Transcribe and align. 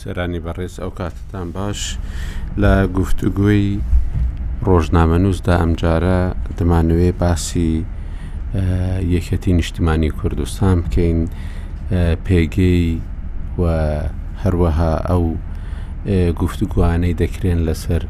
سەرانی 0.00 0.40
بەڕێز 0.46 0.74
ئەو 0.82 0.92
کاتتان 0.98 1.48
باش 1.56 1.80
لە 2.62 2.72
گفتوگوی 2.98 3.64
ڕۆژنامەنووسدا 4.66 5.54
ئەمجارە 5.60 6.20
دەمانوێ 6.58 7.10
باسی 7.20 7.72
یەکەتی 9.14 9.52
نیشتمانی 9.58 10.10
کوردستان 10.18 10.76
بکەین 10.84 11.18
پێگەی 12.26 12.82
و 13.60 13.64
هەروەها 14.42 14.92
ئەو 15.08 15.24
گفتوگوانەی 16.40 17.18
دەکرێن 17.20 17.60
لەسەر 17.68 18.02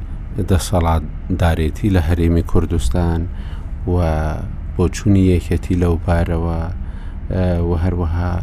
دەسەڵات 0.51 1.03
دارێتی 1.41 1.89
لە 1.95 2.01
هەرێمی 2.11 2.43
کوردستان 2.53 3.21
و 3.89 3.95
بۆ 4.77 4.89
چوونی 4.95 5.25
یەکەتی 5.37 5.75
لەو 5.83 5.95
پارەوە 6.07 6.63
و 7.69 7.73
هەروەها 7.85 8.35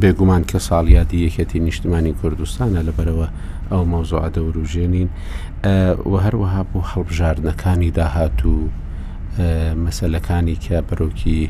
بێگومان 0.00 0.42
کە 0.50 0.58
ساڵیادی 0.68 1.18
یەکەتی 1.26 1.58
نیشتمانی 1.68 2.12
کوردستانە 2.22 2.80
لەبەرەوە 2.88 3.28
ئەو 3.72 3.82
مەوزوع 3.92 4.28
دەوروژێنین 4.36 5.08
و 6.10 6.14
هەروەها 6.24 6.60
بۆ 6.70 6.80
هەڵبژاردنەکانی 6.92 7.90
داهات 7.98 8.38
و 8.50 8.54
مەسلەکانی 9.86 10.56
کە 10.64 10.76
بەرۆکی 10.88 11.40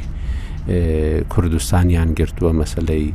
کوردستانیان 1.32 2.10
گرتووە 2.18 2.52
مەسلەی 2.60 3.06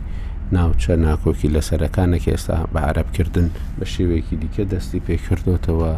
ناوچە 0.56 0.94
ناکۆکی 1.06 1.48
لەسەرەکانێک 1.56 2.26
ئێستا 2.34 2.58
بە 2.74 2.80
عربکردن 2.90 3.48
بە 3.78 3.86
شێوەیەکی 3.94 4.36
دیکە 4.42 4.64
دەستی 4.74 5.02
پێکردوتەوە 5.08 5.94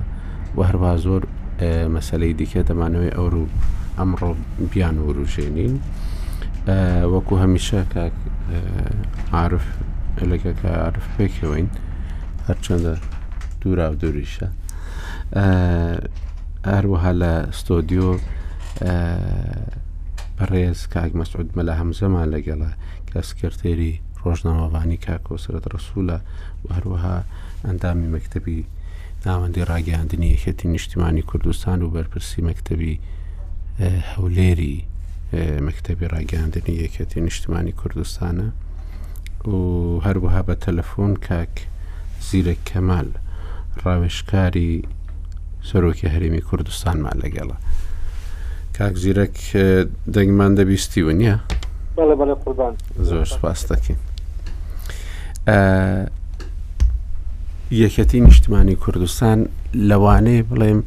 و 0.57 0.59
هەروە 0.69 0.91
زۆر 1.05 1.23
مەسلەی 1.95 2.33
دیکە 2.39 2.61
دەمانەوەی 2.69 3.15
ئەوروو 3.17 3.47
ئەمڕۆ 3.97 4.31
بیان 4.71 4.95
وروژێنین 5.07 5.73
وەکو 7.13 7.35
هەمیشە 7.43 7.79
کاک 7.93 8.15
عاعرف 9.35 9.65
لەگە 10.31 10.51
کە 10.59 10.67
عرف 10.87 11.05
پێکەوەین 11.17 11.69
هەرچەندە 12.47 12.93
دوورا 13.61 13.87
و 13.91 13.95
دووریشە 14.01 14.47
هەروەها 16.73 17.11
لە 17.21 17.31
ستۆدیۆ 17.59 18.09
بەڕێز 20.37 20.79
کاک 20.93 21.11
مەسعود 21.19 21.47
مەلا 21.57 21.73
هەمزەمان 21.81 22.27
لەگەڵە 22.33 22.71
کەسکرتێری 23.11 23.95
ڕۆژنامەوانی 24.25 24.97
کاکۆسرەت 25.05 25.65
ڕسوولە 25.73 26.17
هەروەها 26.75 27.17
ئەندامی 27.65 28.07
مەکتبی 28.15 28.59
ناوەندی 29.25 29.65
ڕاگەاندنی 29.71 30.27
یەکەتی 30.35 30.67
نیشتیمانی 30.75 31.21
کوردستان 31.29 31.77
و 31.81 31.89
بەرپرسی 31.95 32.41
مەکتبی 32.49 32.93
هەولێری 34.11 34.77
مەکتبی 35.67 36.05
ڕاگەاندنی 36.13 36.73
یەکەتی 36.85 37.19
نیشتیمانی 37.27 37.71
کوردستانە 37.81 38.47
و 39.49 39.59
هەروەها 40.05 40.41
بە 40.47 40.55
تەلەفۆن 40.65 41.11
کاک 41.27 41.53
زیرە 42.27 42.53
کەمال 42.69 43.07
ڕاوێشکاری 43.83 44.71
سەرۆکی 45.69 46.07
هەرێمی 46.13 46.41
کوردستانمان 46.49 47.17
لەگەڵە 47.23 47.57
کاک 48.77 48.95
زیرەک 49.03 49.35
دەنگمان 50.13 50.51
دەبیستی 50.57 51.01
و 51.07 51.13
نییە؟ 51.19 51.37
زۆر 53.09 53.25
سپاس 53.33 53.61
دەکەین. 53.71 53.99
یەکەتی 55.47 58.19
نیشتمانی 58.29 58.75
کوردستان 58.83 59.37
لەوانەیە 59.89 60.45
بڵێم 60.49 60.79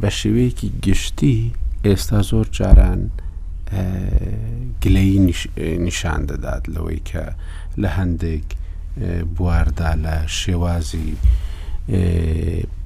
بە 0.00 0.10
شێوەیەکی 0.18 0.68
گشتی 0.86 1.38
ئێستا 1.84 2.20
زۆر 2.30 2.46
جاران 2.58 3.00
گلەی 4.82 5.18
نیشان 5.86 6.20
دەدات 6.30 6.62
لەوەی 6.74 7.00
کە 7.10 7.24
لە 7.82 7.88
هەندێک 7.98 8.46
بواردا 9.36 9.92
لە 10.04 10.14
شێوازی 10.38 11.10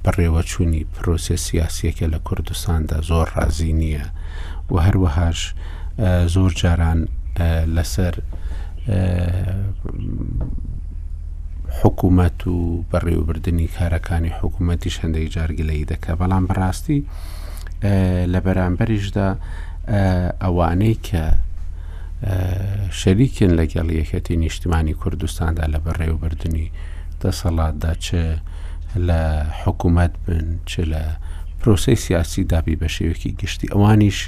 بڕێوەچوونی 0.04 0.82
پرۆسیە 0.94 1.38
سیاسیەکە 1.46 2.06
لە 2.14 2.18
کوردستاندا 2.26 2.98
زۆر 3.10 3.28
ڕازی 3.36 3.72
نییە 3.80 4.06
و 4.70 4.72
هەروەهاش 4.86 5.40
زۆر 6.34 6.52
جاران 6.60 7.00
لەسەر 7.76 8.14
حکوومەت 11.82 12.38
و 12.50 12.82
بەڕێوەبردننی 12.92 13.68
کارەکانی 13.78 14.32
حکوومەتی 14.42 14.94
شەندەی 14.96 15.32
جارگلەی 15.34 15.88
دەکە 15.92 16.12
بەڵام 16.20 16.44
بەڕاستی 16.50 17.00
لە 18.32 18.40
بەرامبەریشدا 18.46 19.28
ئەوانەی 20.42 20.96
کە 21.08 21.24
شەریکن 23.00 23.52
لەگەڵ 23.60 23.88
یەکەتی 24.00 24.36
نیشتمانی 24.44 24.94
کوردستاندا 25.00 25.64
لە 25.74 25.78
بەڕێوەبردننی 25.86 26.66
دەسەڵاتدا 27.22 27.92
چه 28.04 28.20
لە 29.08 29.20
حکوومەت 29.62 30.12
بن 30.24 30.46
چ 30.70 30.72
لە 30.92 31.02
پرۆسی 31.60 31.96
سیاسی 32.04 32.42
دابی 32.52 32.76
بە 32.82 32.88
شێوەکی 32.96 33.30
گشتی 33.40 33.72
ئەوانیش 33.72 34.18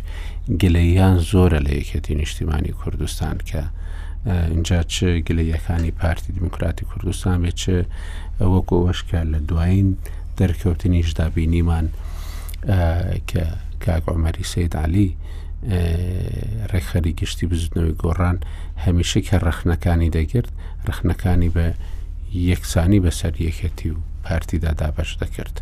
گلەیان 0.61 1.17
زۆرە 1.31 1.61
لە 1.67 1.73
یەکەتی 1.81 2.15
نیشتیمانی 2.23 2.73
کوردستان 2.81 3.39
کە 3.49 3.63
اینجا 4.27 4.83
چ 4.83 5.05
گلەیەکانی 5.29 5.91
پارتی 6.01 6.33
دموکراتی 6.33 6.85
کوردستان 6.89 7.39
بێت 7.45 7.55
چ 7.63 7.65
وەکو 8.41 8.77
وەشکە 8.89 9.21
لە 9.33 9.39
دوایین 9.49 9.89
دەرکەوتنی 10.41 11.03
ژدابینیمان 11.09 11.87
کە 13.29 13.45
کاگۆمەری 13.85 14.45
سیدعالی 14.53 15.17
ڕێخەری 16.73 17.13
گشتی 17.21 17.47
بزودنەوەی 17.53 17.99
گۆڕان 18.03 18.37
هەمیشه 18.85 19.19
کە 19.27 19.37
ڕخنەکانی 19.47 20.11
دەگرت 20.17 20.49
ڕخنەکانی 20.89 21.51
بە 21.57 21.67
یەکسانی 22.49 23.01
بەسەر 23.05 23.33
یەکەتی 23.47 23.89
و 23.91 23.97
پارتیدا 24.27 24.73
دابش 24.81 25.11
دەکرد 25.21 25.55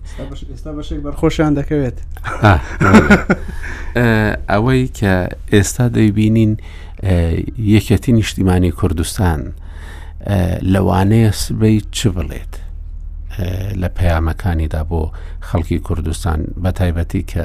ئێستا 0.53 0.71
بەشێک 0.78 1.01
بەرخۆشیان 1.06 1.53
دەکەوێت 1.59 1.97
ئەوەی 4.53 4.84
کە 4.99 5.15
ئێستا 5.53 5.89
دەیبینین 5.97 6.53
یەکەتی 7.77 8.13
نیشتیمانی 8.17 8.71
کوردستان 8.81 9.43
لەوانەیە 10.75 11.31
سبەی 11.45 11.77
چ 11.97 12.01
بڵێت 12.17 12.55
لە 13.83 13.89
پەیامەکانیدا 13.99 14.83
بۆ 14.91 15.03
خەڵکی 15.49 15.79
کوردستان 15.87 16.39
بە 16.63 16.71
تایبەتی 16.79 17.23
کە 17.33 17.45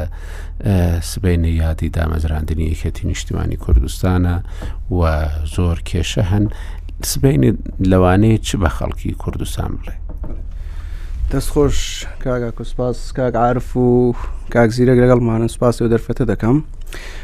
سبەی 1.11 1.37
نەیادی 1.43 1.89
دامەزراندنی 1.97 2.71
یەکەتی 2.73 3.03
نیشتیمانی 3.11 3.57
کوردستانە 3.65 4.35
و 4.97 5.01
زۆر 5.55 5.77
کێشە 5.89 6.23
هەن 6.31 6.45
سبەی 7.11 7.35
لەوانەیە 7.91 8.39
چ 8.47 8.49
بە 8.61 8.69
خەڵکی 8.77 9.11
کوردستان 9.23 9.71
بڵێت 9.79 10.06
دەستخۆش 11.31 12.05
کاگا 12.23 12.51
کوسپاس 12.55 13.11
کاک 13.13 13.35
عرف 13.35 13.77
و 13.77 14.13
کاک 14.53 14.69
زیرەک 14.71 14.97
لەگەڵمانە 15.03 15.47
سوپاسی 15.51 15.83
و 15.83 15.87
دەرفەتە 15.93 16.23
دەکەم 16.31 16.57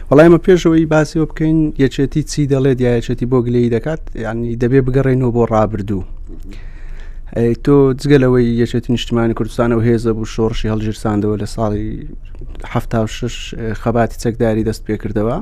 وەڵایمە 0.10 0.40
پێشەوەی 0.46 0.86
باسیەوە 0.94 1.28
بکەین 1.32 1.60
یەچێتی 1.84 2.22
چی 2.32 2.44
دەڵێت 2.54 2.80
یاەچێتی 2.88 3.26
بۆ 3.32 3.40
گلەی 3.46 3.70
دەکات 3.76 4.02
ینی 4.16 4.56
دەبێ 4.64 4.80
بگەڕێنەوە 4.88 5.32
بۆ 5.36 5.44
ڕابردوو 5.54 6.04
تۆ 7.66 7.76
جگەلەوەی 8.02 8.48
یەچێتی 8.62 8.90
نیشتمانی 8.96 9.34
کوردستانەوە 9.40 9.82
هێزە 9.88 10.12
بوو 10.16 10.32
شۆڕشی 10.36 10.68
هەڵگیرساندەوە 10.74 11.36
لە 11.42 11.48
ساڵیه 11.56 13.06
شش 13.18 13.36
خەباتی 13.82 14.18
چەکداری 14.24 14.64
دەست 14.70 14.82
پێکردەوە 14.88 15.38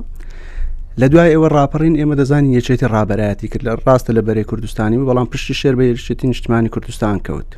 لە 1.02 1.08
دوای 1.12 1.30
ئێوە 1.34 1.48
راپەڕین 1.58 1.96
ئێمە 2.00 2.16
دەزانین 2.22 2.54
یەچێتی 2.60 2.88
ڕابەتی 2.96 3.48
کرد 3.52 3.64
لە 3.68 3.74
ڕاستە 3.88 4.12
لە 4.18 4.22
بەرەی 4.28 4.46
کوردستانی 4.50 4.98
و 4.98 5.06
بەڵام 5.10 5.28
پشتی 5.34 5.54
شێر 5.60 5.76
بە 5.80 5.84
یەچێتی 5.92 6.26
نیشتمانی 6.32 6.70
کوردستان 6.76 7.20
کەوت. 7.28 7.52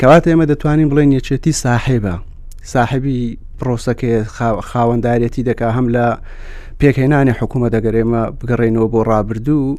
کەواتە 0.00 0.28
ئێمە 0.30 0.46
دەتوانین 0.52 0.88
بڵێن 0.90 1.10
یەکێتی 1.18 1.52
ساحێبە 1.64 2.14
ساحبی 2.72 3.38
پرۆسەکە 3.58 4.08
خاوەنددارەتی 4.70 5.42
دەکا 5.50 5.68
هەم 5.76 5.86
لە 5.96 6.06
پێکهێنانی 6.80 7.36
حکوومە 7.38 7.68
دەگەرێمە 7.74 8.22
بگەڕێنەوە 8.40 8.86
بۆ 8.92 9.00
ڕابردوو 9.10 9.78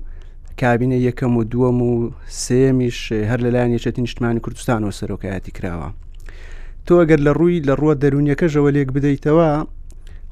کابینە 0.62 0.98
یەکەم 1.08 1.32
و 1.38 1.44
دووەم 1.52 1.80
و 1.90 2.12
سێمیش 2.44 3.00
هەر 3.30 3.40
لەلایەن 3.46 3.72
یەچەتی 3.76 4.02
نیشتمانی 4.06 4.40
کوردستانەوە 4.46 4.98
سەرۆکایەتی 5.00 5.52
کراوە 5.58 5.90
تۆ 6.86 6.94
ئەگەر 7.02 7.20
لە 7.28 7.32
ڕووی 7.38 7.64
لە 7.68 7.74
ڕووە 7.80 7.94
دەرونیەکەژەوە 8.02 8.70
لێک 8.76 8.90
بدەیتەوە 8.96 9.50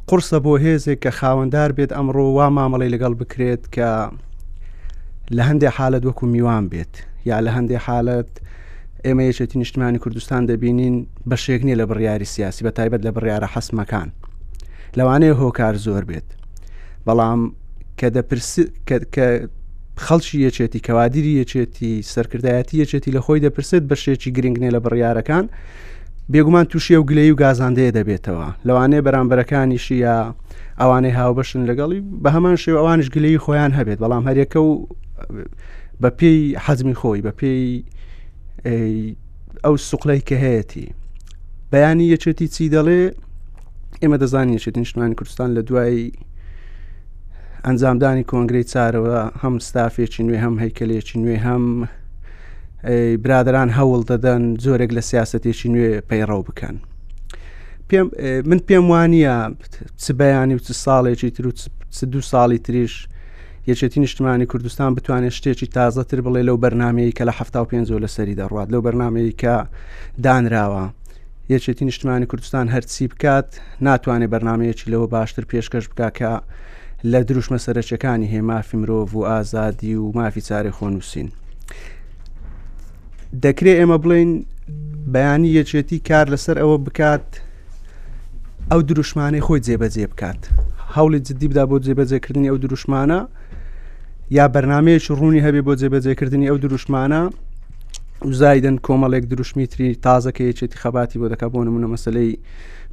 قرسە 0.10 0.38
بۆ 0.46 0.54
هێزێک 0.64 1.00
کە 1.04 1.12
خاوەنددار 1.18 1.72
بێت 1.78 1.92
ئەمڕۆ 1.98 2.26
وا 2.38 2.48
مامەڵی 2.58 2.92
لەگەڵ 2.94 3.14
بکرێت 3.22 3.64
کە 3.76 3.90
لە 5.38 5.44
هەندێک 5.50 5.74
حالت 5.78 6.04
وەکو 6.08 6.26
میوان 6.34 6.64
بێت 6.72 6.94
یا 7.30 7.38
لە 7.46 7.52
هەندێک 7.58 7.82
حالت 7.88 8.30
ئێمە 9.06 9.24
یەکێتی 9.32 9.58
نیشتمانی 9.62 10.00
کوردستان 10.04 10.42
دەبینین 10.50 10.96
بەشێک 11.32 11.62
نییە 11.68 11.78
لە 11.82 11.86
بڕیاری 11.90 12.26
سیاسی 12.34 12.64
بە 12.66 12.72
تایبەت 12.78 13.02
لە 13.08 13.12
بڕیارە 13.16 13.48
حەسمەکان 13.54 14.10
لەوانەیە 14.98 15.34
هۆکار 15.42 15.76
زۆر 15.86 16.04
بێت 16.10 16.28
بەڵام 17.08 17.40
کە 18.00 18.08
کە 19.16 19.28
خەڵکی 20.06 20.38
یەکێتی 20.48 20.80
کەوادیری 20.88 21.34
یەکێتی 21.42 21.92
سەرکردایەتی 22.14 22.76
یەکێتی 22.84 23.12
لە 23.18 23.22
خۆی 23.26 23.40
دەپرسێت 23.46 23.84
بەشێکی 23.92 24.30
گرنگنێ 24.38 24.70
لە 24.76 24.80
بڕیارەکان 24.86 25.46
بێگومان 26.32 26.66
تووشێ 26.72 26.98
و 27.02 27.04
گلەی 27.10 27.32
و 27.32 27.38
گازاندەیە 27.44 27.92
دەبێتەوە 27.98 28.48
لەوانەیە 28.68 29.02
بەرامبەرەکانیشی 29.08 29.96
یا 30.06 30.18
ئەوانەی 30.82 31.14
هاوبەشن 31.20 31.62
لەگەڵی 31.70 32.00
بە 32.24 32.30
هەمان 32.36 32.56
شێو 32.64 32.78
ئەوانش 32.82 33.08
گلەی 33.16 33.40
خۆیان 33.46 33.72
هەبێت 33.80 34.00
بەڵام 34.04 34.24
هەرەکە 34.30 34.60
و 34.68 34.72
بە 36.02 36.10
پێی 36.20 36.42
حەزمی 36.66 36.96
خۆی 37.02 37.22
بە 37.26 37.32
پێی 37.40 37.66
ئەو 39.64 39.76
سوقلەی 39.90 40.22
کە 40.30 40.36
هەیەی 40.46 40.94
بەیانی 41.74 42.10
یەچێتی 42.14 42.48
چی 42.54 42.70
دەڵێ 42.76 43.02
ئێمە 44.02 44.18
دەزانانی 44.22 44.56
یەچێتین 44.58 44.86
شتمانی 44.90 45.16
کوردستان 45.20 45.50
لە 45.58 45.62
دوایی 45.68 46.04
ئەنجامدانی 47.66 48.28
کۆنگری 48.32 48.64
چارەوە 48.72 49.18
هەم 49.44 49.56
ستافێکی 49.68 50.24
نوێ 50.28 50.38
هەم 50.46 50.56
هەیکلێکی 50.64 51.18
نوێ 51.22 51.38
هەم 51.48 51.66
برادران 53.24 53.70
هەوڵ 53.78 54.02
دەدەن 54.12 54.44
زۆرێک 54.64 54.92
لە 54.98 55.02
سیاستێکی 55.10 55.68
نوێ 55.74 55.92
پەیڕەو 56.10 56.42
بکەن. 56.50 56.76
من 58.50 58.60
پێم 58.68 58.86
وانە 58.92 59.40
چ 60.04 60.06
بەیانی 60.20 60.56
و 60.58 60.62
چ 60.66 60.70
ساڵێکی 60.86 61.30
تر 61.36 61.46
و 61.48 61.52
دو 62.14 62.22
ساڵی 62.32 62.58
تریش 62.66 62.94
یەکێتی 63.68 63.98
نیشتمانی 64.00 64.46
کوردستان 64.46 64.96
بتوانێت 64.96 65.34
شتێکی 65.38 65.68
تازەتر 65.76 66.20
بڵێ 66.26 66.42
لەو 66.48 66.58
بەرنمەیە 66.64 67.12
کە 67.18 67.24
لە 67.30 67.34
هەفتا 67.40 67.60
و 67.64 67.68
پێ 67.70 67.80
لە 68.06 68.10
سەری 68.16 68.36
دەڕات 68.40 68.70
لەو 68.74 68.82
بەرنمەیە 68.86 69.32
کە 69.42 69.56
دانراوە. 70.24 70.86
یەکێتی 71.54 71.84
نیشتمانی 71.90 72.26
کوردستان 72.26 72.66
هەرچی 72.74 73.04
بکات 73.12 73.60
ناتوانێت 73.86 74.30
بەرنمەیەکی 74.34 74.88
لەوە 74.94 75.08
باشتر 75.16 75.44
پێشکەش 75.52 75.88
بکاکە 75.92 76.34
لە 77.12 77.20
دروشمە 77.28 77.58
سەرچەکانی 77.66 78.28
هێمافی 78.34 78.78
مرۆڤ 78.82 79.10
و 79.14 79.20
ئازادی 79.30 79.96
و 79.96 80.12
مافی 80.16 80.42
چارێ 80.48 80.72
خۆنووسین. 80.78 81.28
دەکرێت 83.44 83.78
ئێمە 83.80 83.98
بڵین 84.04 84.32
بەیانی 85.14 85.50
یەکێتی 85.60 85.98
کار 86.10 86.26
لەسەر 86.34 86.58
ئەوە 86.62 86.78
بکات 86.86 87.30
ئەو 88.72 88.82
دروشمانەی 88.90 89.42
خۆی 89.46 89.60
جێبەجێ 89.66 90.06
بکات 90.12 90.42
هەوڵی 90.96 91.20
جدی 91.28 91.48
بدا 91.48 91.66
بۆ 91.70 91.78
جێبەجێکردنی 91.86 92.50
ئەو 92.52 92.58
دروشمانە 92.64 93.20
یا 94.38 94.46
بەرنمەیەکی 94.56 95.12
ڕوونی 95.20 95.44
هەبێ 95.46 95.62
بۆ 95.68 95.74
جێبەجێکردنی 95.82 96.48
ئەو 96.50 96.58
دروشمانە 96.64 97.22
وزایدن 98.32 98.76
کۆمەڵێک 98.86 99.26
دروشمیتری 99.32 99.90
تازەکەیەکێتی 100.06 100.78
خەباتی 100.82 101.20
بۆ 101.22 101.28
دەکە 101.32 101.48
بۆ 101.54 101.60
نمونە 101.68 101.88
مەسلەی 101.94 102.30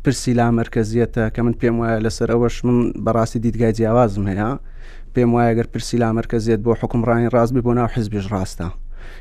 پرسی 0.05 0.33
لا 0.39 0.47
مرکزیەتە 0.61 1.25
کە 1.35 1.41
من 1.47 1.55
پێم 1.61 1.77
وایە 1.81 1.99
لەسەر 2.05 2.29
ئەوەش 2.35 2.57
من 2.65 2.77
بەڕاستی 3.05 3.39
دیدگای 3.47 3.73
جیاوازم 3.77 4.25
هەیە 4.31 4.51
پێم 5.15 5.31
وایە 5.35 5.53
گەر 5.59 5.67
پرسی 5.73 5.97
لا 6.03 6.09
مرکزیێت 6.19 6.61
بۆ 6.67 6.73
حکمڕانی 6.81 7.29
ڕاستبی 7.35 7.61
بۆ 7.67 7.73
ناو 7.79 7.89
حزبیش 7.95 8.27
ڕاستە 8.33 8.67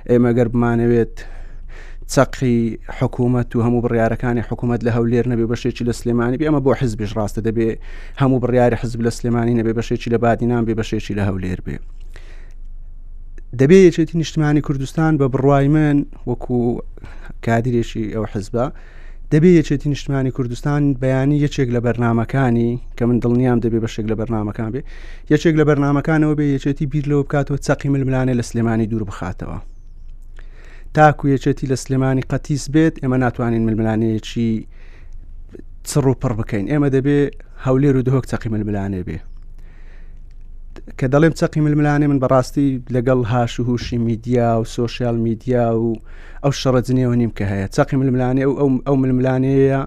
ئێمە 0.09 0.31
گەر 0.37 0.47
بمانەوێت 0.53 1.15
چقی 2.13 2.59
حکوومەت 2.97 3.49
و 3.55 3.59
هەموو 3.65 3.81
بڕیارەکانی 3.85 4.41
حکوومەت 4.49 4.81
لە 4.87 4.91
هەولێر 4.97 5.25
نەبێ 5.31 5.45
بەشێکی 5.51 5.83
لە 5.89 5.93
سلێمانی 5.99 6.37
ئەمە 6.47 6.61
بۆ 6.65 6.71
حزبیش 6.81 7.11
ڕاستە 7.17 7.39
دەبێ 7.47 7.67
هەموو 8.21 8.39
بڕیاری 8.43 8.75
حزب 8.81 8.99
لە 9.07 9.11
سلێمانی 9.17 9.53
نەبێ 9.59 9.71
بەشێکی 9.79 10.09
لە 10.13 10.17
بادینان 10.23 10.63
بێ 10.67 10.73
بەشێکی 10.79 11.13
لە 11.19 11.23
هەولێر 11.29 11.61
بێ 11.67 11.77
دەبێت 13.59 13.83
یەچێتی 13.93 14.15
نیشتمانی 14.17 14.61
کوردستان 14.67 15.13
بە 15.19 15.25
بڕوای 15.33 15.67
من 15.75 15.97
وەکو 16.29 16.81
کادرێکی 17.45 18.11
ئەو 18.15 18.25
حزبە 18.33 18.65
دەبێت 19.31 19.55
یەچێتی 19.61 19.85
نیشتمانی 19.89 20.31
کوردستان 20.31 20.83
بەیانی 21.01 21.39
یەکێک 21.45 21.69
لە 21.75 21.79
بەرنمەکانی 21.85 22.69
کە 22.97 23.03
من 23.09 23.17
دڵنیام 23.23 23.59
دەبێ 23.65 23.79
بەشێک 23.85 24.05
لە 24.11 24.15
بەرنمەکان 24.19 24.69
بێ 24.73 24.81
یەکێک 25.33 25.55
لە 25.59 25.63
بەرنمەکانەوە 25.69 26.33
بێ 26.37 26.45
یەچێتی 26.55 26.85
بیر 26.91 27.05
لەوە 27.09 27.23
بکاتەوە 27.25 27.57
چقی 27.67 27.89
ململانێ 27.93 28.33
لە 28.39 28.43
سلێمانی 28.49 28.87
دوور 28.91 29.03
بخاتەوە 29.09 29.57
تاکو 30.93 31.25
یەچێتی 31.35 31.65
لە 31.71 31.75
سلێمانی 31.83 32.21
قەتیس 32.31 32.63
بێت 32.73 32.95
ئێمە 33.01 33.17
ناتوانین 33.23 33.63
ململانەیەکی 33.67 34.49
چڕ 35.89 36.05
و 36.11 36.15
پڕ 36.21 36.31
بکەین 36.39 36.65
ئێمە 36.71 36.89
دەبێ 36.95 37.19
هەولێر 37.65 37.95
و 37.97 38.01
دهۆک 38.07 38.25
چقی 38.31 38.49
ململانێ 38.53 39.03
بێ 39.07 39.17
کە 40.99 41.07
دەڵێم 41.13 41.33
چەقی 41.39 41.61
ململانێ 41.65 42.07
من 42.11 42.19
بەڕاستی 42.23 42.67
لەگەڵ 42.95 43.19
هاش 43.31 43.53
و 43.59 43.63
هوشی 43.63 43.97
میدیا 43.97 44.59
و 44.61 44.65
سوۆسیال 44.73 45.17
میدیا 45.27 45.63
و 45.79 45.93
ئەو 46.45 46.51
شەڕەجنێەوە 46.61 47.15
نیم 47.21 47.31
کە 47.37 47.45
هەیە 47.51 47.67
چەقی 47.75 47.95
ململانێ 48.01 48.43
و 48.47 48.53
ئەو 48.87 48.95
ململانەیە 49.03 49.81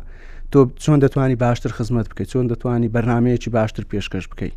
تۆ 0.53 0.59
چۆن 0.83 0.99
دەتوانانی 1.05 1.37
باشتر 1.45 1.71
خزمەت 1.79 2.07
بکەیت 2.11 2.29
چۆن 2.33 2.45
دەتوانی 2.53 2.89
بەرنمەیەکی 2.95 3.49
باشتر 3.59 3.85
پێشکەش 3.93 4.27
بکەیت 4.33 4.57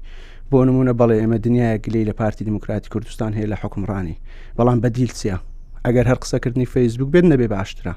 بۆ 0.52 0.58
نمونە 0.68 0.94
بەڵێ 1.00 1.16
ئێمە 1.22 1.38
دنیاەک 1.46 1.84
لی 1.94 2.06
لە 2.10 2.14
پارتی 2.20 2.44
دموکراتی 2.50 2.90
کوردستان 2.94 3.32
هەیە 3.38 3.48
لە 3.52 3.56
حکمڕانی 3.62 4.18
بەڵام 4.58 4.80
بەدیلچە 4.84 5.38
ئەگەر 5.86 6.06
هەر 6.10 6.16
قسەکردنی 6.24 6.66
فەیسبوک 6.74 7.10
بێت 7.14 7.26
نەبێ 7.32 7.48
باشترە 7.56 7.94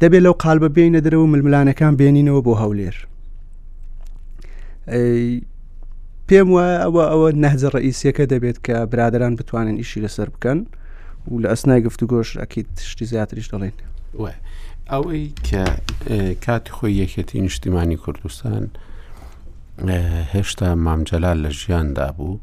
دەبێت 0.00 0.22
لەو 0.26 0.34
قالبە 0.42 0.68
بینە 0.76 1.00
دەرەوە 1.06 1.26
ململانەکان 1.32 1.94
بێنینەوە 2.00 2.40
بۆ 2.46 2.52
هەولێر 2.62 2.96
پێم 6.28 6.48
وایە 6.54 6.76
ئەوە 6.84 7.04
ئەوە 7.12 7.28
نەهزە 7.44 7.68
ڕئیسیەکە 7.76 8.24
دەبێت 8.32 8.58
کە 8.66 8.76
برادران 8.92 9.34
بتوانن 9.38 9.76
ئیشی 9.80 10.02
لەسەر 10.04 10.28
بکەن 10.34 10.58
و 11.30 11.40
لە 11.42 11.48
ئەسنای 11.52 11.80
گفتو 11.86 12.04
گۆش 12.12 12.30
ئەکییت 12.42 12.70
شتی 12.90 13.06
زیاتریش 13.12 13.46
دەڵێن 13.52 13.76
ئەوەی 14.92 15.24
کە 15.48 15.64
کاتی 16.44 16.72
خۆی 16.76 16.96
یەکەتی 17.02 17.40
نیشتیمانی 17.46 17.96
کوردستان 18.04 18.64
هێشتا 20.34 20.66
مامجلال 20.86 21.38
لە 21.46 21.50
ژیاندا 21.60 22.08
بوو 22.16 22.38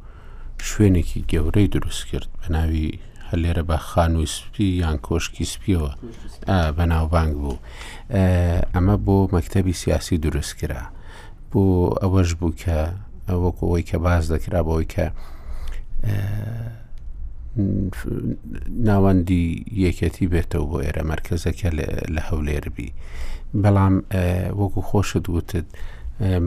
شوێنێکی 0.70 1.20
گەورەی 1.32 1.68
دروست 1.76 2.04
کرد 2.12 2.30
بە 2.42 2.48
ناوی 2.56 2.90
هەلێرە 3.30 3.64
بە 3.70 3.78
خانووی 3.90 4.26
سپی 4.36 4.68
یان 4.84 4.98
کۆشکی 5.08 5.46
سپیەوە 5.54 5.92
بەناوبانگ 6.78 7.34
بوو 7.42 7.58
ئەمە 8.74 8.96
بۆ 9.06 9.18
مەکتتەبی 9.34 9.74
سیاسی 9.82 10.18
دروست 10.26 10.54
کرا 10.60 10.84
بۆ 11.52 11.62
ئەوەش 12.02 12.30
بوو 12.40 12.54
کە 12.62 12.76
وەکو 13.38 13.68
ئەوی 13.68 13.84
کە 13.90 13.96
باز 13.98 14.32
دەکرا 14.34 14.60
بەوەی 14.68 14.86
کە 14.94 15.06
ناوەندی 18.86 19.66
یەکەتی 19.86 20.28
بێتەوە 20.34 20.66
بۆ 20.70 20.78
ئێرە 20.84 21.04
مەرکزەکە 21.12 21.70
لە 22.16 22.22
هەولێربی 22.30 22.90
بەڵام 23.64 23.96
وەکو 24.60 24.82
خۆشت 24.90 25.24
گوتت 25.34 25.66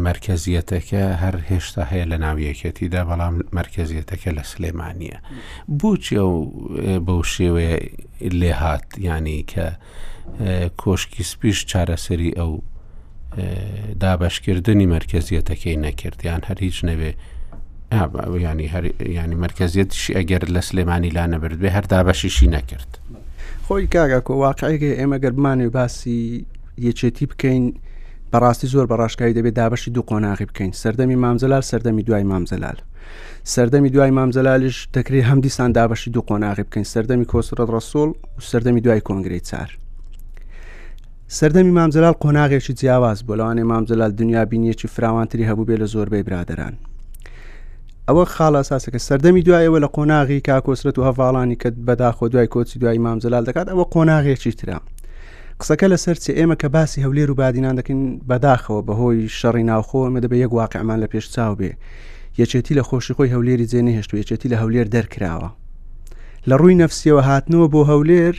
مرکزیەتەکە 0.08 1.02
هەر 1.22 1.36
هێشتا 1.50 1.82
هەیە 1.90 2.04
لە 2.12 2.16
ناویەکەتیدا 2.24 3.02
بەڵام 3.10 3.34
مرکزیەتەکە 3.58 4.30
لە 4.38 4.44
سلێمانە 4.52 5.16
بۆچی 5.80 6.14
ئەو 6.22 6.34
بەو 7.06 7.22
شێوەیە 7.34 7.74
لێ 8.40 8.52
هاات 8.60 8.86
ینی 9.06 9.44
کە 9.52 9.66
کۆشکی 10.82 11.22
سپیش 11.30 11.58
چارەسەری 11.70 12.32
ئەو 12.38 12.52
دابشکردنی 14.00 14.98
مرکزیەتەکەی 14.98 15.78
نەکردیان 15.86 16.40
هەر 16.48 16.58
هیچ 16.60 16.78
نەوێ 16.88 17.12
ینی 18.46 18.70
ینی 19.18 19.34
مرکزیەتشی 19.44 20.12
ئەگەر 20.18 20.42
لە 20.54 20.60
سلێمانی 20.68 21.08
لا 21.16 21.26
نەبرد 21.32 21.58
بێ 21.62 21.70
هەر 21.76 21.84
دابەشیشی 21.92 22.48
نەکرد 22.56 22.90
خۆی 23.66 23.86
کاگاکۆ 23.94 24.34
واقعیگە 24.46 24.90
ئێمە 24.98 25.18
گەرمانی 25.24 25.68
باسی 25.76 26.46
یەچێتی 26.86 27.26
بکەین 27.30 27.64
بەڕاستی 28.32 28.68
زۆر 28.74 28.86
بەڕاشکایی 28.90 29.34
دەبێت 29.38 29.54
دابەشی 29.60 29.90
دوو 29.94 30.04
قۆناغی 30.10 30.46
بکەین 30.50 30.72
سەردەمی 30.82 31.16
مامزلال 31.24 31.62
سەردەمی 31.70 32.02
دوای 32.08 32.22
مامزلال 32.30 32.78
سەردەمی 33.54 33.90
دوای 33.94 34.10
مامزلالیش 34.18 34.78
دەکرێت 34.96 35.24
هەم 35.30 35.40
دیسان 35.46 35.70
دابەشی 35.78 36.08
دوو 36.14 36.24
قۆناغی 36.30 36.64
بکەین 36.68 36.86
سەردەمی 36.94 37.26
کۆسرەت 37.32 37.70
ڕسۆڵ 37.76 38.08
و 38.38 38.42
سەردەمی 38.50 38.80
دوای 38.84 39.00
کۆنگری 39.08 39.40
چار 39.50 39.70
سەردەمی 41.28 41.70
مامزلال 41.70 42.12
قۆناغێکی 42.22 42.72
جیاواز 42.72 43.24
بۆ 43.26 43.34
لەوانێ 43.38 43.62
مامزلال 43.70 44.12
دنیا 44.20 44.44
بینیەکی 44.50 44.88
فراوانتری 44.94 45.48
هەبوو 45.48 45.66
بێ 45.68 45.76
لە 45.82 45.84
زۆربەی 45.92 46.22
برادران 46.26 46.72
ئەوە 48.08 48.24
خاڵ 48.34 48.54
ئاساسەکە 48.58 48.98
سەردەمی 49.06 49.42
دوایەوە 49.46 49.78
لە 49.84 49.88
قۆناغی 49.96 50.40
کاکۆسرەت 50.48 50.96
و 50.98 51.04
هەڤاڵانی 51.08 51.56
کە 51.62 51.68
بەداخۆ 51.86 52.28
دوای 52.32 52.46
کۆچی 52.54 52.78
دوای 52.78 52.98
مامزلال 53.06 53.44
دەکات 53.44 53.66
ئەوە 53.72 53.84
قۆناغێکی 53.94 54.52
ترا 54.60 54.78
قسەکە 55.60 55.86
لە 55.92 55.96
سەرچێ 56.04 56.32
ئێمە 56.38 56.56
کە 56.62 56.68
باسی 56.74 57.02
هەولێر 57.04 57.30
و 57.30 57.34
بادینان 57.40 57.74
دەکەین 57.80 58.02
بەداخەوە 58.30 58.80
بەهۆی 58.88 59.28
شەڕی 59.38 59.62
ناوخۆ 59.70 60.00
ئەمە 60.06 60.20
دەبێت 60.24 60.40
یەک 60.44 60.52
واقعمان 60.60 60.98
لە 61.04 61.08
پێش 61.12 61.24
چاو 61.34 61.54
بێ 61.60 61.72
یەچێتی 62.40 62.74
لە 62.78 62.82
خۆشی 62.88 63.14
خۆی 63.16 63.32
هەولێری 63.34 63.66
جێ 63.70 63.80
نهێشت 63.88 64.10
و 64.14 64.20
یەچێتی 64.20 64.48
لە 64.52 64.56
هەولێر 64.62 64.86
دەرکراوە 64.94 65.48
لە 66.48 66.54
ڕووی 66.60 66.74
نەفسیەوە 66.82 67.22
هاتنەوە 67.28 67.66
بۆ 67.72 67.80
هەولێر 67.90 68.34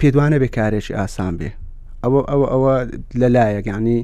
پێدوانە 0.00 0.36
بێ 0.42 0.48
کارێکی 0.56 0.94
ئاسان 0.98 1.34
بێ 1.40 1.48
ئەوە 2.04 2.20
ئەوە 2.30 2.46
ئەوە 2.52 2.74
لەلایەک 3.20 3.66
ینی 3.74 4.00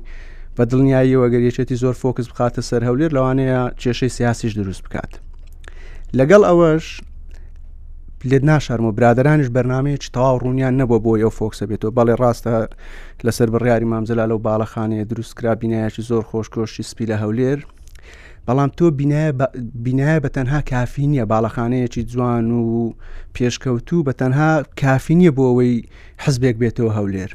بە 0.56 0.62
دڵنیایی 0.70 1.18
وەگەریەچێتی 1.22 1.76
زۆر 1.82 1.94
فۆکس 2.02 2.26
بخاتە 2.32 2.60
سەر 2.68 2.82
هەولێر 2.88 3.10
لەوانەیە 3.16 3.60
کێشەی 3.82 4.14
سیاسیش 4.18 4.52
دروست 4.60 4.82
بکات 4.86 5.12
لەگەڵ 6.18 6.42
ئەوەش 6.48 6.84
لێت 8.30 8.44
ناشارمە 8.50 8.90
برادرانش 8.98 9.48
بەرنمەیە 9.56 9.98
تەواو 10.14 10.36
ڕوونیان 10.42 10.74
نەبووە 10.80 10.98
بۆ 11.04 11.12
ئەو 11.22 11.32
فۆکسە 11.38 11.64
بێتەوە 11.70 11.92
بەڵێ 11.98 12.14
ڕاستە 12.22 12.54
لەسەر 13.26 13.48
بڕیاری 13.54 13.90
مامزلا 13.92 14.24
لەو 14.30 14.38
باڵەخانەیە 14.46 15.08
دروستکرا 15.10 15.52
بینایکی 15.62 16.02
زۆر 16.10 16.22
خۆشکۆشی 16.30 16.82
سپی 16.90 17.06
لە 17.10 17.16
هەولێر 17.22 17.58
بەڵام 18.46 18.70
تۆ 18.78 18.86
بینایە 19.86 20.18
بە 20.24 20.28
تەنها 20.36 20.60
کافی 20.72 21.06
نییە 21.12 21.24
باڵەخانەیەکی 21.32 22.02
جوان 22.12 22.46
و 22.60 22.64
پێشکەوتوو 23.36 24.06
بە 24.06 24.12
تەنها 24.20 24.50
کافی 24.82 25.14
نییە 25.20 25.32
بۆ 25.36 25.42
ئەوەی 25.50 25.74
حەزبێک 26.22 26.56
بێتەوە 26.62 26.92
هەولێر 26.98 27.32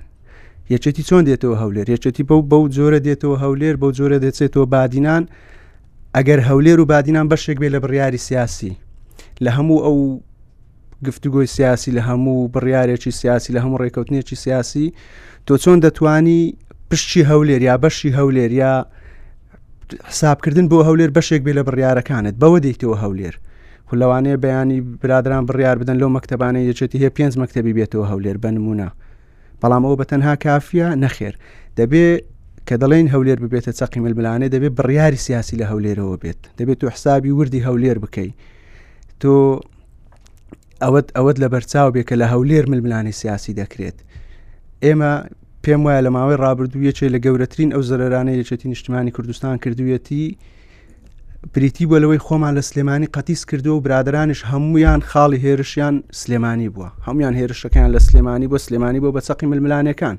یەچێتی 0.71 1.03
چۆن 1.09 1.23
دێتەوە 1.29 1.55
هەولێر 1.61 1.87
یەچێتی 1.95 2.23
بەو 2.29 2.41
بەو 2.51 2.63
جۆرە 2.75 2.99
دێتەوە 3.07 3.35
هەولێر 3.43 3.75
بەو 3.81 3.91
جۆرە 3.97 4.17
دەچێتەوە 4.25 4.65
بادینان 4.73 5.23
ئەگەر 6.15 6.39
هەولێر 6.47 6.79
و 6.81 6.85
بادینان 6.91 7.27
بەشێک 7.31 7.57
بێ 7.61 7.69
لە 7.75 7.79
بڕیاری 7.83 8.19
سیاسی 8.27 8.73
لە 9.43 9.51
هەموو 9.57 9.79
ئەو 9.85 9.97
گفتوگۆی 11.05 11.47
سیاسی 11.55 11.89
لە 11.97 12.01
هەموو 12.07 12.49
بڕیارێکی 12.53 13.11
سیاسی 13.19 13.53
لە 13.55 13.59
هەموو 13.63 13.77
ڕێککەوتنێکی 13.81 14.35
سیاسی 14.43 14.85
تۆ 15.47 15.53
چۆن 15.63 15.79
دەتانی 15.85 16.39
پشتی 16.89 17.21
هەولێر 17.31 17.61
یا 17.69 17.75
بەشی 17.83 18.11
هەولێر 18.19 18.51
یا 18.61 18.73
حسابکردن 20.09 20.65
بۆ 20.71 20.77
هەولێر 20.87 21.11
بەشێک 21.17 21.41
بێ 21.45 21.53
لە 21.57 21.63
بڕیارەکانت 21.67 22.35
بەوە 22.41 22.59
دەیتەوە 22.65 22.97
هەولێر 23.03 23.35
لەوانەیە 24.01 24.37
بەیانی 24.45 24.79
برادران 25.01 25.43
بڕیار 25.49 25.75
بدەن 25.81 25.97
لەو 26.01 26.09
مەکتتەبانە 26.15 26.59
یەچێتی 26.69 26.97
هەیە 27.01 27.11
پێنج 27.17 27.33
مەکتتەبی 27.41 27.73
بێتەوە 27.77 28.05
هەولێر 28.11 28.37
بە 28.43 28.49
نمونە 28.55 28.89
بەڵام 29.63 29.83
ئەوە 29.85 29.97
بە 30.01 30.05
تەنها 30.11 30.33
کافیە 30.45 30.87
نەخێر 31.03 31.33
دەبێ 31.79 32.07
کە 32.67 32.75
دەڵێن 32.81 33.07
هەولێر 33.13 33.37
ببێتە 33.43 33.71
چەقی 33.79 33.99
ململانێ 34.03 34.47
دەبێت 34.55 34.73
بڕیاری 34.79 35.19
سیاسی 35.25 35.55
لە 35.61 35.65
هەولێرەوە 35.71 36.15
بێت 36.23 36.41
دەبێت 36.59 36.77
تو 36.81 36.87
حسابی 36.95 37.31
وردی 37.39 37.61
هەولێر 37.67 37.97
بکەیت 38.03 38.35
تۆ 39.21 39.33
ئەوەت 40.83 41.07
ئەوەت 41.17 41.37
لە 41.43 41.47
بەرچاو 41.53 41.89
بێ 41.95 42.01
کە 42.09 42.15
لە 42.21 42.25
هەولێر 42.33 42.65
ململانی 42.71 43.13
سیاسی 43.21 43.51
دەکرێت 43.61 43.97
ئێمە 44.85 45.11
پێم 45.63 45.81
وایە 45.85 46.01
لە 46.05 46.09
ماوەی 46.15 46.37
ڕابردوویەکێ 46.43 47.07
لە 47.15 47.19
گەورەترین 47.25 47.69
ئەو 47.73 47.81
زەرانەیە 47.89 48.35
یەچێتی 48.41 48.67
نیشتمانی 48.73 49.11
کوردستان 49.15 49.55
کردوویەتی 49.63 50.25
پریتی 51.53 51.85
بۆ 51.85 51.99
لەوەی 52.01 52.17
خۆمان 52.23 52.57
لە 52.59 52.61
سلێمانی 52.61 53.07
قەتیس 53.15 53.45
کردو 53.45 53.71
و 53.73 53.79
برادرانش 53.79 54.41
هەمویان 54.45 55.01
خاڵی 55.11 55.39
هێرشیان 55.45 55.95
سلێمانی 56.11 56.69
بووە 56.75 56.89
هەمویان 57.07 57.33
هێرشەکان 57.39 57.89
لە 57.95 57.97
سلێمانی 58.07 58.47
بۆ 58.51 58.57
سلێمانی 58.57 58.99
بۆ 59.03 59.09
بەچەقی 59.17 59.45
ململانەکان 59.51 60.17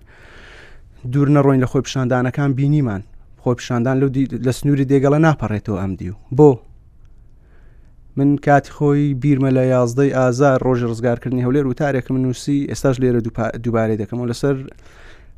دوور 1.13 1.29
نەڕۆین 1.37 1.61
لە 1.65 1.67
خۆی 1.71 1.83
پیشاندانەکان 1.87 2.51
بینیمان 2.59 3.03
خۆی 3.43 3.55
پیشاندان 3.55 3.97
لەو 4.01 4.09
لە 4.47 4.51
سنووری 4.59 4.85
دێگەڵە 4.91 5.19
ناپەڕێتەوە 5.27 5.79
ئەم 5.83 5.93
دی 5.99 6.09
و 6.11 6.15
بۆ 6.39 6.59
من 8.17 8.37
کاتی 8.37 8.71
خۆی 8.77 9.15
بیرمە 9.25 9.51
لە 9.59 9.63
یازدەی 9.75 10.11
ئازار 10.19 10.59
ڕۆژی 10.67 10.87
ڕزگارکردنی 10.91 11.43
هەولێر 11.47 11.67
وتارێکم 11.67 12.17
نووسی 12.17 12.67
ئێستاش 12.71 12.97
لێرە 13.03 13.21
دووبارەی 13.65 13.99
دەکەمەوە 14.03 14.29
لەسەر 14.31 14.57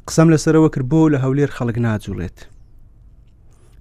قسەم 0.09 0.29
لەسەرەوە 0.35 0.69
کرد 0.75 0.87
بۆ 0.91 1.03
لە 1.12 1.19
هەولێر 1.25 1.50
خەڵک 1.57 1.79
ناجوڵێت 1.87 2.38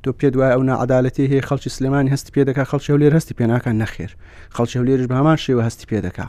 تۆ 0.06 0.10
پێ 0.20 0.26
دوای 0.34 0.50
ئەو 0.56 0.64
نعادالەتی 0.70 1.28
هەیە 1.32 1.46
خەڵکی 1.48 1.70
سلمانی 1.76 2.10
هەستی 2.14 2.32
پێ 2.36 2.42
دەکا 2.50 2.64
خەڵکی 2.72 2.90
هەولێر 2.94 3.14
هەستی 3.18 3.34
پێناکەن 3.40 3.76
نەخێر 3.82 4.12
خەڵکی 4.56 4.76
هەولێرش 4.80 5.06
بەمان 5.14 5.38
شێوە 5.46 5.64
هەستی 5.68 5.86
پێ 5.90 6.00
دەکا 6.08 6.28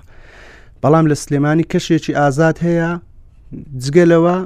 بەڵام 0.83 1.06
لە 1.11 1.14
سلێمانی 1.25 1.64
کەشێکی 1.73 2.12
ئازاد 2.21 2.56
هەیە 2.66 2.90
جگەلەوە 3.85 4.37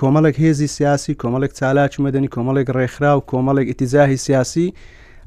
کۆمەڵک 0.00 0.36
هێزی 0.44 0.66
سیاسی 0.76 1.12
کۆمەڵک 1.22 1.52
چالاکی 1.58 2.02
مەدەنی 2.06 2.28
کۆمەڵێک 2.34 2.68
ڕێکخرا 2.76 3.12
و 3.18 3.22
کۆمەڵێک 3.30 3.66
ئیتیزاهی 3.70 4.16
سیاسی 4.26 4.66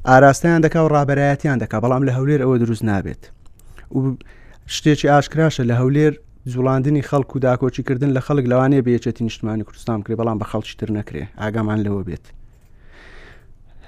ئاراستیان 0.10 0.62
دەکا 0.66 0.80
و 0.86 0.90
ڕابەتیان 0.96 1.58
دەکا 1.64 1.78
بەڵام 1.84 2.04
لە 2.08 2.12
هەولێر 2.18 2.42
ئەوە 2.46 2.58
دروست 2.64 2.84
نابێت 2.90 3.22
و 3.96 4.00
شتێکی 4.76 5.08
ئاشکراشە 5.14 5.64
لە 5.70 5.76
هەولێر 5.82 6.14
جوڵاندنی 6.54 7.04
خەڵک 7.10 7.30
و 7.36 7.40
داکۆچیکردن 7.46 8.12
لە 8.18 8.22
خەڵک 8.28 8.46
لەوانەیە 8.52 8.82
بێچێتی 8.86 9.22
نیشتمانی 9.28 9.64
کوردستان 9.68 9.98
کرێ 10.04 10.16
بەڵام 10.20 10.38
بە 10.42 10.46
خەڵکی 10.52 10.76
تر 10.80 10.90
نەکرێ 10.98 11.24
ئاگامان 11.42 11.80
لەوە 11.86 12.04
بێت 12.08 12.26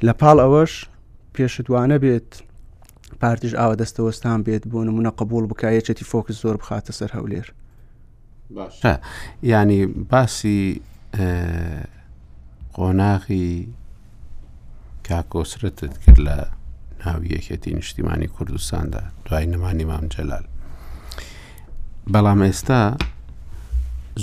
لە 0.08 0.14
پاڵ 0.22 0.38
ئەوەش 0.44 0.74
پێشتوانە 1.36 1.98
بێت 2.04 2.30
پارتیش 3.22 3.54
ئاوە 3.60 3.76
دەستەوەستان 3.82 4.40
بێت 4.46 4.64
بۆ 4.72 4.80
نمونە 4.88 5.12
قبول 5.20 5.44
بکایەچێتی 5.52 6.06
فۆکس 6.12 6.36
زۆر 6.44 6.56
بخاتە 6.62 6.92
سەر 7.00 7.10
هەولێر 7.18 7.48
ینی 9.52 9.82
باسی 10.12 10.60
قۆناغی 12.76 13.48
کاکۆسرتت 15.08 15.94
کرد 16.04 16.20
لە 16.28 16.36
ناوی 17.06 17.30
یەکەتی 17.36 17.74
نیشتیمانی 17.80 18.28
کوردستاندا 18.36 19.02
دوای 19.26 19.46
نەمانی 19.54 19.86
مام 19.92 20.06
جەلال 20.14 20.46
بەڵام 22.14 22.40
ئێستا 22.48 22.82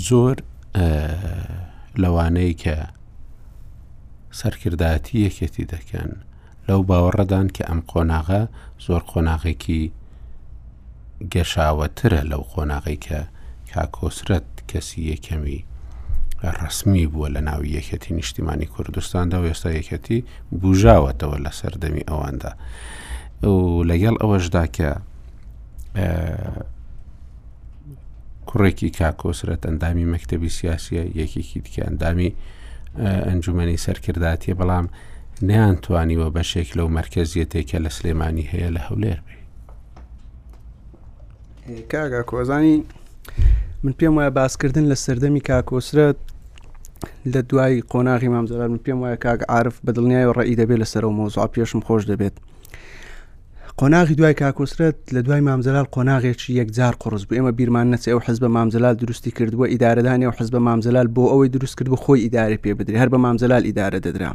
زۆر 0.07 0.35
لەوانەیە 2.03 2.55
کە 2.63 2.75
سەرکردایەتی 4.39 5.17
یەکێتی 5.27 5.65
دەکەن 5.73 6.11
لەو 6.67 6.81
باوەڕەدان 6.89 7.47
کە 7.55 7.63
ئەم 7.69 7.79
قۆناغە 7.91 8.41
زۆر 8.85 9.01
قۆناغێکی 9.11 9.81
گەشاوەترە 11.33 12.21
لەو 12.31 12.43
قۆناغی 12.53 12.97
کە 13.05 13.19
کاکۆسرەت 13.71 14.47
کەسی 14.69 14.99
یەکەمی 15.11 15.59
ڕسمی 16.61 17.05
بووە 17.11 17.27
لە 17.35 17.41
ناوی 17.49 17.75
یەکەتی 17.77 18.15
نیشتیمانی 18.19 18.67
کوردستاندا 18.73 19.37
و 19.41 19.49
ئێستا 19.49 19.69
یەکەتی 19.79 20.17
بژاوەتەوە 20.61 21.37
لە 21.45 21.51
سەردەمی 21.59 22.07
ئەواندا 22.09 22.51
لەگەڵ 23.89 24.15
ئەوەشدا 24.21 24.63
کە 24.77 24.89
کوڕێکی 28.49 28.89
کاکۆسرەت 28.99 29.61
ئەندامی 29.67 30.09
مەکتتەبی 30.13 30.49
سیاسە 30.57 30.93
یەکێکی 31.21 31.59
دیکە 31.65 31.81
ئەندامی 31.87 32.29
ئەنجومنی 32.99 33.77
سەرکرداتیە 33.85 34.55
بەڵام 34.59 34.85
نیانتوانیوە 35.49 36.27
بەشێک 36.35 36.69
لەو 36.77 36.87
مرکزیەتێکە 36.99 37.77
لە 37.85 37.89
سلێمانی 37.97 38.49
هەیە 38.51 38.69
لە 38.75 38.81
هەولێر 38.87 39.19
بێ 39.25 39.37
کاگا 41.91 42.21
کۆزانی 42.29 42.77
من 43.83 43.93
پێم 43.99 44.13
وایە 44.17 44.31
باسکردن 44.39 44.85
لە 44.91 44.95
سەردەمی 45.03 45.41
کاکۆسرەت 45.47 46.17
لە 47.33 47.41
دوای 47.49 47.81
قۆناغی 47.91 48.31
مامزەران 48.33 48.71
من 48.73 48.81
پێم 48.85 48.99
وایە 49.01 49.17
کاگ 49.25 49.39
عاعرف 49.51 49.75
بەدڵنیای 49.85 50.25
و 50.27 50.35
ڕێی 50.37 50.57
دەبێت 50.61 50.79
لەسەر 50.83 51.03
و 51.05 51.15
مۆزوع 51.19 51.47
پێشم 51.53 51.81
خۆش 51.87 52.03
دەبێت 52.11 52.35
قۆناغی 53.77 54.13
دوای 54.15 54.33
کاکۆسرەت 54.35 54.95
لە 55.13 55.17
دوای 55.17 55.41
مامزلال 55.41 55.85
قۆناغێکی 55.95 56.49
یەکجار 56.53 56.95
قڕز 57.03 57.25
بوو 57.25 57.37
ئێمە 57.37 57.51
بیرمان 57.57 57.95
نەچ 57.95 58.03
ئەو 58.07 58.19
حز 58.25 58.37
بە 58.43 58.43
مامزلال 58.47 58.93
درستی 58.95 59.31
کردووە 59.31 59.67
ئیدارەدانی 59.73 60.25
و 60.27 60.31
حز 60.37 60.49
بە 60.53 60.59
مامزلال 60.67 61.07
بۆ 61.15 61.23
ئەوەی 61.31 61.49
دروست 61.55 61.75
کرد 61.77 61.87
بۆ 61.93 61.97
خۆی 62.03 62.21
ئیدارە 62.25 62.55
پێ 62.63 62.69
بدری 62.79 62.97
هەر 63.01 63.09
بە 63.13 63.17
مامزلال 63.25 63.63
ئیدارە 63.69 63.99
دەدرا. 64.05 64.31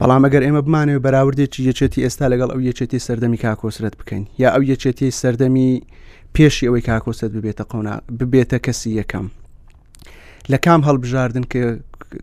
بەڵام 0.00 0.22
ئەگەر 0.26 0.42
ئێمە 0.46 0.62
بمانەوە 0.66 1.00
بەراوردێکی 1.06 1.60
یەچێتی 1.70 2.00
ئێستا 2.06 2.26
لەگەڵ 2.32 2.48
ئەو 2.54 2.60
یەچێتی 2.68 2.98
سەردەمی 3.06 3.36
کاکۆسرەت 3.44 3.94
بکەین 4.00 4.24
یا 4.42 4.48
ئەو 4.54 4.62
یەچێتی 4.72 5.08
سەردەمی 5.20 5.70
پێشی 6.36 6.66
ئەوەی 6.68 6.84
کاکۆسەت 6.88 7.30
ببێتە 7.36 7.64
قۆنا 7.70 7.94
ببێتە 8.20 8.58
کەسی 8.66 8.90
یەکەم. 9.00 9.26
لە 10.52 10.58
کام 10.64 10.80
هەڵبژاردن 10.88 11.44
کە 11.52 11.60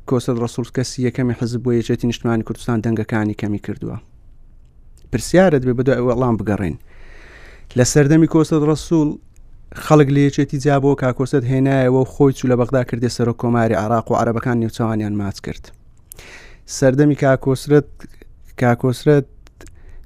کۆسەت 0.10 0.36
ڕسوول 0.44 0.70
کەسی 0.78 1.00
یەکەمی 1.08 1.36
حەزب 1.40 1.60
بۆ 1.66 1.72
یەچێتی 1.80 2.06
نیشتمانی 2.12 2.44
کوردستان 2.48 2.78
دەنگەکانی 2.86 3.36
کەمی 3.42 3.60
کردووە. 3.68 3.98
پرسیارت 5.14 5.62
بێ 5.68 5.74
بەدو 5.80 5.94
ئەوەڵام 6.00 6.36
بگەڕین 6.40 6.76
لە 7.78 7.84
سەردەمی 7.94 8.30
کۆستت 8.34 8.64
ڕسوول 8.70 9.10
خەڵک 9.86 10.10
لەیەچێتی 10.16 10.58
جیابەوە 10.64 10.96
کاکۆست 11.04 11.44
هێنایەوە 11.52 12.02
خۆی 12.14 12.34
چوو 12.38 12.50
لە 12.52 12.56
بەغدا 12.62 12.82
کردێ 12.90 13.10
سەرۆ 13.18 13.34
کۆماری 13.42 13.76
عراق 13.84 14.06
و 14.12 14.18
عربەکان 14.22 14.58
نێوچوانیان 14.62 15.14
ماچ 15.22 15.38
کرد 15.46 15.64
سەردەمی 16.78 17.16
کاکۆسرت 17.24 17.88
کاکۆسرت 18.62 19.26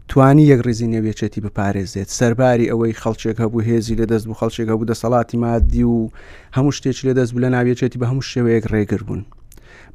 توانی 0.10 0.44
یەک 0.52 0.62
ڕێزی 0.66 0.88
نەوێچێتی 0.94 1.40
بپارێزێت 1.46 2.10
سەرباری 2.20 2.70
ئەوەی 2.72 2.98
خەڵچێک 3.02 3.38
هەبوو 3.44 3.66
هێزی 3.68 3.96
لە 4.00 4.06
دەست 4.12 4.26
بوو 4.28 4.40
خەڵچێک 4.42 4.68
هەبوو 4.74 4.90
دەسەڵاتی 4.92 5.38
مادی 5.44 5.84
و 5.84 5.98
هەموو 6.56 6.76
شتێکی 6.78 7.04
لە 7.10 7.14
دەست 7.18 7.32
بوو 7.34 7.44
لە 7.46 7.50
ناوێچێتی 7.56 7.98
بە 8.02 8.06
هەموو 8.12 8.28
شێوەیەک 8.32 8.66
ڕێگر 8.74 9.02
بوون 9.08 9.22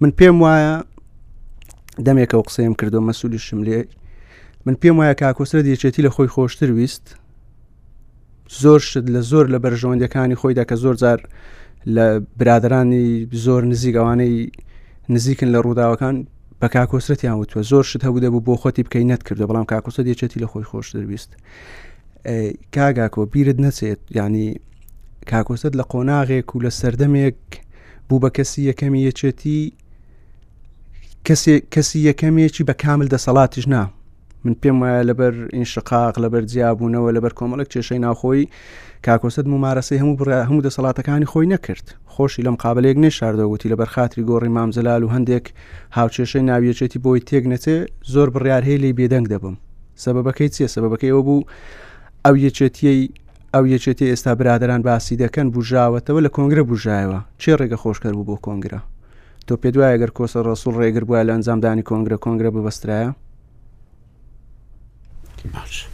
من 0.01 0.11
پێم 0.19 0.37
وایە 0.43 0.75
دەمێکەوە 2.07 2.43
قسەیم 2.49 2.75
کردو 2.81 3.01
مەسوولی 3.09 3.41
شملێ 3.49 3.81
من 4.67 4.75
پێم 4.75 4.97
وایە 5.01 5.15
کاکۆسرە 5.21 5.63
دیچێتی 5.65 6.03
لە 6.03 6.11
خۆی 6.11 6.29
خۆشتر 6.29 6.71
ویست 6.73 7.17
زۆر 8.63 8.81
شت 8.81 9.05
لە 9.15 9.21
زۆر 9.31 9.47
لە 9.49 9.59
بەرژەوەندەکانی 9.65 10.35
خۆیدا 10.41 10.65
کە 10.71 10.75
زۆر 10.75 10.95
جار 11.03 11.21
لە 11.87 12.21
برادرانی 12.37 13.29
زۆر 13.45 13.63
نزیک 13.65 13.95
ئەوانەی 13.97 14.51
نزیکن 15.09 15.49
لە 15.55 15.59
ڕووداوەکان 15.65 16.15
بە 16.61 16.69
کاکۆسرەتیان 16.75 17.37
وتوە 17.41 17.63
زۆر 17.63 17.85
شت 17.91 18.03
هەبوو 18.07 18.21
دەبوو 18.25 18.43
بۆ 18.47 18.55
خۆتی 18.63 18.83
بکەی 18.87 19.05
نەتکردو 19.13 19.45
بەڵام 19.51 19.67
کاکۆسە 19.73 20.01
دێچێتی 20.07 20.41
لە 20.43 20.47
خۆی 20.53 20.65
خۆش 20.71 20.87
دەویست 20.97 21.31
کاگاکۆ 22.75 23.21
بیرت 23.33 23.57
نەچێت 23.65 24.01
ینی 24.17 24.49
کاکۆسەت 25.31 25.73
لە 25.81 25.85
قۆناغێک 25.93 26.49
و 26.57 26.61
لە 26.65 26.71
سەردەمێک 26.81 27.43
بوو 28.09 28.21
بە 28.23 28.31
کەسی 28.37 28.61
یەکەمی 28.71 29.01
یەچێتی 29.09 29.61
کەسی 31.75 31.99
یەکەمێکی 32.11 32.63
بە 32.69 32.73
کامل 32.83 33.07
دەسەڵاتیش 33.15 33.67
نا 33.75 33.85
من 34.45 34.57
پێم 34.63 34.83
وایە 34.83 35.03
لەبەر 35.11 35.35
ئینشقاق 35.55 36.15
لەبەر 36.25 36.43
جیاببوونەوە 36.53 37.11
لەبەر 37.17 37.33
کۆمەڵک 37.39 37.69
کێشەی 37.75 38.01
ناخۆی 38.07 38.43
کاکۆسەد 39.07 39.47
ممارەسەی 39.53 39.99
هەموو 40.03 40.19
بڕ 40.21 40.29
هەموو 40.49 40.65
دەسەڵاتەکانی 40.67 41.29
خۆی 41.33 41.47
نەکرد 41.55 41.85
خۆشی 42.15 42.45
لەم 42.47 42.57
قابلێک 42.63 42.97
نێشاردەوتی 43.05 43.69
لەبەر 43.73 43.89
خاتری 43.95 44.25
گۆڕی 44.31 44.51
مامزەلال 44.57 45.03
و 45.05 45.13
هەندێک 45.15 45.47
هاوچێشەی 45.97 46.45
ناویەچێتی 46.51 46.99
بۆی 47.05 47.21
تێک 47.29 47.45
نەچێ 47.53 47.77
زۆر 48.15 48.29
بڕیار 48.35 48.63
هەیە 48.69 48.79
لی 48.83 48.93
بێدەنگ 48.99 49.27
دەبم 49.33 49.57
سەبەکەی 50.05 50.49
چیە 50.55 50.69
سەبەکەیەوە 50.75 51.23
بوو 51.27 51.43
ئەو 52.25 52.35
یەچێتیەی 52.45 53.01
ئەو 53.55 53.65
یەچێتی 53.75 54.09
ئێستا 54.13 54.33
برادران 54.41 54.83
باسی 54.89 55.17
دەکەن 55.23 55.47
بژاوەتەوە 55.55 56.21
لە 56.27 56.31
کۆنگرە 56.37 56.63
بژایەوە 56.71 57.21
چێ 57.43 57.53
ڕێگە 57.61 57.79
خۆشکەر 57.83 58.13
بوو 58.17 58.27
بۆ 58.29 58.37
کۆنگرە 58.47 58.81
تۆ 59.47 59.55
پێ 59.63 59.69
دوایە 59.75 59.97
گەر 60.03 60.11
کۆسە 60.17 60.39
ڕسوول 60.49 60.75
ڕێگر 60.81 61.05
بووە 61.09 61.21
لە 61.27 61.33
ئەنجامدانی 61.35 61.85
کۆنگرە 61.91 62.19
کۆنگرە 62.25 62.51
ببەسترایە 62.57 63.11
باش 65.55 65.87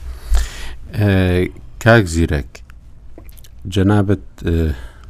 کاک 1.85 2.05
زیرەک 2.15 2.51
جەنابەت 3.75 4.27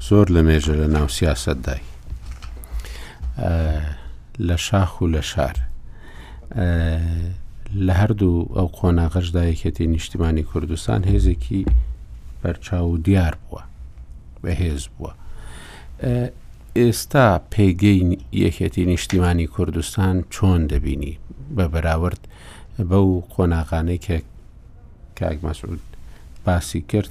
زۆر 0.08 0.26
لە 0.34 0.40
مێژە 0.48 0.74
لە 0.82 0.86
ناو 0.96 1.08
سیاست 1.18 1.56
دای 1.66 1.80
لە 4.48 4.56
شاخ 4.66 5.00
و 5.00 5.06
لە 5.14 5.20
شار 5.30 5.56
لە 7.86 7.94
هەردوو 8.00 8.50
ئەو 8.56 8.68
قۆناغەش 8.78 9.26
دایەکەتی 9.36 9.86
نیشتیمانی 9.94 10.42
کوردستان 10.50 11.00
هێزێکی 11.10 11.62
بەرچاو 12.42 12.94
دیار 13.06 13.34
بووە 13.50 13.62
بەهێز 14.42 14.82
بووە 14.98 15.12
ئێستا 16.78 17.28
پێگەی 17.52 18.00
یەکەتی 18.44 18.84
نیشتیمانی 18.92 19.46
کوردستان 19.54 20.14
چۆن 20.34 20.60
دەبینی 20.72 21.14
بە 21.56 21.64
بەراورد 21.72 22.22
بەو 22.90 23.22
قۆناغانەی 23.34 23.98
کە 24.06 24.18
کاک 25.18 25.38
مەسعود 25.46 25.80
باسی 26.46 26.80
کرد 26.90 27.10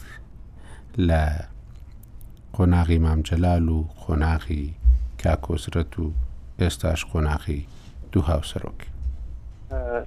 لە 1.07 1.21
قۆناغی 2.55 2.97
مامجەلال 3.05 3.65
و 3.75 3.79
قۆناغی 4.01 4.65
کاکۆزرەت 5.23 5.93
و 5.99 6.05
ئێستاش 6.59 7.01
قۆناغی 7.11 7.61
دوو 8.13 8.23
هاوسەرۆک 8.31 8.79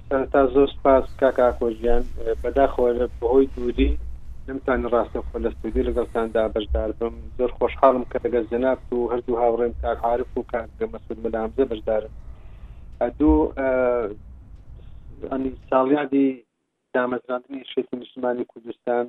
سەرتا 0.09 0.41
زۆر 0.53 0.67
سپاس 0.75 1.05
کاکۆژیان 1.21 2.03
بەداخۆ 2.43 2.87
لە 2.99 3.05
بەهۆی 3.19 3.47
دووری 3.55 3.91
نمتان 4.47 4.81
ڕاستە 4.93 5.19
خۆ 5.27 5.37
لە 5.45 5.49
سودی 5.61 5.83
لەگەڵتاندا 5.87 6.43
بەشدار 6.55 6.89
بم 6.99 7.13
زۆر 7.37 7.51
خۆشحاڵم 7.57 8.03
کە 8.11 8.17
لەگە 8.25 8.41
زەناب 8.51 8.81
و 8.93 9.09
هەردوو 9.11 9.37
هاوڕێم 9.41 9.71
کاک 9.81 9.99
عاعرف 10.07 10.37
و 10.37 10.43
کاک 10.51 10.67
مەسود 10.93 11.17
مەدامزە 11.25 11.63
بەشدارم 11.71 12.11
دوو 13.19 13.37
ئەنی 15.29 15.49
ساڵیادی 15.71 16.27
دامەزراندنی 16.97 17.67
شێتی 17.73 17.95
نیشتمانی 18.01 18.45
کوردستان 18.51 19.05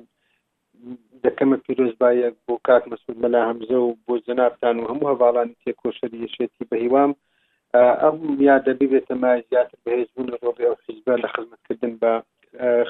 دەکەمە 1.23 1.57
پیرۆزبایە 1.65 2.29
بۆ 2.45 2.53
کاک 2.67 2.83
مەسود 2.91 3.17
مەلا 3.23 3.41
هەمزە 3.49 3.77
و 3.81 3.97
بۆ 4.05 4.13
جەنابان 4.27 4.75
و 4.79 4.87
هەموو 4.91 5.11
هەواڵانی 5.13 5.59
تێکۆشەری 5.63 6.33
شێتی 6.37 6.63
بە 6.69 6.75
هیوام 6.83 7.11
ئەم 8.03 8.17
یا 8.47 8.55
دەبی 8.67 8.89
بێتە 8.91 9.15
مای 9.23 9.39
زیاتر 9.49 9.77
بەهێزبوون 9.85 10.27
لە 10.33 10.37
ڕۆبی 10.43 10.65
ئەو 10.67 10.75
حیزبە 10.85 11.15
لە 11.23 11.27
خزمەتکردن 11.33 11.93
بە 12.01 12.11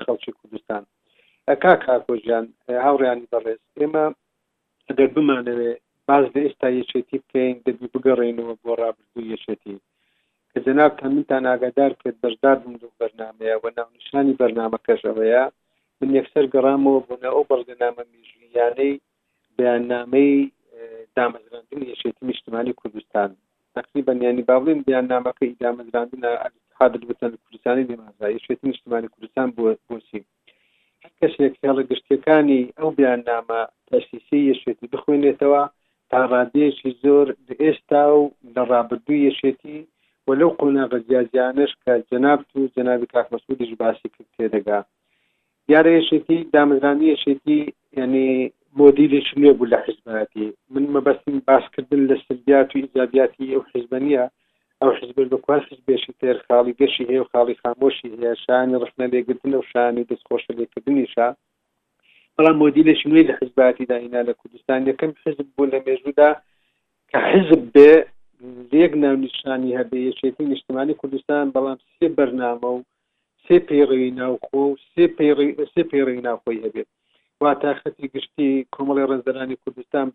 خەڵکی 0.02 0.36
کوردستان 0.40 0.84
ئەکا 1.50 1.74
کاکۆژیان 1.86 2.46
هاوڕیانی 2.86 3.30
بەڕێز 3.34 3.62
ئێمە 3.80 4.06
ئەگەر 4.90 5.10
بمانەوێ 5.16 5.74
باز 6.08 6.26
لە 6.36 6.40
ئێستا 6.46 6.68
یەشێتی 6.80 7.18
بکەین 7.24 7.58
دەبی 7.66 7.88
بگەڕێنەوە 7.94 8.54
بۆ 8.64 8.72
ڕابردوو 8.82 9.30
یەشێتی 9.34 9.76
کە 10.56 10.62
جەناب 10.66 10.92
تەمنتان 11.02 11.44
ئاگادار 11.52 11.94
کرد 12.02 12.18
بەشدار 12.24 12.56
بم 12.64 12.74
و 12.86 12.90
بەرنمەیە 13.02 13.56
و 13.64 13.66
ناونشانی 13.78 14.34
بەرنمەکەش 14.40 15.02
ئەوەیە 15.08 15.44
من 16.00 16.10
یەکسەر 16.18 16.46
گەڕامەوە 16.54 17.00
بوونە 17.06 17.30
ئەو 17.34 17.44
بەڵگەنامە 17.52 18.04
میژویانەی 18.14 18.94
بەیاننامەی 19.58 20.32
دامەزراندن 21.18 21.82
یەشێتی 21.92 22.26
نیشتمانی 22.32 22.74
کوردستان 22.80 23.30
تقریبا 23.78 24.14
ینی 24.26 24.44
باڵین 24.50 24.80
بەیاننامەکەی 24.88 25.58
دامەزراندن 25.64 26.24
حادر 26.80 27.02
بتەن 27.10 27.32
کوردستانی 27.44 27.88
دێمازای 27.90 28.34
یەشێتی 28.40 28.66
نیشتمانی 28.72 29.08
کوردستان 29.14 29.48
بۆسی 29.58 30.22
کەس 31.20 31.34
یەکسێڵە 31.46 31.84
گشتەکانی 31.92 32.62
ئەو 32.80 32.90
بیاننامە 32.98 33.62
تەسیسی 33.88 34.40
یەشێتی 34.52 34.88
بخوێنێتەوە 34.94 35.64
تا 36.10 36.20
ڕادێکی 36.34 36.90
زۆر 37.04 37.28
ئێستا 37.62 38.04
و 38.18 38.24
لە 38.56 38.62
ڕابردوو 38.72 39.24
یەشێتی 39.28 39.80
ولو 40.28 40.48
قۆناغە 40.60 40.98
جیازیانش 41.08 41.72
کە 41.86 41.94
جەناب 42.12 42.40
و 42.56 42.68
جەنابی 42.76 43.08
کاک 43.14 43.28
مەسوودیش 43.34 43.72
باسی 43.82 44.10
کرد 44.16 44.30
تێدەگا 44.36 44.80
یارەیەشێتی 45.74 46.38
دامەزانانیەشێتی 46.56 47.60
یعنی 48.00 48.28
مۆدیلش 48.80 49.28
نوێ 49.40 49.54
بوو 49.58 49.70
لە 49.74 49.78
حزبەتی 49.88 50.48
من 50.74 50.86
مەبەستیم 50.96 51.38
باسکردن 51.50 52.02
لە 52.10 52.16
سربیات 52.28 52.70
و 52.74 52.78
ئیجابیاتی 52.80 53.52
ئەو 53.54 53.62
حزبەنە 53.74 54.22
ئەو 54.82 54.92
حزبر 55.00 55.26
بەکوان 55.34 55.62
حزبێشی 55.70 56.14
تێر 56.20 56.38
خاڵی 56.48 56.74
گەشی 56.80 57.08
هەیە 57.10 57.22
و 57.24 57.30
خاڵی 57.32 57.56
خامۆشی 57.62 58.14
هەیە 58.14 58.34
شانی 58.46 58.80
ڕخنە 58.84 59.06
لێگرتن 59.14 59.54
و 59.56 59.62
شانی 59.72 60.08
دەستخۆشە 60.12 60.52
لێکردنیشە 60.60 61.28
بەڵام 62.36 62.56
مۆدیلش 62.64 63.02
نوێ 63.10 63.24
لە 63.30 63.34
حزباتی 63.42 63.86
داهینا 63.92 64.22
لە 64.30 64.34
کوردستان 64.40 64.80
یەکەم 64.90 65.12
حزب 65.26 65.46
بوو 65.56 65.72
لە 65.74 65.80
مێژودا 65.86 66.30
کە 67.12 67.18
حزب 67.32 67.62
بێ 67.76 67.94
یک 68.84 68.94
ناونیشانی 69.04 69.76
هەبێ 69.80 69.98
یەکێتی 70.10 70.44
نیشتمانی 70.54 70.98
کوردستان 71.02 71.46
بەڵام 71.56 71.78
سێ 71.98 72.08
بەرنامە 72.18 72.70
و 72.76 72.80
سێ 73.46 73.58
پێڕی 73.70 74.10
ناوخۆ 74.20 74.58
و 74.68 74.80
سێ 75.74 75.84
پێڕی 75.92 76.18
ناخۆی 76.28 76.64
هەبێت 76.66 76.90
وا 77.42 77.52
تاخەتی 77.64 78.06
گشتی 78.16 78.50
کۆمەڵی 78.76 79.08
ڕێزدەرانی 79.10 79.60
کوردستان 79.64 80.06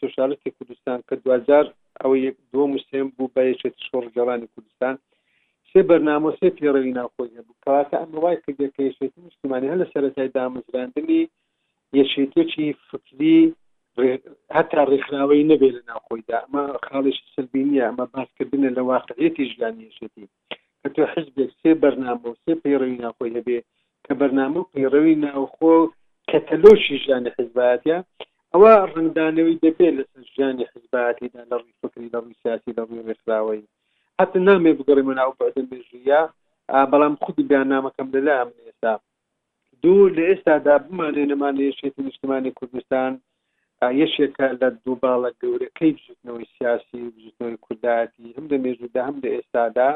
سوشارەتی 0.00 0.54
کوردستان 0.56 0.98
کە 1.08 1.14
دوزار 1.24 1.66
ئەو 2.02 2.12
یەک 2.26 2.36
دو 2.52 2.62
مسلم 2.74 3.06
بوو 3.16 3.32
بە 3.34 3.42
یەکێتی 3.52 3.86
شۆڕگەڵانی 3.88 4.50
کوردستان 4.52 4.94
سێ 5.70 5.80
بەرنامە 5.88 6.30
سێ 6.38 6.48
پێڕەوی 6.58 6.96
ناخۆی 7.00 7.34
هەبوو 7.38 7.60
کەواتە 7.64 7.96
ئەمە 8.00 8.18
وای 8.22 8.38
کە 8.44 8.50
گەکە 8.60 8.82
یەشێتی 8.88 9.20
نیشتمانی 9.26 9.70
هە 9.72 9.76
لە 9.80 9.86
سەرەتای 9.92 10.32
دامەزراندنی 10.36 11.22
یەشێتۆکی 11.98 12.66
فکری 12.88 13.38
هەتا 14.56 14.82
ڕێکخراوەی 14.90 15.48
نەبێت 15.52 15.72
لە 15.78 15.82
ناوخۆیدا 15.90 16.36
ئەمە 16.42 16.62
خاڵێکی 16.86 17.26
سلبینیە 17.36 17.82
ئەمە 17.88 18.04
باسکردنە 18.14 18.70
لە 18.76 18.82
واقعەتی 18.92 19.48
ژلانیشتی 19.52 20.24
کە 20.82 20.88
تۆ 20.94 21.02
حزبێک 21.14 21.50
سێ 21.60 21.70
بەرنامە 21.82 22.28
سێ 22.42 22.52
پەیڕەوی 22.62 23.00
ناخۆی 23.04 23.34
هەبێ 23.38 23.58
کە 24.06 24.12
بەرنامە 24.20 24.60
پەیڕەوی 24.72 25.14
ناوخۆ 25.26 25.74
کەتەلۆشی 26.30 26.96
ژیانی 27.04 27.30
حزباتە 27.38 27.96
ئەوە 28.52 28.72
ڕنگدانەوەی 28.94 29.60
دەبێت 29.64 29.94
لە 29.98 30.02
ژیانی 30.34 30.66
حزباتیدا 30.72 31.42
لە 31.50 31.56
ڕووی 31.60 31.78
فکری 31.82 32.08
لە 32.14 32.18
ڕووی 32.22 32.40
سیاسی 32.42 32.76
لە 32.76 32.82
ڕووی 32.88 33.06
ڕێکخراوەی 33.08 33.60
حتا 34.20 34.38
نامێ 34.48 34.70
بگەڕی 34.78 35.04
منناو 35.08 35.32
بەدە 35.40 35.62
بژە 35.70 36.22
بەڵام 36.92 37.14
خود 37.22 37.36
بیانامەکەم 37.50 38.08
لە 38.14 38.20
لام 38.28 38.48
ئێستا 38.66 38.92
دوو 39.82 40.02
لە 40.16 40.22
ئێستادا 40.30 40.74
بمانێ 40.86 41.24
نەمانێشێتی 41.32 42.00
نیشتمانی 42.08 42.52
کوردستان 42.58 43.12
یەشێکە 44.00 44.46
لە 44.60 44.68
دوو 44.82 44.94
باڵە 45.02 45.30
گەورەکەی 45.42 45.94
بزودنەوەی 45.96 46.50
سیاسی 46.56 47.00
بزودنەوەی 47.14 47.62
کورداتی 47.64 48.34
هەم 48.36 48.44
لە 48.52 48.56
مێژودا 48.64 49.00
هەم 49.08 49.16
لە 49.22 49.28
ئێستادا 49.36 49.90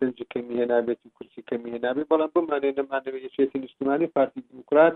دەنج 0.00 0.18
کەمی 0.32 0.56
هێنابێت 0.60 1.00
و 1.04 1.08
کورسی 1.16 1.42
کەمی 1.48 1.70
هێنابێت 1.74 2.06
بەڵام 2.12 2.30
بمانێ 2.34 2.70
نەمانەوە 2.78 3.18
یەشێتی 3.26 3.62
نیشتمانی 3.64 4.12
پارتی 4.14 4.40
دموکرات 4.50 4.94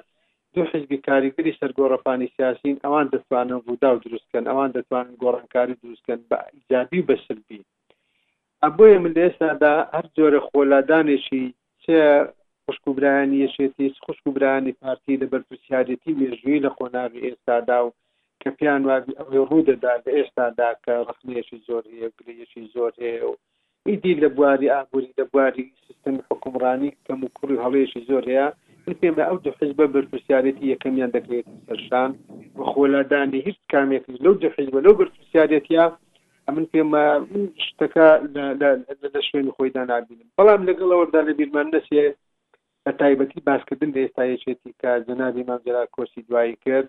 دوو 0.53 0.69
حزبی 0.73 0.99
کاریگری 1.09 1.57
سەرگۆڕەپانی 1.61 2.29
سیاسین 2.37 2.77
ئەوان 2.85 3.07
دەتوانن 3.15 3.61
ڕوودا 3.67 3.91
و 3.93 4.03
دروستکەن 4.05 4.45
ئەوان 4.51 4.71
دەتوانن 4.77 5.15
گۆڕانکاری 5.23 5.79
دروستکەن 5.83 6.21
بە 6.31 6.39
ئیجابی 6.55 6.99
و 7.01 7.07
بەسربی 7.09 7.61
ئەبۆیە 8.63 8.99
من 9.05 9.13
لە 9.17 9.23
ئێستادا 9.27 9.75
هەر 9.97 10.07
جۆرە 10.17 10.41
خۆلادانێکی 10.49 11.45
چه 11.83 11.97
خوشک 12.73 12.89
و 12.89 12.93
برانی 12.93 13.49
یەشێتی 13.49 13.95
خوشک 14.01 14.27
و 14.27 14.31
برانی 14.33 14.73
پارتی 14.81 15.17
لە 15.21 15.27
بەرپسیارەتی 15.33 16.13
مێژوی 16.21 16.63
لە 16.65 16.71
خۆناوی 16.77 17.25
ئێستادا 17.27 17.79
و 17.85 17.93
کە 18.43 18.49
پیان 18.59 18.83
ڕوو 19.33 19.61
دەدا 19.69 19.93
لە 20.05 20.11
ئێستادا 20.19 20.71
کە 20.85 20.93
ڕخنێشی 21.09 21.59
زۆر 21.69 21.83
هەیە 21.93 22.09
گرەیەشی 22.19 22.63
زۆر 22.75 22.93
هەیە 23.05 23.23
و 23.31 23.35
ئیدی 23.89 24.15
لە 24.23 24.29
بواری 24.37 24.73
ئابووری 24.75 25.13
لە 25.19 25.25
بواری 25.33 25.65
سیستم 25.87 26.17
حکومڕانی 26.31 26.91
کەم 27.07 27.21
و 27.25 27.29
کوڕی 27.37 27.61
هەڵەیەشی 27.65 28.05
زۆر 28.11 28.23
هەیە 28.31 28.47
پێم 29.01 29.15
ئەو 29.27 29.37
دو 29.45 29.51
حزبە 29.59 29.85
بەرپسیارەتی 29.95 30.67
یەکەمیان 30.73 31.11
دەکرێت 31.17 31.47
سەرشان 31.67 32.11
بە 32.57 32.63
خۆلادانی 32.73 33.41
هیچ 33.49 33.59
کامێک 33.73 34.05
لەو 34.25 34.35
دو 34.43 34.49
حزبە 34.57 34.79
لەو 34.87 34.95
بەرپسیارەتە 35.01 35.83
من 36.55 36.67
پێمە 36.73 37.05
شتەکە 37.67 38.09
لە 39.15 39.21
شوێن 39.29 39.47
خۆیدا 39.57 39.83
نبینم 39.91 40.29
بەڵام 40.39 40.63
لەگەڵ 40.69 40.89
ئەوەردا 40.93 41.21
لە 41.29 41.33
بیرمان 41.39 41.69
نسێ 41.77 42.05
بە 42.87 42.93
تایبەتی 43.01 43.41
باسکردن 43.51 43.91
لە 43.97 44.01
ئێستا 44.03 44.25
یەکێتی 44.33 44.71
کە 44.81 44.91
جنابی 45.09 45.43
مامجرا 45.51 45.83
کۆسی 45.97 46.23
دوایی 46.29 46.57
کرد 46.67 46.89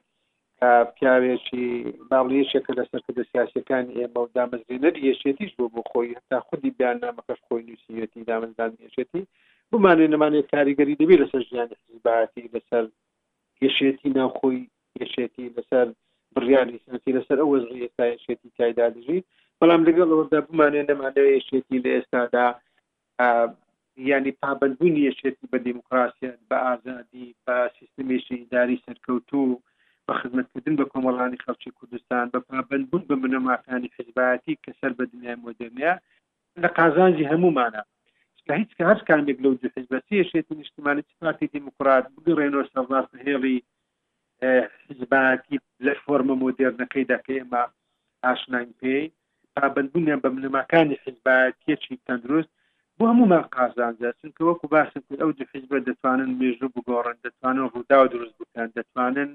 پیاوێکی 0.95 1.67
باڵیشێکە 2.11 2.71
لە 2.79 2.83
سەرکردە 2.91 3.23
سیاسەکان 3.31 3.85
ئێمە 3.97 4.19
و 4.21 4.31
دامەزرێنەر 4.37 4.95
یەشێتیش 5.09 5.51
بۆ 5.57 5.65
بۆ 5.73 5.81
خۆی 5.89 6.15
هەتا 6.17 6.37
خودی 6.47 6.71
بیان 6.79 6.97
نامەکەش 7.05 7.39
خۆی 7.47 7.61
نووسەتی 7.69 8.27
دامەزدان 8.31 8.71
یەشێتی 8.85 9.21
بمانێ 9.71 10.05
نەمانێت 10.13 10.47
کاریگەری 10.53 10.99
دەبێت 11.01 11.19
لەسەر 11.23 11.41
ژیانی 11.49 11.75
حزباتی 11.87 12.43
لەسەر 12.55 12.85
یەشێتی 13.63 14.09
ناوخۆی 14.17 14.59
یەشێتی 15.01 15.45
لەسەر 15.57 15.87
بڕیاری 16.33 16.81
سنتی 16.85 17.11
لەسەر 17.17 17.37
ئەو 17.41 17.49
وەزر 17.53 17.69
ئێستا 17.83 18.05
یەشێتی 18.13 18.47
تایدا 18.57 18.87
دژیت 18.95 19.25
بەڵام 19.59 19.81
لەگەڵ 19.87 20.09
ئەوەدا 20.13 20.39
بمانێ 20.47 20.81
نەمانەوە 20.89 21.29
یەشێتی 21.37 21.77
لە 21.83 21.89
ئێستادا 21.95 22.45
ینی 24.01 24.31
پابندبوون 24.41 24.95
یەشێتی 25.09 25.47
بە 25.53 25.57
دیموکراسیت 25.67 26.39
بە 26.49 26.57
ئازادی 26.65 27.35
بە 27.45 27.55
سیستمێشی 27.77 28.35
ئیداری 28.41 28.81
سەرکەوتوو 28.85 29.61
بە 30.05 30.13
خزمەتکردن 30.19 30.75
بە 30.79 30.85
کۆمەڵانی 30.93 31.41
خەڵکی 31.45 31.75
کوردستان 31.77 32.27
بە 32.33 32.39
پابندبوون 32.49 33.03
بە 33.09 33.15
منەماکانی 33.23 33.93
حزباتی 33.99 34.59
کەسەر 34.65 34.91
بە 34.99 35.03
دنیای 35.13 35.41
مدرنیا 35.45 35.93
لە 36.63 36.69
قازانجی 36.77 37.29
هەمومانە 37.31 37.81
کە 38.45 38.51
هیچ 38.61 38.71
کە 38.77 38.83
هەر 38.89 38.99
کامێک 39.09 39.37
لەو 39.43 39.53
دو 39.61 39.67
حزبەتی 39.77 40.27
شێتی 40.31 40.53
نیشتمانی 40.61 41.07
پارتی 41.19 41.47
دیموکرات 41.55 42.05
بگەڕێنەوە 42.15 42.65
سەڕاست 42.73 43.13
هێڵی 43.25 43.57
حزباتی 44.87 45.55
لە 45.85 45.91
فۆرمە 46.03 46.35
مدررنەکەیدا 46.43 47.17
کە 47.25 47.31
ئێمە 47.37 47.63
ئاشنین 48.25 48.71
پێی 48.81 49.05
پابندبوونیان 49.55 50.19
بە 50.23 50.29
منەماکانی 50.35 51.01
حزباتیەکی 51.05 52.01
تەندروست 52.07 52.53
و 53.03 53.07
هەمومان 53.11 53.41
قازاندا 53.57 54.09
چونکە 54.19 54.41
وەکو 54.49 54.65
باسم 54.75 55.01
کرد 55.09 55.21
ئەو 55.21 55.31
دو 55.37 55.43
حیزبە 55.53 55.77
دەتوانن 55.89 56.29
مێژوو 56.41 56.69
بگۆڕن 56.75 57.15
دەتوانن 57.25 57.65
ڕوودا 57.73 57.97
و 58.03 58.07
دروست 58.13 58.35
بکەن 58.41 58.67
دەتوانن 58.77 59.29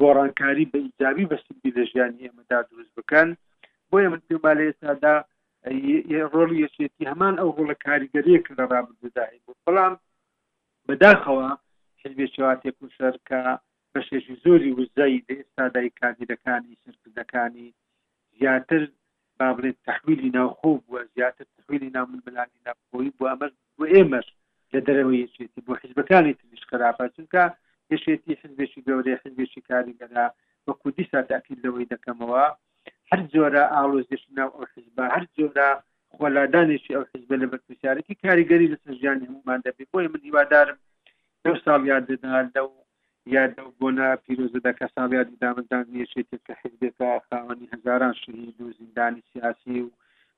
گۆڕانکاری 0.00 0.66
بە 0.72 0.78
ئیجابی 0.84 1.28
بەسبی 1.30 1.70
لە 1.76 1.82
ژیانی 1.90 2.22
ئێمەدا 2.26 2.58
دروست 2.70 2.92
بکەن 2.98 3.28
بۆیە 3.90 4.08
من 4.12 4.22
پێبال 4.28 4.58
ئێستادا 4.66 5.14
ڕۆلی 6.34 6.60
یەچێتی 6.64 7.08
هەمان 7.12 7.34
ئەو 7.40 7.50
ڕۆڵە 7.56 7.74
کاریگەریەک 7.86 8.44
لە 8.58 8.64
ڕابدادایی 8.72 9.42
بوو 9.44 9.54
بەڵام 9.66 9.94
بەداخەوە 10.88 11.48
حزبێ 12.02 12.26
چواتێک 12.34 12.76
و 12.82 12.88
سەرکە 12.98 13.40
بەشێکی 13.92 14.34
زۆری 14.44 14.72
وزایی 14.78 15.24
لە 15.28 15.34
ئێستادای 15.40 15.90
کاگیرەکانی 16.00 16.74
سرکردەکانی 16.84 17.68
زیاتر 18.38 18.82
بابڵێ 19.40 19.70
تحویلی 19.86 20.30
ناوخۆ 20.38 20.70
بووە 20.84 21.00
زیاتر 21.14 21.44
تحویلی 21.56 21.90
ناململانی 21.96 22.58
ناخۆی 22.66 23.10
بۆ 23.18 23.24
ئەمەش 23.30 23.52
بۆ 23.78 23.84
ئێمەش 23.94 24.26
لە 24.72 24.78
دەرەوەی 24.86 25.22
یەکێتی 25.24 25.60
بۆ 25.66 25.72
حیزبەکانی 25.82 26.36
تریش 26.40 26.62
خراپە 26.70 27.04
چونکە 27.14 27.42
یەشێتی 27.92 28.38
حزبێکی 28.42 28.84
گەورەی 28.88 29.20
حزبێکی 29.22 29.60
کاریگەدا 29.70 30.26
وەکو 30.68 30.88
دیسا 30.96 31.20
تاکیل 31.30 31.58
لەوەی 31.64 31.90
دەکەمەوە 31.92 32.44
هەر 33.10 33.20
جۆرە 33.32 33.62
ئالۆزیش 33.74 34.22
ناو 34.38 34.50
ئەو 34.56 34.66
حزبە 34.74 35.04
هەر 35.14 35.24
جۆرە 35.36 35.68
خۆلادانێکی 36.16 36.94
ئەو 36.96 37.04
حزبە 37.12 37.34
لە 37.42 37.46
بەرپسیارێکی 37.52 38.18
کاریگەری 38.24 38.70
لە 38.72 38.76
سەرژیانی 38.84 39.28
هەمومان 39.30 39.60
دەبێت 39.66 39.88
بۆی 39.92 40.08
من 40.12 40.20
هیوادارم 40.28 40.78
لەو 41.44 41.54
ساڵ 41.64 41.80
یاد 41.90 42.04
دەدان 42.10 42.46
لەو 42.56 42.68
یا 43.32 43.42
دە 43.56 43.62
بۆنا 43.80 44.08
پیرۆزە 44.24 44.60
دە 44.66 44.72
کەسابیا 44.80 45.22
دیدامدان 45.30 45.84
نیەشێتێت 45.94 46.42
کە 46.46 46.54
حزبێکە 46.62 47.08
خاوەنی 47.28 47.70
هزاران 47.74 48.14
شهید 48.22 48.56
و 48.64 48.72
زیندانی 48.78 49.22
سیاسی 49.32 49.76
و 49.84 49.88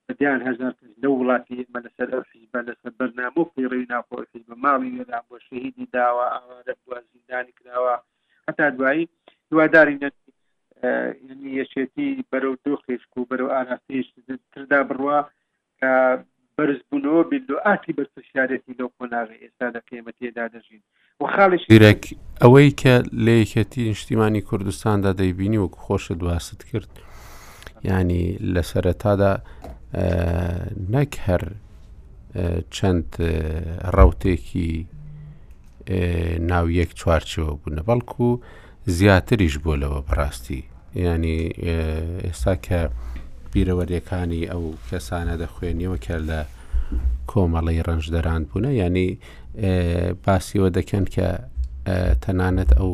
بەدیان 0.06 0.40
هزار 0.48 0.72
لە 1.02 1.08
وڵاتی 1.14 1.58
مە 1.72 1.78
لەسەر 1.86 2.08
حیبە 2.30 2.60
لەسەر 2.68 2.92
بەرنامۆ 2.98 3.42
پێڕی 3.54 3.90
ناپۆرتی 3.94 4.44
بە 4.48 4.54
ماڵی 4.64 4.94
وێدا 4.98 5.18
بۆ 5.28 5.36
شهیدی 5.48 5.86
داوە 5.96 6.24
ئاوارە 6.34 6.74
بووە 6.82 6.98
زیندانی 7.12 7.56
کراوە 7.58 7.94
هەتا 8.48 8.66
دوایی 8.76 9.04
دوواداری 9.50 9.98
نەت 10.02 10.16
یەشێتی 11.60 12.08
بەرەو 12.30 12.54
دۆخێشک 12.64 13.12
و 13.16 13.28
بەرەو 13.30 13.52
ئاراستی 13.54 14.00
تردا 14.52 14.80
بڕوە 14.88 15.18
بەرزبوونەوە 16.60 17.22
بێت 17.30 17.46
و 17.52 17.56
ئاتی 17.66 17.92
بەرتشارەتی 17.98 18.74
لەو 18.78 18.88
قۆناغی 18.98 19.36
ئێستا 19.44 19.66
لە 19.74 19.80
قێمەتێدا 19.88 20.46
دەژین 20.54 20.82
و 21.20 21.26
خاڵیشیرێک 21.34 22.02
ئەوەی 22.42 22.70
کە 22.80 22.94
لەیەکەتی 23.26 23.82
نیشتیمانی 23.90 24.46
کوردستاندا 24.48 25.12
دەیبینی 25.20 25.58
وەکو 25.64 25.80
خۆشە 25.86 26.14
دواست 26.20 26.60
کرد 26.70 26.90
ینی 27.88 28.24
لە 28.54 28.62
سەرەتادا 28.70 29.32
نەک 30.94 31.12
هەر 31.26 31.42
چەند 32.74 33.08
ڕوتێکی 33.96 34.72
ناو 36.50 36.66
یەک 36.80 36.90
چوارچەوە 37.00 37.52
بوون 37.62 37.76
بەڵکو 37.88 38.28
و 38.32 38.40
زیاتریش 38.96 39.54
بۆ 39.64 39.72
لەوە 39.82 40.00
بڕاستی 40.08 40.62
ینی 41.08 41.38
ئێستا 42.26 42.54
کە 42.66 42.80
بیرەوەریەکانی 43.56 44.42
ئەو 44.52 44.64
کەسانە 44.88 45.34
دەخوێنیەوە 45.42 45.98
کە 46.06 46.16
لە 46.28 46.40
کۆمەڵی 47.30 47.80
ڕنجدەران 47.88 48.42
بوونە 48.48 48.70
ینی 48.82 49.08
باسیەوە 50.24 50.68
دەکەن 50.78 51.04
کە 51.14 51.28
تەنانەت 52.24 52.70
ئەو 52.80 52.92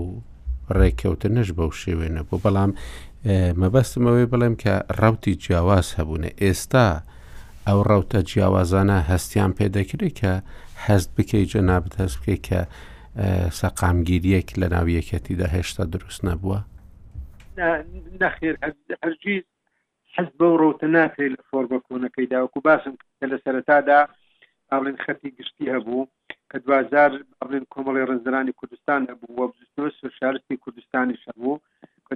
ڕێککەوتنش 0.79 1.49
بەو 1.59 1.71
شێوێنە 1.83 2.23
بۆ 2.29 2.35
بەڵام 2.45 2.71
مەبەستم 3.61 4.03
ئەوەی 4.09 4.29
بڵێم 4.33 4.55
کە 4.63 4.75
ڕوتی 5.01 5.35
جیاواز 5.43 5.87
هەبوونە 5.99 6.31
ئێستا 6.43 6.89
ئەو 7.69 7.79
ڕەوتە 7.91 8.21
جیاوازانە 8.31 8.99
هەستیان 9.11 9.51
پێدەکرێت 9.59 10.15
کە 10.21 10.33
هەست 10.87 11.09
بکەیت 11.17 11.49
جەناب 11.53 11.83
هەست 12.01 12.17
بکەیت 12.21 12.45
کە 12.49 12.61
سەقامگیریەک 13.61 14.49
لە 14.61 14.67
ناویەکەتیدا 14.75 15.47
هێشتا 15.55 15.85
دروست 15.95 16.21
نەبووە 16.29 16.59
نەخێر 18.23 18.55
هەرگیز 19.05 19.45
حز 20.17 20.27
بەو 20.41 20.57
ڕوتە 20.61 20.87
ناکەی 20.97 21.31
لە 21.35 21.41
فۆربە 21.51 21.77
کۆنەکەیدا 21.87 22.39
وکو 22.47 22.61
باسم 22.69 22.95
کە 23.19 23.25
لە 23.33 23.37
سەرتادا 23.45 24.01
ئاڵێن 24.73 24.97
خەتی 25.05 25.31
گشتی 25.39 25.73
هەبوو 25.75 26.09
کە 26.51 26.57
دوزار 26.67 27.13
ئەڵێن 27.41 27.65
کۆمەڵی 27.73 28.09
ڕزرانی 28.11 28.57
کوردستان 28.59 29.01
هەبوو 29.11 29.45
سوشارستی 30.01 30.61
کوردستانی 30.65 31.21
شەبوو 31.25 31.61
کە 32.07 32.13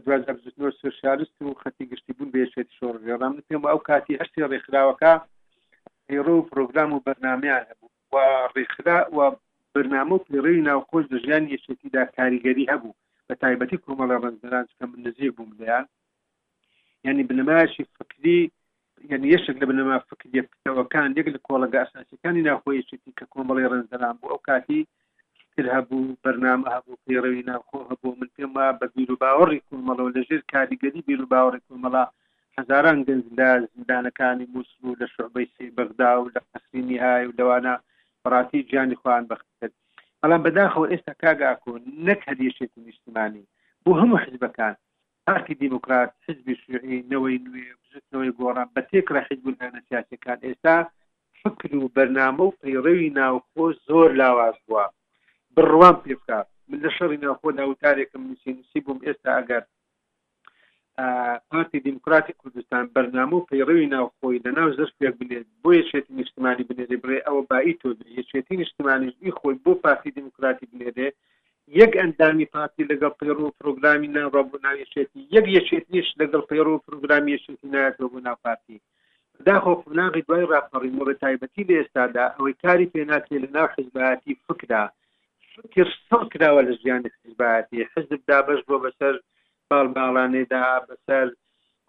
دو 0.59 0.70
سوشارست 0.80 1.37
و 1.42 1.59
خەتی 1.62 1.85
گشتی 1.90 2.12
بوون 2.16 2.30
بێشێت 2.35 2.68
شۆڕێڕام 2.78 3.35
پێم 3.48 3.62
ئەو 3.70 3.78
کاتی 3.88 4.18
هەشتی 4.20 4.48
ڕێکخراوەکە 4.50 5.12
هێڕۆ 6.12 6.32
و 6.37 6.46
پرۆگرام 6.50 6.90
و 6.92 7.02
بەرنامیان 7.06 7.62
هەبوو 7.70 7.90
و 8.12 8.16
ڕێکخرا 8.54 8.98
و 9.16 9.18
بەرنامە 9.74 10.14
و 10.16 10.24
پێڕی 10.26 10.64
ناوخۆش 10.68 11.04
دە 11.12 11.18
ژیان 11.24 11.44
یەشێتیدا 11.54 12.02
کاریگەری 12.16 12.70
هەبوو 12.72 12.98
بە 13.26 13.35
تایبەتی 13.42 13.82
کۆمەڵە 13.85 14.16
ڕزران 14.24 14.64
کە 14.78 14.82
من 14.90 14.98
نزیک 15.06 15.30
بووم 15.37 15.52
دەیان 15.61 15.85
یعنی 17.07 17.23
بنمایشی 17.23 17.87
فکری 17.99 18.38
یعنی 19.11 19.27
یەشێک 19.35 19.57
لە 19.62 19.66
بنەما 19.71 19.99
فکرەکان 20.11 21.11
یەک 21.19 21.29
لە 21.35 21.40
کۆڵگە 21.49 21.79
ئاساسەکانی 21.83 22.47
ناخۆیشتی 22.49 23.12
کە 23.19 23.25
کۆمەڵی 23.35 23.69
ڕێنزەران 23.73 24.14
بوو 24.19 24.31
ئەو 24.33 24.40
کاتی 24.49 24.81
تر 25.55 25.66
هەبوو 25.77 26.16
بەرنامە 26.25 26.69
هەبوو 26.77 27.01
پێڕەوی 27.05 27.47
ناوخۆ 27.51 27.79
هەبوو 27.90 28.12
من 28.21 28.29
پێم 28.37 28.51
وە 28.57 28.66
بە 28.81 28.87
بیر 28.95 29.11
و 29.12 29.21
باوەڕی 29.23 29.61
کومەڵەوە 29.69 30.11
لەژێر 30.16 30.40
کاریگەری 30.53 31.07
بیر 31.09 31.21
و 31.23 31.31
باوەڕی 31.35 31.64
کومەڵا 31.69 32.05
هەزاران 32.59 32.99
گەنج 33.09 33.25
لە 33.38 33.49
زندانەکانی 33.77 34.47
مووسل 34.53 34.83
و 34.87 34.99
لە 35.01 35.07
شعبەی 35.14 35.49
سێ 35.55 35.64
بەغدا 35.77 36.12
و 36.19 36.31
لە 36.35 36.40
قسرینی 36.51 36.99
های 37.05 37.25
و 37.27 37.37
لەوانە 37.38 37.75
بەڕاتی 38.23 38.61
جانی 38.73 38.97
خوان 39.01 39.25
بەخت 39.31 39.47
بەڵام 40.21 40.42
بەداخەوە 40.47 40.87
ئێستا 40.92 41.12
کاگاکۆ 41.23 41.73
نەک 42.07 42.21
هەدیشێتی 42.31 42.81
نیشتمانی 42.87 43.45
بۆ 43.85 43.90
هەموو 44.01 44.23
حزبەکان 44.25 44.75
پارتی 45.27 45.55
دیموکرات 45.55 46.12
حزبی 46.29 46.55
شوعی 46.67 46.99
نەوەی 47.11 47.39
نوێ 47.47 47.71
بزتنەوەی 47.83 48.33
گۆڕان 48.41 48.69
بە 48.75 48.81
تێکرا 48.91 49.21
حیزبولانە 49.29 49.81
سیاسەکان 49.89 50.39
ئێستا 50.47 50.77
فکر 51.41 51.71
و 51.81 51.93
بەرنامە 51.97 52.45
و 52.47 52.57
پەیڕەوی 52.62 53.15
ناوخۆ 53.21 53.65
زۆر 53.89 54.09
لاواز 54.21 54.57
بووە 54.67 54.85
بڕوان 55.55 55.97
پێ 56.03 56.15
بکات 56.21 56.47
من 56.69 56.79
لە 56.85 56.91
شەڕی 56.97 57.19
ناخۆ 57.25 57.49
داوتارێکم 57.59 58.23
نووسینوسی 58.29 58.81
بووم 58.85 58.99
ئێستا 59.07 59.31
ئەگەر 59.39 59.62
پارتی 61.51 61.81
دیموکراتی 61.87 62.33
کوردستان 62.41 62.85
بەرنامە 62.97 63.35
و 63.39 63.47
پەیڕەوی 63.51 63.91
ناوخۆی 63.95 64.43
لە 64.45 64.51
ناو 64.59 64.69
زەر 64.79 64.91
پێک 64.99 65.15
بنێت 65.21 65.47
بۆ 65.62 65.71
یەکێتی 65.81 66.12
نیشتمانی 66.21 66.65
بنێرێ 66.69 66.97
بڕێ 67.03 67.19
ئەوە 67.27 67.43
بائی 67.51 67.75
تۆ 67.81 67.89
یەکێتی 68.19 68.55
نیشتمانیشی 68.62 69.37
خۆی 69.39 69.55
بۆ 69.65 69.73
پارتی 69.85 70.11
دیموکراتی 70.17 70.67
بنێرێ 70.73 71.09
یەک 71.81 71.92
ئەندامی 72.00 72.46
پارتی 72.55 72.87
لەگەڵ 72.90 73.12
پێڕ 73.20 73.38
و 73.40 73.55
پرۆگرامی 73.61 74.12
ناڕبوو 74.18 74.62
ناویشێتی 74.66 75.20
یەک 75.35 75.46
یەشێتیش 75.57 76.07
لەگەڵ 76.20 76.42
پێڕ 76.50 76.66
و 76.68 76.83
پرۆگرامی 76.87 77.33
یەشێتی 77.37 77.70
نایەتەوە 77.74 78.09
بۆ 78.12 78.18
ناپارتی 78.29 78.79
داخۆ 79.46 79.72
قناغی 79.87 80.22
دوای 80.29 80.44
ڕاپەڕینەوە 80.52 81.05
بە 81.09 81.14
تایبەتی 81.22 81.64
لە 81.68 81.74
ئێستادا 81.79 82.24
ئەوەی 82.37 82.55
کاری 82.62 82.90
پێناکرێت 82.94 83.42
لە 83.44 83.48
ناو 83.57 83.68
حزباتی 83.79 84.33
فکرا 84.46 84.85
فکر 85.55 85.87
سڵ 86.09 86.22
کراوە 86.33 86.62
لە 86.68 86.72
ژیانی 86.83 87.11
حزباتی 87.24 87.88
حزب 87.92 88.20
دا 88.31 88.38
بەش 88.46 88.61
بۆ 88.68 88.76
بەسەر 88.85 89.14
باڵ 89.70 89.87
باڵانێدا 89.96 90.64
بەسەر 90.88 91.26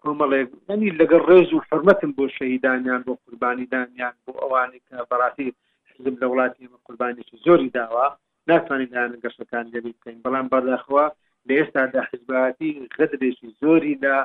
کۆمەڵێک 0.02 0.48
ینی 0.68 0.90
لەگەڵ 1.00 1.22
ڕێز 1.30 1.50
و 1.52 1.64
حرمەتم 1.68 2.10
بۆ 2.16 2.24
شەهیدانیان 2.36 3.00
بۆ 3.06 3.12
قوربانیدانیان 3.24 4.14
بۆ 4.24 4.30
ئەوانی 4.42 4.80
کە 4.88 4.94
بەڕاستی 5.10 5.48
حزب 5.90 6.14
لە 6.22 6.26
وڵاتی 6.30 6.64
قوربانیش 6.86 7.28
زۆری 7.46 7.70
داوە 7.78 8.08
ناتوانین 8.48 8.88
دایان 8.92 9.14
گەشتەکان 9.24 9.64
لێبی 9.72 9.92
بکەین 9.96 10.18
بەڵام 10.26 10.46
بەداخوا 10.52 11.04
لە 11.46 11.52
ئێستادا 11.58 12.02
حزباتی 12.12 12.70
غەدرێکی 12.98 13.48
زۆری 13.60 13.94
لا 14.04 14.16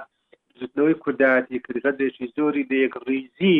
زودنەوەی 0.59 0.99
کورداتی 1.03 1.61
کردغەدرێکی 1.65 2.27
زۆری 2.37 2.67
لە 2.69 2.75
یەک 2.83 2.93
ریزی 3.07 3.59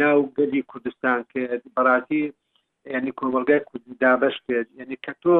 ناو 0.00 0.18
گەلی 0.36 0.62
کوردستان 0.70 1.18
کە 1.32 1.42
بەڕاتی 1.76 2.22
ینی 2.94 3.12
کۆمەلگای 3.18 3.62
کورددا 3.70 4.12
بەش 4.22 4.36
کرد 4.48 4.68
یعنی 4.78 4.96
کە 5.04 5.12
تۆ 5.22 5.36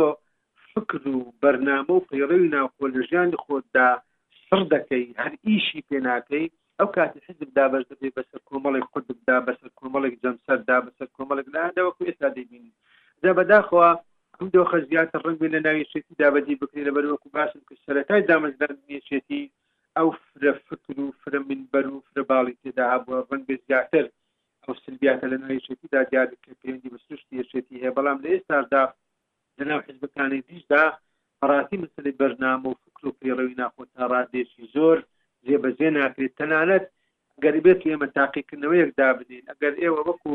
فکر 0.72 1.00
و 1.14 1.18
بەرنامە 1.42 1.92
و 1.96 2.04
پەیڕەوی 2.08 2.50
ناوخۆ 2.56 2.84
لە 2.94 3.00
ژیانی 3.08 3.38
خۆتدا 3.44 3.88
سڕ 4.46 4.62
دەکەی 4.74 5.04
هەر 5.22 5.32
ئیشی 5.46 5.80
پێناکەی 5.88 6.46
ئەو 6.78 6.88
کاتی 6.96 7.20
حزب 7.26 7.48
دا 7.58 7.64
بەش 7.72 7.84
دەبێ 7.90 8.10
بەسەر 8.16 8.40
کۆمەڵێک 8.48 8.86
خوددا 8.92 9.36
بەسەر 9.46 9.70
کۆمەڵێک 9.78 10.14
جەمسەردا 10.22 10.76
بەسەر 10.86 11.08
کۆمەڵێک 11.16 11.46
لادەوەکو 11.54 12.06
ئێستا 12.08 12.28
دەبینی 12.36 12.72
دا 13.22 13.30
بەداخوا 13.38 13.88
ئەم 14.40 14.48
دۆخە 14.56 14.78
زیاتر 14.90 15.18
ڕنگ 15.28 15.40
لە 15.54 15.58
ناوی 15.66 15.84
شێتی 15.92 16.12
دابەدی 16.22 16.58
بکری 16.62 16.86
لە 16.88 16.92
بەرەوەکو 16.96 17.28
باشم 17.36 17.62
کە 17.68 17.74
سەرەتای 17.84 18.26
دامەزدار 18.30 18.72
نیشێتی 18.90 19.42
ئەو 19.96 20.08
فرە 20.26 20.52
فکر 20.68 20.96
و 21.02 21.08
فرە 21.20 21.40
من 21.48 21.60
بەر 21.72 21.86
و 21.92 21.96
فرە 22.08 22.22
باڵی 22.30 22.58
تێدا 22.62 22.84
هەبووە 22.92 23.18
ڕنگ 23.30 23.46
زیاتر 23.68 24.04
ئەو 24.64 24.74
سلبیاتە 24.84 25.26
لە 25.32 25.36
ناوی 25.42 25.64
شێتیدا 25.66 26.00
دیار 26.10 26.28
کە 26.44 26.50
پەیوەندی 26.60 26.92
بە 26.92 26.98
سروشتی 27.04 27.38
یشێتی 27.42 27.80
هەیە 27.82 27.92
بەڵام 27.96 28.18
لە 28.24 28.28
ئێستادا 28.34 28.84
لەناو 29.58 29.80
حزبەکانی 29.88 30.44
دیشدا 30.48 30.84
فراتی 31.40 31.76
مسلی 31.82 32.16
بەرنامە 32.20 32.66
و 32.70 32.80
فکر 32.84 33.02
و 33.06 33.16
پێڕەوی 33.20 33.58
ناخۆتا 33.60 34.04
ڕادێکی 34.12 34.62
زۆر 34.74 34.98
جێبەجێ 35.46 35.88
ناکرێت 35.98 36.32
تەنانەت 36.40 36.84
گەریبێت 37.42 37.80
ئێمە 37.90 38.08
تاقیکردنەوەیەکدا 38.16 39.08
بدین 39.18 39.44
ئەگەر 39.50 39.74
ئێوە 39.82 40.00
وەکو 40.08 40.32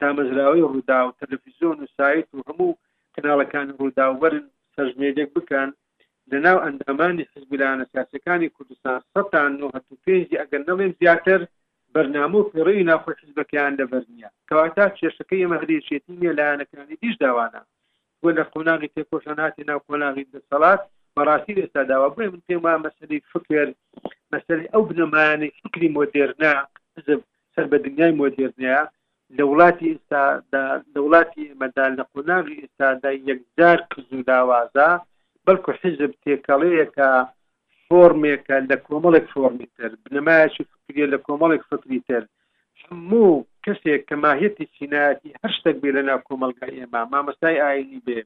دامەزراوی 0.00 0.66
ڕوودا 0.72 1.00
و 1.04 1.16
تەلەفیزۆن 1.20 1.76
و 1.80 1.90
سایت 1.96 2.28
و 2.34 2.40
هەموو 2.48 2.72
کەناڵەکان 3.16 3.68
ڕووداوەرن 3.78 4.44
سەژمێدێک 4.76 5.30
بکەن 5.36 5.68
لەناو 6.30 6.62
ئەندامانی 6.64 7.28
حزبلانە 7.32 7.84
سیاسەکانی 7.92 8.52
کوردستان 8.56 8.98
سەتان 9.14 9.52
پێ 10.04 10.16
ئەگەر 10.40 10.60
نەڵێن 10.68 10.92
زیاتر 11.00 11.40
بەرنامە 11.94 12.36
و 12.40 12.48
پڕی 12.50 12.86
ناخۆش 12.90 13.18
حزبەکەیان 13.24 13.72
لەبەرنیە 13.80 14.28
کەواتا 14.48 14.86
کێشەکەی 14.98 15.42
ئەمە 15.44 15.56
هەرێشێتی 15.62 16.18
نیە 16.20 16.32
لایەنەکانی 16.38 16.98
دیش 17.02 17.14
داوانە 17.24 17.62
بۆ 18.20 18.28
لە 18.36 18.44
قۆناغی 18.52 18.92
تێکۆشەناتی 18.94 19.66
ناو 19.70 19.80
کۆناغی 19.88 20.28
دەسەڵات 20.32 20.82
بەڕاستی 21.14 21.56
لێستا 21.58 21.82
داوا 21.90 22.08
بێ 22.16 22.24
من 22.32 22.42
پێم 22.46 22.60
وایە 22.64 22.78
مەسەی 22.84 23.18
فکر 23.32 23.66
مەسەی 24.32 24.64
ئەو 24.72 24.82
بنەمانەی 24.88 25.54
فکری 25.62 25.92
مۆدێرنا 25.96 26.52
حزب 26.96 27.20
سەر 27.54 27.64
بە 27.70 27.76
دنیای 27.84 28.16
مۆدێرنەیە 28.20 28.80
لە 29.36 29.44
وڵاتی 29.50 29.86
ئێستادا 29.92 30.64
لە 30.94 30.98
وڵاتی 31.04 31.48
ئێمەدا 31.48 31.86
لە 31.98 32.04
قۆناغی 32.12 32.60
ئێستادا 32.62 33.10
یەکجار 33.30 33.78
کز 33.90 34.08
و 34.16 34.22
داوازە 34.30 34.88
بەڵکو 35.46 35.70
حزب 35.80 36.12
تێکەڵەیەکە 36.22 37.08
فۆرمێکە 37.86 38.56
لە 38.70 38.76
کۆمەڵێک 38.86 39.26
فۆرمی 39.32 39.68
تر 39.76 39.90
بنەمایشی 40.02 40.64
فکرە 40.82 41.06
لە 41.14 41.18
کۆمەڵێک 41.26 41.62
فکری 41.70 42.00
تر 42.08 42.22
هەموو 42.82 43.44
کەسێک 43.64 44.00
کە 44.08 44.16
ماهێتی 44.24 44.70
چینایەتی 44.74 45.36
هەر 45.40 45.50
شتێک 45.56 45.76
بێ 45.82 45.90
لە 45.96 46.02
ناو 46.08 46.20
کۆمەلگا 46.28 46.66
ئێمە 46.76 47.02
مامەستای 47.12 47.62
ئاینی 47.64 48.00
بێ 48.06 48.18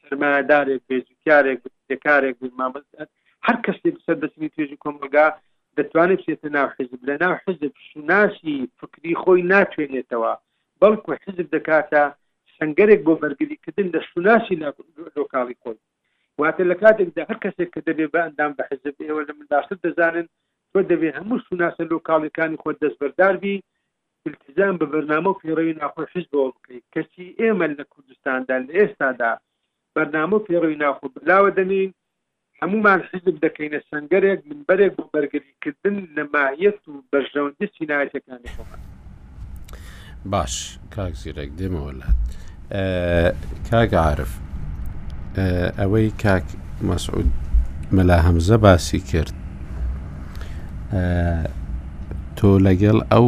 سرمایهدارێک 0.00 0.82
بێ 0.88 0.96
جوکارێک 1.08 1.60
بێکارێک 1.88 2.34
بێ 2.40 2.48
مامەست 2.60 2.90
هەر 3.46 3.56
کەسێک 3.64 3.96
سەر 4.06 4.16
دەستی 4.22 4.50
توێژی 4.54 4.80
کۆمەلگا 4.84 5.26
دەتوانێت 5.80 6.20
بچێتە 6.22 6.48
ناو 6.56 6.68
حزب 6.78 7.00
لە 7.08 7.14
ناو 7.22 7.34
حزب 7.46 7.72
شوناشی 7.88 8.56
فکری 8.78 9.12
خۆی 9.22 9.42
ناتوێنێتەوە 9.52 10.32
بەڵکو 10.80 11.10
حزب 11.24 11.46
دەکاتە 11.56 12.02
سنگەرێک 12.56 13.00
بۆ 13.06 13.12
بەرگریکردن 13.22 13.86
لە 13.94 14.00
شوناشی 14.10 14.56
لۆکاڵی 15.18 15.56
خۆی 15.62 15.78
واتە 16.40 16.62
لە 16.70 16.76
کاتێکدا 16.82 17.22
هەر 17.30 17.38
کەسێک 17.44 17.68
کە 17.74 17.80
دەبێت 17.88 18.10
بە 18.14 18.20
ئەندام 18.24 18.52
بە 18.58 18.62
حزب 18.70 18.94
ئێوە 19.06 19.22
لە 19.28 19.32
منداشتر 19.38 19.78
دەزانن 19.86 20.26
تۆ 20.72 20.78
دەبێت 20.90 21.14
هەموو 21.18 21.42
شوناسە 21.46 21.82
لۆکاڵەکانی 21.92 22.60
خۆ 22.62 22.68
دەستبەرداربی 22.82 23.56
التزام 24.28 24.74
بە 24.80 24.86
بەرنامە 24.92 25.32
پێڕەوی 25.40 25.76
ناخۆ 25.82 26.00
حزبەوە 26.12 26.48
بکەیت 26.54 26.84
کەسی 26.94 27.26
ئێمە 27.40 27.66
لە 27.78 27.84
کوردستاندا 27.92 28.56
لە 28.66 28.72
ئێستادا 28.80 29.32
بەرنامە 29.94 30.38
پێڕوی 30.46 30.80
ناخۆ 30.84 31.04
بلاوە 31.14 31.50
دەنین 31.58 31.90
هەمومان 32.64 33.00
حزب 33.12 33.36
دەکەینە 33.44 33.80
سنگەرێک 33.90 34.40
من 34.48 34.60
بەرێک 34.68 34.92
بۆ 34.96 35.04
بەرگریکردن 35.14 35.96
لە 36.16 36.22
ماهیت 36.34 36.80
و 36.88 36.92
بەرژەوەندی 37.12 37.66
سینایەتەکانی 37.76 38.50
خۆمان 38.56 38.80
باش 40.32 40.54
کاکزیرێک 40.94 41.50
دێمە 41.58 41.80
وڵات 41.86 42.14
کاگعاعرف 43.70 44.32
ئەوەی 45.80 46.08
کاک 46.22 46.46
مەسعود 46.88 47.30
مەلا 47.96 48.18
هەمزە 48.26 48.56
باسی 48.64 49.00
کرد 49.10 49.32
تۆ 52.38 52.50
لەگەڵ 52.66 52.98
ئەو 53.12 53.26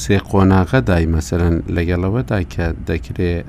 سێ 0.00 0.16
قۆناغە 0.30 0.80
دای 0.88 1.06
مەسەرەن 1.14 1.56
لەگەڵەوەدا 1.76 2.38
کە 2.52 2.66
دەکرێت 2.90 3.44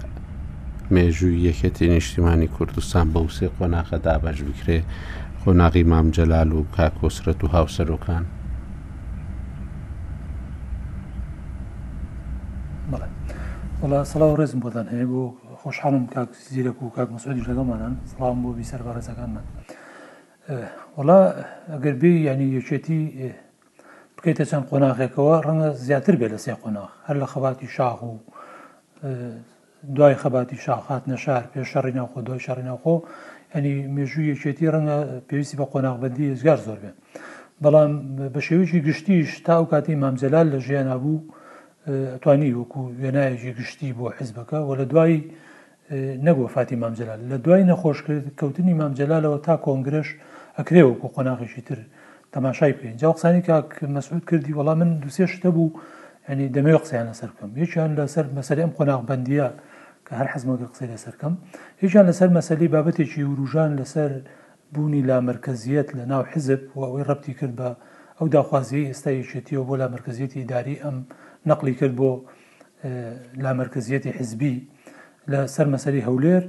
مێژووی 0.91 1.37
یەکەتی 1.47 1.81
نیشتیمانی 1.87 2.47
کوردستان 2.47 3.07
بە 3.13 3.19
وسێ 3.27 3.47
قۆناغە 3.57 3.97
دابش 4.05 4.39
بکرێ 4.47 4.77
خۆناغی 5.41 5.83
مامجەلال 5.91 6.49
و 6.53 6.59
کاکۆسرەت 6.75 7.39
و 7.43 7.47
هاوسەرۆکان 7.55 8.23
بەڵێ 13.81 13.99
سەڵاو 14.11 14.37
ڕێزم 14.39 14.59
بۆدان 14.63 14.87
هەیە 14.93 15.05
بۆ 15.11 15.21
خۆشحاڵم 15.61 16.05
کاک 16.15 16.29
زیرەک 16.53 16.77
و 16.83 16.89
کاک 16.95 17.09
مسودی 17.15 17.41
لەگەڵمانان 17.47 17.93
سلام 18.13 18.37
بۆ 18.43 18.49
بیسەر 18.59 18.81
بەڕێزەکانمان 18.85 19.45
وڵا 20.97 21.19
ئەگەر 21.73 21.95
بێ 22.01 22.09
ینی 22.27 22.47
یەکێتی 22.57 22.99
بکەیتە 24.17 24.43
چەند 24.49 24.65
قۆناغێکەوە 24.69 25.35
ڕەنگە 25.45 25.69
زیاتر 25.85 26.15
بێ 26.19 26.27
لە 26.33 26.37
سێ 26.43 26.53
قۆناغ 26.63 26.89
هەر 27.07 27.15
لە 27.21 27.27
خەباتی 27.31 27.67
شاخ 27.75 27.99
و 28.03 28.13
دوای 29.95 30.15
خەباتی 30.15 30.55
شاخات 30.59 31.03
نەشار 31.07 31.43
پێش 31.55 31.67
شەڕی 31.71 31.91
ناوخۆ 31.99 32.19
دوای 32.21 32.39
شەڕی 32.45 32.63
ناوخۆ 32.69 32.95
ئەنی 33.53 33.73
مێژووی 33.95 34.27
یەکێتی 34.35 34.67
ڕەنگە 34.73 34.97
پێویستی 35.29 35.57
بە 35.59 35.65
قۆناغبندی 35.73 36.31
ێزگار 36.35 36.59
زۆر 36.67 36.79
بێ 36.83 36.91
بەڵام 37.63 37.91
بە 38.33 38.39
شێوەیەکی 38.47 38.79
گشتیش 38.87 39.29
تا 39.45 39.53
ئەو 39.59 39.65
کاتی 39.71 39.95
مامزەلال 40.03 40.47
لە 40.53 40.59
ژیانە 40.67 40.95
بوو 41.03 41.19
ئەتوانی 42.13 42.51
وەکو 42.59 42.81
وێنایەکی 43.01 43.51
گشتی 43.59 43.93
بۆ 43.97 44.05
حیزبەکە 44.17 44.57
و 44.67 44.69
لە 44.79 44.85
دوای 44.91 45.15
نەبوو 46.27 46.47
فاتی 46.55 46.75
مامزەلال 46.83 47.19
لە 47.31 47.35
دوای 47.45 47.63
نەخۆشکرد 47.71 48.25
کەوتنی 48.39 48.73
مامجلالەوە 48.81 49.39
تا 49.45 49.55
کۆنگرش 49.65 50.07
ئەکرێ 50.57 50.81
وەکو 50.89 51.07
قۆناغیشی 51.15 51.61
تر 51.67 51.79
تەماشای 52.33 52.73
پێ 52.79 52.87
جا 53.01 53.11
قسانی 53.15 53.41
کاک 53.41 53.67
مەسعود 53.95 54.23
کردی 54.29 54.53
وەڵام 54.59 54.77
من 54.81 54.89
دوسێ 55.03 55.25
شتە 55.33 55.49
بوو 55.55 55.75
ئەنی 56.29 56.47
دەمەوێ 56.55 56.77
قسەیان 56.83 57.07
لەسەر 57.11 57.29
بکەم 57.33 57.51
یەکیان 57.63 57.91
لەسەر 57.99 58.25
مەسەر 58.37 58.57
ئەم 58.61 58.71
قۆناغبندیە 58.77 59.47
که 60.09 60.15
هر 60.15 60.27
کە 60.27 60.37
سر 60.37 60.47
کم 60.47 60.67
قسەی 60.73 60.87
لەسەرکەم 60.93 61.33
هیچیان 61.81 62.05
لەسەر 62.11 62.29
مەسەلی 62.39 62.67
بابەتێکی 62.73 63.19
وروژان 63.29 63.75
لسر 63.79 64.11
بونی 64.73 65.01
لا 65.01 65.21
مرکزیت 65.29 65.87
لە 65.97 66.03
ناو 66.11 66.23
حزب 66.31 66.61
و 66.75 66.83
اوی 66.83 67.03
ربطی 67.03 67.33
کرد 67.33 67.55
با 67.55 67.77
او 68.19 68.27
داخوازی 68.27 68.91
ئێستا 68.93 69.11
یەکێتیەوە 69.25 69.63
بۆ 69.69 69.75
لا 69.81 69.87
مرکزیەتی 69.95 70.43
داری 70.51 70.79
ام 70.81 71.05
نقلی 71.45 71.73
کرد 71.75 71.95
با 71.95 72.21
اه، 72.83 73.13
لا 73.43 73.51
مرکزیەتی 73.61 74.07
حزبی 74.19 74.55
لە 75.31 75.39
سەر 75.57 75.67
مەسەری 75.73 76.01
هەولێر 76.07 76.43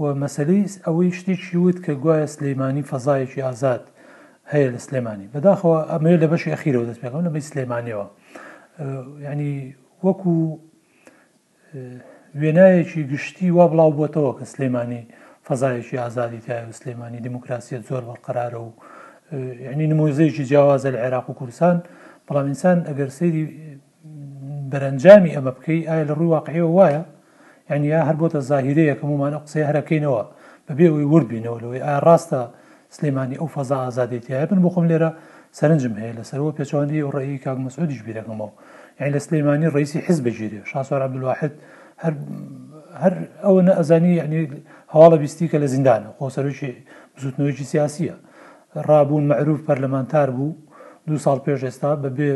و 0.00 0.02
مەسەلی 0.24 0.68
ئەوەی 0.86 1.12
شتێکی 1.18 1.54
وت 1.56 1.78
که 1.84 1.92
گوایە 2.02 2.26
سلیمانی 2.34 2.82
فضایی 2.82 3.26
ئازاد 3.42 3.82
آزاد 4.52 4.74
لە 4.74 4.78
سلێمانی 4.86 5.28
بەداخەوە 5.34 5.80
ئەمێ 5.92 6.12
لە 6.22 6.26
بەشی 6.32 6.50
ئەخیرەوە 6.54 6.86
دەست 6.90 7.00
پێەکەم 7.02 7.22
لە 7.26 7.30
بەی 7.34 7.40
سلێمانیەوە 7.50 8.06
اه، 8.06 9.28
ینی 9.28 9.54
وەکو 10.04 10.38
اه، 10.58 12.16
وێنایەکی 12.40 13.02
گشتی 13.12 13.50
وا 13.56 13.64
بڵاو 13.72 13.92
بۆتەوە 13.98 14.32
کە 14.38 14.44
سلێمانی 14.52 15.02
فەزایەکی 15.46 15.96
ئازادی 16.02 16.40
تای 16.46 16.72
سلێمانی 16.80 17.24
دموکراسیە 17.26 17.78
زۆر 17.88 18.02
بەقرارە 18.10 18.60
و 18.66 18.70
ینی 19.72 19.86
نمۆزەیەکی 19.92 20.44
جیاوازە 20.50 20.88
لە 20.94 20.98
عێراق 21.04 21.26
و 21.30 21.36
کوردستان 21.38 21.76
بەڵام 22.28 22.46
ئینسان 22.50 22.78
ئەگەر 22.88 23.10
سری 23.18 23.42
بەرەنجامی 24.72 25.34
ئەمە 25.36 25.52
بکەی 25.56 25.86
ئایا 25.88 26.04
لە 26.08 26.12
ڕووی 26.18 26.32
واقعەوە 26.36 26.68
وایە 26.78 27.02
یعنی 27.70 27.86
یا 27.94 28.00
هەر 28.08 28.16
بۆتە 28.22 28.38
زاهیرەیە 28.50 28.94
کەمومانە 29.00 29.38
قسەی 29.44 29.66
هەرەکەینەوە 29.70 30.22
بەبێەوەی 30.66 31.06
وربینەوە 31.12 31.58
لەوەی 31.62 31.82
ئایا 31.86 31.98
ڕاستە 32.06 32.40
سلێمانی 32.96 33.36
ئەو 33.40 33.48
فەزا 33.56 33.78
ئازادێتیایە 33.86 34.46
بن 34.50 34.58
بۆ 34.64 34.68
خۆم 34.74 34.86
لێرە 34.90 35.10
سەرنجم 35.58 35.94
هەیە 36.00 36.14
لەسەرەوە 36.18 36.52
پێچوانی 36.58 37.00
و 37.06 37.10
ڕێی 37.16 37.38
کاک 37.44 37.58
مەسعودیش 37.66 38.00
بیرەکەمەوە 38.06 38.50
یعنی 39.00 39.12
لە 39.16 39.20
سلێمانی 39.26 39.68
ڕیسی 39.76 39.98
حز 40.06 40.18
بەگیری 40.26 40.58
شاسۆرا 40.70 41.06
بلواحد 41.12 41.52
هەر 43.02 43.14
ئەوە 43.44 43.60
نە 43.66 43.72
ئەزانی 43.78 44.12
یعنی 44.20 44.38
هەواڵە 44.94 45.18
بیستی 45.22 45.46
کە 45.50 45.58
لە 45.62 45.68
زیندانە 45.74 46.08
خۆسەرکی 46.18 46.70
زوتنەوەکی 47.22 47.64
سیاسیە 47.72 48.14
ڕابوون 48.88 49.24
معروف 49.32 49.58
پەرلەمانتار 49.68 50.28
بوو 50.36 50.50
دو 51.08 51.16
ساڵ 51.24 51.38
پێش 51.46 51.60
ئێستا 51.68 51.90
بەبێ 52.04 52.30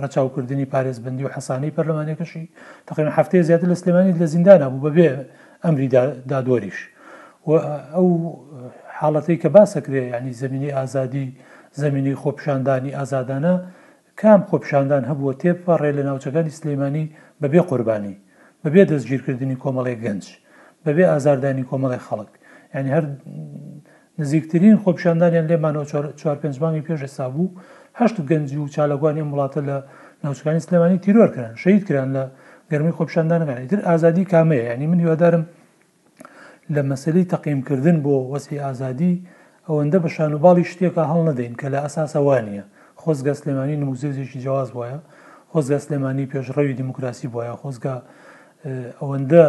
ڕەچاوکردنی 0.00 0.66
پارێزبندی 0.72 1.22
و 1.26 1.32
حەسانی 1.36 1.70
پەرلەمانەکەشی 1.76 2.44
تقریبا 2.88 3.10
هەفتەیە 3.18 3.42
زیاتر 3.48 3.68
لە 3.72 3.76
سلێمانی 3.82 4.12
لە 4.22 4.26
زیندانە 4.34 4.66
بوو 4.72 4.82
بەبێ 4.86 5.08
ئەمری 5.64 5.88
دادۆریش 6.30 6.78
ئەو 7.96 8.06
حاڵەتی 8.98 9.36
کە 9.42 9.48
باسەکرێ 9.56 10.02
ینی 10.14 10.32
زمینی 10.42 10.70
ئازادی 10.76 11.26
زمینی 11.82 12.14
خۆپشاندانی 12.22 12.92
ئازادانە 12.98 13.54
کام 14.20 14.40
خۆپشاندان 14.50 15.02
هەبووە 15.10 15.32
تێپەڕێ 15.42 15.90
لە 15.98 16.02
ناوچەکانی 16.08 16.52
سلێمانی 16.58 17.04
بەبێ 17.42 17.60
قوربانی 17.70 18.16
بەبێ 18.64 18.82
دەستگیرکردنی 18.90 19.56
کۆمەڵی 19.62 19.96
گەنج 20.04 20.24
بەبێ 20.84 21.04
ئازاردانی 21.12 21.64
کۆمەڵی 21.70 22.00
خەڵک 22.06 22.30
ینی 22.74 22.90
هەر 22.96 23.04
نزیکترین 24.20 24.76
خۆپشاندانیان 24.82 25.46
لێمانەوە 25.50 25.84
چوار 26.20 26.36
پێنجمانی 26.42 26.82
پێش 26.88 27.00
ئێستا 27.06 27.26
بوو 27.34 27.48
هەشت 27.98 28.16
گەنج 28.30 28.48
و 28.62 28.68
چالەگوانی 28.74 29.22
وڵاتە 29.30 29.60
لە 29.68 29.76
ناوچەکانی 30.24 30.60
سلێمانی 30.66 30.98
تیرۆرکران 31.04 31.52
شید 31.62 31.82
کران 31.88 32.08
لە 32.16 32.24
گەرمی 32.70 32.92
خۆپشاندانەکان 32.98 33.58
ئیتر 33.62 33.80
ئازادی 33.88 34.24
کامەیە 34.32 34.64
ینی 34.74 34.86
من 34.92 35.00
هیوادارم 35.04 35.42
لە 36.74 36.82
مەسلەی 36.90 37.24
تەقیمکردن 37.32 37.98
بۆ 38.06 38.12
وەسی 38.32 38.56
ئازادی 38.66 39.12
ئەوەندە 39.68 39.98
بە 40.04 40.08
شانوباڵی 40.16 40.64
شتێکە 40.70 41.02
هەڵ 41.10 41.20
نەدەین 41.28 41.54
کە 41.60 41.66
لە 41.74 41.78
ئەساسەوانە 41.84 42.62
خۆزگە 43.02 43.32
سلێمانی 43.40 43.80
نموزێزیێکی 43.82 44.40
جیاواز 44.44 44.70
وایە 44.78 44.98
خۆزگە 45.52 45.78
سلێمانی 45.84 46.30
پێشڕەوی 46.32 46.74
دیموکراسی 46.80 47.28
بواە 47.32 47.54
خۆزگە 47.62 47.96
ئەوەندە 49.00 49.44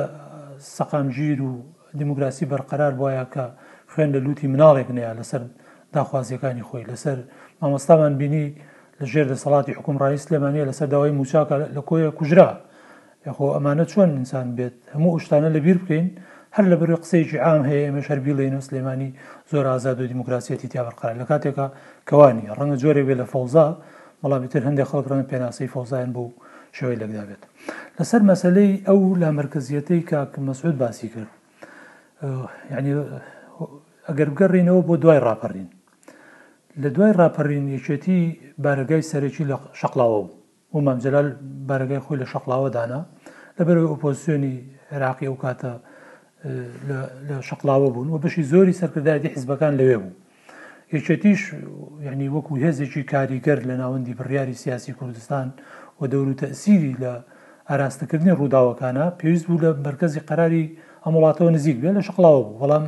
سەقامگیر 0.60 1.40
و 1.42 1.52
دیموکراسی 2.00 2.46
بەرقرار 2.52 2.94
وایە 3.02 3.26
کە 3.34 3.46
خوێن 3.92 4.10
لە 4.16 4.20
لوتی 4.26 4.48
مناڵێک 4.54 4.90
نەیە 4.98 5.14
لەسەر 5.20 5.42
داخوازیەکانی 5.96 6.64
خۆی 6.70 6.86
لەسەر 6.92 7.18
مامۆستامان 7.62 8.14
بینی 8.22 8.46
لە 9.00 9.06
ژێر 9.12 9.28
دەسەڵاتی 9.34 9.74
حکومڕایی 9.80 10.24
سلێمانە 10.26 10.60
لەسەر 10.70 10.88
داوای 10.94 11.14
موچاکە 11.20 11.56
لە 11.78 11.82
کۆیە 11.90 12.10
کوژرا 12.20 12.50
یخۆ 13.28 13.46
ئەمانە 13.56 13.86
چۆن 13.92 14.10
ئینسان 14.18 14.48
بێت 14.58 14.76
هەموو 14.94 15.22
شتانە 15.24 15.50
لەبییر 15.56 15.78
بکەین 15.84 16.08
هەر 16.56 16.66
لە 16.72 16.76
بەروی 16.80 17.00
قسەیکی 17.04 17.42
عام 17.48 17.62
هەیە 17.70 17.84
ئێمە 17.86 18.02
شەربی 18.08 18.34
لەین 18.40 18.56
و 18.60 18.66
سلێمانی 18.68 19.10
زۆر 19.52 19.66
ئازاد 19.72 19.98
و 20.02 20.10
دیموکراسیەتی 20.12 20.68
تیاوەقرار 20.74 21.16
لە 21.22 21.26
کاتێکە 21.30 21.66
کەوانی 22.10 22.46
ڕەنگە 22.58 22.76
جۆرێ 22.84 23.04
بێ 23.08 23.16
لە 23.22 23.26
فەوزا 23.34 23.68
بەڵامیتر 24.22 24.62
هەندێک 24.68 24.88
خەڵک 24.92 25.06
ڕەنگ 25.12 25.26
پێناسەی 25.32 25.72
فەوزایان 25.74 26.12
بوو 26.16 26.30
شوی 26.78 26.96
لەگدا 27.02 27.24
بێت 27.30 27.42
لەسەر 27.98 28.22
مەسلەی 28.32 28.72
ئەو 28.88 29.00
لا 29.22 29.30
مرکزیەتەی 29.40 30.02
کاک 30.10 30.32
مەسعود 30.48 30.76
باسی 30.82 31.08
کرد 31.14 31.32
یعنی 32.74 32.92
ئەگەر 34.10 34.28
بگەڕینەوە 34.34 34.82
بۆ 34.88 34.96
دوای 35.04 35.20
ڕاپەڕین 35.28 35.70
لە 36.84 36.90
دوای 36.96 37.12
ڕاپەڕین 37.22 37.66
یەکێتی 37.78 38.20
بارگای 38.64 39.04
سەرەکی 39.12 39.44
لە 39.52 39.58
شەقلاوە 39.80 40.20
و 40.24 40.30
و 40.76 40.80
مامجلال 40.88 41.28
بارگای 41.70 42.02
خۆی 42.06 42.18
لە 42.22 42.26
شەقلاوە 42.34 42.70
دانا 42.78 43.02
لەبەرەوەی 43.58 43.92
ئۆپۆزیسیۆنی 43.94 44.56
عراقی 44.96 45.26
ئەو 45.30 45.38
کاتە 45.44 45.74
لە 47.30 47.36
شەقلاوە 47.50 47.90
بوون 47.94 48.08
و 48.10 48.18
بەشی 48.24 48.44
زۆری 48.54 48.78
سەرکردایەتی 48.82 49.30
حیزبەکان 49.36 49.74
لەوێ 49.80 49.98
بوو 50.04 50.14
یەکێتیش 50.96 51.42
یعنی 52.08 52.26
وەکو 52.36 52.54
هێزێکی 52.64 53.04
کاریگەر 53.14 53.60
لە 53.70 53.76
ناوەندی 53.82 54.18
بڕیاری 54.20 54.56
سیاسی 54.64 54.92
کوردستان 55.00 55.48
و 56.02 56.06
دەوروتەسیری 56.14 56.94
لە 57.04 57.14
ئاراستەکردنی 57.70 58.34
ڕووداوەکانە 58.40 59.06
پێویست 59.20 59.46
بوو 59.48 59.62
لە 59.66 59.70
مرکزی 59.88 60.20
قەراری 60.30 60.66
ئەمڵاتەوە 61.06 61.52
نزیک 61.56 61.78
بێ 61.82 61.92
لە 61.98 62.02
شقڵاوە 62.08 62.42
بوو 62.46 62.60
بەڵام 62.62 62.86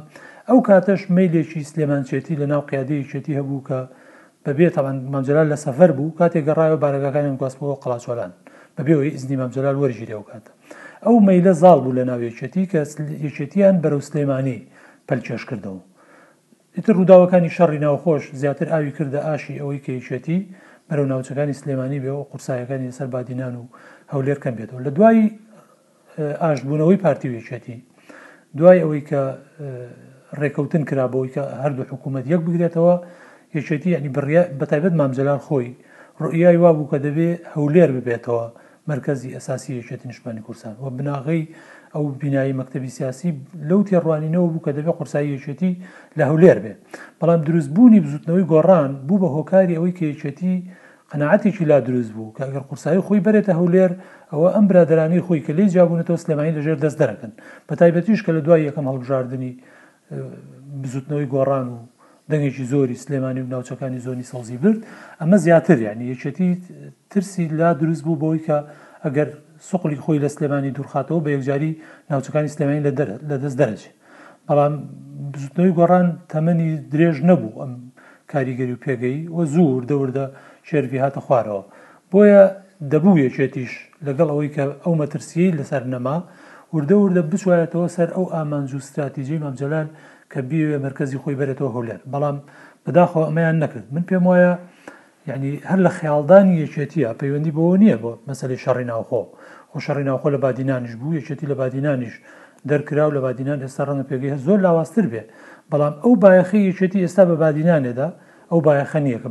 ئەو 0.49 0.59
کاتەش 0.67 1.01
مەیلێکی 1.15 1.61
سلێمانچێتی 1.69 2.39
لە 2.41 2.45
ناو 2.51 2.61
قیادەیەکێتی 2.69 3.37
هەبوو 3.39 3.65
کە 3.67 3.79
بەبێت 4.45 4.73
تاوان 4.75 4.97
مامجلال 5.13 5.47
لە 5.53 5.57
سەفەر 5.65 5.91
بوو 5.97 6.15
کاتێک 6.19 6.43
گەڕایە 6.49 6.77
بارگەکانیان 6.83 7.37
گواستەوە 7.41 7.75
قلاچۆلان 7.83 8.31
بەبێەوەی 8.77 9.15
ئزنی 9.15 9.37
مامجلال 9.41 9.75
وەرژیرێ 9.81 10.15
و 10.19 10.23
کاتە 10.29 10.51
ئەو 11.05 11.15
مەیلە 11.27 11.53
زاڵ 11.61 11.79
بوو 11.83 11.97
لە 11.99 12.03
ناوێچێتی 12.09 12.63
کە 12.71 12.81
یەچێتیان 13.25 13.75
بەرەو 13.83 14.01
سلێمانی 14.09 14.59
پەلچێشکردەوە 15.07 15.79
ئیتر 16.75 16.93
ڕووداوەکانی 16.99 17.53
شەڕی 17.57 17.79
ناوخۆش 17.85 18.23
زیاتر 18.41 18.67
ئاوی 18.73 18.91
کردە 18.97 19.19
ئاشی 19.27 19.59
ئەوەی 19.61 19.83
کەیچێتی 19.85 20.39
بەرەو 20.89 21.05
ناوچەکانی 21.11 21.55
سلێمانی 21.61 21.99
بێ 22.03 22.11
و 22.17 22.27
قورسایەکانی 22.31 22.95
سەر 22.97 23.07
بادینان 23.13 23.53
و 23.57 23.63
هەولێرکەم 24.13 24.53
بێتەوە 24.59 24.81
لە 24.85 24.91
دوای 24.97 25.21
ئاشبوونەوەی 26.43 27.01
پارتی 27.03 27.31
وێچێتی 27.33 27.77
دوای 28.57 28.77
ئەوەی 28.83 29.03
کە 29.09 29.21
ڕێکەوتن 30.39 30.83
کرابەوەی 30.89 31.33
کە 31.35 31.43
هەردوو 31.63 31.89
حکوومەت 31.93 32.25
یەک 32.33 32.41
بگرێتەوە 32.47 32.95
یەکێتی 33.57 33.89
ینی 33.97 34.11
بەتایبەت 34.61 34.93
مامزلان 34.99 35.39
خۆی 35.47 35.67
ڕئیای 36.23 36.57
وابوو 36.63 36.89
کە 36.91 36.97
دەبێ 37.05 37.29
هەولێر 37.55 37.89
ببێتەوە 37.97 38.45
مرکزی 38.91 39.33
ئەساسی 39.35 39.71
یەکێتی 39.81 40.05
نیشتمانی 40.11 40.41
کورسان 40.47 40.73
و 40.83 40.85
بناغی 40.97 41.41
ئەو 41.95 42.05
بینایی 42.21 42.53
مەکتتەبی 42.59 42.89
سیاسی 42.97 43.29
لەو 43.69 43.79
تێڕوانینەوە 43.89 44.47
بوو 44.51 44.61
کە 44.65 44.71
دەبێت 44.77 44.95
قورساییەکێتی 44.99 45.71
لە 46.19 46.23
هەولێر 46.29 46.57
بێ 46.63 46.73
بەڵام 47.19 47.39
دروستبوونی 47.47 47.99
بزوتنەوەی 48.05 48.45
گۆڕان 48.53 48.89
بوو 49.07 49.19
بە 49.21 49.27
هۆکاری 49.37 49.75
ئەوەی 49.77 49.93
کێچێتی 49.99 50.53
قەنەعاتێکی 51.11 51.63
لا 51.71 51.77
دروست 51.87 52.11
بوو 52.15 52.33
کە 52.37 52.41
ئەگەر 52.47 52.63
قورسایی 52.69 53.01
خۆی 53.07 53.21
بەرێتە 53.25 53.53
هەولێر 53.59 53.91
ئەوە 54.31 54.47
ئەم 54.55 54.65
برادرانی 54.69 55.21
خۆی 55.25 55.41
کە 55.45 55.51
لی 55.57 55.65
جابوونەوە 55.75 56.15
سلێمانی 56.23 56.55
لەژێر 56.57 56.77
دەست 56.85 56.97
دەرەکەن 57.01 57.31
بە 57.67 57.73
تایبەتیش 57.79 58.19
کە 58.25 58.31
لە 58.35 58.41
دوای 58.45 58.61
یەکەم 58.69 58.85
هەڵبژاردننی 58.91 59.53
بزوتنەوەی 60.81 61.27
گۆڕان 61.33 61.67
و 61.73 61.77
دەنگێکی 62.31 62.65
زۆری 62.73 62.97
سلێمانی 63.03 63.41
و 63.45 63.47
ناوچەکانی 63.53 63.99
زۆنی 64.07 64.29
سەڵزی 64.31 64.57
برد 64.63 64.79
ئەمە 65.21 65.37
زیاتر 65.45 65.77
یعنی 65.87 66.05
یەکێتی 66.13 66.49
ترسی 67.11 67.45
لا 67.59 67.69
دروست 67.81 68.03
بوو 68.05 68.15
بۆی 68.23 68.39
کە 68.47 68.57
ئەگەر 69.05 69.29
سوقلی 69.69 69.97
خۆی 70.05 70.19
لە 70.23 70.29
سلێمانی 70.35 70.71
دوورخاتەوە 70.77 71.19
بە 71.25 71.29
یەکجاری 71.35 71.71
ناوچەکانی 72.09 72.53
سلێمانی 72.55 72.81
لە 73.31 73.35
دەست 73.43 73.57
دەرەجێ 73.61 73.89
بەڵام 74.47 74.73
بزودنەوەی 75.31 75.73
گۆڕان 75.79 76.07
تەمەنی 76.33 76.69
درێژ 76.91 77.17
نەبوو 77.29 77.57
ئەم 77.61 77.73
کاریگەری 78.31 78.73
و 78.75 78.81
پێگەی 78.85 79.19
وە 79.35 79.43
زوور 79.53 79.81
دەوردە 79.91 80.25
شێرفی 80.67 81.03
هاتە 81.03 81.19
خوارەوە 81.25 81.63
بۆیە 82.11 82.43
دەبوو 82.91 83.19
یەکێتیش 83.25 83.73
لەگەڵ 84.07 84.27
ئەوەی 84.31 84.51
کە 84.55 84.63
ئەو 84.83 84.93
مەترسیی 85.01 85.55
لەسەر 85.59 85.83
نەما 85.93 86.17
وردە 86.75 86.95
وردە 86.99 87.21
بچوارێتەوە 87.31 87.87
سەر 87.95 88.09
ئەو 88.15 88.25
ئامانجو 88.33 88.79
استراتیژی 88.83 89.37
مامجلال 89.43 89.87
کە 90.31 90.39
بیوێ 90.49 90.77
مرکزی 90.85 91.17
خۆی 91.21 91.35
بێتەوە 91.39 91.71
هەولێر 91.75 91.99
بەڵام 92.13 92.37
بەداخەوە 92.85 93.23
ئەمەیان 93.27 93.57
نەکرد 93.63 93.85
من 93.95 94.03
پێم 94.09 94.23
وایە 94.31 94.53
یعنی 95.27 95.61
هەر 95.63 95.79
لە 95.85 95.87
خیالدانی 95.99 96.65
یەکێتیە 96.67 97.09
پەیوەندی 97.21 97.49
بەوە 97.55 97.75
نییە 97.83 97.97
بۆ 98.03 98.11
مەسلی 98.29 98.57
شەڕی 98.63 98.85
ناوخۆ 98.91 99.21
خۆشەڕی 99.73 100.05
ناوخۆ 100.09 100.27
لە 100.35 100.39
بادینانیش 100.45 100.93
بوو 100.99 101.13
یەکێتی 101.19 101.45
لە 101.51 101.55
بادینانیش 101.61 102.15
دەرکراو 102.69 103.11
لە 103.15 103.19
بادینان 103.25 103.59
ئێستا 103.65 103.83
ڕەنە 103.87 104.03
پێگەی 104.09 104.35
زۆر 104.45 104.59
لاوااستر 104.65 105.05
بێ 105.11 105.21
بەڵام 105.71 105.93
ئەو 106.03 106.13
بایەخی 106.23 106.61
یەکێتی 106.69 106.99
ئێستا 107.05 107.23
بە 107.29 107.35
بادینانێدا 107.43 108.07
ئەو 108.51 108.59
بایەخە 108.67 108.99
نیەکە 109.05 109.29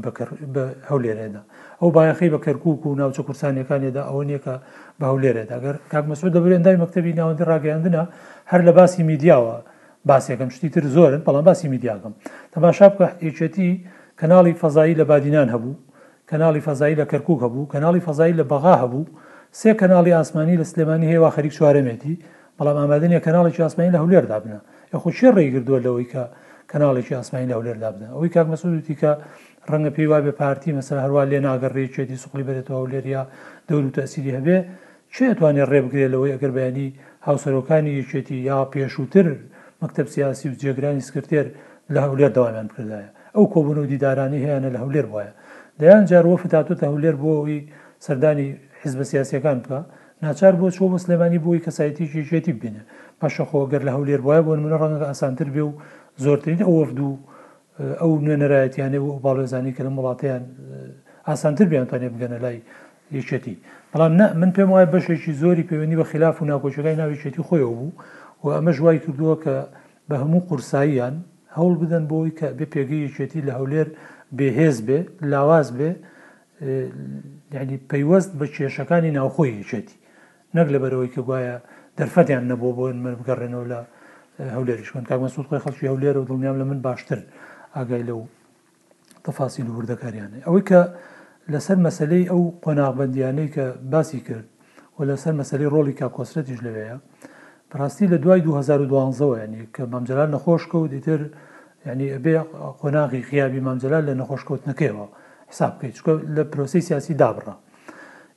بە 0.55 0.63
هەولێرێدا 0.91 1.43
ئەو 1.81 1.91
بایەخی 1.97 2.29
بە 2.35 2.39
کەرکک 2.45 2.83
و 2.87 2.95
ناوچە 3.01 3.23
کورسانیەکانێدا 3.27 4.03
ئەوە 4.11 4.23
نیەکە 4.31 4.55
بە 5.01 5.05
هەولێرێدا 5.11 5.57
گەر 5.65 5.77
کاکمەسۆ 5.93 6.27
دەبرێن 6.37 6.63
دای 6.67 6.77
مەکتتەبی 6.83 7.13
ناوەندی 7.21 7.45
ڕاگەیاندنە 7.51 8.03
هەر 8.51 8.61
لە 8.67 8.73
باسی 8.79 9.03
میدیاوە 9.11 9.57
باسیەکەم 10.11 10.51
شتی 10.57 10.69
تر 10.75 10.85
زۆرن 10.97 11.21
بەڵام 11.27 11.45
باسی 11.49 11.69
میدیاگەم 11.75 12.15
تەماشا 12.53 12.87
بکە 12.93 13.07
یەکێتی 13.29 13.69
کەناڵی 14.21 14.53
فەزایی 14.61 14.95
لە 15.01 15.05
بادینان 15.11 15.49
هەبوو 15.55 15.75
کەناڵی 16.31 16.63
فەزایی 16.67 16.99
لە 17.01 17.05
کەرکک 17.11 17.39
هەبوو 17.47 17.71
کەناڵی 17.73 18.03
فەزایی 18.07 18.35
لە 18.41 18.45
بەغا 18.53 18.75
هەبوو 18.83 19.11
سێ 19.61 19.71
کەناڵی 19.81 20.13
ئاسمانی 20.19 20.57
لە 20.61 20.65
سلێمانی 20.71 21.07
هێوا 21.13 21.31
خەریک 21.37 21.53
چوارەمێتی 21.59 22.15
بەڵام 22.59 22.77
ئامادنە 22.81 23.19
کەناڵێکی 23.27 23.63
ئاسمانی 23.67 23.93
لە 23.97 24.01
هەولێر 24.03 24.25
دابنە 24.33 24.59
یخۆ 24.95 25.11
چێ 25.19 25.29
ڕێگردووە 25.37 25.81
لەوەی 25.87 26.07
کە 26.13 26.23
کەناڵێکی 26.71 27.15
ئاسمانی 27.19 27.49
لە 27.51 27.55
هەولێر 27.59 27.79
دابنە 27.85 28.07
ئەوەی 28.15 28.31
کاک 28.35 28.47
مەسودوتی 28.53 28.95
کە 29.03 29.11
ڕەنگە 29.71 29.91
پێی 29.97 30.07
وای 30.11 30.23
بێ 30.27 30.33
پارتی 30.41 30.71
مەسەر 30.79 30.99
هەروە 31.05 31.23
لێ 31.31 31.39
ناگەڕێکێتی 31.49 32.17
سوقلی 32.23 32.45
بێتەوە 32.49 32.79
هەولێریا 32.83 33.23
دەور 33.69 33.85
و 33.89 33.95
تەسیری 33.97 34.33
هەبێ 34.39 34.59
چێ 35.15 35.27
توانێت 35.39 35.69
ڕێبگرێت 35.73 36.11
لەوەی 36.15 36.33
ئەگەر 36.35 36.53
بەیانی 36.57 36.89
هاوسەرۆکانی 37.27 37.93
یەکێتی 38.01 38.37
یا 38.49 38.59
پێشووتر 38.73 39.27
مەکتب 39.83 40.07
سیاسی 40.15 40.47
و 40.51 40.55
جێگرانی 40.63 41.05
سکرتێر 41.09 41.47
لە 41.95 42.01
هەولێر 42.07 42.31
داوامیان 42.37 42.69
کردایە 42.75 43.11
ئەو 43.35 43.45
کۆبوون 43.55 43.79
و 43.83 43.87
دیدارانی 43.93 44.41
هەیەە 44.45 44.59
لە 44.75 44.79
هەولێر 44.83 45.07
وایە 45.13 45.33
دەیان 45.81 46.05
جارەوە 46.11 46.37
فتاتوتە 46.43 46.85
هەولێر 46.91 47.17
بۆەوەی 47.23 47.61
سەردانی 48.07 48.49
حیزب 48.83 49.01
سیاسەکان 49.11 49.59
بکە 49.65 49.79
ناچار 50.25 50.55
بۆ 50.61 50.67
چۆ 50.77 50.85
بە 50.93 50.99
سلێمانی 51.05 51.39
بۆی 51.45 51.63
کەسایەتی 51.67 52.07
ژێتی 52.31 52.53
ببینە 52.59 52.83
پاشەخۆگەر 53.21 53.83
لە 53.89 53.93
هەولێر 53.97 54.21
وایە 54.27 54.43
بۆن 54.47 54.59
منە 54.65 54.77
ڕەنگە 54.83 55.07
ئاسانتر 55.11 55.49
بێ 55.55 55.63
و 55.69 55.73
زۆرترین 56.25 56.61
ئەوەفدو 56.69 57.11
ئەو 58.01 58.13
نوێنەرایەتیانێ 58.25 59.01
و 59.05 59.09
باڵێزانی 59.25 59.73
کە 59.77 59.83
لە 59.87 59.91
وڵاتیان 59.97 60.43
ئاسانتر 61.29 61.67
بیانتوانێ 61.73 62.09
بگەنە 62.15 62.39
لای 62.45 62.59
یەکێتی 63.19 63.55
بەڵام 63.93 64.13
من 64.41 64.51
پێم 64.57 64.71
وایە 64.75 64.89
بەشێکی 64.95 65.33
زۆری 65.43 65.65
پەیوەنی 65.71 65.97
بە 66.01 66.05
خلاف 66.11 66.37
و 66.41 66.49
ناکۆچەکەی 66.51 66.97
ناویچێتی 67.01 67.47
خۆیەوە 67.49 67.75
بوو 67.79 67.93
و 68.43 68.47
ئەمە 68.57 68.73
ژوای 68.79 68.99
کردووە 69.05 69.37
کە 69.45 69.55
بە 70.09 70.15
هەموو 70.23 70.47
قورساییان 70.49 71.15
هەوڵ 71.59 71.75
بدەن 71.83 72.05
بۆی 72.13 72.31
کە 72.39 72.47
بێ 72.59 72.67
پێگەیەکێتی 72.75 73.41
لە 73.47 73.53
هەولێر 73.59 73.89
بێهێز 74.39 74.77
بێ 74.87 74.99
لاواز 75.33 75.69
بێ 75.79 75.91
یعنی 77.57 77.77
پەیوەست 77.91 78.31
بە 78.39 78.47
کێشەکانی 78.57 79.11
ناوخۆی 79.19 79.51
یەکێتی 79.63 79.97
نەک 80.57 80.67
لە 80.75 80.79
بەرەوەی 80.83 81.11
کە 81.15 81.21
گوایە 81.29 81.57
دەرفەتیان 81.99 82.45
نەبوو 82.51 82.73
بۆن 82.79 82.97
من 83.05 83.15
بگەڕێنەوە 83.21 83.65
لە 83.73 83.81
هەولێریشکن 84.57 85.05
کاک 85.11 85.21
مەسوود 85.25 85.47
خۆی 85.51 85.63
خەڵکی 85.65 85.87
هەولێر 85.93 86.17
و 86.19 86.25
دڵنیام 86.29 86.57
لە 86.61 86.65
من 86.71 86.81
باشتر 86.89 87.21
ئاگای 87.77 88.05
لەو 88.09 88.21
تەفاسی 89.27 89.63
لووردەکاریانە 89.69 90.39
ئەوەی 90.47 90.65
کە 90.71 90.81
لەسەر 91.53 91.79
مەسلەی 91.87 92.25
ئەو 92.33 92.43
قۆناغبندیانەی 92.65 93.49
کە 93.55 93.65
باسی 93.93 94.21
کرد 94.27 94.47
و 94.99 95.01
لەسەر 95.09 95.33
مەسلەی 95.41 95.69
ڕۆڵی 95.75 95.95
کا 96.01 96.07
کۆسرەتیش 96.17 96.61
لەوەیە 96.67 96.97
بەڕاستی 97.75 98.07
لە 98.13 98.15
دوای 98.23 98.41
2012 98.41 99.43
ینی 99.45 99.69
کە 99.77 99.81
مامجلال 99.81 100.31
نەخۆشکە 100.31 100.75
و 100.75 100.87
دیتر 100.89 101.21
ینی 101.87 102.07
ئەبێ 102.17 102.35
قۆناغی 102.81 103.23
خیابی 103.29 103.61
مامجلال 103.61 104.03
لە 104.07 104.15
نەخۆشکەوتنەکەیەوە 104.23 105.07
حساب 105.51 105.73
بکەیت 105.79 105.95
چکە 105.99 106.11
لە 106.37 106.43
پرۆسی 106.53 106.81
سیاسی 106.89 107.15
دابڕە 107.23 107.55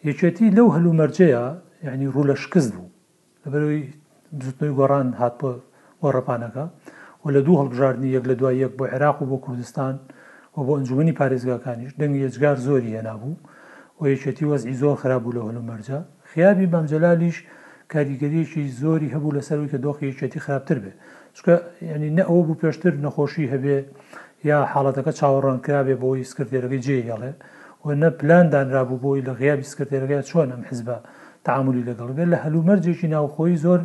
یەکێتی 0.09 0.47
لەو 0.57 0.67
هەلومەرجەیە 0.75 1.43
ینی 1.88 2.07
ڕوو 2.13 2.27
لە 2.29 2.35
شکست 2.43 2.71
بوو 2.75 2.89
لەبەرەوەی 3.45 3.83
بزتنەوەی 4.39 4.75
گۆڕان 4.79 5.07
هات 5.19 5.33
بۆ 5.41 5.51
وەڕەپانەکە 6.03 6.65
و 7.23 7.27
لە 7.35 7.39
دوو 7.45 7.59
هەڵبژاردننی 7.61 8.09
یەک 8.15 8.23
لە 8.31 8.35
دوای 8.39 8.55
یەک 8.63 8.73
بۆ 8.79 8.85
عێراق 8.93 9.17
و 9.21 9.25
بۆ 9.29 9.38
کوردستان 9.45 9.95
و 10.57 10.59
بۆ 10.67 10.71
ئەنجومی 10.77 11.13
پارێزگاکانیش 11.19 11.91
دەنگی 11.99 12.21
یجگار 12.27 12.55
زۆری 12.65 12.91
هێنا 12.99 13.15
بوو 13.21 13.33
و 13.99 14.03
یەکێتی 14.15 14.45
وەزی 14.51 14.73
زۆر 14.81 14.95
خراب 15.01 15.21
بوو 15.23 15.33
لە 15.38 15.41
هەلومەرجە 15.47 15.99
خیابی 16.31 16.65
بامجلالیش 16.71 17.38
کاریگەریەکی 17.93 18.63
زۆری 18.81 19.09
هەبوو 19.15 19.35
لەسەروی 19.38 19.71
کە 19.71 19.77
دۆخیەتی 19.85 20.39
خراپتر 20.45 20.77
بێ 20.83 20.91
چکە 21.38 21.53
ینی 21.93 22.11
نە 22.17 22.23
ئەوە 22.29 22.43
بوو 22.47 22.59
پێشتر 22.63 22.93
نەخۆشی 23.05 23.49
هەبێ 23.53 23.77
یا 24.49 24.59
حاڵەتەکە 24.71 25.11
چاوەڕانکرا 25.19 25.81
بێ 25.88 25.95
بۆی 26.03 26.27
سکرێرەکەی 26.31 26.81
جێهێڵێ 26.85 27.31
و 27.85 27.95
نە 28.01 28.09
پلاندانرابوو 28.19 29.01
بۆی 29.03 29.25
لە 29.27 29.31
غیابی 29.41 29.69
سکرێرەکە 29.71 30.19
چۆن 30.29 30.47
ئەم 30.53 30.63
حزبە 30.69 30.97
تعاملی 31.45 31.85
لەگەڵ 31.89 32.09
بێت 32.17 32.29
لە 32.33 32.38
هەلومەرجێکی 32.43 33.07
ناوخۆی 33.15 33.57
زۆر 33.65 33.79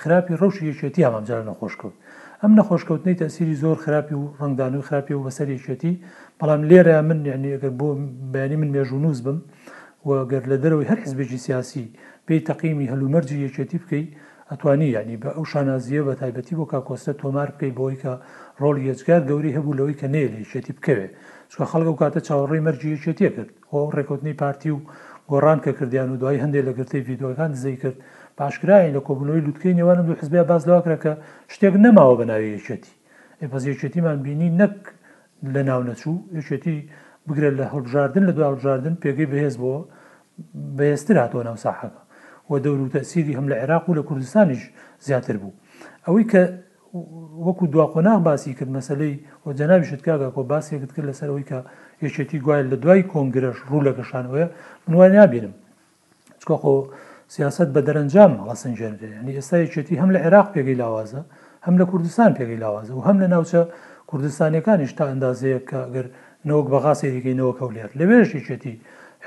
خراپی 0.00 0.34
ڕەوشی 0.40 0.64
یەکێتی 0.70 1.04
ئامامجار 1.06 1.42
نەخۆش 1.50 1.74
کەوت 1.80 1.94
ئەم 2.42 2.52
نەخۆشکەوتنەی 2.58 3.18
تەسیری 3.22 3.58
زۆر 3.62 3.76
خراپی 3.84 4.14
و 4.20 4.24
ڕنگدان 4.40 4.74
و 4.76 4.82
خراپی 4.88 5.14
و 5.14 5.24
بەسەر 5.26 5.48
یەکێتی 5.56 5.92
بەڵام 6.40 6.62
لێرە 6.70 6.96
من 7.08 7.18
یعنی 7.30 7.48
ئەگەر 7.54 7.72
بۆ 7.80 7.88
بەینی 8.32 8.56
من 8.60 8.70
مێژونوز 8.76 9.18
بم. 9.26 9.38
وەگەر 10.08 10.42
لە 10.50 10.56
دەرەوەی 10.62 10.88
هەر 10.90 10.98
حزبێکی 11.04 11.38
سیاسی 11.46 11.84
پێی 12.26 12.44
تەقیمی 12.48 12.90
هەلومەرجی 12.92 13.42
یەکێتی 13.46 13.78
بکەیت 13.82 14.08
ئەتوانی 14.50 14.88
ینی 14.96 15.16
بە 15.22 15.30
ئەو 15.36 15.44
شانازیە 15.52 16.02
بە 16.06 16.14
تایبەتی 16.20 16.54
بۆ 16.58 16.64
کاکۆستە 16.72 17.12
تۆمار 17.20 17.48
بکەی 17.54 17.72
بۆی 17.78 17.96
کە 18.02 18.12
ڕۆڵ 18.60 18.76
یەجگار 18.88 19.22
گەوری 19.30 19.54
هەبوو 19.56 19.76
لەوەی 19.78 19.98
کە 20.00 20.06
نێ 20.14 20.24
لە 20.32 20.38
یەکێتی 20.44 20.72
بکەوێ 20.78 21.08
چکە 21.50 21.64
خەڵگە 21.70 21.90
و 21.92 22.00
کاتە 22.00 22.20
چاوەڕێی 22.28 22.64
مەرجی 22.66 22.94
یەکێتیە 22.96 23.30
کرد 23.36 23.50
خۆ 23.68 23.78
ڕێکوتنی 23.96 24.38
پارتی 24.42 24.70
و 24.74 24.78
گۆڕان 25.30 25.58
کە 25.64 25.70
کردیان 25.78 26.08
و 26.12 26.16
دوای 26.20 26.42
هەندێک 26.44 26.64
لە 26.68 26.72
گرتەی 26.78 27.00
یددیوەکان 27.02 27.50
دزەی 27.54 27.76
کرد 27.82 27.98
پاشکراین 28.38 28.92
لە 28.96 29.00
کۆبنەوەی 29.08 29.44
لوتکەی 29.46 29.76
نێوانم 29.78 30.06
دو 30.08 30.14
حزبێ 30.20 30.40
باز 30.50 30.62
لەواکرەکە 30.68 31.12
شتێک 31.54 31.74
نەماوە 31.84 32.14
بە 32.20 32.24
ناوی 32.30 32.50
یەکێتی 32.58 32.92
ئێپەز 33.42 33.62
یەکێتیمان 33.72 34.18
بینی 34.26 34.50
نەک 34.60 34.76
لە 35.54 35.62
ناو 35.68 35.80
نەچوو 35.88 36.14
یەکێتی 36.38 36.76
بگرێت 37.28 37.54
لە 37.60 37.64
هەڵبژاردن 37.72 38.24
لە 38.28 38.32
دو 38.36 38.42
هەڵبژاردن 38.48 38.94
پێگەی 39.02 39.28
بەهێز 39.32 39.56
بۆ 39.62 39.74
بەێستر 40.78 41.16
هاتۆ 41.24 41.40
ناو 41.48 41.56
ساحەکە 41.64 42.02
و 42.50 42.52
دەور 42.64 42.80
و 42.82 42.88
تەسیری 42.96 43.34
هەم 43.38 43.46
لە 43.52 43.56
عێراق 43.62 43.84
و 43.88 43.96
لە 43.98 44.02
کوردستانیش 44.08 44.62
زیاتر 45.06 45.36
بوو 45.42 45.52
ئەوەی 46.06 46.26
کە 46.32 46.42
وەکو 47.46 47.64
دواخۆناغ 47.72 48.20
باسی 48.28 48.54
کرد 48.58 48.70
مەسلەی 48.78 49.14
و 49.44 49.48
جەناوی 49.58 49.86
شتکاگە 49.90 50.28
کۆ 50.36 50.40
باسیێکت 50.52 50.90
کرد 50.94 51.06
لەسەرەوەی 51.10 51.44
کە 51.50 51.58
یەکێتی 52.04 52.38
گوایل 52.44 52.66
لە 52.72 52.76
دوای 52.82 53.02
کۆنگرەش 53.12 53.58
ڕوو 53.68 53.84
لە 53.86 53.92
گەشانەوەە 53.98 54.46
منوای 54.86 55.10
نابینم 55.16 55.54
چکۆ 56.40 56.56
خۆ 56.62 56.74
سیاست 57.34 57.68
بە 57.74 57.80
دەرەنجام 57.88 58.32
هەسەنجێنێ 58.50 59.10
نی 59.26 59.32
ئێستا 59.38 59.56
یەکێتی 59.64 60.00
هەم 60.02 60.10
لە 60.14 60.18
عێراق 60.24 60.46
پێگەی 60.54 60.76
لاوازە 60.82 61.22
هەم 61.66 61.74
لە 61.80 61.84
کوردستان 61.90 62.30
پێگەی 62.38 62.58
لاوازە 62.64 62.92
و 62.96 63.02
هەم 63.08 63.16
لە 63.22 63.26
ناوچە 63.34 63.62
کوردستانەکانیش 64.10 64.92
تا 64.98 65.04
ئەندازەیە 65.10 65.60
کە 65.70 65.80
گەر 65.94 66.06
نەوەک 66.48 66.66
بەغا 66.74 66.92
سێریکەینەوە 67.00 67.52
کەولێر 67.60 67.90
لەوێژ 68.00 68.28
یەکێتی 68.38 68.74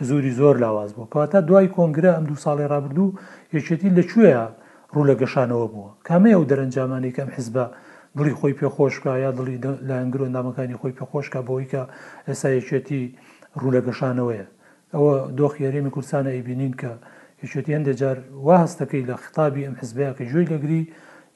زۆری 0.08 0.32
زۆر 0.40 0.56
لاواز 0.64 0.92
بوو 0.94 1.06
کەواتە 1.12 1.36
دوای 1.50 1.68
کۆنگرە 1.78 2.12
ئەم 2.16 2.24
دوو 2.30 2.42
ساڵی 2.46 2.66
رابرردوو 2.74 3.12
یەکێتی 3.56 3.90
لەکوێە 3.98 4.34
ڕوو 4.94 5.08
لە 5.10 5.16
گەشانەوە 5.22 5.68
بووە 5.74 5.92
کامەیە 6.08 6.38
و 6.40 6.48
دەرەنجامانێکم 6.50 7.28
حزبە 7.36 7.66
دڵی 8.18 8.34
خۆی 8.40 8.58
پێخۆشکە 8.60 9.12
یا 9.26 9.32
دڵی 9.38 9.58
لە 9.88 9.94
ئەنگرۆ 10.00 10.26
نامەکانی 10.36 10.80
خۆی 10.82 10.98
پێخۆشکە 10.98 11.40
بۆیکە 11.48 11.84
ئێسا 12.28 12.50
یەکێتی 12.58 13.02
ڕوو 13.62 13.72
لە 13.76 13.82
گەشانەوەیە 13.88 14.46
ئەوە 14.96 15.14
دۆخی 15.40 15.66
هەرێمی 15.68 15.92
کورسانە 15.96 16.32
ئەیبینین 16.36 16.74
کە 16.82 16.92
یەکێتی 17.44 17.76
هەندێک 17.78 17.96
جار 18.02 18.18
وا 18.46 18.56
هەستەکەی 18.64 19.04
لە 19.10 19.16
خطابی 19.24 19.66
ئەم 19.68 19.76
حزبەیە 19.82 20.12
کە 20.18 20.24
جوێی 20.32 20.48
لەگری 20.54 20.82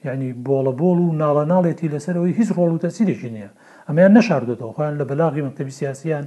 یعنی 0.06 0.28
بۆڵە 0.46 0.74
بۆڵ 0.80 0.98
و 1.06 1.18
ناڵە 1.22 1.44
ناڵێتی 1.54 1.88
لەسەرەوەی 1.94 2.34
هیچ 2.40 2.50
ڕۆڵ 2.58 2.72
و 2.74 2.82
تەسیرێکی 2.86 3.30
نییە 3.36 3.52
ئەمەیان 3.88 4.14
نەشاردێتەوە 4.18 4.74
خۆیان 4.76 4.96
لە 5.00 5.06
بەلاغی 5.10 5.44
مەکتتەبی 5.46 5.74
سیاسیان 5.80 6.26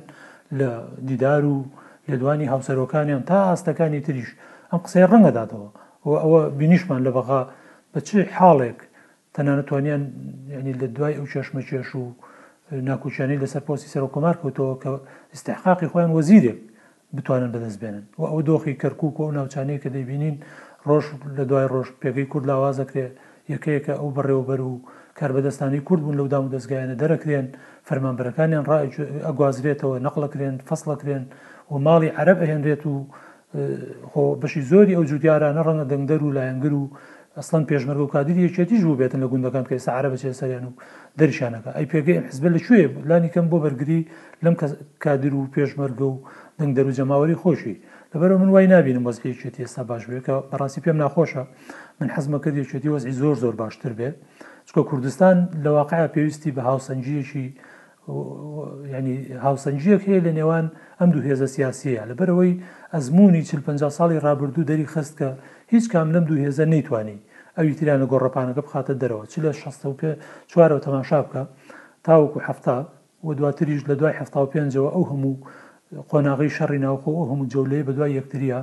لە 0.59 0.71
دیدار 1.09 1.45
و 1.45 1.57
لە 2.11 2.17
دوانی 2.21 2.47
هاوسەرۆکانیان 2.55 3.23
تا 3.31 3.39
ئاستەکانی 3.55 4.01
تریش 4.07 4.31
ئەم 4.73 4.81
قسەی 4.85 5.09
ڕەنگەداتەوە 5.13 5.69
و 6.07 6.09
ئەوە 6.23 6.41
بینیشمان 6.59 7.01
لە 7.07 7.11
بەغا 7.17 7.41
بە 7.93 8.01
چه 8.09 8.19
حاڵێک 8.39 8.79
تەنانەتوانیان 9.37 10.03
ینی 10.57 10.73
لە 10.83 10.87
دوای 10.97 11.15
ئەو 11.19 11.27
چێشمە 11.33 11.61
چێش 11.69 11.91
و 12.01 12.05
ناکوچانی 12.89 13.41
لەسەر 13.43 13.63
پۆسی 13.69 13.89
سەر 13.95 14.03
و 14.05 14.13
کۆمار 14.15 14.35
کەوتەوە 14.43 14.75
کە 14.83 14.91
استحقاقی 15.35 15.89
خۆیان 15.93 16.13
وەزیرێک 16.17 16.59
بتوانن 17.17 17.51
بەدەستبێنن 17.55 18.03
و 18.21 18.23
ئەو 18.31 18.41
دۆخی 18.49 18.79
کەرکک 18.83 19.03
و 19.19 19.27
ئەو 19.27 19.31
ناوچانەیە 19.39 19.79
کە 19.83 19.89
دەیبینین 19.97 20.37
ڕۆژ 20.89 21.05
لە 21.39 21.45
دوای 21.51 21.67
ڕۆژ 21.73 21.89
پێگەی 22.01 22.29
کورد 22.33 22.45
لاوازەکرێ 22.51 23.07
یەکەیەکە 23.53 23.93
ئەو 24.01 24.09
بەڕێوەبەر 24.17 24.61
و 24.69 24.75
کاربەدەستانی 25.19 25.81
کورد 25.89 26.03
بوون 26.05 26.17
لەو 26.21 26.27
دام 26.33 26.45
و 26.47 26.53
دەستگایانە 26.57 26.97
دەرەکرێن 27.03 27.47
فەرمانبەرەکانیان 27.89 28.65
ڕای 28.71 28.87
ئەگوازرێتەوە 29.29 29.97
نەقلەکرێن 30.07 30.57
فەسڵەکرێن 30.69 31.25
و 31.73 31.77
ماڵی 31.87 32.11
عەرب 32.19 32.39
هێنرێت 32.51 32.83
و 32.87 32.95
خۆ 34.11 34.23
بەشی 34.41 34.63
زۆری 34.71 34.95
ئەو 34.97 35.05
جودیارانە 35.11 35.63
ڕەنگە 35.67 35.87
دەنگدەر 35.93 36.21
و 36.23 36.35
لایەنگر 36.37 36.73
و 36.81 36.85
ئەسڵەن 37.37 37.65
پێشمەرگ 37.71 38.01
و 38.05 38.13
کادیری 38.15 38.43
یەکێتیش 38.49 38.83
بوو 38.87 38.99
بێتن 39.01 39.21
لە 39.25 39.29
گوندەکان 39.33 39.65
کە 39.69 39.73
ئێستا 39.77 39.93
عرە 39.99 40.09
بەچێ 40.13 40.33
سەریان 40.41 40.65
و 40.69 40.73
دەریشانەکە 41.19 41.71
ئەی 41.77 41.87
پێگەی 41.93 42.19
حزبە 42.29 42.49
لەکوێ 42.57 42.83
لانی 43.09 43.31
کەم 43.35 43.47
بۆ 43.53 43.59
بەرگری 43.65 44.01
لەم 44.45 44.55
کادر 45.05 45.35
و 45.35 45.51
پێشمەرگە 45.55 46.05
و 46.13 46.17
دەنگدەر 46.59 46.87
و 46.87 46.95
جەماوەری 46.99 47.41
خۆشی 47.43 47.75
لەبەر 48.13 48.31
من 48.43 48.49
وای 48.55 48.67
نبینم 48.75 49.05
وەزی 49.09 49.23
یەکێتی 49.33 49.63
ئێستا 49.65 49.83
باش 49.91 50.03
بێت 50.11 50.23
کە 50.27 50.35
بەڕاستی 50.51 50.81
پێم 50.85 50.99
ناخۆشە 51.03 51.43
من 52.01 52.09
حەزمەکە 52.15 52.51
یەکێتی 52.63 52.89
وەزی 52.95 53.17
زۆر 53.21 53.35
زۆر 53.43 53.55
باشتر 53.63 53.93
بێت 53.99 54.17
چکە 54.69 54.83
کوردستان 54.91 55.37
لە 55.65 55.69
واقعە 55.77 56.07
پێویستی 56.15 56.51
بە 56.57 56.63
هاوسەنجیەکی 56.69 57.47
ینی 58.93 59.15
هاوسنجیەک 59.47 60.01
هەیە 60.09 60.21
لە 60.27 60.33
نێوان 60.39 60.67
ئەم 61.01 61.09
دوو 61.15 61.25
هێزە 61.29 61.49
سیاسیە 61.57 62.01
لەبەرەوەی 62.11 62.53
ئەزمموی 62.95 63.43
چ 63.49 63.51
50 63.67 63.91
ساڵی 63.99 64.19
رابرردوو 64.27 64.69
دەری 64.71 64.87
خست 64.95 65.15
کە 65.19 65.29
هیچ 65.73 65.85
کام 65.93 66.09
لەم 66.15 66.25
دوو 66.29 66.39
هێزە 66.45 66.65
نەیتوانی 66.75 67.19
ئەوی 67.57 67.73
تریان 67.79 67.99
لە 68.03 68.07
گۆڕپانەکە 68.13 68.63
بخاتە 68.67 68.95
دەرەوە 69.03 69.25
چ 69.33 69.35
لە 69.45 69.53
16 69.53 69.93
پێ 70.01 70.11
چوارەوە 70.51 70.81
تەماشا 70.87 71.19
بکە 71.25 71.43
تاوەکو 72.07 72.39
هەفتا 72.47 72.77
و 73.25 73.29
دواتریش 73.39 73.83
لە 73.91 73.95
دوای 74.01 74.15
هەفتا 74.21 74.39
و 74.45 74.51
پێنجەوە 74.53 74.91
ئەو 74.95 75.05
هەموو 75.11 75.35
قۆناغی 76.11 76.51
شەڕی 76.57 76.79
ناوخۆ 76.85 77.11
ئەو 77.19 77.27
هەموو 77.31 77.51
جەولەیە 77.53 77.85
بە 77.89 77.93
دوای 77.97 78.13
یەکتریە 78.19 78.61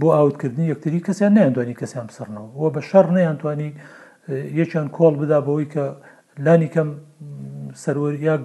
بۆ 0.00 0.06
ئاوتکردنی 0.16 0.66
یەکتری 0.72 1.00
کەسیان 1.08 1.32
نیانتوانی 1.38 1.74
کەسیان 1.80 2.06
بسرنەوە 2.10 2.50
و 2.60 2.62
بە 2.74 2.80
شەڕ 2.90 3.06
نەیانتوانی 3.16 3.70
یەکیان 4.60 4.88
کۆڵ 4.96 5.14
بدا 5.22 5.38
بەوەی 5.46 5.68
کە 5.74 5.84
لانی 6.44 6.68
کەم 6.74 6.88
سەرۆریاک 7.84 8.44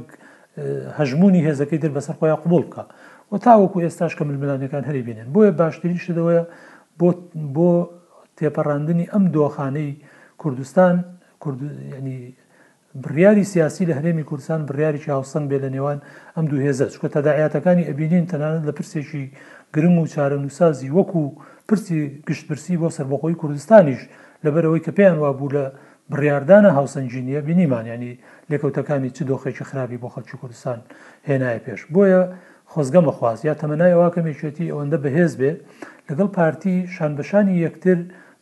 هەژمونی 1.00 1.42
هێزەکەی 1.48 1.80
دەر 1.84 1.92
بەسەر 1.98 2.16
خۆیان 2.20 2.40
قوبول 2.44 2.64
بکە 2.70 2.84
و 3.32 3.36
تاوەکو 3.46 3.84
ئێستاش 3.86 4.14
کە 4.18 4.24
ململانەکان 4.30 4.84
هەری 4.90 5.04
بینێن 5.08 5.28
بۆیە 5.34 5.52
باشترین 5.60 6.00
شدەوەە 6.06 6.42
بۆ 7.00 7.10
بۆ 7.56 7.72
تێپەڕاندنی 8.38 9.06
ئەم 9.14 9.24
دۆخانەی 9.36 9.92
کوردستان 10.42 10.96
ینی 12.00 12.20
بڕیاری 13.04 13.46
سیاسی 13.54 13.84
لە 13.90 13.94
هەرێمی 13.98 14.28
کوردستان 14.30 14.62
بڕیاری 14.70 15.00
چاوسەنگ 15.06 15.46
بێ 15.52 15.58
لە 15.66 15.70
نێوان 15.76 15.98
ئەم 16.36 16.46
دوو 16.50 16.64
هێزە 16.66 16.86
چکە 16.94 17.08
تەداعاتەکانی 17.16 17.88
ئەبینین 17.90 18.26
تەنانەت 18.32 18.64
لە 18.70 18.74
پرسێکی 18.78 19.24
گرنگ 19.76 19.98
و 20.02 20.08
چارەنووسازی 20.14 20.94
وەکو 20.98 21.22
پرسی 21.68 22.00
گشتپرسی 22.28 22.76
بۆ 22.82 22.88
سربەخۆی 22.98 23.40
کوردستانیش 23.42 24.02
لەبەرەوەی 24.46 24.84
کە 24.86 24.92
پێیان 24.98 25.18
وابوو 25.20 25.54
لە 25.56 25.66
بڕاردانە 26.12 26.70
هاوسنجینیە 26.78 27.40
بینیمانیانی 27.50 28.12
لێکەوتەکانی 28.52 29.10
چ 29.16 29.18
دۆخێکی 29.32 29.64
خراپی 29.70 29.98
بۆ 30.04 30.10
خەلکی 30.14 30.36
کوردستان 30.42 30.80
هێنایە 31.28 31.60
پێش 31.66 31.82
بۆیە 31.94 32.22
خۆزگە 32.74 33.02
مەخواست 33.08 33.42
یا 33.50 33.54
تەمەنای 33.62 33.94
واکەمێکێتی 34.02 34.72
ئەوەندە 34.74 34.98
بەهێز 35.04 35.34
بێ 35.40 35.52
لەگەڵ 36.10 36.28
پارتی 36.38 36.76
شانبشانی 36.96 37.60
یەکتر 37.66 37.98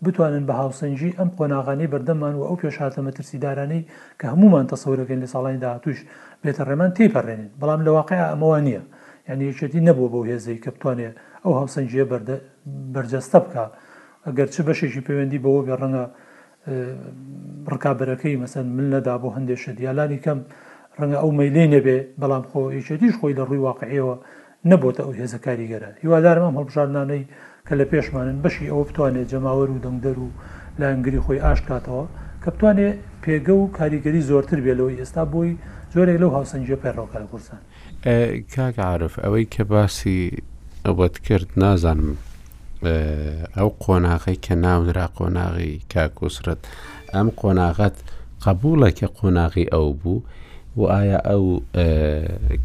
بتوانن 0.06 0.44
بە 0.50 0.54
هاوسنجی 0.62 1.16
ئەم 1.20 1.30
قۆناغانی 1.38 1.88
بەردەمان 1.94 2.34
و 2.40 2.44
ئەو 2.48 2.56
پێشاتە 2.62 3.00
مەترسیدارانەی 3.08 3.82
کە 4.22 4.26
هەمومان 4.32 4.66
تەسەورەکەن 4.74 5.20
لە 5.24 5.28
ساڵانی 5.34 5.62
داهاتوش 5.64 5.98
بێتە 6.44 6.64
ڕێمان 6.70 6.92
تێپەڕێنین 6.98 7.50
بەڵام 7.62 7.82
لە 7.88 7.92
واقع 7.98 8.20
ئەمەوە 8.32 8.60
نییە 8.68 8.84
یعنی 9.28 9.44
یەکێتی 9.52 9.82
نەبوو 9.88 10.12
بەو 10.14 10.24
هێزەی 10.30 10.58
کە 10.64 10.70
بتوانێت 10.76 11.16
ئەو 11.44 11.54
هاوسنجە 11.60 12.04
بەرجەستە 12.94 13.40
بکە 13.46 13.66
ئەگەر 14.28 14.48
چ 14.54 14.56
بەشێکی 14.68 15.02
پەیوەندی 15.08 15.40
بەوە 15.44 15.62
بێ 15.68 15.76
ڕەنگە 15.82 16.06
ڕکابەرەکەی 17.74 18.36
مەسەن 18.42 18.66
من 18.76 18.86
لەدا 18.94 19.16
بۆ 19.22 19.30
هەندێک 19.36 19.60
شدیالانی 19.66 20.20
کەم 20.26 20.40
ڕەنگە 21.00 21.18
ئەو 21.22 21.32
مەلێ 21.40 21.66
نەبێ 21.76 21.98
بەڵام 22.22 22.44
خۆ 22.50 22.60
یچێتیش 22.80 23.14
خۆی 23.20 23.36
لە 23.40 23.44
ڕووی 23.48 23.64
واقعیەوە 23.70 24.16
نەبووتە 24.72 25.02
ئەو 25.06 25.14
هێزەکاری 25.20 25.70
گەرە 25.72 25.90
هیوادارمام 26.02 26.54
هەڵبژاردانەی 26.60 27.24
کە 27.68 27.74
لە 27.80 27.86
پێشمانن 27.92 28.38
بەشی 28.44 28.70
ئەوە 28.72 28.84
بتوانێت 28.90 29.28
جەماوەر 29.32 29.70
و 29.72 29.82
دەنگدەر 29.86 30.18
و 30.26 30.30
لە 30.80 30.86
ئەنگری 30.92 31.22
خۆی 31.26 31.44
ئاشکاتەوە 31.46 32.06
کە 32.44 32.50
بتوانێ 32.56 32.90
پێگە 33.24 33.54
و 33.62 33.66
کاریگەری 33.78 34.22
زۆرتر 34.30 34.60
بێلەوەی 34.66 35.00
ئێستا 35.02 35.24
بووی 35.32 35.52
زۆرێک 35.94 36.18
لەو 36.22 36.32
هاوسنجە 36.36 36.78
پەیڕۆکە 36.84 37.18
لە 37.24 37.28
کورسان 37.32 37.62
کاگعاعرف 38.54 39.14
ئەوەی 39.24 39.46
کە 39.54 39.64
باسی 39.72 40.18
ئەوەت 40.86 41.16
کرد 41.28 41.50
نازانم 41.62 42.10
ئەو 42.86 43.70
قۆناغی 43.80 44.36
کە 44.42 44.56
ناونرا 44.56 45.08
قۆناغی 45.18 45.74
کاکوسرت 45.94 46.58
ئەم 47.14 47.28
قۆناغەت 47.40 47.96
قبولەکە 48.46 49.08
قۆناغی 49.20 49.66
ئەو 49.74 49.94
بوو 50.02 50.22
و 50.78 50.82
ئایا 50.96 51.18
ئەو 51.32 51.44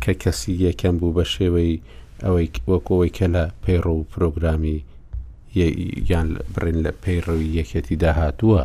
کە 0.02 0.12
کەسی 0.22 0.52
یەکەم 0.68 0.94
بوو 1.00 1.14
بە 1.16 1.24
شێوەی 1.34 1.80
ئەوەی 2.24 2.48
وەکەوەی 2.72 3.10
کە 3.16 3.26
لە 3.34 3.44
پەیڕۆ 3.62 3.94
و 3.96 4.04
پرۆگرامی 4.12 4.78
یان 6.10 6.28
برین 6.54 6.78
لە 6.86 6.92
پەیڕەوی 7.02 7.54
یەکەتی 7.58 7.96
داهاتووە 8.02 8.62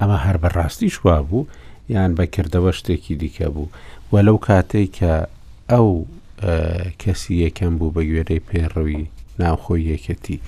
ئەمە 0.00 0.18
هەر 0.24 0.36
بەڕاستی 0.42 0.90
شوا 0.96 1.22
بوو 1.22 1.46
یان 1.94 2.14
بەکردەوە 2.18 2.70
شتێکی 2.78 3.14
دیکە 3.20 3.48
بوو 3.54 3.68
وە 4.12 4.20
لەو 4.26 4.38
کاتێک 4.46 4.90
کە 4.98 5.12
ئەو 5.72 5.88
کەسی 7.02 7.34
یەکەم 7.46 7.72
بوو 7.78 7.92
بە 7.94 8.02
گوێرەی 8.08 8.44
پێڕەوی 8.48 9.04
ناوخۆی 9.38 9.96
یەکەتی 9.96 10.38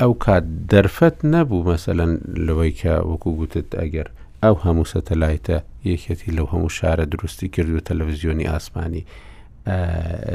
ئەو 0.00 0.12
کات 0.24 0.44
دەرفەت 0.72 1.16
نەبوو 1.34 1.62
مەسەەن 1.68 2.12
لەوەی 2.46 2.72
کە 2.80 2.92
وەکو 3.10 3.30
گوتت 3.38 3.68
ئەگەر 3.80 4.06
ئەو 4.42 4.54
هەموو 4.64 4.88
سەتەلایتە 4.92 5.56
یەکەتی 5.90 6.30
لەو 6.36 6.46
هەموو 6.52 6.70
شارە 6.78 7.04
دروستی 7.14 7.48
کردو 7.54 7.80
تەلەڤزیۆنی 7.88 8.48
ئاسمانی 8.52 9.04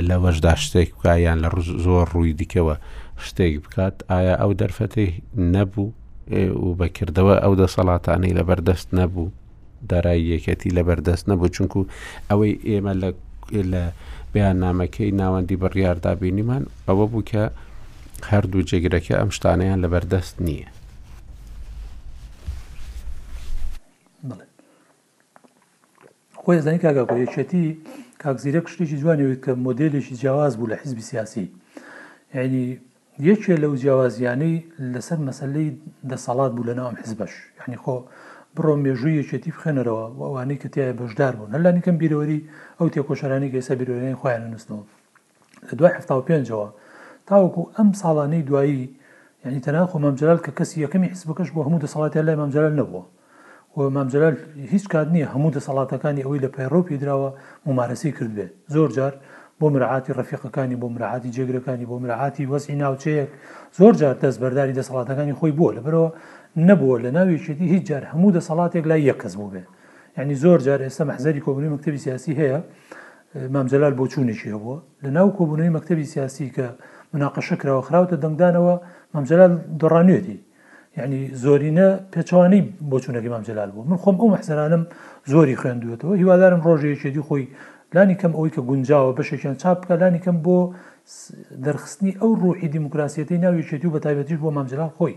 لەوەشدا 0.09 0.53
شتێک 0.63 0.89
بکیان 0.97 1.37
لە 1.43 1.49
زۆر 1.85 2.07
ڕووی 2.13 2.33
دیکەوە 2.39 2.75
شتێک 3.27 3.53
بکات 3.65 3.95
ئایا 4.09 4.35
ئەو 4.41 4.51
دەرفەتی 4.61 5.09
نەبوو 5.55 5.87
و 6.63 6.67
بەکردەوە 6.79 7.35
ئەو 7.43 7.53
دەسەڵاتانەی 7.61 8.37
لەبەردەست 8.39 8.87
نەبوو 8.99 9.31
دارایی 9.91 10.27
یەکەتی 10.33 10.75
لەبەردەست 10.77 11.23
نەبوو 11.29 11.53
چونکو 11.55 11.79
ئەوەی 12.29 12.53
ئێمە 12.69 12.93
لە 13.71 13.81
بەیان 14.33 14.57
نامەکەی 14.63 15.11
ناوەندی 15.21 15.59
بڕیاردا 15.63 16.11
بینیمان 16.21 16.63
ئەوە 16.87 17.05
بوو 17.11 17.27
کە 17.31 17.43
هەردوو 18.31 18.67
جێگرەکە 18.69 19.13
ئەم 19.19 19.29
شتانیان 19.35 19.79
لە 19.83 19.87
بەردەست 19.93 20.35
نییە. 20.47 20.67
خۆی 26.41 26.59
زانانی 26.65 26.83
کاگەکۆیەچێتی 26.85 27.65
کاکزیرە 28.23 28.59
کشتێکی 28.65 28.97
جوانەوەی 29.01 29.37
کە 29.43 29.51
مۆدلێکی 29.65 30.15
جیاواز 30.21 30.53
بوو 30.57 30.69
لە 30.71 30.75
حیزبی 30.81 31.01
سیاسی 31.11 31.45
یعنی 32.35 32.63
یەکێ 33.29 33.53
لەو 33.63 33.73
جیاوازیانەی 33.81 34.55
لەسەر 34.93 35.19
مەسلەی 35.27 35.69
دەسەڵات 36.11 36.51
بوو 36.55 36.67
لە 36.69 36.73
ناوم 36.79 36.95
حزبەش 37.01 37.33
یعنی 37.59 37.77
خۆ 37.83 37.95
بڕۆ 38.57 38.73
مێژووی 38.85 39.23
چێتی 39.29 39.51
بخێنەرەوە 39.55 40.05
و 40.17 40.19
ئەوانەی 40.27 40.59
کە 40.61 40.67
تایە 40.73 40.93
بەشدار 40.99 41.33
بوون 41.37 41.51
هەلانی 41.57 41.81
کەم 41.85 41.95
بیرەوەری 42.01 42.39
ئەو 42.77 42.87
تێکۆشارانی 42.93 43.49
گەسە 43.55 43.73
بیرۆێنی 43.79 44.17
خۆیان 44.21 44.43
نستەوە 44.55 44.83
لە 45.69 45.73
دوای 45.79 45.93
هەفتا 45.97 46.13
و 46.17 46.25
پێنجەوە 46.27 46.67
تاوەکو 47.29 47.61
ئەم 47.75 47.89
ساڵانەی 48.01 48.43
دوایی 48.49 48.85
یعنی 49.43 49.59
تەناخۆ 49.65 49.95
مامجلال 50.05 50.39
کە 50.45 50.51
کەسی 50.59 50.75
یەکەمی 50.85 51.07
حسبەکەش 51.13 51.49
بۆ 51.55 51.59
هەموو 51.67 51.83
دەسەڵاتی 51.85 52.23
لای 52.27 52.37
مامجلال 52.41 52.73
نەبووە 52.81 53.03
و 53.77 53.79
مامجلال 53.97 54.35
هیچ 54.73 54.85
کات 54.93 55.07
نییە 55.15 55.27
هەموو 55.33 55.51
دەسەڵاتەکانی 55.57 56.21
ئەوەی 56.25 56.43
لە 56.45 56.49
پەیڕۆپی 56.55 56.97
درراوە 57.01 57.29
ممارەسی 57.67 58.11
کردبێ 58.17 58.47
زۆر 58.75 58.89
جار 58.97 59.13
بۆ 59.59 59.65
مراعاتی 59.73 60.11
ڕفیقەکانی 60.19 60.75
بۆ 60.81 60.87
مراعاتی 60.95 61.29
جێگرەکانی 61.35 61.85
بۆ 61.91 61.95
مراعاتی 62.03 62.43
وەسی 62.51 62.73
ناوچەیەک 62.83 63.29
زۆر 63.79 63.93
جار 64.01 64.15
دەست 64.23 64.37
بەرداری 64.41 64.73
دەسەڵاتەکانی 64.79 65.33
خۆی 65.39 65.51
بووە 65.57 65.71
لەبەرەوە 65.77 66.09
نەبووە 66.57 66.97
لە 67.05 67.09
ناویشتی 67.17 67.65
هیچ 67.73 67.83
جار 67.89 68.03
هەموو 68.11 68.29
دە 68.35 68.41
سەڵاتێک 68.49 68.83
لای 68.89 69.01
یەک 69.09 69.17
کەس 69.21 69.33
بوو 69.39 69.49
بێ 69.53 69.63
ینی 70.17 70.35
زۆر 70.43 70.59
جار 70.67 70.79
ئێستا 70.87 71.03
مەحزەری 71.11 71.41
کۆبنی 71.45 71.69
مەکتتەبی 71.73 71.99
سیاسی 72.05 72.31
هەیە 72.41 72.59
مامجلال 73.55 73.93
بۆ 73.99 74.05
چوونێکی 74.11 74.49
هەبووە 74.55 74.77
لە 75.05 75.09
ناو 75.17 75.27
کۆبوونەوەی 75.37 75.71
مەکتتەبی 75.77 76.05
سیاسی 76.13 76.45
کە 76.55 76.65
مناقەشە 77.13 77.55
کراوە 77.61 77.83
خراوتە 77.87 78.15
دەنگدانەوە 78.23 78.75
مامجلال 79.15 79.51
دەڕانوێتی 79.81 80.37
یعنی 80.97 81.19
زۆرینە 81.43 81.87
پێچوانی 82.13 82.61
بۆ 82.91 82.97
چوونەکە 83.03 83.29
مامجلال 83.35 83.69
بوو 83.73 83.83
من 83.91 83.97
خۆم 84.03 84.15
ئەو 84.21 84.29
مەحزەرانم 84.35 84.83
زۆری 85.31 85.55
خوێندوێتەوە 85.61 86.13
هیوادارم 86.21 86.61
ڕۆژەیەکێتی 86.67 87.23
خۆی 87.27 87.45
لانی 87.95 88.15
کەم 88.21 88.31
ئەوەی 88.37 88.51
کە 88.55 88.61
گونجاوە 88.69 89.11
بەشێکیان 89.19 89.55
چاپ 89.61 89.77
بکە 89.81 89.93
لانی 90.01 90.19
کەم 90.25 90.37
بۆ 90.45 90.57
دەرخستنی 91.65 92.13
ئەو 92.21 92.31
ڕوحی 92.43 92.67
دیموکراسیەتی 92.75 93.37
ناویچێتی 93.45 93.87
و 93.87 93.93
بەتابەتیش 93.95 94.37
بۆ 94.43 94.49
مامجلال 94.57 94.91
خۆی 94.97 95.13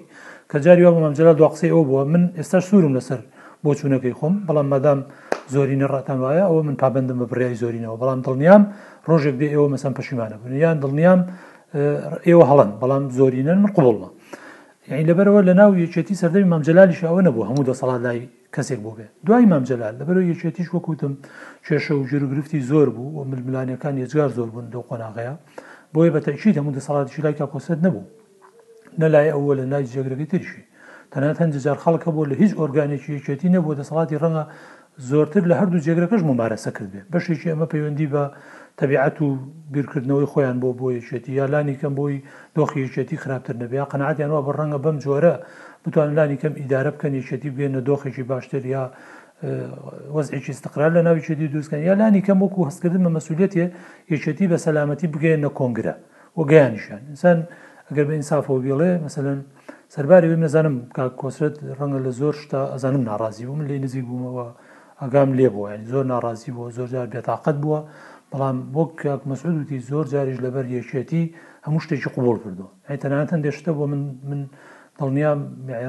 کە 0.51 0.59
جاری 0.65 0.83
وا 0.87 0.93
مەمجللا 1.01 1.33
دو 1.41 1.47
قسەی 1.53 1.71
ئەو 1.75 1.83
بووە 1.89 2.03
من 2.13 2.23
ئێستا 2.39 2.59
سوورم 2.69 2.93
لەسەر 2.99 3.21
بۆ 3.65 3.71
چوونەکەی 3.79 4.15
خۆم 4.19 4.35
بەڵام 4.49 4.67
مەدام 4.75 5.01
زۆرینە 5.55 5.87
ڕاتان 5.95 6.19
وایە 6.25 6.45
ئەوە 6.49 6.63
من 6.69 6.77
پابندم 6.83 7.17
بە 7.21 7.27
بڕیای 7.31 7.55
زۆرینەوە 7.63 7.97
بەڵام 8.03 8.21
دڵنیام 8.27 8.63
ڕۆژێک 9.09 9.35
دێ 9.41 9.49
ئێوە 9.55 9.69
مەسم 9.73 9.93
پەشیمانە 9.99 10.37
بن 10.43 10.53
یان 10.65 10.77
دڵنیام 10.83 11.21
ئێوە 12.27 12.45
هەڵەن 12.51 12.71
بەڵام 12.83 13.05
زۆرینەن 13.19 13.59
من 13.65 13.71
قوڵمە 13.77 14.09
یعنی 14.89 15.05
لەبەرەوە 15.11 15.41
لە 15.49 15.55
ناو 15.61 15.71
یەکێتی 15.85 16.17
سەردەوی 16.21 16.47
مامجلالیش 16.53 17.01
ئەوە 17.09 17.21
نەبوو 17.27 17.47
هەموو 17.49 17.67
دەسەڵات 17.71 18.01
لای 18.07 18.21
کەسێک 18.55 18.81
بۆ 18.85 18.91
بێ 18.99 19.07
دوای 19.27 19.47
مامجلال 19.53 19.95
لەبەرەوە 20.01 20.25
یەکێتیش 20.33 20.69
وەکوتم 20.75 21.13
کێشە 21.67 21.93
و 22.01 22.03
ژروگرفتی 22.11 22.61
زۆر 22.71 22.89
بوو 22.97 23.15
و 23.19 23.21
ململانیەکان 23.31 23.95
یێزگار 24.03 24.31
زۆر 24.39 24.49
بوون 24.53 24.67
دۆ 24.75 24.79
قۆناغەیە 24.89 25.35
بۆیە 25.95 26.11
بەتەچیت 26.17 26.55
هەموو 26.61 26.73
دەسەڵاتشی 26.79 27.21
لای 27.25 27.35
کاکۆسەت 27.41 27.81
نەبوو 27.87 28.05
نەلای 28.99 29.31
ئەوە 29.35 29.53
لە 29.59 29.65
لای 29.73 29.85
جێگرەکەی 29.95 30.29
ترشی 30.33 30.63
تەنات 31.13 31.37
هەند 31.43 31.55
جار 31.65 31.79
خەڵکە 31.85 32.11
بۆ 32.17 32.23
لە 32.31 32.35
هیچ 32.43 32.53
ئۆرگانێکی 32.61 33.11
یەکێتی 33.19 33.49
نەبوو 33.57 33.79
دەسەڵاتی 33.81 34.17
ڕەنگە 34.23 34.45
زۆرتر 35.11 35.43
لە 35.51 35.55
هەردوو 35.61 35.83
جێگرەکەش 35.87 36.23
مبارەسە 36.31 36.71
کرد 36.77 36.91
بێ 36.95 37.01
بەشێکی 37.13 37.51
ئەمە 37.53 37.67
پەیوەندی 37.73 38.07
بە 38.15 38.25
تەبیعەت 38.81 39.17
و 39.23 39.27
بیرکردنەوەی 39.75 40.27
خۆیان 40.33 40.57
بۆ 40.63 40.69
بۆ 40.79 40.87
یەکێتی 40.99 41.31
یا 41.41 41.47
لانی 41.53 41.75
کەم 41.81 41.93
بۆی 41.99 42.17
دۆخی 42.57 42.81
یەکێتی 42.87 43.17
خراپتر 43.23 43.55
نەبێ 43.63 43.77
یا 43.83 43.87
قەنعاتیان 43.93 44.31
وە 44.35 44.41
بە 44.47 44.51
ڕەنگە 44.59 44.79
بەم 44.85 44.97
جۆرە 45.05 45.35
بتوان 45.85 46.11
لانی 46.19 46.37
کەم 46.43 46.55
ئیدارە 46.61 46.91
بکەن 46.95 47.13
یەکێتی 47.21 47.51
بێنە 47.57 47.81
دۆخێکی 47.89 48.25
باشتر 48.33 48.63
یا 48.75 48.83
وەزعێکی 50.17 50.51
استقرار 50.57 50.91
لە 50.97 51.01
ناوی 51.07 51.23
چێتی 51.27 51.47
دروستکەن 51.53 51.81
یا 51.89 51.95
لانی 52.01 52.23
کەم 52.27 52.39
وەکو 52.45 52.61
هەستکردن 52.69 53.03
بە 53.07 53.11
مەسوولێتێ 53.17 53.65
یەکێتی 54.13 54.47
بە 54.53 54.57
سەلامەتی 54.65 55.07
بگەێنە 55.15 55.51
کۆنگرە 55.59 55.95
وەگەیانیشان 56.39 57.01
ئسان 57.15 57.39
ئەگەر 57.91 58.07
بە 58.09 58.15
ئینسافەوە 58.19 58.59
بێڵێ 58.65 58.91
مثلەن 59.07 59.39
سەرباری 59.95 60.27
وێم 60.31 60.43
نەزانم 60.47 60.77
کا 60.97 61.05
کۆسرێت 61.21 61.55
ڕەنگە 61.79 62.01
لە 62.07 62.11
زۆر 62.21 62.35
شتا 62.43 62.61
ئەزانم 62.73 63.03
ناڕازی 63.11 63.45
بووم 63.49 63.61
لێ 63.69 63.77
نزیک 63.85 64.05
بوومەوە 64.09 64.47
ئەگام 65.03 65.31
لێ 65.39 65.49
بووە 65.55 65.67
ینی 65.75 65.89
زۆر 65.93 66.05
ناڕازی 66.13 66.51
بووە 66.57 66.69
زۆر 66.79 66.89
جار 66.95 67.07
بێتاقەت 67.15 67.57
بووە 67.63 67.81
بەڵام 68.31 68.57
بۆ 68.75 68.83
کاک 69.01 69.21
مەسعودوتی 69.31 69.79
زۆر 69.91 70.05
جاریش 70.15 70.39
لەبەر 70.45 70.65
یەکێتی 70.77 71.23
هەموو 71.67 71.81
شتێکی 71.85 72.11
قوبول 72.17 72.37
کردو 72.45 72.67
ئەی 72.89 72.97
تەنانەت 73.03 73.31
هەندێشتە 73.35 73.71
بۆ 73.79 73.85
من 73.93 74.03
من 74.31 74.41
دڵنیا 74.99 75.31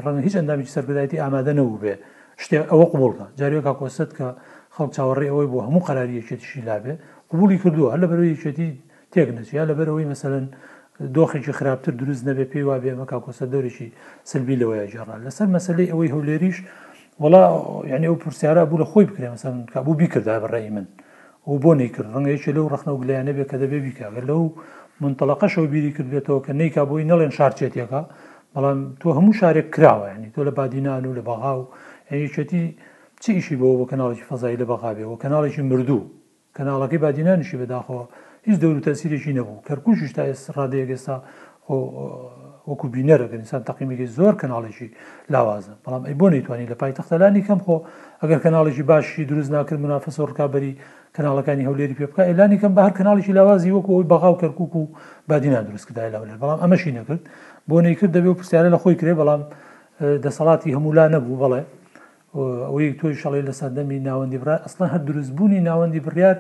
ڕەنگە 0.06 0.22
هیچ 0.28 0.36
ئەندامی 0.40 0.66
سەربدایەتی 0.76 1.18
ئامادە 1.24 1.54
نەبوو 1.60 1.82
بێ 1.84 1.94
شتێ 2.44 2.58
ئەوە 2.72 2.86
قوبولکە 2.94 3.26
جارێکا 3.40 3.74
کۆست 3.80 4.12
کە 4.18 4.28
خەڵ 4.76 4.88
چاوەڕێ 4.96 5.28
ئەوەی 5.32 5.48
بۆ 5.52 5.58
هەموو 5.68 5.86
قەراری 5.88 6.16
یەکێتیشی 6.20 6.62
لابێ 6.70 6.94
قوبولی 7.32 7.58
کردووە 7.64 7.90
هە 7.94 7.98
لەبەرەوەی 8.04 8.32
یەکێتی 8.36 8.70
تێک 9.14 9.30
نەچیا 9.38 9.64
لەبەرەوەی 9.70 10.06
مەسەرەن 10.12 10.46
دۆخێکی 11.16 11.52
خراپتر 11.60 11.92
دروست 12.02 12.24
نەبێ 12.30 12.46
پێی 12.52 12.64
وا 12.70 12.78
بێمە 12.84 13.06
کا 13.10 13.18
کۆسە 13.26 13.46
دەورێکی 13.52 13.88
سلبی 14.32 14.56
لەوەیە 14.62 14.86
جێڕان 14.92 15.20
لەسەر 15.26 15.48
مەسلەی 15.56 15.88
ئەوەی 15.92 16.10
هەولێریش 16.16 16.58
وڵا 17.22 17.44
یعنی 17.92 18.06
ئەو 18.10 18.16
پرسیارە 18.24 18.64
بوو 18.70 18.80
لە 18.82 18.86
خۆی 18.92 19.06
بکرێ 19.10 19.30
مەسەن 19.36 19.56
کابوو 19.74 19.94
بیکردا 20.02 20.36
بەڕێی 20.44 20.70
من 20.76 20.86
و 21.48 21.58
بۆ 21.64 21.72
نەیکرد 21.82 22.10
ڕەنگەیەکی 22.16 22.52
لەو 22.58 22.66
ڕخنە 22.74 22.92
و 22.94 22.98
گلایانە 23.02 23.32
بێ 23.38 23.46
کە 23.52 23.58
دەبێ 23.62 23.80
بیکاگە 23.86 24.22
لەو 24.30 24.42
منتەلقەشەوە 25.04 25.68
بیری 25.74 25.92
کرد 25.96 26.08
بێتەوە 26.14 26.40
کە 26.46 26.52
نیکا 26.62 26.84
بۆی 26.90 27.04
نەڵێن 27.12 27.34
شارچێتەکە 27.38 27.88
بەڵام 28.54 28.80
تۆ 29.02 29.08
هەموو 29.18 29.34
شارێک 29.40 29.68
کراوە 29.76 30.06
ینی 30.16 30.30
تۆ 30.36 30.42
لە 30.48 30.52
بادینان 30.58 31.04
و 31.06 31.16
لە 31.18 31.22
بەغا 31.30 31.54
و 31.62 31.64
هەیەچەتی 32.12 32.64
چی 33.22 33.32
ئیشی 33.38 33.56
بەوە 33.60 33.76
بۆ 33.80 33.86
کەناڵێکی 33.92 34.28
فەزایی 34.30 34.58
لە 34.62 34.66
بەغاابێەوە 34.72 35.16
کەناڵێکی 35.24 35.62
مردوو 35.70 36.02
کەناڵەکەی 36.56 37.00
بادینانیشی 37.04 37.58
بەداخەوە 37.62 38.04
هیچ 38.48 38.58
دەور 38.62 38.76
و 38.80 38.82
تەسیرێکی 38.90 39.32
نەبوو 39.40 39.62
کەرکوشش 39.68 40.12
تا 40.18 40.24
ڕادێگەستا 40.58 41.16
خۆ 41.66 41.78
وەکو 42.70 42.86
بینەرەگەنسان 42.96 43.62
تەقیمێکی 43.70 44.08
زۆر 44.18 44.34
کەناڵێکی 44.42 44.88
لاوازە 45.34 45.74
بەڵام 45.86 46.04
ئەی 46.08 46.16
بۆ 46.20 46.28
نەیتوانانی 46.34 46.68
لە 46.72 46.76
پای 46.82 46.94
تەختەلانی 47.00 47.42
کەم 47.48 47.60
خۆ 47.66 47.76
ئەگەر 48.22 48.40
کەناڵێکی 48.46 48.84
باشی 48.92 49.24
دروست 49.32 49.52
ناکرد 49.56 49.80
منافەسۆ 49.86 50.22
ڕکابی 50.32 50.72
کەناڵەکانی 51.16 51.64
هەولێری 51.70 51.96
پێ 52.00 52.06
بکە 52.12 52.24
ئەلانی 52.30 52.58
کەم 52.62 52.72
بە 52.78 52.82
هەر 52.86 52.94
کەناڵێکی 52.98 53.34
لاوازی 53.38 53.72
وەکو 53.78 53.92
ئەوی 53.96 54.10
بەغااو 54.14 54.36
کەرکک 54.42 54.74
و 54.76 54.84
بادینا 55.30 55.62
دروستکدا 55.70 56.02
لەولێر 56.14 56.38
بەڵام 56.44 56.60
ئەمەشی 56.64 56.92
نەکرد 56.98 57.22
بۆ 57.70 57.76
نەیکرد 57.86 58.12
دەبێ 58.16 58.30
و 58.32 58.38
پرسیارە 58.40 58.70
لە 58.76 58.80
خۆی 58.84 58.96
کرێ 59.02 59.14
بەڵام 59.22 59.42
دەسەڵاتی 60.26 60.72
هەمولا 60.78 61.06
نەبوو 61.14 61.40
بەڵێ 61.44 61.62
ئەوەی 62.70 62.90
تۆی 63.00 63.14
شەڵی 63.22 63.42
لە 63.50 63.54
سەردەمی 63.60 64.00
ناوەندی 64.08 64.38
برا 64.42 64.56
ئەسڵە 64.66 64.86
هەر 64.94 65.02
دروستبوونی 65.08 65.60
ناوەندی 65.70 66.02
بڕیار 66.06 66.38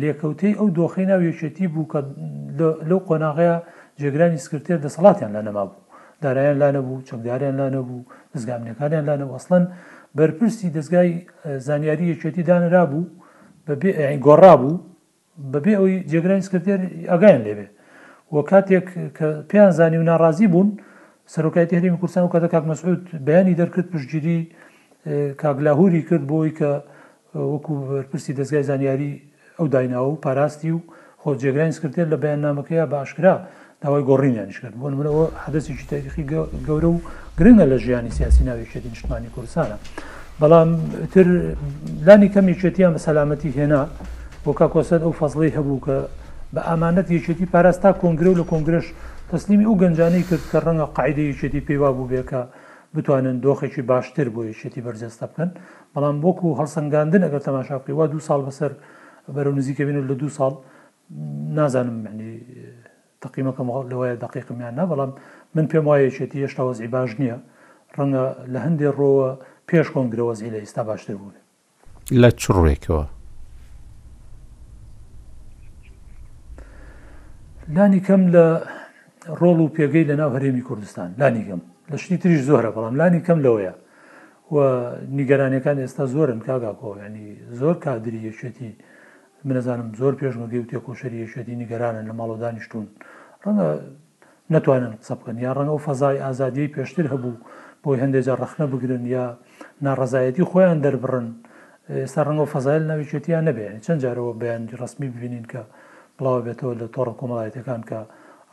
لێکەوتەی 0.00 0.52
ئەو 0.58 0.68
دۆخی 0.78 1.06
ناویەکێتی 1.10 1.66
بوو 1.74 1.90
کە 1.92 2.00
لەو 2.88 3.00
قۆناغەیە 3.08 3.56
جێگرانی 4.00 4.40
سکرتێر 4.44 4.78
دەسەڵاتیان 4.84 5.30
لا 5.36 5.42
نەما 5.46 5.64
بوو 5.70 5.82
دارایان 6.24 6.56
لا 6.62 6.68
نەبوو 6.76 6.96
چەکداریان 7.08 7.54
لا 7.60 7.66
نەبوو 7.74 7.98
دەستگامنەکانیان 8.32 9.04
لا 9.10 9.14
نەوەسڵەن 9.20 9.64
بەرپرسی 10.18 10.68
دەستگای 10.76 11.10
زانیاری 11.66 12.06
یەکێتی 12.12 12.42
دانرا 12.50 12.82
بوو 12.90 13.04
بەبێ 13.66 13.90
گۆڕا 14.26 14.54
بوو 14.60 14.82
بەبێ 15.54 15.72
ئەوی 15.78 15.94
جێگرانی 16.10 16.44
سکرتێر 16.48 16.80
ئەگایان 17.12 17.42
لێبێ 17.46 17.66
وە 18.34 18.42
کاتێک 18.50 18.86
کە 19.18 19.26
پێیان 19.50 19.72
زانی 19.78 19.98
و 20.00 20.08
ناڕازی 20.10 20.46
بوون 20.52 20.68
سەرۆکایەتی 21.34 21.74
هەرمی 21.78 21.98
کورسان 22.02 22.22
و 22.24 22.32
کاتە 22.34 22.48
کاک 22.54 22.64
مەسعود 22.70 23.00
بەیانی 23.26 23.58
دەرکرد 23.60 23.88
پشتگیری 23.94 24.38
کاگلاهوری 25.42 26.02
کرد 26.08 26.24
بۆی 26.30 26.50
کە 26.58 26.70
وەکو 27.52 27.74
بەرپرسی 27.90 28.32
دەستگای 28.38 28.64
زانیاری 28.70 29.12
ئەو 29.58 29.66
دایناوە 29.72 30.08
و 30.12 30.16
پاراستی 30.24 30.70
و 30.70 30.78
خۆجێگرانی 31.22 31.74
سکرێت 31.76 32.06
لە 32.12 32.16
بەیاننامەکەیە 32.22 32.84
باشکرا 32.94 33.34
داوای 33.82 34.02
گۆڕینیانش 34.10 34.58
کرد 34.62 34.74
بۆ 34.82 34.86
منەوە 34.98 35.24
حدەسێکی 35.44 35.86
تاریخی 35.92 36.24
گەورە 36.66 36.88
و 36.94 36.98
گرنگە 37.38 37.66
لە 37.72 37.76
ژیانی 37.84 38.10
سیاسی 38.18 38.42
ناویشێتی 38.48 38.88
نیشتمانی 38.94 39.28
کوردستانە 39.36 39.76
بەڵام 40.42 40.68
تر 41.12 41.26
لانی 42.06 42.28
کەمیچێتیان 42.34 42.92
بە 42.96 43.00
سەلامەتی 43.06 43.50
هێنا 43.58 43.82
بۆ 44.44 44.52
کا 44.58 44.66
کۆسەت 44.74 45.02
ئەو 45.04 45.14
فەزڵی 45.20 45.52
هەبوو 45.58 45.82
کە 45.86 45.96
بە 46.54 46.60
ئەمانەت 46.68 47.08
یەکێتی 47.16 47.46
پاراستا 47.54 47.90
کۆنگرە 48.00 48.28
و 48.30 48.38
لە 48.40 48.44
کۆنگرش 48.52 48.86
تەسلیمی 49.30 49.66
ئەو 49.68 49.76
گەنجانەی 49.82 50.24
کرد 50.28 50.44
کە 50.52 50.58
ڕەنگە 50.66 50.86
قاعدە 50.96 51.22
یەکێتی 51.32 51.60
پێوا 51.68 51.90
بوو 51.96 52.10
بێکە 52.12 52.40
بتوانن 52.96 53.36
دۆخێکی 53.44 53.82
باشتر 53.92 54.28
بۆ 54.34 54.40
یەکێتی 54.50 54.80
بەرجێستە 54.86 55.26
بکەن 55.30 55.50
بەڵام 55.94 56.16
بۆکو 56.24 56.56
هەڵسەنگاندن 56.60 57.22
ئەگەر 57.26 57.42
تەماشاقی 57.48 57.92
وا 57.98 58.06
دو 58.12 58.18
ساڵ 58.28 58.40
بەسەر 58.48 58.72
بەرە 59.34 59.50
نزیکە 59.58 59.82
بینێت 59.86 60.04
لە 60.10 60.14
دو 60.20 60.28
ساڵ 60.38 60.52
نازانم 61.58 61.98
معنی 62.06 62.30
تەقیمەکەم 63.22 63.68
لەوەیە 63.90 64.14
دقیقمیان 64.24 64.74
نا 64.80 64.84
بەڵام 64.90 65.10
من 65.54 65.66
پێم 65.72 65.84
وایەشێتی 65.90 66.38
هێشتا 66.44 66.62
وەزی 66.68 66.86
باش 66.94 67.12
نییە 67.20 67.36
ڕەنگە 67.96 68.24
لە 68.52 68.58
هەندێک 68.66 68.92
ڕۆوە 68.98 69.30
پێش 69.68 69.86
کۆنگرەوەزی 69.94 70.50
لە 70.54 70.58
ئێستا 70.62 70.82
باشتر 70.90 71.16
بوون 71.20 71.34
لە 72.22 72.28
چ 72.40 72.44
ڕێکەوە 72.64 73.04
لانی 77.76 78.00
کەم 78.06 78.22
لە 78.34 78.46
ڕۆڵ 79.40 79.58
و 79.64 79.68
پێگەی 79.76 80.04
لە 80.10 80.14
ناو 80.20 80.30
هەرێمی 80.36 80.62
کوردستان 80.68 81.10
لانی 81.20 81.44
کەم 81.48 81.60
لە 81.90 81.96
شتی 82.02 82.16
تریش 82.22 82.40
زۆرە 82.48 82.70
بەڵام 82.76 82.94
لانی 83.00 83.20
کەم 83.26 83.38
لەوەیە 83.46 83.74
و 84.54 84.56
نیگەرانەکان 85.18 85.76
ئێستا 85.82 86.04
زۆرن 86.14 86.40
کاگاکۆ 86.46 86.90
ینی 87.06 87.26
زۆر 87.60 87.74
کادری 87.84 88.20
یەکێتی 88.30 88.70
منەزانم 89.48 89.88
زۆر 90.00 90.14
پێشنگەی 90.20 90.58
و 90.62 90.68
تێکۆشەری 90.70 91.20
شێدی 91.32 91.54
نیگەرانن 91.62 92.04
لە 92.10 92.14
ماڵۆ 92.18 92.36
دانیشتون 92.42 92.84
ڕەنگە 93.44 93.68
نتوانن 94.54 94.92
قسە 95.00 95.14
بکەن 95.20 95.36
یا 95.46 95.50
ڕەنگە 95.58 95.74
و 95.78 95.84
فەزای 95.86 96.18
ئازادی 96.24 96.66
پێشتر 96.76 97.06
هەبوو 97.12 97.32
بۆی 97.82 97.98
هەندێجا 98.02 98.34
ڕخنە 98.42 98.66
بگرن 98.72 99.04
یا 99.16 99.24
ناڕزایەتی 99.86 100.44
خۆیان 100.50 100.78
دەربڕن 100.84 101.26
ئێستا 102.02 102.20
ڕەنگە 102.26 102.42
و 102.44 102.52
فەزایل 102.54 102.82
ناویچێتیان 102.90 103.44
نەبێ 103.48 103.66
چەند 103.84 103.98
جارەوە 104.04 104.32
بەیانی 104.40 104.76
ڕسمی 104.80 105.08
ببینین 105.16 105.44
کە 105.52 105.60
بڵاو 106.18 106.38
بێتەوە 106.46 106.74
لە 106.80 106.86
تۆڕ 106.94 107.08
کۆمەڵایەتەکان 107.20 107.82
کە 107.90 107.98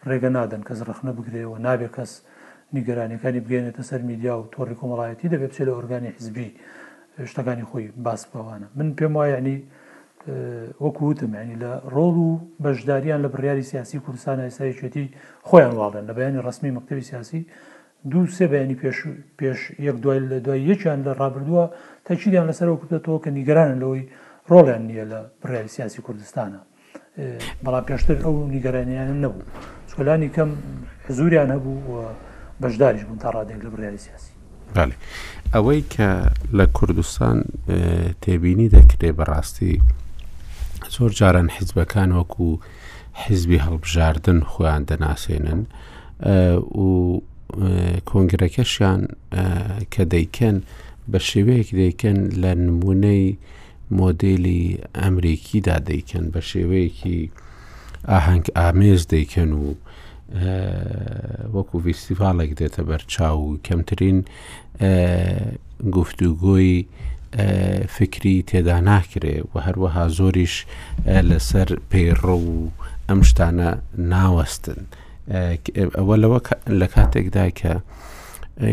ڕێگە 0.08 0.30
نادەن 0.38 0.62
کەس 0.68 0.80
ڕخنە 0.90 1.12
بگرێەوە 1.18 1.56
نابێت 1.68 1.92
کەس 1.98 2.12
نیگەرانەکانی 2.76 3.42
بگەێنێتە 3.46 3.84
سەر 3.90 4.02
میدیا 4.10 4.34
و 4.40 4.44
تۆڕی 4.56 4.76
کۆمەڵایەتی 4.82 5.28
دەبێت 5.34 5.52
بچێت 5.54 5.68
لە 5.70 5.74
ئۆرگانی 5.76 6.12
حزبی 6.18 6.48
شتەکانی 7.32 7.66
خۆی 7.70 7.86
باس 8.06 8.22
بەوانە 8.32 8.68
من 8.78 8.88
پێم 8.98 9.14
وایە 9.18 9.38
ینی 9.40 9.56
وەکوتمانی 10.28 11.56
لە 11.62 11.72
ڕۆڵ 11.94 12.16
و 12.28 12.40
بەشداریان 12.64 13.20
لە 13.26 13.30
بڕیاری 13.34 13.64
سیاسی 13.72 14.00
کوردستان 14.06 14.40
ئایسایکێتی 14.40 15.06
خۆیان 15.48 15.74
واڵێن 15.80 16.06
لە 16.10 16.14
بەیانی 16.18 16.40
ڕسمی 16.48 16.72
مەکتتەوی 16.78 17.04
سیاسی 17.04 17.46
دوو 18.12 18.28
سێ 18.38 18.48
بەیانی 18.52 18.76
پێش 19.40 19.60
یەک 19.88 19.96
دوای 20.04 20.20
لە 20.32 20.40
دوای 20.46 20.62
یەکیان 20.72 21.00
لە 21.08 21.12
ڕابردووە 21.20 21.64
تەچیدیان 22.08 22.46
لەسەرەوە 22.50 22.78
کوردێتەوە 22.82 23.20
کە 23.24 23.30
نیگەرانن 23.38 23.78
لەوەی 23.84 24.06
ڕۆڵیان 24.52 24.84
نییە 24.90 25.06
لە 25.12 25.20
بڕیاری 25.42 25.72
سیاسی 25.76 26.02
کوردستانە 26.08 26.62
بەڵام 27.66 27.84
پێشتر 27.90 28.18
ئەو 28.26 28.36
نیگەرانیانم 28.56 29.20
نەبوو 29.26 29.44
سکۆلانی 29.92 30.30
کەم 30.36 30.50
زوریان 31.18 31.50
هەبوو 31.56 31.82
بەشداریش 32.64 33.04
بوون 33.08 33.20
تا 33.24 33.30
ڕادێک 33.36 33.60
لە 33.66 33.70
بڕیاری 33.74 33.98
سیاسی 34.08 34.32
ئەوەی 35.54 35.82
کە 35.94 36.10
لە 36.58 36.66
کوردستان 36.78 37.38
تێبینی 38.24 38.68
دەکرێ 38.76 39.10
بەڕاستی 39.20 39.74
چۆر 40.94 41.10
جاران 41.20 41.50
حیزبەکان 41.58 42.10
وەکو 42.20 42.46
حیزبی 43.24 43.60
هەڵبژاردن 43.66 44.40
خۆیان 44.52 44.84
دەناسێنن 44.90 45.62
و 46.84 46.88
کۆنگرەکەشیان 48.10 49.02
کە 49.94 50.04
دەیکەن 50.14 50.58
بە 51.12 51.20
شێوەیەکی 51.30 51.76
دەیکەن 51.82 52.18
لە 52.42 52.52
نمونەی 52.66 53.28
مۆدلی 54.00 54.64
ئەمریکیدا 55.02 55.78
دەیکەن 55.90 56.26
بە 56.34 56.42
شێوەیەکی 56.52 57.20
ئاهەنگ 58.12 58.46
ئامێز 58.60 59.02
دەیکەن 59.14 59.52
و 59.62 59.66
وەکو 61.56 61.76
فیسیڤالێک 61.86 62.52
دێتە 62.60 62.82
بەرچاو 62.90 63.40
و 63.48 63.58
کەمترین 63.66 64.18
گفتوگۆی 65.98 66.80
فکری 67.90 68.44
تێدا 68.48 68.80
ناکرێ 68.90 69.38
و 69.54 69.54
هەروەها 69.66 70.06
زۆریش 70.18 70.56
لەسەر 71.30 71.68
پەیڕۆ 71.92 72.26
و 72.26 72.70
ئەم 73.10 73.22
شتانە 73.30 73.70
ناوەستن 74.12 74.82
ئەوە 75.98 76.16
لەوە 76.22 76.40
لە 76.80 76.88
کاتێکدا 76.96 77.46
کە 77.60 77.74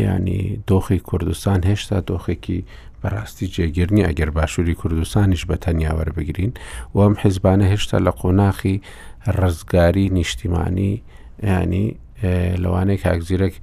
ینی 0.05 0.59
دۆخی 0.69 0.99
کوردستان 1.09 1.59
هێشتا 1.69 1.97
دۆخێکی 2.09 2.59
بەڕاستی 3.01 3.47
جێگیرنی 3.55 4.05
ئەگەر 4.07 4.29
باشووری 4.37 4.79
کوردستانیش 4.81 5.43
بە 5.49 5.55
تەنیاوەەر 5.65 6.09
بگرین 6.17 6.53
و 6.93 6.97
ئەم 7.05 7.15
حیزبانە 7.23 7.65
هێشتا 7.73 7.97
لە 8.05 8.11
قۆناخی 8.19 8.75
ڕزگاری 9.39 10.05
نیشتیمانی 10.17 10.93
ینی 11.43 11.87
لەوانەیە 12.63 13.01
کاکزیرەک 13.05 13.55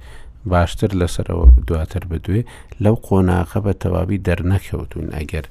باشتر 0.45 0.87
لەسەرەوە 0.99 1.47
دواتر 1.67 2.03
بدوێ 2.09 2.41
لەو 2.83 2.95
قۆناقە 3.07 3.59
بە 3.65 3.73
تەواوی 3.83 4.21
دەرنەکەوتون 4.27 5.07
ئەگەر 5.15 5.45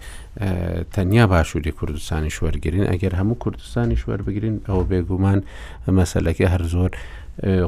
تەنیا 0.95 1.25
باشووری 1.33 1.71
کوردستانی 1.79 2.31
شوەرگرین 2.37 2.87
ئەگەر 2.93 3.15
هەموو 3.21 3.39
کوردستانی 3.43 3.97
شوەر 4.03 4.21
بگرین 4.27 4.57
ئەو 4.69 4.81
بێگومان 4.91 5.41
مەسلەکە 5.99 6.47
هەر 6.53 6.63
زۆر 6.75 6.91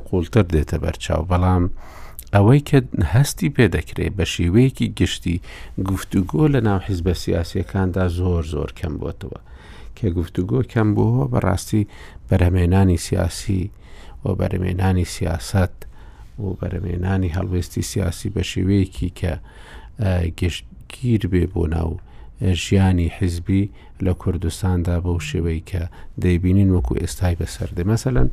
قوڵتر 0.09 0.45
دێتە 0.55 0.77
بەرچاو 0.85 1.23
بەڵام 1.31 1.65
ئەوەی 2.35 2.61
کە 2.69 2.79
هەستی 3.15 3.51
پێدەکرێ 3.57 4.07
بە 4.17 4.25
شێوەیەکی 4.35 4.87
گشتی 4.99 5.41
گفتوگۆ 5.89 6.45
لە 6.55 6.61
ناو 6.69 6.79
حیز 6.87 7.01
بە 7.07 7.15
سیاسەکاندا 7.23 8.05
زۆر 8.19 8.43
زۆر 8.55 8.71
کەم 8.79 8.95
بۆتەوە 9.03 9.41
کە 9.97 10.07
گفتوگۆ 10.19 10.61
کەم 10.73 10.89
بووەوە 10.97 11.27
بەڕاستی 11.33 11.83
بەرهمێنانی 12.29 12.99
سیاسی 13.07 13.71
و 14.25 14.29
بەرهمێنانی 14.41 15.07
سیاست 15.17 15.75
بۆ 16.43 16.51
بەرەمێنانی 16.61 17.35
هەڵوێستی 17.37 17.83
سیاسی 17.91 18.29
بە 18.35 18.43
شێوەیەکی 18.53 19.09
کە 19.19 19.33
گشتگیر 20.41 21.23
بێ 21.33 21.45
بۆ 21.55 21.63
ناو 21.77 21.91
ژیانی 22.65 23.09
حیزبی 23.19 23.65
لە 24.05 24.13
کوردستاندا 24.23 24.97
بەو 25.05 25.19
شێوەی 25.29 25.63
کە 25.71 25.83
دەیبینین 26.23 26.71
وەکو 26.77 26.95
ئێستای 27.03 27.37
بەسەردە 27.41 27.83
مەسەەن 27.91 28.29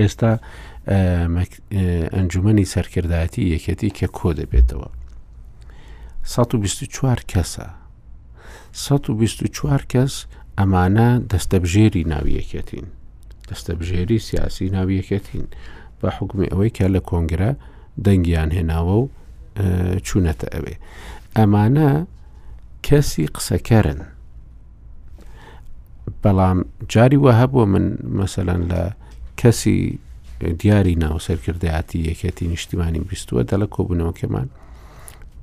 ئێستا 0.00 0.32
ئەنجومی 2.14 2.64
سەرکردایەتی 2.74 3.42
یەکەتی 3.54 3.90
کە 3.98 4.06
کۆ 4.18 4.30
دەبێتەوە 4.40 4.88
124 6.24 7.20
کەسە 7.32 7.66
124 8.72 9.82
کەس 9.92 10.14
ئەمانە 10.58 11.08
دەستەبژێری 11.30 12.04
ناویەکەتین 12.14 12.86
دەستەبژێری 13.50 14.18
سیاسی 14.28 14.70
ناویەکەتین 14.76 15.46
بە 16.02 16.08
حکومی 16.18 16.46
ئەوەی 16.52 16.70
کە 16.76 16.84
لە 16.94 17.00
کۆنگرە 17.10 17.50
دەنگیان 18.04 18.50
هێناوە 18.56 18.96
و 19.02 19.08
چوونەتە 20.06 20.46
ئەوێ 20.54 20.74
ئەمانە 21.36 21.90
کەسی 22.86 23.26
قسەکەرن 23.34 24.00
بەڵام 26.22 26.58
جاری 26.92 27.18
وە 27.24 27.32
هەبوو 27.40 27.64
من 27.72 27.86
مەسەەن 28.18 28.62
لە 28.70 28.82
کەسی 29.40 29.98
دیاری 30.60 30.94
ناوسەرکردایەتی 31.04 31.98
یەکەتی 32.10 32.48
نیشتیمانی 32.54 33.00
بیستووە 33.08 33.42
دە 33.50 33.56
لە 33.62 33.66
کۆبوونەوەکەمان 33.74 34.48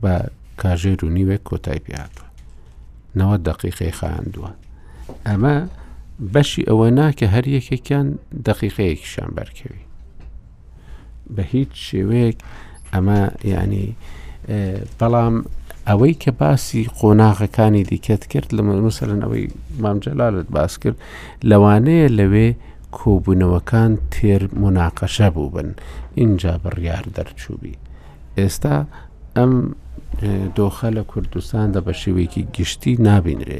بە 0.01 0.13
کاژێر 0.61 0.99
و 1.05 1.09
نیوێک 1.17 1.43
کۆتای 1.49 1.79
پیاتوە 1.85 2.27
نەوە 3.19 3.35
دقیقی 3.47 3.91
خاندووە 3.99 4.51
ئەمە 5.27 5.55
بەشی 6.33 6.61
ئەوە 6.69 6.87
ناکە 6.99 7.27
هەر 7.35 7.45
یەکێکیان 7.57 8.07
دقیقەیەکیشان 8.47 9.29
بەرکەوی 9.37 9.86
بە 11.35 11.43
هیچ 11.53 11.69
شێوەیەک 11.89 12.35
ئەمە 12.93 13.21
یعنی 13.53 13.87
بەڵام 14.99 15.35
ئەوەی 15.87 16.15
کە 16.23 16.31
باسی 16.39 16.83
قۆناغەکانی 16.99 17.83
دیکەت 17.91 18.23
کرد 18.31 18.49
لە 18.57 18.61
مەموسەرن 18.69 19.19
ئەوەی 19.23 19.45
مامجەلالت 19.83 20.47
باس 20.57 20.73
کرد 20.83 20.97
لەوانەیە 21.49 22.07
لەوێ 22.19 22.47
کۆبوونەوەکان 22.97 23.91
تێر 24.13 24.41
مناقەشە 24.61 25.27
بوو 25.33 25.49
بن 25.55 25.69
اینجا 26.21 26.53
بڕیار 26.63 27.05
دەرچوبی 27.15 27.75
ئێستا 28.37 28.75
ئەم 29.37 29.53
دۆخە 30.57 30.89
لە 30.97 31.03
کوردستاندا 31.11 31.79
بە 31.87 31.93
شێوەیەکی 32.01 32.41
گشتی 32.55 32.93
نابینرێ 33.07 33.59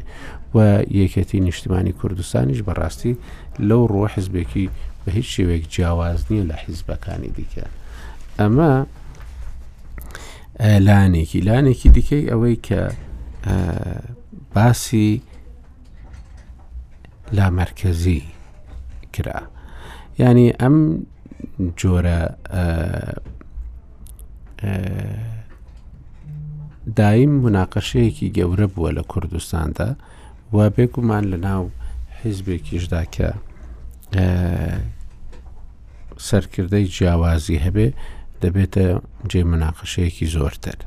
و 0.56 0.58
یەکەتی 1.02 1.40
نیشتیمانی 1.48 1.94
کوردستانیش 2.00 2.60
بەڕاستی 2.68 3.14
لەو 3.70 3.82
ڕۆ 3.92 4.04
حزبێکی 4.14 4.68
بە 5.08 5.14
هیچ 5.16 5.28
شێوێک 5.42 5.66
جیاواز 5.74 6.20
نییە 6.30 6.44
لە 6.52 6.56
حیزبەکانی 6.66 7.32
دیکە 7.38 7.66
ئەمە 8.40 8.72
لانێکی 10.88 11.40
لانێکی 11.48 11.90
دیکەی 11.96 12.30
ئەوەی 12.32 12.58
کە 12.68 12.82
باسی 14.56 15.22
لامەرکزی 17.36 18.22
کرا 19.14 19.40
ینی 20.20 20.50
ئەم 20.62 20.78
جۆرە 21.80 22.20
دایم 27.00 27.32
مناقەشەیەکی 27.44 28.34
گەورە 28.38 28.68
بووە 28.74 28.90
لە 28.98 29.04
کوردستاندا 29.12 29.90
و 30.54 30.58
بێگومان 30.76 31.24
لە 31.32 31.38
ناو 31.46 31.64
حیزبێکیشدا 32.22 33.02
کە 33.16 33.30
سەرکردەی 36.26 36.88
جیاوازی 36.96 37.62
هەبێ 37.66 37.88
دەبێتە 38.42 38.86
جێ 39.32 39.42
مناقشەیەکی 39.52 40.28
زۆرتر 40.36 40.78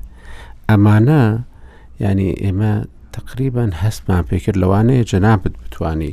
ئەمانە 0.70 1.22
ینی 2.04 2.30
ئێمە 2.44 2.72
تقریبان 3.16 3.70
هەستمان 3.82 4.22
پێکرد 4.30 4.58
لەوانەیە 4.62 5.08
جەنابەت 5.10 5.54
بتانی 5.62 6.12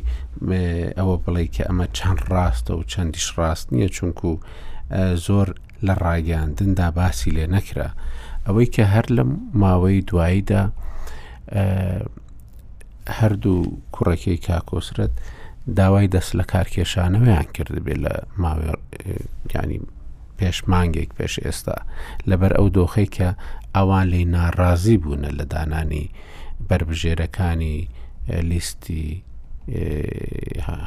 ئەوە 0.97 1.15
بڵێ 1.23 1.45
کە 1.55 1.63
ئەمە 1.67 1.85
چەند 1.97 2.19
ڕاستە 2.31 2.71
و 2.75 2.87
چەندیش 2.91 3.27
ڕاست 3.37 3.65
نییە 3.73 3.89
چونکو 3.95 4.29
زۆر 5.25 5.47
لە 5.85 5.93
ڕاگەاندندا 6.03 6.87
باسی 6.97 7.31
لێ 7.35 7.45
نەکرا 7.55 7.89
ئەوەی 8.47 8.67
کە 8.75 8.83
هەر 8.93 9.05
لە 9.17 9.23
ماوەی 9.61 10.01
دواییدا 10.09 10.63
هەردوو 13.19 13.65
کوڕەکەی 13.95 14.37
کاکۆسرەت 14.47 15.13
داوای 15.75 16.07
دەست 16.07 16.33
لە 16.37 16.43
کارکێشانەوەیان 16.51 17.45
کردبێ 17.53 17.93
لە 18.03 18.11
ماوێ 18.37 18.71
ینی 19.55 19.79
پێش 20.39 20.57
مانگێک 20.71 21.09
پێش 21.19 21.39
ئێستا 21.45 21.75
لەبەر 22.29 22.51
ئەو 22.57 22.67
دۆخی 22.77 23.05
کە 23.15 23.29
ئەوان 23.75 24.07
لی 24.07 24.25
ناڕازی 24.35 24.97
بوونە 25.03 25.29
لە 25.39 25.45
دانانی 25.53 26.05
بربژێرەکانی 26.69 27.79
لیستی 28.51 29.07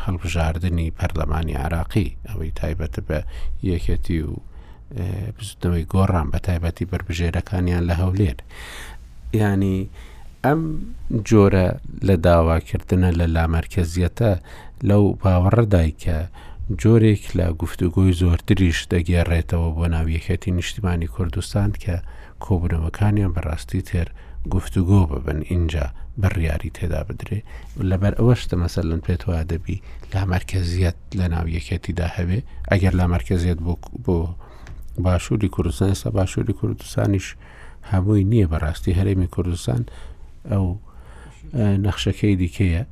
هەڵبژاردننی 0.05 0.93
پەرلەمانی 0.99 1.59
عراقی 1.65 2.17
ئەوەی 2.29 2.53
تایبەتە 2.61 3.01
بە 3.09 3.19
یەکەتی 3.71 4.21
و 4.29 4.33
بزودنەوەی 5.37 5.87
گۆڕان 5.95 6.27
بە 6.33 6.39
تایبەتی 6.47 6.85
بربژێرەکانیان 6.91 7.83
لە 7.91 7.95
هەولێر 8.03 8.37
ینی 9.41 9.81
ئەم 10.47 10.61
جۆرە 11.29 11.67
لە 12.09 12.15
داواکردنە 12.27 13.11
لە 13.21 13.27
لامەرکزیەتە 13.37 14.31
لەو 14.89 15.05
باوەڕەدای 15.23 15.91
کە 16.03 16.19
جۆرێک 16.81 17.23
لە 17.39 17.47
گفتوگۆی 17.63 18.17
زۆرتریش 18.21 18.79
دەگێڕێتەوە 18.93 19.69
بۆ 19.77 19.85
ناویەکەتی 19.95 20.55
نیشتیمانی 20.59 21.09
کوردستان 21.15 21.71
کە 21.83 21.97
کۆبوونەوەکانیان 22.45 23.31
بەڕاستی 23.37 23.83
تێر 23.89 24.09
گفتوگۆ 24.55 25.01
ببن 25.11 25.41
اینجا 25.53 25.87
بڕیاری 26.21 26.71
تێدا 26.77 27.01
بدرێ 27.09 27.39
لەبەر 27.91 28.13
ئەوەشتە 28.19 28.55
مەسەلەن 28.63 29.01
پێێتەوە 29.05 29.39
دەبی 29.51 29.79
لا 30.13 30.23
مرکزیەت 30.35 30.97
لە 31.19 31.27
ناویەکەتیدا 31.35 32.07
هەبێ 32.17 32.39
ئەگەر 32.71 32.93
لا 32.99 33.07
مرکزیەت 33.15 33.59
بۆ 34.05 34.17
باشووری 35.05 35.49
کوردستان 35.55 35.89
ئێستا 35.93 36.11
باشووری 36.19 36.53
کوردستانیش 36.61 37.27
هەمووی 37.91 38.25
نییە 38.31 38.47
بەڕاستی 38.53 38.97
هەرێمی 38.99 39.29
کوردستان 39.35 39.83
ئەو 40.49 40.65
نەخشەکەی 41.85 42.35
دیکەیە 42.45 42.83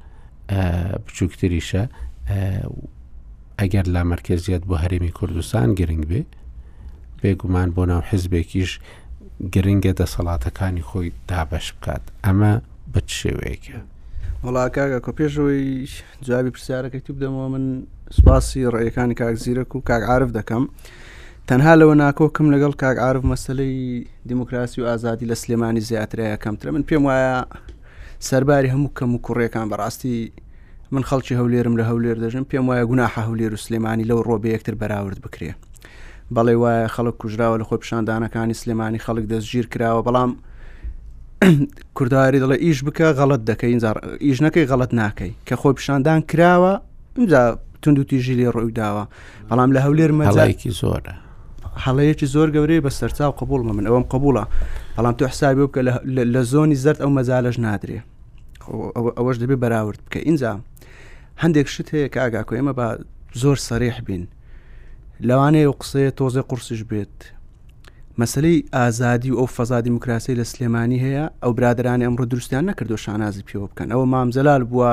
بچووکتریشە 1.07 1.83
ئەگەر 3.61 3.87
لا 3.95 4.03
مرکزیت 4.15 4.63
بۆ 4.69 4.75
هەرێمی 4.83 5.13
کوردستان 5.19 5.69
گرنگ 5.79 6.05
بێ 6.11 6.23
بێگومان 7.21 7.69
بۆ 7.77 7.83
ناو 7.91 8.03
حزبێکیش 8.11 8.71
گرنگە 9.55 9.93
دەسەڵاتەکانی 10.01 10.87
خۆی 10.89 11.09
دابش 11.29 11.67
بکات 11.75 12.05
ئەمە 12.25 12.53
بچ 12.93 13.09
شێوەیەکە. 13.21 13.79
وڵاکگە 14.45 14.99
کۆ 15.05 15.11
پێشەوەی 15.19 15.71
جوابی 16.27 16.55
پرسیارەکەی 16.55 17.03
تو 17.07 17.11
بدەمەوە 17.17 17.49
من 17.55 17.65
سپاسی 18.17 18.71
ڕێیەکانی 18.75 19.15
کاکزیرەک 19.21 19.71
و 19.75 19.81
کاک 19.89 20.03
عاعرف 20.11 20.31
دەکەم. 20.39 20.65
تەنها 21.49 21.73
لەوە 21.81 21.95
ناکۆکم 22.03 22.47
لەگەڵ 22.55 22.73
کاک 22.83 22.97
ئارف 23.05 23.23
مەسلەی 23.33 24.05
دیموکراسی 24.31 24.81
و 24.83 24.87
ئازادی 24.87 25.27
لە 25.31 25.35
سلێمانی 25.43 25.81
زیاترەیە 25.89 26.37
کەمترە 26.45 26.71
من 26.77 26.85
پێم 26.89 27.03
وایە 27.09 27.37
سەرباری 28.29 28.71
هەموو 28.75 28.93
کەم 28.99 29.11
و 29.15 29.21
کوڕێکان 29.27 29.67
بەڕاستی 29.73 30.17
من 30.95 31.03
خەڵکی 31.09 31.33
هەولێرم 31.41 31.75
لە 31.81 31.85
هەولێر 31.91 32.17
دەژم 32.25 32.45
پێم 32.53 32.65
وایە 32.69 32.85
گونا 32.91 33.07
هەولێر 33.17 33.53
و 33.53 33.57
سلێمانی 33.67 34.05
لەو 34.11 34.21
ڕۆبە 34.29 34.49
یەکتر 34.55 34.75
بەراورد 34.81 35.19
بکرێ 35.25 35.53
بەڵێ 36.35 36.55
وایە 36.63 36.89
خەڵک 36.95 37.17
کوژراوە 37.21 37.57
لە 37.61 37.65
خۆی 37.69 37.79
پیشاندانەکانی 37.85 38.55
سلێمانی 38.63 38.99
خەڵک 39.07 39.25
دەستگیر 39.33 39.67
کراوە 39.75 40.01
بەڵام 40.07 40.31
کوردداری 41.97 42.41
دەڵێ 42.43 42.57
ئیش 42.65 42.79
بکە 42.87 43.07
غەڵت 43.19 43.41
دەکەی 43.51 43.73
ئیش 44.27 44.39
نەکەی 44.45 44.67
غەڵت 44.71 44.91
ناکەی 45.01 45.33
کە 45.47 45.55
خۆی 45.61 45.75
پیشاندان 45.79 46.21
کراوە 46.31 46.73
اینجا 47.19 47.43
تونند 47.83 47.99
و 47.99 48.05
تیژی 48.11 48.35
لێ 48.41 48.47
ڕوویداوە 48.55 49.05
بەڵام 49.49 49.71
لە 49.77 49.81
هەولێر 49.87 50.13
مەلایکی 50.21 50.71
زۆرە 50.83 51.15
هەڵەیەکی 51.87 52.25
زۆر 52.33 52.49
گەورەی 52.55 52.81
بە 52.87 52.91
سەرچاو 52.99 53.35
قبولڵە 53.41 53.73
من 53.79 53.87
ئەوەم 53.87 54.03
قبولە 54.13 54.45
بەڵام 54.97 55.15
تو 55.19 55.27
حسابی 55.29 55.67
بکە 55.67 55.81
لە 56.35 56.43
زۆنی 56.53 56.75
زرد 56.85 57.01
ئەو 57.03 57.11
مەزالەش 57.19 57.57
نادرێ 57.67 58.01
ئەوەش 59.19 59.37
دەبێ 59.43 59.57
بەراورد 59.63 60.01
بکە 60.07 60.19
ئینجا 60.27 60.53
هەندێک 61.43 61.69
شت 61.75 61.89
هەیە 61.95 62.09
کە 62.13 62.19
ئاگاکو 62.23 62.53
ئێمە 62.59 62.73
بە 62.79 62.87
زۆر 63.43 63.57
سەریح 63.69 63.97
بین 64.07 64.25
لەوانەیە 65.29 65.69
و 65.71 65.75
قسەیە 65.81 66.11
تۆزە 66.19 66.43
قرسش 66.51 66.81
بێت 66.91 67.17
مەسلەی 68.21 68.59
ئازادی 68.77 69.31
و 69.33 69.39
ئەو 69.41 69.47
فەزا 69.57 69.79
دیموکراسی 69.87 70.35
لە 70.41 70.45
سلێمانی 70.53 70.99
هەیە 71.07 71.25
ئەو 71.43 71.53
برادرانی 71.59 72.05
ئەمڕۆ 72.07 72.25
دروستیان 72.33 72.65
نەکردو 72.71 72.97
شانازی 73.05 73.43
پێوە 73.49 73.67
بکەن 73.71 73.89
ئەوە 73.93 74.07
مامزەلال 74.15 74.63
بووە 74.71 74.93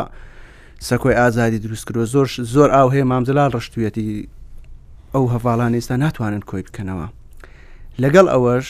سەکۆی 0.87 1.17
ئازادی 1.21 1.59
دروستکرۆ 1.65 2.01
زۆر 2.13 2.27
زۆر 2.53 2.69
ئاو 2.77 2.87
هەیە 2.93 3.05
مامزەلال 3.11 3.51
ڕشتویەتی 3.57 4.09
ئەو 5.15 5.25
هەواڵان 5.33 5.71
ئێستا 5.77 5.95
ناتوانن 6.03 6.43
کۆی 6.49 6.63
بکەنەوە 6.67 7.07
لەگەڵ 8.03 8.27
ئەوەش 8.33 8.65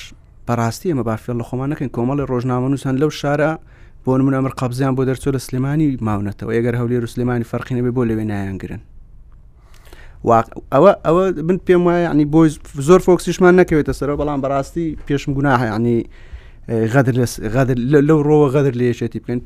بەڕاستی 0.48 0.90
ئەمە 0.92 1.04
بافێل 1.10 1.38
لە 1.42 1.46
خۆمانەکەن 1.50 1.90
کۆمەڵی 1.96 2.24
ڕۆژنامە 2.32 2.68
نووسن 2.72 2.96
لەو 3.02 3.12
شارە 3.20 3.52
بۆ 4.04 4.12
منەمر 4.28 4.52
قبزیان 4.60 4.94
بۆ 4.98 5.02
دەرچۆ 5.10 5.30
لە 5.36 5.40
سلمانی 5.48 5.88
ماونەتەوە 6.08 6.52
ئەگەر 6.58 6.76
هەولێر 6.82 7.04
و 7.06 7.12
سلمانی 7.14 7.46
فەرقینە 7.52 7.82
بێ 7.86 7.92
بۆ 7.98 8.02
لەوێ 8.10 8.24
نایانگرن 8.32 8.82
ئەوە 10.74 10.92
ئەوە 11.06 11.24
من 11.50 11.58
پێم 11.68 11.82
وایە 11.88 12.08
عنی 12.14 12.26
بۆی 12.34 12.50
زۆر 12.88 13.00
فۆکسیشمان 13.08 13.54
نەکەوێتە 13.62 13.94
سەرەوە 14.00 14.18
بەڵام 14.22 14.40
بەڕاستی 14.44 14.88
پێشم 15.08 15.32
گوناهانی 15.38 16.00
غەدر 17.54 17.76
لەو 18.08 18.20
ڕۆوە 18.28 18.48
غەدر 18.56 18.74
لێشێتی 18.82 19.20
بکەن 19.24 19.40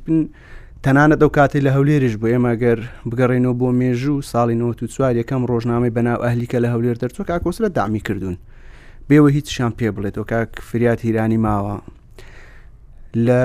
تەنانە 0.86 1.16
دەو 1.22 1.30
کاتی 1.36 1.62
لە 1.66 1.70
هەولێریش 1.76 2.16
بۆ 2.22 2.28
ئێمەگەر 2.34 2.80
بگەڕێنەوە 3.10 3.54
بۆ 3.60 3.68
مێژوو 3.80 4.22
ساڵی 4.32 4.56
94 4.62 5.20
یەکەم 5.20 5.42
ڕۆژنامەی 5.52 5.94
بەناو 5.98 6.24
ئەهلیکە 6.24 6.58
لە 6.64 6.68
هەولێر 6.74 6.98
دەرچۆ 7.04 7.22
کاکۆسرە 7.30 7.70
دامی 7.78 8.00
کردوون 8.08 8.38
بێوە 9.10 9.30
هیچ 9.36 9.48
شان 9.58 9.72
پێ 9.80 9.90
بڵێت 9.96 10.16
تۆ 10.20 10.24
کاک 10.32 10.50
فریات 10.70 11.00
هیرانی 11.06 11.40
ماوە 11.46 11.76
لە 13.28 13.42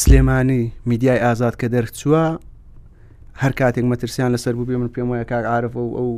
سلێمانی 0.00 0.62
میدیای 0.90 1.18
ئازاد 1.24 1.54
کە 1.60 1.66
دەرچووە 1.74 2.24
هەر 3.42 3.52
کاتێک 3.60 3.84
مەترسیان 3.92 4.30
لەسەر 4.36 4.54
بوو 4.58 4.66
بێ 4.68 4.76
من 4.82 4.88
پێم 4.94 5.08
وایە 5.12 5.24
کاک 5.32 5.44
عاعرف 5.52 5.76
و 5.76 5.94
ئەو 5.98 6.08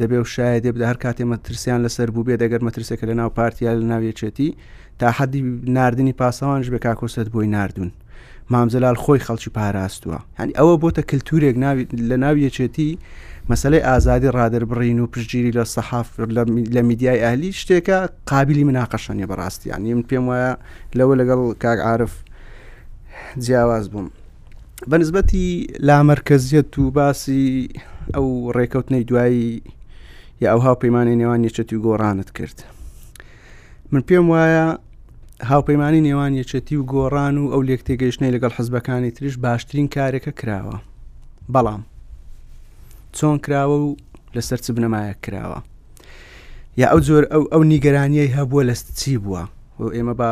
دەبێ 0.00 0.18
و 0.22 0.26
شایە 0.34 0.60
دێب 0.64 0.76
لە 0.82 0.86
هەر 0.90 0.98
کاتێ 1.04 1.22
مەترسیان 1.32 1.80
لەسەر 1.86 2.08
بوو 2.14 2.24
بێ 2.26 2.34
دەگەر 2.42 2.60
مەترسەکە 2.66 3.04
لە 3.10 3.14
ناو 3.20 3.28
پارتیا 3.38 3.70
لە 3.80 3.84
ناوێچێتی 3.92 4.50
تا 4.98 5.06
حەدی 5.18 5.42
نردنی 5.76 6.14
پاسەوانش 6.20 6.66
بە 6.72 6.78
کاکۆسەت 6.86 7.28
بۆی 7.34 7.46
نردون 7.56 7.90
مامزەلال 8.50 8.94
خۆی 8.94 9.18
خەڵکی 9.26 9.48
پاراستووە 9.56 10.18
هەنی 10.38 10.52
ئەوە 10.58 10.76
بۆتە 10.82 11.00
کللتورێک 11.10 11.56
لە 12.10 12.16
ناویەچێتی 12.24 12.90
مەسلەی 13.50 13.84
ئازادی 13.88 14.30
ڕادربڕین 14.38 14.98
و 15.00 15.06
پرگیری 15.06 15.52
لە 15.58 15.64
سەحاف 15.74 16.08
لە 16.76 16.82
میدیای 16.88 17.22
ئەهلی 17.24 17.52
شتێکە 17.52 17.98
قابلی 18.26 18.64
مناقەشەنی 18.68 19.26
بەڕاستیان 19.30 19.80
من 19.94 20.02
پێم 20.10 20.24
وایە 20.28 20.52
لەوە 20.98 21.14
لەگەڵ 21.20 21.38
کاک 21.62 21.78
عاعرف 21.86 22.12
جیاواز 23.38 23.90
بووم 23.90 24.10
بەنسبەتی 24.90 25.42
لامەرکەزیەت 25.86 26.78
و 26.78 26.90
باسی 26.90 27.68
ئەو 28.14 28.52
ڕێکەوتنەی 28.56 29.04
دوایی 29.08 29.62
یا 30.40 30.48
ئەو 30.52 30.58
هاو 30.64 30.74
پەیمانی 30.82 31.16
نێوان 31.20 31.40
یەچەتی 31.48 31.72
و 31.74 31.82
گۆڕانت 31.86 32.30
کرد 32.32 32.64
من 33.92 34.02
پێم 34.08 34.26
وایە 34.32 34.89
هاوپەیمانانی 35.48 36.00
نێوان 36.08 36.32
یەچێتی 36.42 36.72
و 36.76 36.82
گۆڕان 36.92 37.34
و 37.38 37.50
ئەو 37.52 37.62
لێک 37.68 37.82
تێگەیشتنەی 37.86 38.34
لەگەڵ 38.36 38.52
حزبەکانی 38.58 39.10
تریش 39.16 39.36
باشترین 39.44 39.88
کارێکە 39.94 40.32
کراوە 40.40 40.76
بەڵام 41.54 41.82
چۆن 43.16 43.36
کراوە 43.44 43.76
و 43.86 43.96
لەسەر 44.36 44.58
چ 44.64 44.66
بنەمایە 44.76 45.14
کراوە 45.24 45.60
یا 46.80 46.86
ئەو 46.92 47.00
زۆر 47.08 47.24
ئەو 47.32 47.42
ئەو 47.52 47.62
نیگەرانیەی 47.72 48.34
هەبووە 48.36 48.62
لە 48.68 48.74
چی 49.00 49.16
بووە 49.24 49.42
و 49.80 49.82
ئێمە 49.96 50.14
بە 50.20 50.30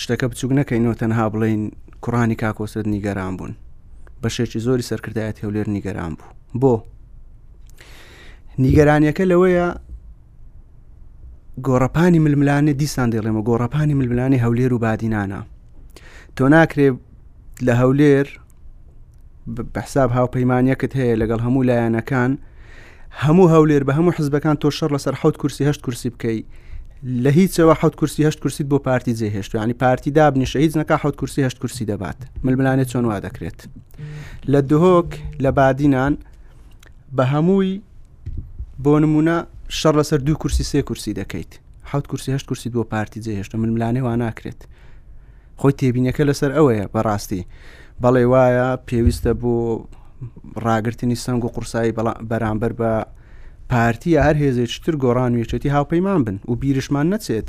شتەکە 0.00 0.26
بچوک 0.30 0.50
نەکەینەوە 0.60 0.94
تەنها 1.02 1.26
بڵین 1.32 1.62
کوڕانی 2.04 2.36
کاکۆسەر 2.42 2.84
نیگەران 2.94 3.32
بوون 3.36 3.52
بەشێکی 4.22 4.58
زۆری 4.66 4.88
سەرکردایەت 4.90 5.36
هەولێر 5.42 5.66
نیگەران 5.76 6.12
بوو 6.18 6.26
بۆ 6.62 6.74
نیگەرانیەکە 8.64 9.24
لەوەیە 9.30 9.68
گۆڕەپانی 11.66 12.18
ململانە 12.24 12.72
دیسان 12.80 13.08
دێڵێمە 13.12 13.42
گۆڕەپانی 13.48 13.94
ململانی 14.00 14.38
هەولێر 14.44 14.72
و 14.74 14.78
بادینانە 14.84 15.40
تۆ 16.36 16.44
ناکرێ 16.54 16.88
لە 17.66 17.72
هەولێر 17.82 18.26
بەحساب 19.74 20.08
هاوپەیمانیەکت 20.16 20.92
هەیە 21.00 21.14
لەگەڵ 21.22 21.40
هەموو 21.46 21.66
لایەنەکان 21.68 22.30
هەموو 23.24 23.46
هەولێر 23.54 23.82
بە 23.88 23.92
هەموو 23.98 24.14
حزبەکان 24.18 24.56
تۆ 24.62 24.68
شەر 24.78 24.90
لەسەر 24.96 25.14
حوت 25.20 25.36
کورسی 25.40 25.64
هەشت 25.68 25.80
کورسی 25.84 26.08
بکەی 26.14 26.38
لە 27.24 27.30
هیچەوە 27.38 27.74
حوت 27.80 27.94
کورسی 28.00 28.22
هەشت 28.28 28.38
کورسیت 28.42 28.66
بۆ 28.72 28.78
پارتی 28.86 29.12
جێهێشت 29.18 29.54
ینی 29.54 29.74
پارتی 29.82 30.10
دابنیشە 30.18 30.56
هیچ 30.64 30.72
نەکە 30.80 30.94
حوت 31.02 31.16
کورسی 31.20 31.40
هەشت 31.46 31.58
کورسی 31.62 31.84
دەبات 31.90 32.18
ململانێت 32.44 32.88
چۆن 32.92 33.04
وا 33.10 33.18
دەکرێت 33.26 33.58
لە 34.52 34.60
دهۆک 34.70 35.10
لە 35.44 35.50
بادینان 35.58 36.14
بە 37.16 37.24
هەمووی 37.32 37.72
بۆ 38.84 38.94
نمونە 39.02 39.38
شەڕ 39.76 39.94
لەسەر 40.00 40.20
دوو 40.26 40.36
کورسی 40.42 40.64
سێ 40.70 40.80
کورسی 40.88 41.12
دەکەیت 41.20 41.52
حوت 41.90 42.06
کورسی 42.10 42.32
هەشت 42.36 42.46
کورسی 42.50 42.70
بۆ 42.72 42.84
پارتی 42.92 43.20
جێهێشتە 43.24 43.54
من 43.56 43.70
ملانێ 43.74 44.00
وا 44.02 44.16
ناکرێت 44.16 44.60
خۆی 45.60 45.72
تێبینەکە 45.80 46.22
لەسەر 46.30 46.50
ئەوەیە 46.56 46.84
بەڕاستی 46.94 47.42
بەڵێ 48.02 48.24
وایە 48.32 48.68
پێویستە 48.88 49.32
بۆ 49.40 49.52
ڕاگررتنی 50.66 51.16
سنگ 51.24 51.44
و 51.44 51.48
قورسایی 51.54 51.92
بەرامبەر 52.30 52.72
بە 52.80 52.92
پارتی 53.70 54.12
هەر 54.24 54.36
هێزێکتر 54.42 54.94
گۆڕان 55.04 55.32
وێچێتی 55.38 55.72
هاوپەیمان 55.76 56.20
بن 56.26 56.36
و 56.50 56.54
بیرشمان 56.62 57.06
نەچێت 57.12 57.48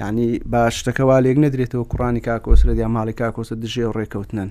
ینی 0.00 0.28
باشتەکەوا 0.52 1.16
لێک 1.24 1.36
نەدرێتەوە 1.44 1.84
کوڕانی 1.90 2.20
کاکۆسرە 2.26 2.72
یا 2.82 2.88
ماڵی 2.94 3.14
کاکۆسە 3.20 3.54
دژێ 3.62 3.84
و 3.88 3.92
ڕێکەوتنن 3.98 4.50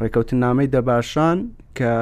ڕێکەوتن 0.00 0.38
نامەی 0.44 0.68
دەباشان 0.74 1.38
کە 1.78 1.92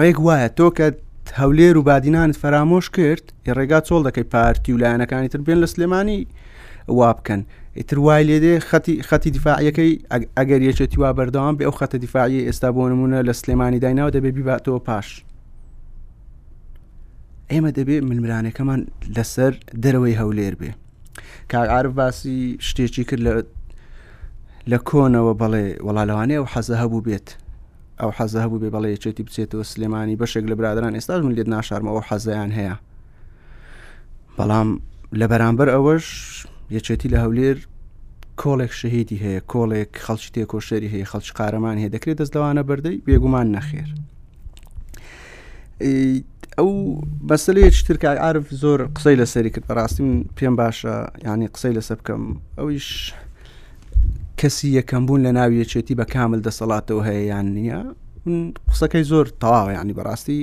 ڕێک 0.00 0.18
وایە 0.26 0.48
تۆ 0.58 0.66
کە 0.78 0.86
هەولێر 1.40 1.74
و 1.78 1.82
بادینانت 1.88 2.34
فەرامۆش 2.42 2.86
کرد 2.96 3.24
ڕێگا 3.56 3.80
چۆڵ 3.88 4.02
دەکەی 4.08 4.26
پارتی 4.34 4.72
و 4.74 4.78
لایەنەکانی 4.82 5.28
تر 5.32 5.40
بێن 5.46 5.58
لە 5.64 5.68
سلێمانی 5.74 6.18
وا 6.98 7.10
بکەن 7.18 7.40
ئیتر 7.78 7.98
وای 8.06 8.24
لێدێ 8.28 8.54
خەتی 9.10 9.30
دیفاعیەکەی 9.36 9.92
ئەگەر 10.38 10.60
یەکێتی 10.68 10.98
وا 11.02 11.10
بەردەوام 11.18 11.54
بێ 11.58 11.64
ئەو 11.68 11.74
خەتە 11.80 11.96
دیفاعی 12.04 12.46
ئێستا 12.48 12.68
بۆ 12.74 12.82
نمونە 12.92 13.18
لە 13.28 13.32
سلێمانی 13.40 13.80
دایناوە 13.84 14.10
دەبێ 14.16 14.30
بیباتەوە 14.36 14.80
پاش 14.88 15.08
ئێمە 17.52 17.70
دەبێت 17.78 18.02
ملمرانەکەمان 18.10 18.80
لەسەر 19.16 19.52
دەرەوەی 19.82 20.16
هەولێر 20.20 20.54
بێ 20.60 20.70
کاعاعرف 21.52 21.92
باسی 21.98 22.38
شتێکی 22.68 23.04
کرد 23.08 23.22
لە 23.26 23.32
لە 24.70 24.78
کۆنەوە 24.88 25.32
بەڵێ 25.40 25.66
وەڵالەوانەیە 25.86 26.38
و 26.42 26.46
حەزە 26.52 26.74
هەبوو 26.82 27.04
بێت 27.06 27.28
ئەو 28.00 28.10
حەزە 28.18 28.38
هەبوو 28.44 28.60
بێ 28.62 28.68
بەڵێ 28.74 28.90
چێتی 29.02 29.22
بچێتەوە 29.26 29.64
سلێمانی 29.72 30.18
بەشێک 30.20 30.44
لە 30.50 30.54
برادران 30.58 30.94
ئێستاش 30.98 31.20
من 31.24 31.32
لێت 31.36 31.48
ناشارمەوە 31.54 32.02
حەزیان 32.08 32.50
هەیە 32.58 32.76
بەڵام 34.38 34.68
لە 35.20 35.26
بەرامبەر 35.30 35.68
ئەوەش 35.74 36.06
یەچێتی 36.76 37.08
لە 37.14 37.18
هەولێر 37.24 37.58
کۆڵێک 38.42 38.72
شەهیدی 38.80 39.18
هەیە 39.24 39.40
کۆڵێک 39.52 39.90
خەڵکی 40.06 40.30
تێکۆشەری 40.36 40.90
هەیە 40.94 41.06
خەڵکی 41.12 41.32
قارەمان 41.38 41.76
هەیە 41.80 41.90
دەکرێت 41.94 42.18
دەست 42.20 42.32
لەوانە 42.36 42.62
بەردەی 42.68 42.96
بێگومان 43.06 43.46
نەخێر 43.56 43.88
ئەو 46.60 46.72
بەسەلەیەک 47.30 47.76
ترکە 47.88 48.10
عرف 48.28 48.44
زۆر 48.62 48.78
قسەی 48.96 49.16
لەسەری 49.20 49.50
کرد 49.54 49.66
بەڕاستی 49.70 50.02
پێم 50.36 50.54
باشە 50.60 50.94
ینی 51.28 51.48
قسەی 51.54 51.72
لەسەر 51.78 51.96
بکەم 52.00 52.22
ئەویش 52.58 52.88
کەسی 54.40 54.68
یەکەم 54.78 55.02
بوون 55.06 55.20
لە 55.26 55.30
ناویەچێتی 55.38 55.94
بە 56.00 56.04
کامل 56.14 56.40
دەسەڵاتەوە 56.48 57.02
هەیە 57.08 57.24
یان 57.32 57.46
نییە 57.56 57.80
قسەکەی 58.72 59.04
زۆر 59.12 59.26
تەواوە 59.42 59.72
ینی 59.78 59.94
بەڕاستی 59.98 60.38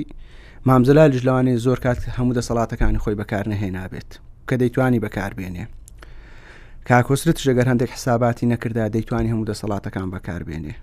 مامزلالیش 0.66 1.22
لەوانێ 1.28 1.52
زۆر 1.66 1.78
کات 1.84 1.98
هەموو 2.18 2.36
دەسەڵاتەکانی 2.38 3.02
خۆی 3.04 3.16
بەکار 3.20 3.44
نەهێ 3.52 3.68
نابێت 3.76 4.10
کە 4.48 4.54
دەیتوانی 4.62 5.02
بەکار 5.04 5.32
بێنێ 5.38 5.64
کاکۆسرت 6.88 7.38
ژەگەر 7.46 7.66
هەندێک 7.70 7.90
حساباتی 7.96 8.46
نەکردا 8.52 8.84
دەیتوانی 8.96 9.30
هەموو 9.32 9.48
دەسەڵاتەکان 9.50 10.08
بەکار 10.14 10.42
بێنێ 10.48 10.74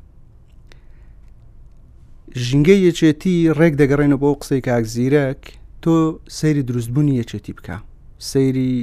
ژنگەی 2.46 2.80
یەچێتی 2.92 3.36
ڕێک 3.58 3.74
دەگەڕێنە 3.82 4.18
بۆ 4.22 4.30
قسەی 4.42 4.62
کاکزیرەک 4.68 5.42
تۆ 5.84 5.96
سەیری 6.38 6.64
دروستبوونی 6.70 7.20
یەچێتی 7.24 7.54
بکە 7.58 7.78
سەیری 8.32 8.74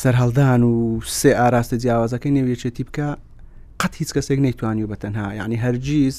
سەررهڵدان 0.00 0.62
و 0.70 0.74
سێ 1.20 1.32
ئاراستە 1.40 1.76
جیاوازەکەی 1.82 2.32
نێو 2.36 2.48
یەچێتی 2.54 2.84
بکە 2.88 3.08
قەت 3.80 3.92
هیچ 4.00 4.10
کەسێک 4.16 4.38
نەیتوانی 4.46 4.82
و 4.84 4.88
بە 4.92 4.96
تەنها 5.02 5.28
یعنی 5.40 5.56
هەرگیز 5.64 6.18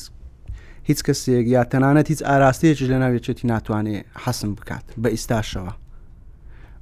هیچ 0.90 1.00
کەسێک 1.08 1.46
یا 1.56 1.64
تەنانەت 1.74 2.08
هیچ 2.12 2.22
ئاراستەیەکی 2.30 2.86
لە 2.92 2.98
ناوێچێتی 3.04 3.46
ناتوانێت 3.54 4.06
حەسم 4.24 4.52
بکات 4.58 4.86
بە 5.04 5.10
ئێستاشەوە 5.16 5.74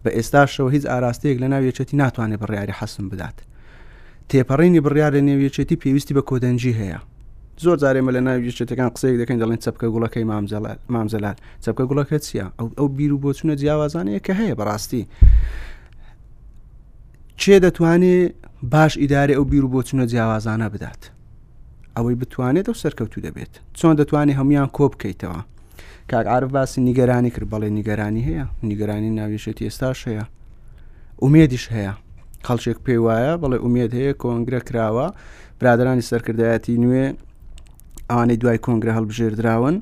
بە 0.04 0.10
ئێستاشەوە 0.18 0.70
هیچ 0.76 0.84
ئاراستەیەک 0.92 1.38
لە 1.44 1.48
ناوێچێتی 1.54 1.96
ناتوانێت 2.02 2.40
بڕیاری 2.44 2.74
حەسم 2.80 3.06
بدات 3.12 3.38
تێپەڕینی 4.30 4.80
بڕیار 4.86 5.12
لە 5.18 5.22
نێوێچێتی 5.28 5.76
پێویستی 5.84 6.14
بە 6.18 6.22
کۆدەنجی 6.30 6.74
هەیە 6.82 7.00
زۆر 7.64 7.78
جارێمە 7.84 8.12
لە 8.16 8.22
ناوی 8.28 8.52
شتەکان 8.58 8.90
قسەیە 8.96 9.18
دەکەین 9.22 9.40
دەڵێن 9.42 9.60
چەپکە 9.66 9.86
گوڵەکەی 9.94 10.26
مامزەلات 10.94 11.38
چەپکە 11.64 11.84
گوڵەکە 11.90 12.18
چییە 12.26 12.46
ئەو 12.60 12.68
ئەو 12.78 12.88
بیر 12.98 13.12
و 13.14 13.20
بۆچونە 13.24 13.54
جیاوازانەیە 13.62 14.20
کە 14.26 14.34
هەیە 14.40 14.56
بەڕاستی 14.60 15.04
چێ 17.42 17.56
دەتوانێت 17.66 18.34
باش 18.74 18.94
ئیداری 19.02 19.34
ئەو 19.38 19.44
بیر 19.52 19.66
و 19.66 19.70
بۆچونە 19.74 20.06
جیاوازانە 20.12 20.68
بدات 20.74 21.02
ئەوەی 21.98 22.16
بتوانێت 22.22 22.66
ئەو 22.70 22.76
سەرکەوتو 22.84 23.20
دەبێت 23.26 23.54
چۆن 23.80 23.96
دەتوانێت 24.00 24.38
هەمویان 24.40 24.70
کۆ 24.78 24.86
بکەیتەوە 24.94 25.40
کاکعاعرف 26.12 26.50
باسی 26.58 26.80
نیگەرانی 26.90 27.30
کرد 27.36 27.48
بەڵێ 27.52 27.70
نیگەرانی 27.78 28.24
هەیە 28.28 28.46
نیگەرانی 28.70 29.10
ناویشێتی 29.20 29.64
ئێستاش 29.68 30.00
هەیە 30.08 30.26
ئومێدیش 31.24 31.66
هەیە 31.76 31.94
خەڵچێک 32.48 32.78
پێی 32.86 33.00
وایە 33.06 33.34
بەڵێ 33.42 33.58
ئومێد 33.64 33.92
هەیە 34.00 34.14
کۆنگرە 34.24 34.62
کراوە 34.68 35.08
برادرانی 35.60 36.04
سەرکردایەتی 36.10 36.78
نوێ 36.84 37.06
ئەوانەی 38.12 38.38
دوای 38.44 38.60
کۆنگرە 38.66 38.94
هەڵبژێردراون 38.98 39.76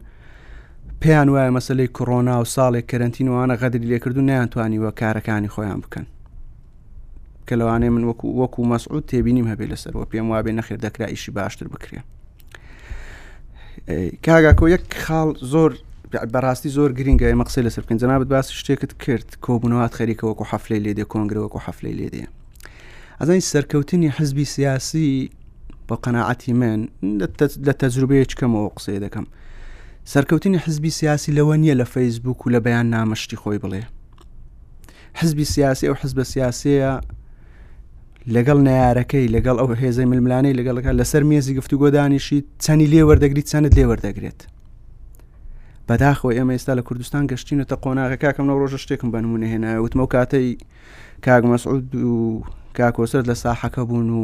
پێیان 1.02 1.28
وایە 1.34 1.52
مەسلەی 1.58 1.90
کۆڕۆنا 1.98 2.36
و 2.42 2.46
ساڵێک 2.56 2.86
کەرنتینوانە 2.92 3.56
غەدری 3.62 3.88
لێکردو 3.92 4.22
نیانتوانیوە 4.30 4.92
کارەکانی 5.00 5.50
خۆیان 5.56 5.80
بکەن 5.84 6.06
کە 7.48 7.56
لەوانێ 7.60 7.90
من 7.96 8.04
وەکو 8.10 8.28
وەکو 8.42 8.62
مەسعود 8.74 9.04
تێبینیم 9.12 9.48
هەبێ 9.52 9.66
لەسەرەوە 9.72 10.06
پێم 10.12 10.28
وابێ 10.32 10.52
نەخێر 10.60 10.78
دەکرا 10.86 11.08
ئیشی 11.10 11.32
باشتر 11.38 11.68
بکرێن 11.74 12.06
کاگاکۆ 14.26 14.66
یەک 14.76 14.84
خاڵ 15.06 15.30
زۆر 15.54 15.72
بەڕاستی 16.34 16.70
زۆر 16.78 16.90
گرنگگە 16.98 17.28
مەقسی 17.42 17.62
لەسەر 17.68 17.84
پێنجەنابەت 17.88 18.28
باسی 18.34 18.54
شتێکت 18.62 18.92
کرد 19.04 19.30
کۆبنەوەات 19.46 19.94
خەریکەوەکو 19.98 20.44
حفلی 20.52 20.80
لێدێ 20.86 21.06
کۆنگرەوەکو 21.12 21.60
حفلی 21.66 21.94
لێدێ 22.00 22.26
ئەزانی 23.22 23.44
سەرکەوتنی 23.54 24.10
حزبی 24.18 24.46
سیاسی 24.56 25.10
بۆ 25.90 25.98
قەنەعەتی 26.06 26.50
من 26.62 26.82
لە 27.68 27.74
تەجروبەیە 27.84 28.26
چکەمەوە 28.32 28.70
قسێ 28.78 28.98
دەکەم 29.06 29.26
سەرکەوتنی 30.14 30.60
حزبی 30.66 30.92
سیاسی 31.00 31.32
لەوە 31.38 31.56
نییە 31.62 31.76
لە 31.82 31.86
فەیسبوک 31.94 32.40
و 32.46 32.50
لە 32.54 32.60
بەیان 32.66 32.88
نامەشتی 32.96 33.38
خۆی 33.42 33.60
بڵێ 33.64 33.82
حزبی 35.20 35.46
سیاسی 35.54 35.88
ئەو 35.90 35.96
حزبە 36.02 36.24
سیاسەیە 36.34 36.94
لەگەڵ 38.36 38.58
نارەکەی 38.70 39.28
لەگەڵ 39.36 39.56
ئەو 39.62 39.70
هێزە 39.82 40.04
ململانەی 40.12 40.54
لەگەڵەکە 40.60 40.92
لەسەر 41.00 41.24
مێزی 41.30 41.54
گفتوگۆدانیشی 41.60 42.40
چەنی 42.64 42.88
لێ 42.94 43.02
وەردەگریت 43.10 43.48
چەند 43.52 43.68
لێ 43.78 43.86
وەردەگرێت 43.90 44.40
بەداخۆ 45.88 46.28
ئێمە 46.38 46.54
ئێستا 46.56 46.74
لە 46.80 46.84
کوردستان 46.88 47.24
گەشتینەتە 47.32 47.76
قۆناغەکەکەم 47.84 48.46
لە 48.50 48.54
ڕۆژە 48.60 48.80
شتێکم 48.84 49.10
بەنمونە 49.14 49.48
هێنایە 49.54 49.80
وتمە 49.84 50.04
و 50.06 50.12
کاتەی 50.14 50.48
کاگمەسعود 51.26 51.88
و 52.12 52.44
کاکۆسەر 52.78 53.24
لە 53.30 53.36
ساحەکە 53.44 53.84
بوون 53.90 54.10
و 54.20 54.24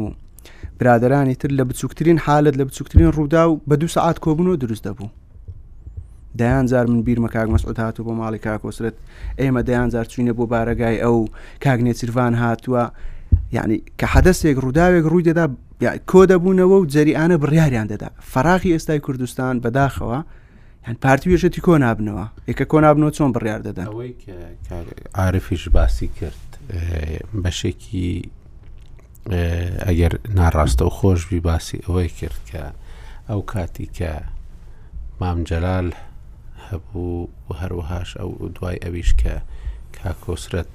برادرانی 0.78 1.34
تر 1.34 1.48
لە 1.48 1.60
بچووکترین 1.60 2.18
حالت 2.18 2.54
لە 2.54 2.60
بچووکترین 2.60 3.10
ڕوودا 3.12 3.48
و 3.50 3.60
بە 3.70 3.74
دو 3.74 3.86
سعات 3.88 4.16
کۆبوونەوە 4.18 4.56
دروست 4.58 4.88
دەبوو 4.88 5.06
دایان 6.38 6.66
زار 6.66 6.86
من 6.86 7.02
بیرمە 7.04 7.32
کاک 7.32 7.48
مەسعود 7.50 7.78
هاتو 7.78 8.04
بۆ 8.04 8.12
ماڵی 8.20 8.38
کاکۆسرت 8.44 8.92
ئێمە 9.38 9.62
دایان 9.66 9.88
زار 9.90 10.04
چوینە 10.04 10.32
بۆ 10.38 10.46
بارەگای 10.52 10.96
ئەو 11.02 11.28
کاگنێ 11.64 11.92
سیروان 11.92 12.34
هاتووە 12.34 12.90
یعنی 13.52 13.82
کە 13.98 14.04
حەدەستێک 14.06 14.56
ڕووداوێک 14.64 15.04
ڕووی 15.10 15.22
دەدا 15.30 15.46
کۆ 16.10 16.26
دەبوونەوە 16.30 16.76
و 16.82 16.86
جەریانە 16.94 17.38
بڕیاریان 17.42 17.88
دەدا 17.92 18.08
فراخی 18.20 18.78
ئێستای 18.78 19.00
کوردستان 19.00 19.60
بەداخەوە 19.60 20.20
هەند 20.86 20.98
پارتی 21.02 21.36
وێژەتی 21.36 21.60
کۆ 21.66 21.78
نابنەوە 21.84 22.26
یکە 22.50 22.64
کۆ 22.72 22.78
نابنەوە 22.84 23.14
چۆن 23.16 23.32
بڕیار 23.36 23.62
دەدا 23.68 23.84
ئەوەی 23.90 24.14
عاعرفیش 25.14 25.68
باسی 25.68 26.08
کرد 26.20 26.46
بەشێکی 27.44 28.10
ئەگەر 29.86 30.12
ناڕاستە 30.38 30.82
و 30.86 30.90
خۆشبی 30.98 31.40
باسی 31.46 31.78
ئەوەی 31.86 32.08
کرد 32.18 32.38
کە 32.48 32.62
ئەو 33.28 33.40
کاتی 33.52 33.88
کە 33.96 34.10
مامجەلال 35.20 35.88
هەبوو 36.66 37.14
و 37.46 37.48
هەروەهاش 37.60 38.10
ئەو 38.20 38.30
دوای 38.54 38.82
ئەویش 38.84 39.10
کە 39.20 39.34
کاکۆسرەت 39.96 40.70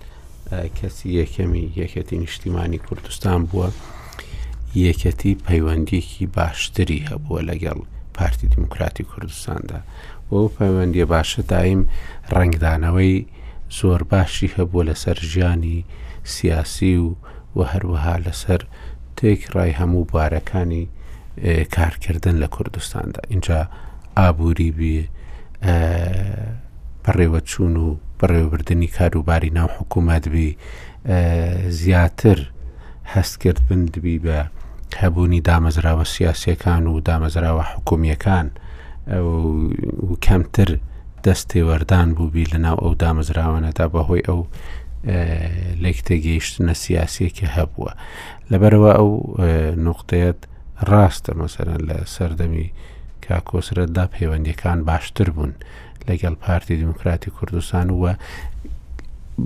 کەسی 0.77 1.07
یەکەمی 1.19 1.65
یەکەتی 1.81 2.17
نیشتیمانی 2.23 2.77
کوردستان 2.87 3.39
بووە 3.51 3.67
یەکەتی 4.87 5.39
پەیوەندیەکی 5.45 6.25
باشتری 6.37 7.05
هەبووە 7.09 7.41
لەگەڵ 7.49 7.77
پارتی 8.17 8.47
دموکراتی 8.55 9.03
کوردستاندا 9.11 9.79
بۆ 10.29 10.37
پەیوەندی 10.57 11.05
باشە 11.13 11.39
دایم 11.51 11.81
ڕنگدانەوەی 12.35 13.27
زۆر 13.79 14.01
باشی 14.11 14.47
هەبووە 14.55 14.83
لەسەر 14.89 15.17
ژیانی 15.31 15.79
سیاسی 16.33 16.95
و 17.05 17.07
و 17.57 17.59
هەروەها 17.73 18.15
لەسەر 18.25 18.61
تێکڕای 19.19 19.71
هەموو 19.79 20.05
بارەکانی 20.13 20.85
کارکردن 21.75 22.35
لە 22.43 22.47
کوردستاندا 22.55 23.19
اینجا 23.29 23.59
ئابووری 24.17 24.71
بێ 24.77 24.97
بەڕێوە 27.05 27.39
چوون 27.49 27.75
و 27.77 27.87
بەڕێوەبردننی 28.19 28.87
کاروباری 28.97 29.49
ناو 29.49 29.69
حکوومەت 29.79 30.23
بی 30.33 30.57
زیاتر 31.69 32.39
هەستکرد 33.15 33.59
بن 33.69 33.81
دبی 33.85 34.17
بە 34.25 34.37
هەبوونی 35.01 35.41
دامەزراوە 35.49 36.03
سیاسەکان 36.13 36.83
و 36.91 36.99
دامەزراوە 37.09 37.63
حکومیەکان 37.73 38.47
و 39.25 40.15
کەمتر 40.25 40.69
دەستێوەردان 41.25 42.07
بووبی 42.17 42.45
لەناو 42.53 42.77
ئەو 42.83 42.93
دامەزراوانەدا 43.03 43.85
بەهۆی 43.93 44.23
ئەو 44.27 44.39
لە 45.83 45.91
تێگەیشتنە 46.07 46.73
سیاسەکی 46.83 47.49
هەبووە 47.55 47.91
لەبەرەوە 48.51 48.91
ئەو 48.99 49.09
نقطەیەت 49.87 50.39
ڕاستە 50.89 51.31
مەسەرە 51.39 51.75
لە 51.87 51.97
سەردەمی 52.15 52.67
کاکۆسرەتدا 53.25 54.05
پەیوەندیەکان 54.13 54.79
باشتر 54.89 55.27
بوون 55.35 55.53
لەگەڵ 56.07 56.33
پارتی 56.43 56.75
دموکراتی 56.83 57.29
کوردستان 57.37 57.87
وە 58.03 58.13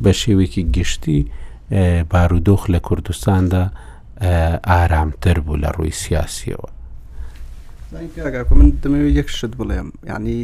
بە 0.04 0.12
شێوێکی 0.22 0.64
گشتی 0.76 1.20
بارودۆخ 2.12 2.62
لە 2.74 2.80
کوردستاندا 2.88 3.64
ئارامتر 4.70 5.38
بوو 5.46 5.58
لە 5.64 5.70
ڕووی 5.78 5.92
سیاسیەوە 6.04 6.70
من 8.52 8.72
دەمەوێت 8.84 9.14
یەک 9.20 9.30
شت 9.38 9.54
بڵێم 9.60 9.90
ینی 10.12 10.40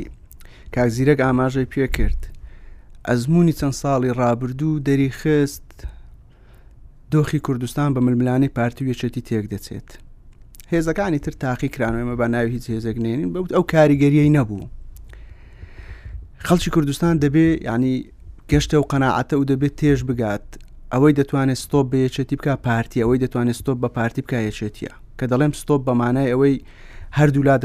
کاکزیرەک 0.75 1.19
ئاماژەی 1.25 1.67
پێ 1.73 1.87
کرد 1.97 2.21
ئەزمموی 3.09 3.53
چەند 3.59 3.73
ساڵی 3.83 4.11
ڕابردوو 4.21 4.79
دەریخست 4.87 5.67
دۆخی 7.13 7.39
کوردستان 7.45 7.93
بە 7.93 7.97
ململانەی 8.05 8.53
پارتی 8.57 8.85
وێچێتی 8.87 9.21
تێک 9.29 9.45
دەچێت 9.53 9.89
هێزەکانی 10.71 11.19
تر 11.25 11.33
تاقی 11.43 11.69
کرانەوەمە 11.75 12.15
بە 12.21 12.27
ناوی 12.33 12.51
هیچ 12.55 12.65
هێزەگنێنین 12.73 13.29
بەوت 13.33 13.49
ئەو 13.55 13.63
کاریگەریەی 13.73 14.33
نەبوو 14.37 14.69
خەڵکی 16.47 16.69
کوردستان 16.75 17.13
دەبێ 17.23 17.47
ینی 17.69 17.95
گەشتە 18.51 18.75
و 18.79 18.87
قەنەعەتە 18.91 19.33
و 19.35 19.45
دەبێت 19.51 19.73
تێش 19.81 19.99
بگات 20.09 20.45
ئەوەی 20.93 21.13
دەتوانێت 21.19 21.59
ستۆپ 21.65 21.85
بە 21.91 21.97
یەچێتی 22.05 22.35
بکە 22.39 22.53
پارتی 22.67 23.01
ئەوەی 23.03 23.19
دەتوانێت 23.23 23.57
ستۆپ 23.61 23.77
بە 23.83 23.89
پارتی 23.97 24.21
بکە 24.25 24.37
یەچێتیە 24.49 24.93
کە 25.19 25.25
دەڵێم 25.31 25.53
ستۆپ 25.61 25.81
بە 25.87 25.93
مانای 26.01 26.31
ئەوەی 26.33 26.55
هەردوولا 27.17 27.55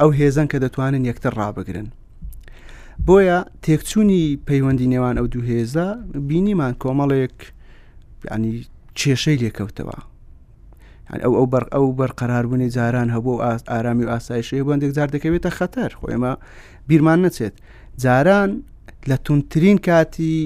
ئەو 0.00 0.10
هێزن 0.18 0.46
کە 0.52 0.58
دەتوانن 0.64 1.02
یەکتر 1.10 1.32
ڕابگرن 1.40 1.88
بۆیە 3.06 3.38
تێکچوونی 3.62 4.38
پەیوەندی 4.48 4.88
نێوان 4.94 5.14
ئەو 5.18 5.26
دوو 5.32 5.46
هێزە 5.50 5.86
بینیمان 6.28 6.74
کۆمەڵێک 6.82 7.36
ینی 8.34 8.52
کێشەی 8.98 9.38
لێکەوتەوە 9.42 9.98
ئەو 11.24 11.32
ئەو 11.38 11.46
بەر 11.52 11.64
ئەو 11.74 11.86
بەرقەراربوونی 11.98 12.68
جاران 12.76 13.08
هەبوو 13.14 13.42
ئارامی 13.70 14.04
و 14.06 14.10
ئاسایشەیە 14.12 14.66
بندێک 14.68 14.92
جار 14.96 15.08
دەکەوێتە 15.14 15.50
خەتەر 15.58 15.90
خۆێمە 16.00 16.32
بیرمان 16.88 17.18
نەچێت 17.24 17.54
جاران 18.02 18.50
لە 19.10 19.16
تونترین 19.26 19.78
کاتی 19.86 20.40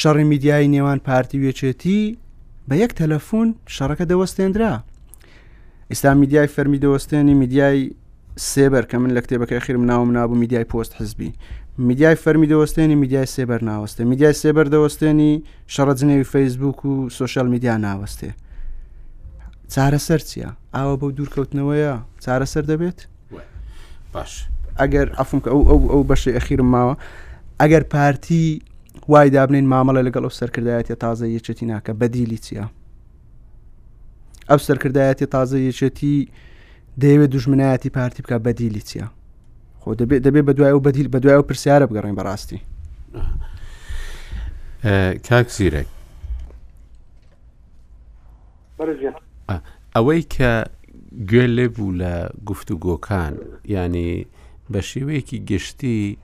شەڕی 0.00 0.24
میدیای 0.32 0.68
نێوان 0.74 0.98
پارتی 1.08 1.40
وێچێتی 1.44 2.00
بە 2.68 2.74
یەک 2.82 2.92
تەلەفۆن 3.00 3.48
شەڕەکە 3.74 4.04
دەوەستێنرا 4.10 4.74
ئێستا 5.90 6.10
میدیای 6.22 6.52
فەرمی 6.54 6.78
دەوەستێنی 6.84 7.34
میدیای 7.42 7.80
سێبەر 8.38 8.84
کە 8.84 8.94
من 8.98 9.10
لە 9.18 9.22
کتێبەکە 9.22 9.52
خیرم 9.60 9.84
ناوم 9.86 10.10
نابوو 10.10 10.34
میدیای 10.36 10.64
پۆست 10.64 10.94
حزبی 10.98 11.32
میدیای 11.78 12.16
فەرمی 12.16 12.48
دەوەستێنی 12.48 12.78
میدیای 12.96 13.26
سێبەر 13.26 13.60
ناوەستێ 13.64 14.00
میدیای 14.04 14.32
سێبەر 14.34 14.66
دەوەستێنی 14.74 15.42
شەڕەجنێوی 15.74 16.24
فەیسبوک 16.32 16.84
و 16.84 17.10
سوۆشال 17.10 17.48
میدیا 17.48 17.76
ناوەستێ 17.76 18.30
چارەسەر 19.74 20.20
چییە 20.28 20.50
ئاوە 20.74 20.94
بەو 21.00 21.10
دوورکەوتنەوەیە 21.16 21.94
چارەسەر 22.24 22.64
دەبێت 22.70 22.98
باش 24.12 24.32
ئەگەر 24.80 25.06
ئەفم 25.18 25.40
ئەو 25.92 26.02
بەشی 26.10 26.32
ئەخیرم 26.38 26.68
ماوە 26.74 26.94
ئەگەر 27.60 27.82
پارتی 27.92 28.62
وای 29.08 29.30
دابنین 29.30 29.66
مامەڵە 29.72 30.00
لەگەڵ 30.06 30.22
ئەو 30.26 30.34
سەرکردایەتی 30.38 30.94
تازە 31.04 31.26
یەچێتی 31.36 31.64
ناکە 31.70 31.92
بەدیلی 32.00 32.38
چییە 32.44 32.66
ئەو 34.48 34.58
سەرکردایەتی 34.68 35.26
تازە 35.34 35.58
یەچێتی 35.68 36.16
دەیەوێت 37.02 37.30
دوژمنایەتی 37.34 37.90
پارتی 37.94 38.22
بکە 38.24 38.36
بەدیلی 38.44 38.82
چییە 38.88 39.06
خۆ 39.82 39.90
دەبێت 40.00 40.22
دەبێت 40.26 40.44
بە 40.48 40.52
دوای 40.58 40.72
و 40.74 40.80
بەدیل 40.86 41.08
بە 41.12 41.16
دوای 41.22 41.34
و 41.38 41.46
پرسیارە 41.48 41.86
بگەڕین 41.90 42.16
بەڕاستی 42.18 42.60
کاک 45.28 45.48
زیرەک 45.56 45.86
ئەوەی 49.94 50.22
کە 50.34 50.50
گوێ 51.30 51.46
لێبوو 51.56 51.96
لە 52.00 52.12
گفتوگۆکان 52.48 53.32
ینی 53.74 54.26
بە 54.72 54.80
شێوەیەکی 54.90 55.38
گشتی 55.50 56.18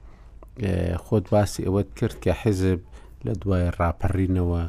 خۆت 1.04 1.24
باسی 1.32 1.62
ئەوەت 1.66 1.88
کرد 1.98 2.16
کە 2.24 2.32
حەزب 2.42 2.80
لە 3.26 3.32
دوای 3.42 3.70
ڕاپەڕینەوە 3.78 4.62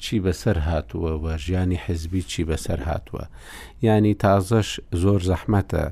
چی 0.00 0.16
بەسەر 0.26 0.56
هاتووە 0.68 1.12
و 1.24 1.36
ژیانی 1.38 1.74
حزبی 1.76 2.22
چی 2.22 2.42
بەسەر 2.50 2.80
هاتووە 2.88 3.24
ینی 3.82 4.14
تازەش 4.24 4.80
زۆر 5.02 5.20
زەحمەتە 5.30 5.84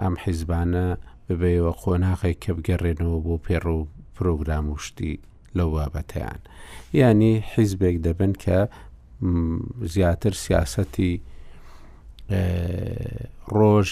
ئەم 0.00 0.14
حیزبانە 0.24 0.86
ببێەوە 1.28 1.72
قۆناغی 1.82 2.34
کە 2.42 2.50
بگەڕێنەوە 2.58 3.18
بۆ 3.26 3.36
پێڕ 3.46 3.64
و 3.76 3.80
پرۆگرام 4.16 4.66
وشتی 4.74 5.14
لەو 5.56 5.68
بابەتیان 5.74 6.40
ینی 7.00 7.34
حیزبێک 7.54 7.96
دەبن 8.06 8.32
کە 8.42 8.58
زیاتر 9.94 10.32
سیاسەتی 10.44 11.12
ڕۆژ 13.56 13.88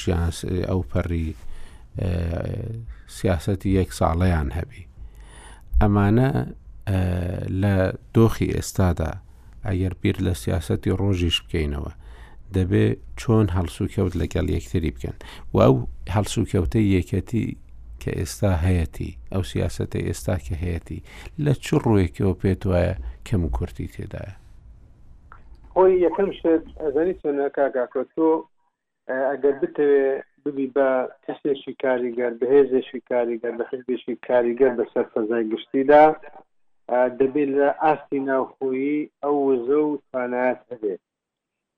ئەو 0.69 0.81
پەڕی 0.93 1.29
سیاسەتی 3.19 3.71
یەک 3.81 3.91
ساڵەیان 3.99 4.49
هەبی 4.59 4.85
ئەمانە 5.81 6.31
لە 7.63 7.75
دۆخی 8.15 8.49
ئێستادا 8.57 9.13
ئەگەر 9.69 9.93
بیر 10.03 10.17
لە 10.27 10.33
سیاستی 10.45 10.97
ڕۆژیش 11.01 11.37
بکەینەوە 11.45 11.93
دەبێ 12.57 12.85
چۆن 13.21 13.47
هەڵسو 13.57 13.85
کەوت 13.95 14.15
لەگەڵ 14.21 14.47
یەکتری 14.57 14.95
بکەن 14.97 15.17
و 15.55 15.57
ئەو 15.65 15.75
هەڵسو 16.15 16.43
کەوتە 16.53 16.79
یەکەتی 16.97 17.47
کە 18.03 18.11
ئێستا 18.19 18.53
هەیەی 18.67 19.13
ئەو 19.33 19.43
سیاستی 19.53 20.07
ئێستا 20.09 20.37
کە 20.47 20.55
هەیەی 20.65 21.01
لە 21.45 21.53
چ 21.65 21.67
ڕوویەکەوە 21.85 22.35
پێت 22.43 22.63
وایە 22.71 22.95
کەم 23.27 23.41
و 23.45 23.51
کورتی 23.57 23.89
تێدایە 23.95 24.35
خۆی 25.73 25.93
یەکەم 26.07 26.29
شت 26.37 26.47
ئەزانی 26.83 27.19
سۆناکگاکە 27.23 28.03
تۆ 28.15 28.29
ئەگەر 29.31 29.55
بتەوێ 29.63 30.07
ببی 30.45 30.67
بە 30.77 30.89
کەسێکی 31.25 31.73
کاریگەر 31.85 32.33
بەهێزێکی 32.41 33.01
کاریگەر 33.11 33.53
بە 33.59 33.65
خزبێکی 33.71 34.15
کاریگەر 34.29 34.73
بەسەر 34.79 35.07
فەزای 35.13 35.45
گشتیدا 35.53 36.05
دەبێت 37.19 37.49
لە 37.59 37.69
ئاستی 37.83 38.21
ناوخۆیی 38.29 39.01
ئەو 39.23 39.35
وزە 39.49 39.79
و 39.85 40.01
توانات 40.11 40.59
هەبێت 40.71 41.01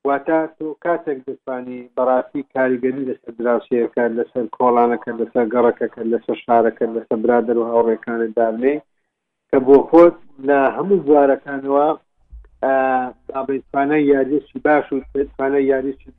واتە 0.07 0.39
تۆ 0.57 0.67
کاتێک 0.85 1.19
دەتوانانی 1.27 1.89
بەڕاستی 1.97 2.47
کاریگەری 2.55 3.07
لەسەر 3.09 3.33
دراوسەکە 3.39 4.03
لەسەر 4.17 4.45
کۆڵانەکە 4.57 5.11
لەسەر 5.19 5.45
گەڕەکەەکە 5.53 6.01
لەسەر 6.11 6.37
شارەکە 6.45 6.85
لەسەر 6.95 7.17
برادر 7.23 7.57
و 7.59 7.69
هاوڕێکەکانت 7.71 8.31
دابنێ 8.39 8.75
کە 9.49 9.57
بۆ 9.67 9.75
خۆت 9.89 10.17
لە 10.47 10.59
هەموو 10.77 11.03
جوارەکانەوە 11.07 11.87
ئابیتوانە 13.35 13.97
یاریشی 14.11 14.59
باش 14.65 14.85
و 14.93 14.97
توانە 15.35 15.59
یاریشی 15.71 16.09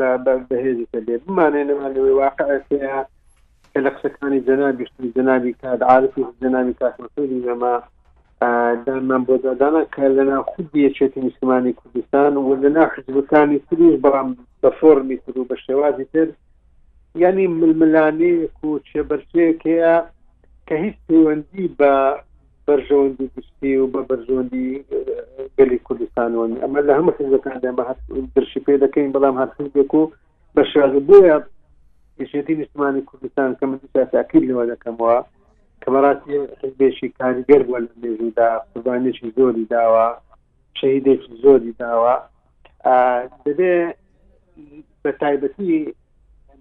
بەهێزیکە 0.48 0.98
لێ 1.06 1.16
بمانێ 1.24 1.62
نەمانەوەی 1.68 2.14
واقعەیە 2.22 2.60
کە 3.72 3.78
لە 3.84 3.90
قسەکانی 3.94 4.40
جەنابی 4.48 4.84
جەنابی 5.16 5.52
کات 5.60 5.80
عاعرفی 5.90 6.22
جەنابی 6.42 6.74
کاتمەسوودی 6.80 7.44
ئەمە 7.48 7.74
دانمان 8.86 9.22
بۆ 9.28 9.34
دادانە 9.44 9.82
کە 9.94 10.04
لەنا 10.16 10.38
خود 10.50 10.68
یەکێتی 10.86 11.20
مسلمانی 11.28 11.72
کوردستان 11.80 12.32
و 12.36 12.50
لەنا 12.62 12.84
حزبەکانی 12.94 13.58
تریش 13.70 13.94
بەڵام 14.04 14.28
بە 14.62 14.70
فۆرمی 14.78 15.16
تر 15.26 15.38
و 15.38 15.44
بە 15.50 15.56
شێوازی 15.66 16.04
تر 16.12 16.28
ینی 17.24 17.46
ململانەیەک 17.60 18.58
و 18.66 18.78
چێبەرچەیەکەیە 18.88 19.94
کە 20.66 20.74
هیچ 20.84 20.96
پەیوەندی 21.08 21.66
بە 21.78 21.92
بەرژەوەندی 22.66 23.26
گشتی 23.36 23.76
و 23.76 23.90
بە 23.94 24.00
بەرژۆندی 24.10 24.70
گەلی 25.58 25.78
کوردستانەوەنی 25.86 26.62
ئەمە 26.62 26.80
لە 26.88 26.92
هەموو 26.98 27.14
حزبەکان 27.18 27.56
دەمە 27.64 27.84
درشی 28.36 28.60
پێ 28.66 28.74
دەکەین 28.84 29.12
بەڵام 29.14 29.36
هەرسێک 29.40 29.94
و 30.00 30.02
بە 30.54 30.62
شێواز 30.72 30.94
بۆیە 31.08 31.36
یەکێتی 32.22 32.54
مسلمانی 32.60 33.02
کوردستان 33.08 33.56
کە 33.58 33.64
من 33.68 33.78
دیسا 33.82 34.04
تاکیل 34.14 34.44
لەوە 34.50 34.64
دەکەمەوە 34.72 35.18
کە 35.84 35.90
بەڕاستی 35.94 36.34
حزبێکی 36.62 37.08
کاریگەر 37.18 37.60
بووە 37.66 37.78
لە 37.84 37.88
نێژودا 38.04 38.48
قوربانێکی 38.72 39.32
زۆری 39.36 39.64
داوە 39.74 40.06
شەیدێکی 40.78 41.32
زۆری 41.42 41.72
داوە 41.82 42.14
دەبێ 43.46 43.74
بە 45.02 45.10
تایبەتی 45.22 45.72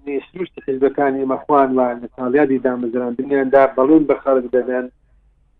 نێسروشت 0.07 0.55
حزبەکانی 0.67 1.29
مەخوانوان 1.33 1.95
لە 2.03 2.07
ساڵیادی 2.17 2.63
دامەزراندنیاندا 2.65 3.63
بەڵون 3.77 4.03
بە 4.09 4.15
خەرک 4.23 4.45
دەدەن 4.55 4.85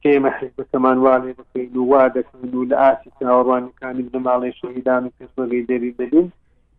کێمە 0.03 0.32
حزبەکەمان 0.39 0.97
والێ 1.05 1.32
دەکەین 1.39 1.74
و 1.78 1.84
وا 1.91 2.03
دەکەین 2.18 2.53
و 2.57 2.68
لە 2.72 2.76
ئاسی 2.84 3.09
چاوەڕوانەکانی 3.18 4.03
بنەماڵی 4.07 4.57
شەهیدان 4.59 5.01
و 5.05 5.14
کەسبەگەی 5.18 5.66
دەری 5.70 5.91
دەبین 5.99 6.28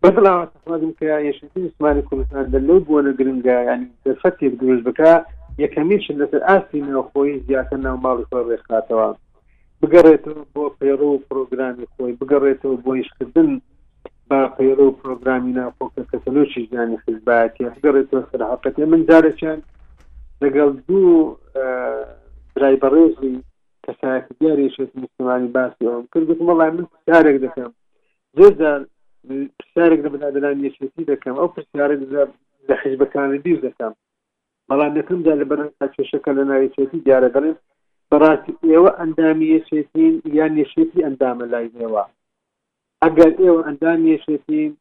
بەڵاوەتمادم 0.03 0.93
کە 0.99 1.09
یشتی 1.29 1.61
عوسمانی 1.65 2.03
کوردستان 2.09 2.45
دەلو 2.55 2.77
بووە 2.87 3.01
لە 3.07 3.13
گرنگە 3.19 3.57
ینی 3.69 3.89
دەفەتی 4.07 4.49
درۆژ 4.61 4.81
بکە 4.89 5.13
یەکەمیشن 5.65 6.15
لەسەر 6.23 6.43
ئاستی 6.51 6.81
نێوخۆی 6.89 7.33
زیاتر 7.47 7.79
ناو 7.87 7.97
ماڵی 8.05 8.25
خۆ 8.29 8.39
ڕێکخاتەوە 8.49 9.09
بگەڕێتەوە 9.81 10.43
بۆ 10.55 10.65
پەیڕۆ 10.79 11.09
و 11.13 11.23
پرۆگرامی 11.29 11.87
خۆی 11.95 12.13
بگەڕێتەوە 12.21 12.75
بۆ 12.85 12.91
یشکردن 13.03 13.51
بە 14.29 14.39
پەیڕۆ 14.57 14.85
و 14.89 14.97
پرۆگرامی 15.01 15.53
ناپۆکە 15.59 16.03
کەسەلۆکی 16.11 16.63
ژیانی 16.69 16.99
خزباتی 17.05 17.65
بگەڕێتەوە 17.75 18.23
سەرحقەت 18.31 18.75
من 18.93 19.01
جارێکیان 19.09 19.61
لەگەڵ 20.43 20.71
دوو 20.89 21.11
درایبەڕێژی 22.57 23.35
کەسایەت 23.85 24.27
دیارێشێت 24.41 24.91
مسلمانی 25.05 25.49
باسی 25.57 25.89
ئەوم 25.91 26.05
کرد 26.13 26.27
گوتم 26.29 26.47
وڵای 26.51 26.71
من 26.77 26.85
پرسیارێک 26.93 27.37
دەکەم 27.45 27.71
زۆرجار 28.37 28.81
پرسیارێک 29.61 30.01
لە 30.05 30.11
بەنادەران 30.15 30.57
یەکێتی 30.67 31.03
دەکەم 31.13 31.35
ئەو 31.41 31.49
پرسیارێک 31.55 32.01
لە 32.69 32.75
حیزبەکانی 32.83 33.39
بیر 33.45 33.61
دەکەم 33.67 33.93
بەڵام 34.71 34.93
یەکەمدا 34.99 35.33
لە 35.41 35.45
بەرەن 35.53 35.71
کێشەکە 35.95 36.31
لە 36.39 36.45
ناویچێتی 36.51 37.01
دیارە 37.05 37.29
دەڵێن 37.35 37.57
بەڕاستی 38.11 38.53
ئێوە 38.71 38.91
ئەندامی 38.99 39.49
یەشێتین 39.55 40.15
یان 40.39 40.53
یەشێتی 40.63 41.05
ئەندامە 41.07 41.45
لای 41.53 41.69
ئێوە 41.79 42.05
ئەگەر 43.03 43.31
ئێوە 43.43 43.61
ئەندام 43.67 44.01
یەشێتین 44.13 44.73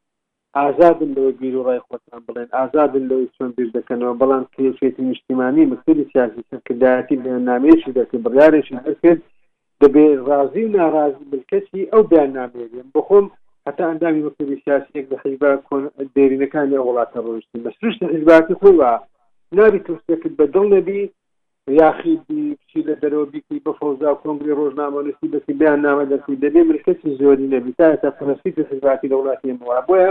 ئازادن 0.57 1.11
لەوە 1.17 1.31
بیر 1.39 1.55
و 1.57 1.63
ڕای 1.67 1.79
خۆتان 1.87 2.21
بڵێن 2.27 2.49
ئازادن 2.57 3.03
لەوەی 3.09 3.29
چۆن 3.35 3.49
بیر 3.57 3.69
دەکەنەوە 3.77 4.13
بەڵام 4.21 4.45
کێشێتی 4.55 5.01
نیشتیمانی 5.09 5.69
مکتری 5.71 6.05
سیاسی 6.11 6.47
سەرکردایەتی 6.49 7.17
لە 7.23 7.31
نامێشی 7.49 7.95
دەکەن 7.99 8.21
بڕارێکی 8.25 8.75
هەرکرد 8.85 9.21
دەبێت 9.81 10.17
ڕازی 10.29 10.63
و 10.65 10.73
ناڕازی 10.77 11.25
بلکەسی 11.31 11.89
ئەو 11.91 12.01
بیان 12.11 12.31
نابێن 12.37 12.87
بخۆم 12.95 13.25
حتا 13.67 13.83
ئەندامی 13.89 14.21
مکتری 14.27 14.61
سیاسی 14.65 14.89
یەک 14.97 15.07
لە 15.11 15.17
حیبا 15.23 15.51
دێرینەکانی 16.15 16.77
ئەو 16.77 16.87
وڵاتە 16.89 17.19
ڕۆشتین 17.25 17.61
بە 17.65 17.69
سروشتە 17.77 18.05
حیزباتی 18.13 18.55
خۆی 18.61 18.77
نابی 19.57 19.79
توستێکت 19.87 20.31
بە 20.39 20.45
دڵ 20.53 20.65
نەبی 20.75 21.01
یاخی 21.81 22.13
بچی 22.29 22.81
لە 22.89 22.95
دەرەوە 23.01 23.25
بیکەی 23.33 23.61
بە 23.65 23.71
فەوزا 23.79 24.11
کۆنگری 24.23 24.57
ڕۆژنامەسی 24.59 25.27
بەسی 25.33 25.53
بیان 25.61 25.79
نامە 25.85 26.05
دەکەی 26.13 26.39
دەبێ 26.43 26.61
مرکەسی 26.69 27.15
زۆری 27.19 27.47
نەبی 27.55 27.71
تا 27.77 27.95
تا 28.01 28.09
فەنسی 28.17 28.51
تەسەباتی 28.57 29.09
لە 29.11 29.15
وڵاتی 29.19 29.53
موا 29.59 29.79
بۆە 29.87 30.05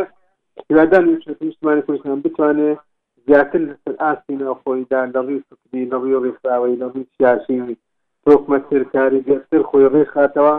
هیوادان 0.69 1.05
مسلمانی 1.43 1.83
کوردستان 1.87 2.19
بتوانێت 2.25 2.79
زیاتر 3.27 3.61
لەسەر 3.69 3.95
ئاستی 4.03 4.35
ناوخۆیدان 4.43 5.09
لەڕی 5.15 5.39
سکری 5.49 5.85
لەڕی 5.93 6.15
ڕێساوی 6.25 6.79
لەڕی 6.83 7.03
سیاسی 7.15 7.77
تۆکمەسەرکاری 8.25 9.25
گەستر 9.29 9.61
خۆی 9.69 9.87
ڕێ 9.95 10.03
خاتەوە 10.15 10.57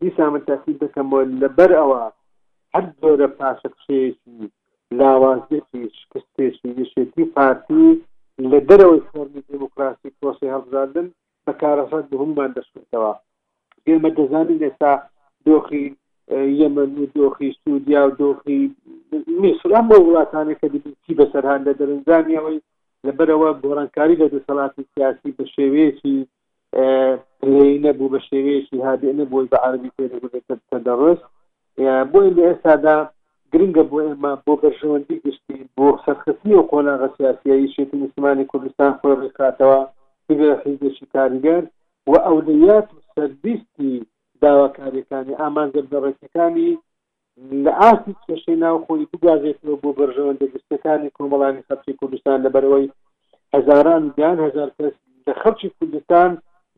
دیسامە 0.00 0.40
تاسی 0.48 0.72
دەکەمەوە 0.82 1.22
لەبەر 1.40 1.70
ئەوە 1.80 2.02
هەر 2.74 2.84
زۆرە 3.00 3.28
پاشەکشێکی 3.38 4.38
لاوازێکی 4.98 5.82
شکستێکی 5.98 6.68
یشێتی 6.82 7.24
پارتی 7.34 7.86
لە 8.42 8.60
دەرەوەی 8.68 9.00
فۆرمی 9.12 9.42
دموکراسی 9.52 10.10
کۆسی 10.20 10.50
هەڵزاندن 10.54 11.06
بە 11.46 11.52
کارەسەند 11.62 12.12
هەممان 12.20 12.50
دەستکردەوە 12.56 13.12
ئێمە 13.86 14.10
دەزانین 14.18 14.60
ئێستا 14.66 14.92
دۆخی 15.46 15.86
یەمن 16.60 16.90
و 17.00 17.06
دۆخی 17.16 17.50
سوودیا 17.62 18.02
و 18.06 18.10
دۆخی 18.22 18.60
میسلام 19.44 19.84
بۆ 19.88 19.96
وڵاتانی 20.06 20.54
کە 20.60 20.66
دیبیتی 20.74 21.16
بەسەرهان 21.20 21.60
لە 21.66 21.72
دەرنجامیەوەی 21.80 22.58
لەبەرەوە 23.06 23.50
گۆڕانکاری 23.62 24.20
لە 24.22 24.26
دەسەڵاتی 24.34 24.82
سیاسی 24.94 25.30
بە 25.36 25.44
شێوەیەکی 25.54 26.16
پلینە 27.40 27.92
بوو 27.98 28.12
بە 28.14 28.20
شێوەیەکی 28.28 28.84
هادێنە 28.88 29.24
بۆی 29.30 29.46
بە 29.52 29.58
عربی 29.66 29.90
پێ 29.96 30.04
دەڕست 30.84 31.24
بۆ 32.10 32.20
ئێستادا 32.48 32.96
گرنگە 33.54 33.82
بۆ 33.90 33.98
ئێمە 34.06 34.32
بۆ 34.46 34.52
بەرژەوەندی 34.62 35.16
گشتی 35.24 35.56
بۆ 35.76 35.86
سەرخستنی 36.04 36.54
و 36.58 36.66
قۆناغە 36.70 37.08
سیاسیایی 37.16 37.72
شێتی 37.74 37.96
مسلمانی 38.04 38.44
کوردستان 38.50 38.92
خۆی 38.98 39.18
ڕێکاتەوە 39.22 39.80
بگە 40.28 40.50
حیزێکی 40.62 41.04
کاریگەر 41.14 41.62
و 42.10 42.14
ئەولەیات 42.26 42.88
و 42.92 42.98
سەردیستی 43.12 43.92
داواکاریەکانی 44.42 45.34
ئامانزە 45.40 45.82
بەڕێکەکانی 45.92 46.70
لە 47.64 47.72
ئاسی 47.80 48.12
کێشەی 48.26 48.58
ناو 48.64 48.76
خۆی 48.84 49.08
بگازێتەوە 49.12 49.74
بۆ 49.82 49.90
بەرژەوەندە 50.00 50.46
گشتەکانی 50.54 51.14
کۆمەڵانی 51.16 51.64
خەبچی 51.68 51.92
کوردستان 52.00 52.38
لەبەرەوەی 52.44 52.88
هزاران 53.54 54.02
گیان 54.16 54.38
هزار 54.46 54.70
کەس 54.78 54.94
لە 55.26 55.32
خەڵکی 55.42 55.68
کوردستان 55.78 56.30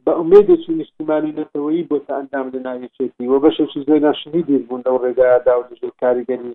بە 0.04 0.12
عمێدێکی 0.22 0.72
نیشتیمانی 0.80 1.36
نەتەوەی 1.40 1.82
بۆ 1.90 1.96
تا 2.06 2.12
ئەندام 2.18 2.46
لە 2.54 2.58
ناویچێتی 2.66 3.26
و 3.32 3.40
بەشێکی 3.44 3.80
زۆی 3.86 4.00
ناشنی 4.06 4.42
دیر 4.48 4.62
بوون 4.68 4.80
لەو 4.86 4.96
ڕێگایدا 5.02 5.52
و 5.58 5.62
دژێ 5.70 5.90
کاریگەری 6.02 6.52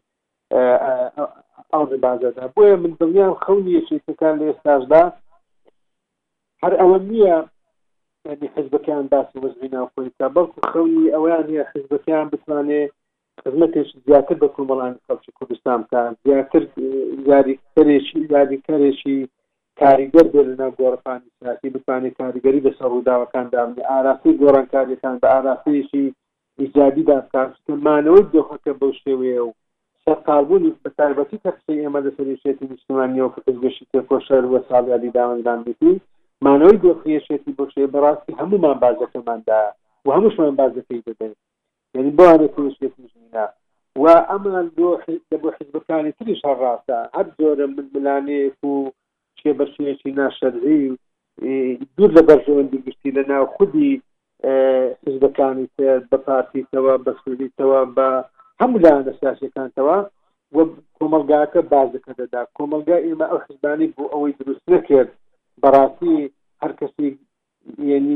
ئەوڕێ 1.73 1.97
بازدا 2.05 2.45
بۆیە 2.55 2.75
من 2.83 2.91
دڵیان 3.01 3.33
خەونی 3.43 3.75
شەکان 3.87 4.33
لە 4.39 4.45
ئێستاشدا 4.49 5.03
هەر 6.63 6.73
ئەوە 6.79 6.97
نییە 7.09 7.35
حزبەکان 8.57 9.03
باسی 9.13 9.41
وەزمی 9.43 9.69
ناوخۆیتا 9.75 10.27
بەڵکو 10.35 10.59
خەونی 10.71 11.11
ئەویان 11.15 11.43
هەیە 11.49 11.63
حزبەکان 11.73 12.25
بتوانێ 12.31 12.81
خزمەتێک 13.43 13.87
زیاتر 14.05 14.35
بە 14.43 14.47
کومەڵان 14.55 14.93
خەڵکی 15.05 15.31
کوردستان 15.37 15.79
بکە 15.83 16.01
زیاتر 16.25 16.63
یاریکەرێکی 17.31 18.17
یاریکەرێکی 18.35 19.17
کاریگەر 19.81 20.25
بێت 20.33 20.47
لە 20.49 20.55
ناو 20.61 20.71
گۆڕپانی 20.79 21.29
سیاسی 21.39 21.69
بتوانێت 21.75 22.13
کاریگەری 22.21 22.63
بە 22.65 22.71
سەرڕووداوەکان 22.77 23.45
دامنێ 23.53 23.83
ئاراسی 23.91 24.37
گۆڕانکاریەکان 24.41 25.15
بە 25.21 25.27
ئاراسەیەشی 25.33 26.05
ئیجابی 26.59 27.03
داکارمانەوەی 27.09 28.29
دۆخەکە 28.33 28.71
بەو 28.79 28.91
شێوەیە 29.01 29.41
و 29.45 29.49
سەرقالبوونی 30.07 30.71
بەتایبەتی 30.85 31.37
تەقسی 31.45 31.81
ئێمە 31.83 31.99
لە 32.05 32.11
سەرشێتی 32.17 32.69
نیشتمانیەوە 32.73 33.31
کەگەشی 33.35 33.85
تێکۆشەر 33.93 34.43
وە 34.51 34.59
ساڵیادی 34.69 35.13
دامەزرانیتی 35.17 35.93
مانەوەی 36.45 36.81
دۆخیەشێتی 36.85 37.55
بۆشێ 37.59 37.85
بەڕاستی 37.93 38.37
هەمومان 38.39 38.77
بازەکەماندا 38.83 39.61
و 40.05 40.09
هەمووشمان 40.15 40.53
بازەکەی 40.61 41.03
دەدەین 41.07 41.33
یعنی 41.95 42.11
بۆوانە 42.17 42.47
کوشێتی 42.55 43.03
ژمینا 43.11 43.45
و 44.01 44.05
ئەمان 44.31 44.65
دۆ 44.77 44.89
بۆ 45.41 45.47
حزبەکانی 45.59 46.11
تریش 46.17 46.41
هەڕاستە 46.49 46.97
هەر 47.15 47.25
زۆرە 47.37 47.65
من 47.73 47.87
بلانێک 47.93 48.57
و 48.69 48.73
کێبەرچینێکی 49.41 50.11
ناشەرعی 50.19 50.83
دوور 51.97 52.11
لە 52.17 52.21
بەرژەوەندی 52.29 52.83
گشتی 52.85 53.11
لە 53.17 53.23
ناو 53.31 53.45
خودی 53.55 53.91
حزبەکانی 55.05 55.65
تر 55.75 55.99
بە 56.11 56.17
پارتیتەوە 56.27 56.95
بە 57.05 57.11
سوودیتەوە 57.21 57.81
بە 57.97 58.09
هەموو 58.61 58.79
لایەنە 58.83 59.11
سیاسەکانتەوە 59.21 59.93
وە 60.57 60.63
کۆمەلگاکە 60.97 61.61
بازەکە 61.73 62.11
دەدا 62.21 62.41
کۆمەلگا 62.57 62.97
ئێمە 63.05 63.27
ئەو 63.31 63.39
حزبانی 63.45 63.93
بۆ 63.95 64.03
ئەوەی 64.13 64.33
دروست 64.39 64.65
نەکرد 64.73 65.11
بەڕاستی 65.61 66.15
هەرکەسی 66.63 67.07
یعنی 67.91 68.15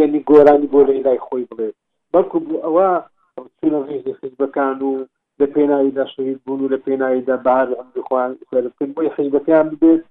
یعنی 0.00 0.18
گۆرانی 0.30 0.70
بۆ 0.72 0.80
لە 0.88 0.92
لای 1.06 1.22
خۆی 1.26 1.44
بڵێ 1.50 1.70
بەڵکو 2.12 2.38
بوو 2.44 2.62
ئەوە 2.66 2.88
چونە 3.58 3.80
ڕێزی 3.88 4.14
حزبەکان 4.22 4.76
و 4.88 4.92
لە 5.40 5.46
پێناویدا 5.54 6.04
شید 6.12 6.38
بوون 6.44 6.60
و 6.62 6.70
لە 6.74 6.78
پێناویدا 6.86 7.36
بار 7.46 7.68
ئەمخواان 7.78 8.30
سەرکن 8.50 8.90
بۆی 8.96 9.10
حیبەتیان 9.16 9.66
ببێت 9.72 10.02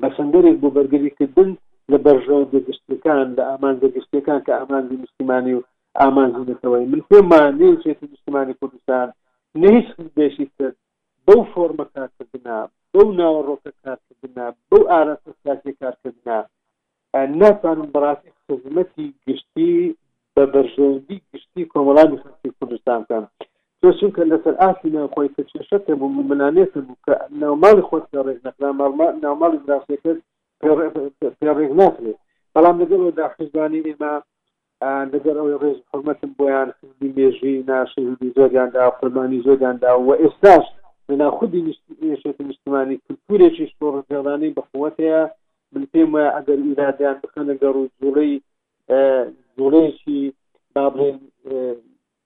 بە 0.00 0.08
سندێک 0.16 0.56
بۆ 0.62 0.68
بەرگریکردن 0.76 1.50
لە 1.92 1.96
بەرژەوە 2.06 2.44
دەگشتەکان 2.54 3.26
لە 3.38 3.42
ئامان 3.50 3.74
دەگشتەکان 3.82 4.40
کە 4.46 4.52
ئامانزی 4.60 4.96
مسلمانی 5.04 5.54
و 5.56 5.60
ئامانجی 6.04 6.42
دەتەوەی 6.50 6.84
من 6.92 7.00
پێ 7.10 7.18
مانەیەکێتی 7.32 8.06
گشتمانی 8.12 8.54
کوردستان 8.60 9.08
نە 9.60 9.68
هیچ 9.76 9.88
دێشی 10.18 10.46
تر 10.56 10.70
بەو 11.26 11.40
فۆرمە 11.52 11.84
کارکردنا 11.94 12.58
بەو 12.92 13.06
ناوەڕۆکە 13.20 13.70
کارکردنا 13.84 14.46
بەو 14.70 14.80
ئاراستە 14.92 15.30
سیاسی 15.42 15.72
کارکردنا 15.82 16.38
ناتوانم 17.40 17.88
بەڕاستی 17.94 18.30
خزمەتی 18.44 19.06
گشتی 19.26 19.70
بە 20.34 20.42
بەرژەندی 20.54 21.16
گشتی 21.32 21.62
کۆمەڵانی 21.72 22.18
خستی 22.22 22.50
کوردستانکەم 22.58 23.24
تۆ 23.80 23.86
چونکە 23.98 24.22
لەسەر 24.30 24.54
ئاسی 24.64 24.88
ناوخۆی 24.96 25.30
کە 25.34 25.42
چێشەتە 25.50 25.92
بوو 26.00 26.22
منانێت 26.30 26.72
بوو 26.86 26.96
کە 27.06 27.14
ناوماڵی 27.42 27.86
خۆت 27.88 28.04
لە 28.14 28.20
ڕێک 28.26 28.38
نەکرا 28.46 28.68
ناوماڵی 29.24 29.58
دراسەکەت 29.66 30.18
پێڕێک 31.40 31.72
ناکرێت 31.80 32.18
بەڵام 32.54 32.76
لەگەڵەوە 32.82 33.12
داخزبانی 33.20 33.84
ئێمە 33.86 34.12
لەگەر 35.12 35.36
ئەوەی 35.38 35.58
ڕێز 35.62 35.78
حرمەتم 35.90 36.30
بۆیان 36.38 36.68
کردی 36.80 37.08
مێژی 37.18 37.54
ناشیدی 37.70 38.30
زۆریاندا 38.36 38.84
فەرمانی 38.98 39.40
زۆریاندا 39.46 39.90
و 40.08 40.10
ئێستاش 40.22 40.64
لەنا 41.08 41.28
خودی 41.36 41.60
نیشتێت 41.66 42.38
نیشتمانی 42.50 42.96
کلتورێکی 43.06 43.66
شۆڕگەڵانەی 43.76 44.54
بەخوەت 44.58 44.96
هەیە 45.04 45.20
من 45.72 45.84
پێم 45.92 46.08
وایە 46.14 46.30
ئەگەر 46.36 46.58
ئیرادیان 46.66 47.16
بخەن 47.24 47.44
لەگەڕ 47.52 47.74
و 47.78 47.90
زۆڵەی 48.00 48.32
زۆڵەیەکی 49.58 50.20
بابڵێن 50.74 51.16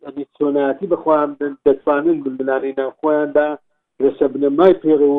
ئەدیسۆناتی 0.06 0.86
بخوام 0.94 1.30
دەتوانن 1.64 2.18
بلبلانی 2.24 2.72
ناخۆیاندا 2.80 3.48
لەسە 4.02 4.24
بنەمای 4.32 4.74
پێڕ 4.82 5.00
و 5.12 5.16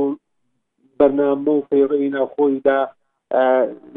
بەرنامە 1.00 1.52
و 1.56 1.66
پێڕی 1.72 2.10
ناخۆیدا 2.18 2.80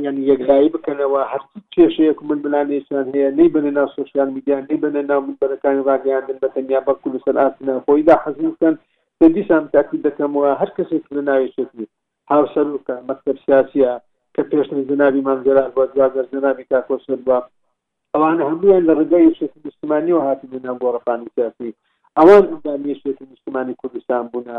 یعنی 0.02 0.20
یەکلایی 0.30 0.68
بکەنەوە 0.74 1.20
هەرچی 1.32 1.58
کێشەیەک 1.74 2.18
من 2.30 2.38
بلانێشیان 2.44 3.06
هەیە 3.14 3.30
نەی 3.38 3.48
بنە 3.54 3.70
ناو 3.78 3.88
سوسیال 3.98 4.28
میدیان 4.36 4.62
نەی 4.70 4.78
بنە 4.84 5.02
ناو 5.10 5.20
بەرەکان 5.42 5.74
ڕاگەیاندن 5.88 6.38
بە 6.42 6.48
تەنیا 6.54 6.80
بەکو 6.86 7.08
لەسەر 7.14 7.36
ئاسنە 7.42 7.74
خۆیدا 7.86 8.14
حەزمکەن 8.24 8.74
دیسان 9.34 9.62
تاکی 9.74 9.98
دەکەمەوە 10.06 10.50
هەر 10.60 10.70
کەسێک 10.76 11.04
لە 11.16 11.22
ناوێشێتی 11.28 11.86
هاوسەر 12.32 12.66
بکە 12.74 12.94
مەکتب 13.08 13.36
سیاسیە 13.46 13.92
کە 14.34 14.42
پێشتن 14.50 14.78
زنابی 14.88 15.22
مانگەران 15.28 15.70
بۆ 15.76 15.82
دوازار 15.94 16.26
زنابی 16.34 16.64
کاکۆسر 16.70 17.12
بە 17.26 17.38
ئەوان 18.14 18.38
هەمویان 18.48 18.82
لە 18.88 18.92
ڕگەی 19.00 19.34
شێتی 19.38 19.58
مستمانیەوە 19.66 20.22
هاتی 20.28 20.46
بنام 20.52 20.76
بۆ 20.82 20.88
ڕەپانی 20.94 21.28
سیاسی 21.34 21.70
ئەوان 22.18 22.42
ئەندامیشێتی 22.52 23.24
مستمانی 23.32 23.74
کوردستان 23.80 24.24
بوونە 24.32 24.56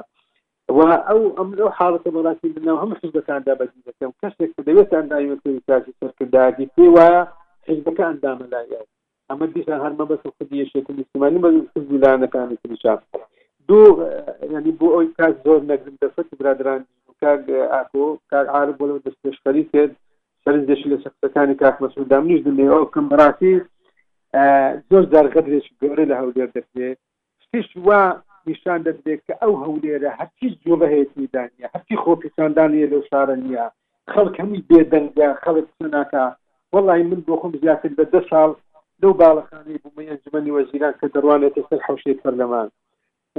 ئەو 0.70 1.20
ئەم 1.38 1.50
لەو 1.58 1.70
حاڵەتە 1.80 2.10
وڵاتی 2.18 2.54
بنەوە 2.58 2.80
هەم 2.82 2.92
حزبەکاندا 3.02 3.54
بەدی 3.60 3.84
دەکەم 3.90 4.12
کەسێک 4.22 4.52
دەوێت 4.68 4.90
ئەنداوی 4.98 5.38
کاری 5.68 5.96
سەرکرددادی 6.00 6.66
پێی 6.76 6.90
وایە 6.96 7.22
حزبەکە 7.70 8.04
ئەندامە 8.10 8.46
لایە 8.54 8.82
ئەمە 9.30 9.46
دیشان 9.54 9.80
هەرمە 9.86 10.06
بەس 10.12 10.22
خودی 10.38 10.66
شێتن 10.72 10.96
استمانی 11.02 11.40
بە 11.44 11.50
حزبولانەکانی 11.76 12.58
تریشا 12.62 12.94
دوو 13.68 13.86
ینی 14.56 14.74
بۆ 14.80 14.88
ئەوی 14.96 15.10
کار 15.18 15.32
زۆر 15.46 15.60
نەگرم 15.72 15.96
دەفەت 16.04 16.28
برادران 16.40 16.82
کار 17.22 17.38
ئاکۆ 17.74 18.06
کار 18.32 18.46
عرب 18.58 18.76
بۆ 18.80 18.86
دەستێشخەری 19.06 19.64
کرد 19.74 19.94
سەرنجێش 20.44 20.82
لە 20.92 20.98
سەختەکانی 21.04 21.56
کاک 21.62 21.76
مەسودام 21.84 22.24
نیش 22.30 22.42
دێ 22.58 22.66
ئەو 22.74 22.84
کەم 22.94 23.06
بەڕاستی 23.12 23.54
زۆر 24.90 25.04
جارغەدرێک 25.14 25.66
گەورە 25.82 26.06
لە 26.12 26.16
هەولێر 26.22 26.50
دەکرێت 26.58 26.98
شتیش 27.44 27.68
وا 27.88 28.02
نیشان 28.50 28.84
دەدێت 28.86 29.22
کە 29.28 29.34
ئەو 29.42 29.54
هەولێرە 29.64 30.12
هەرچی 30.20 30.48
جوڵەهێتی 30.64 31.30
دانیە 31.36 31.68
هەرچی 31.74 31.96
خۆپیساندانە 32.04 32.82
لەو 32.92 33.02
شارە 33.10 33.36
نیە 33.44 33.66
خەڵک 34.12 34.36
هەمی 34.42 34.66
بێدەنگە 34.70 35.30
خەڵک 35.44 35.68
سناکە 35.78 36.26
وڵی 36.74 37.02
من 37.10 37.22
بۆخم 37.28 37.52
زیاتر 37.62 37.92
بە 38.00 38.06
ده 38.14 38.22
ساڵ 38.30 38.50
لەو 39.02 39.14
باڵەخانی 39.22 39.82
بوومەیە 39.84 40.16
زمانی 40.26 40.54
وەزیران 40.58 40.94
کە 41.00 41.08
دەروانێتە 41.14 41.62
سەر 41.70 41.80
حوشەی 41.88 42.20
پەرلەمان 42.22 42.68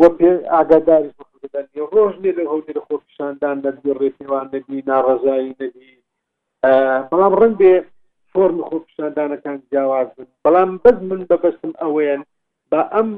وە 0.00 0.08
پێ 0.18 0.30
ئاگاداری 0.54 1.10
ڕۆژ 1.94 2.14
لێ 2.22 2.30
لە 2.38 2.44
هەولێرە 2.52 2.82
خۆپیساندان 2.88 3.56
دەگوڕێتێوان 3.64 4.46
نەبی 4.54 4.78
ناڕزایی 4.90 5.56
نەبی 5.60 5.90
بەڵام 7.10 7.32
ڕنگ 7.40 7.54
بێ 7.60 7.72
فۆرم 8.30 8.58
خۆپیساندانەکان 8.68 9.58
جیاواز 9.70 10.08
بن 10.16 10.28
بەڵام 10.44 10.70
بەز 10.82 10.98
من 11.08 11.20
بەبستم 11.30 11.72
ئەوەیە 11.82 12.16
بە 12.70 12.80
ئەم 12.94 13.10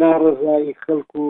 ناڕزایی 0.00 0.72
خەڵک 0.84 1.10
و 1.24 1.26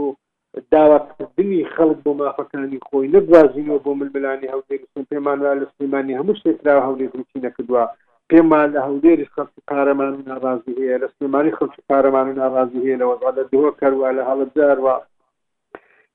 داواتکردنی 0.73 1.65
خەڵک 1.75 1.99
بۆ 2.05 2.13
مافەکانی 2.21 2.79
خۆی 2.87 3.09
نبوازینەوە 3.15 3.83
بۆ 3.85 3.93
ململانی 4.01 4.51
هەولێر 4.55 4.81
پێمانوا 5.11 5.53
لە 5.61 5.67
سلمانی 5.75 6.19
هەموو 6.19 6.39
شتێکرا 6.41 6.77
هەولێر 6.87 7.11
روچی 7.17 7.43
نەکردووە 7.47 7.85
پێمان 8.31 8.69
لە 8.75 8.81
هەولێری 8.87 9.31
خەڵکی 9.35 9.61
قارەمان 9.71 10.13
ناڕازی 10.31 10.73
هەیە 10.81 10.97
لە 11.03 11.09
سلمانی 11.17 11.57
خەڵکی 11.59 11.83
قارەمان 11.89 12.29
ناڕازی 12.43 12.83
هەیە 12.85 12.97
لە 13.01 13.05
وەزا 13.11 13.31
لە 13.39 13.45
دووە 13.53 13.71
کەروە 13.81 14.09
لە 14.19 14.23
هەڵت 14.29 14.51
داروە 14.59 14.97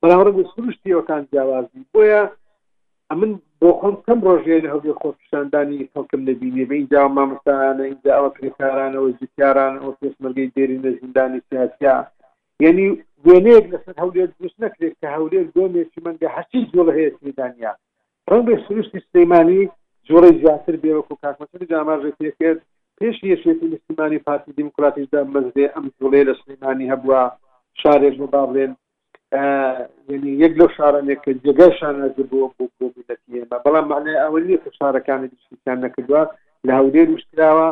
بەڵام 0.02 0.22
ڕگ 0.28 0.38
سروشتیەکان 0.54 1.24
جیاوازی 1.32 1.86
بۆیە 1.94 2.22
من 3.20 3.32
بۆ 3.60 3.70
خۆم 3.80 3.96
کەم 4.06 4.20
ڕۆژێ 4.28 4.56
لە 4.66 4.70
هەولێر 4.74 4.96
خۆشاندانی 5.02 5.90
خەڵکم 5.94 6.22
نبینێ 6.30 6.64
بە 6.70 6.76
اینجا 6.80 7.02
مامستانە 7.16 7.84
اینجا 7.92 8.12
ئەوە 8.18 8.30
پرێکارانەوە 8.38 9.10
جیارانەوە 9.20 9.92
پێشمەرگەی 10.02 10.52
دێری 10.56 10.78
نە 10.86 10.90
زیندانی 11.00 11.42
سیاسیا 11.50 11.96
یعنی 12.66 12.88
وێنەیەک 13.26 13.66
لەسەر 13.74 13.96
هەولێر 14.04 14.28
دروست 14.40 14.58
نەکرێت 14.66 14.94
کە 15.02 15.08
هەولێر 15.16 15.46
دۆمێکی 15.56 16.02
مەنگە 16.06 16.30
هەچی 16.38 16.60
جۆڵە 16.74 16.94
هەیەی 16.98 17.34
دانیا 17.40 17.72
ڕەنگ 18.30 18.46
بێ 18.48 18.56
سروشتی 18.66 19.00
سلەیمانی 19.08 19.62
جۆڕی 20.10 20.32
زیاتر 20.42 20.76
بێوەکو 20.84 21.16
کاکمەچەر 21.24 21.62
جامار 21.72 22.00
ڕێتەکرد 22.06 22.60
پێش 23.00 23.16
یەشێتی 23.32 23.66
مسلمانی 23.76 24.24
پارتی 24.28 24.52
دیموکراتیشدا 24.60 25.20
مەزدێ 25.36 25.66
ئەم 25.76 25.86
جوڵێ 26.00 26.22
لە 26.30 26.34
سلەیمانی 26.42 26.90
هەبووە 26.94 27.22
شارێک 27.82 28.14
بۆ 28.22 28.26
باڵێن 28.34 28.72
یعنی 30.12 30.32
یەک 30.44 30.54
لەو 30.60 30.70
شارانێک 30.78 31.20
کە 31.26 31.32
جگای 31.46 31.72
شانەجە 31.80 32.24
بۆ 32.32 32.42
بۆ 32.58 32.64
بۆ 32.78 32.86
بەتی 33.10 33.36
ئێمە 33.42 33.58
بەڵام 33.66 33.86
معنێ 33.94 34.14
ئەوەنیە 34.24 34.58
کە 34.64 34.70
شارەکانی 34.80 35.28
دیشتیان 35.32 35.78
نەکردووە 35.86 36.24
لە 36.68 36.72
هەولێر 36.80 37.08
وشکراوە 37.10 37.68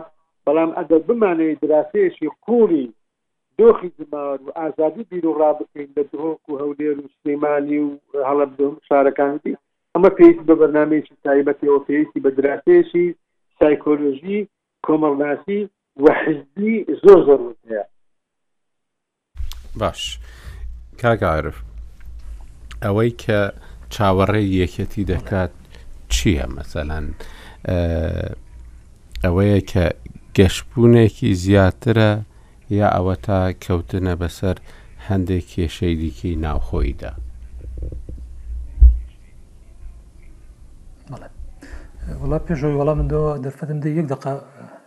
بەڵام 0.45 0.71
ئەگەر 0.79 1.01
بمانەیە 1.07 1.55
دراسەیەشی 1.63 2.27
قوڵی 2.45 2.85
دۆخی 3.59 3.91
زمان 3.97 4.39
و 4.47 4.51
ئازادی 4.61 5.03
بیرروڕا 5.11 5.49
بکەین 5.59 5.89
لە 5.97 6.03
درۆک 6.11 6.49
و 6.49 6.53
هەولێر 6.61 6.97
و 7.03 7.07
سلمانانی 7.23 7.77
و 7.79 7.89
هەڵب 8.29 8.51
دوم 8.57 8.75
شارەکانتی 8.87 9.53
ئەمە 9.95 10.09
پێیست 10.17 10.43
بە 10.49 10.55
بەرنمێکی 10.59 11.13
تایبەتەوە 11.27 11.79
پێیستی 11.87 12.19
بە 12.25 12.29
دراتێشی 12.37 13.07
سایکۆلۆژی 13.59 14.47
کۆمەڵناسی 14.87 15.69
وەحزبی 16.03 16.73
زۆر 17.03 17.19
زۆر 17.27 17.39
هەیە 17.41 17.83
باش 19.79 20.19
کاگعاعرف 21.01 21.57
ئەوەی 22.83 23.11
کە 23.23 23.39
چاوەڕێ 23.93 24.41
یەکەتی 24.63 25.03
دەکات 25.11 25.51
چییە 26.13 26.45
مەسەەن 26.55 27.05
ئەوەیە 29.23 29.61
کە 29.71 29.85
گەشتبوونێکی 30.37 31.33
زیاترە 31.43 32.11
یا 32.77 32.87
ئەوە 32.95 33.15
تا 33.25 33.37
کەوتنە 33.65 34.13
بەسەر 34.21 34.55
هەندێک 35.07 35.45
کێشەی 35.53 35.95
دیکەی 36.01 36.33
ناوخۆیدا. 36.45 37.11
وڵا 42.21 42.39
پێشەوەی 42.47 42.75
وەڵام 42.79 42.97
منەوە 43.01 43.31
دەرفەتم 43.45 43.77
دە 43.83 43.87
یەک 43.99 44.07
دقا 44.13 44.31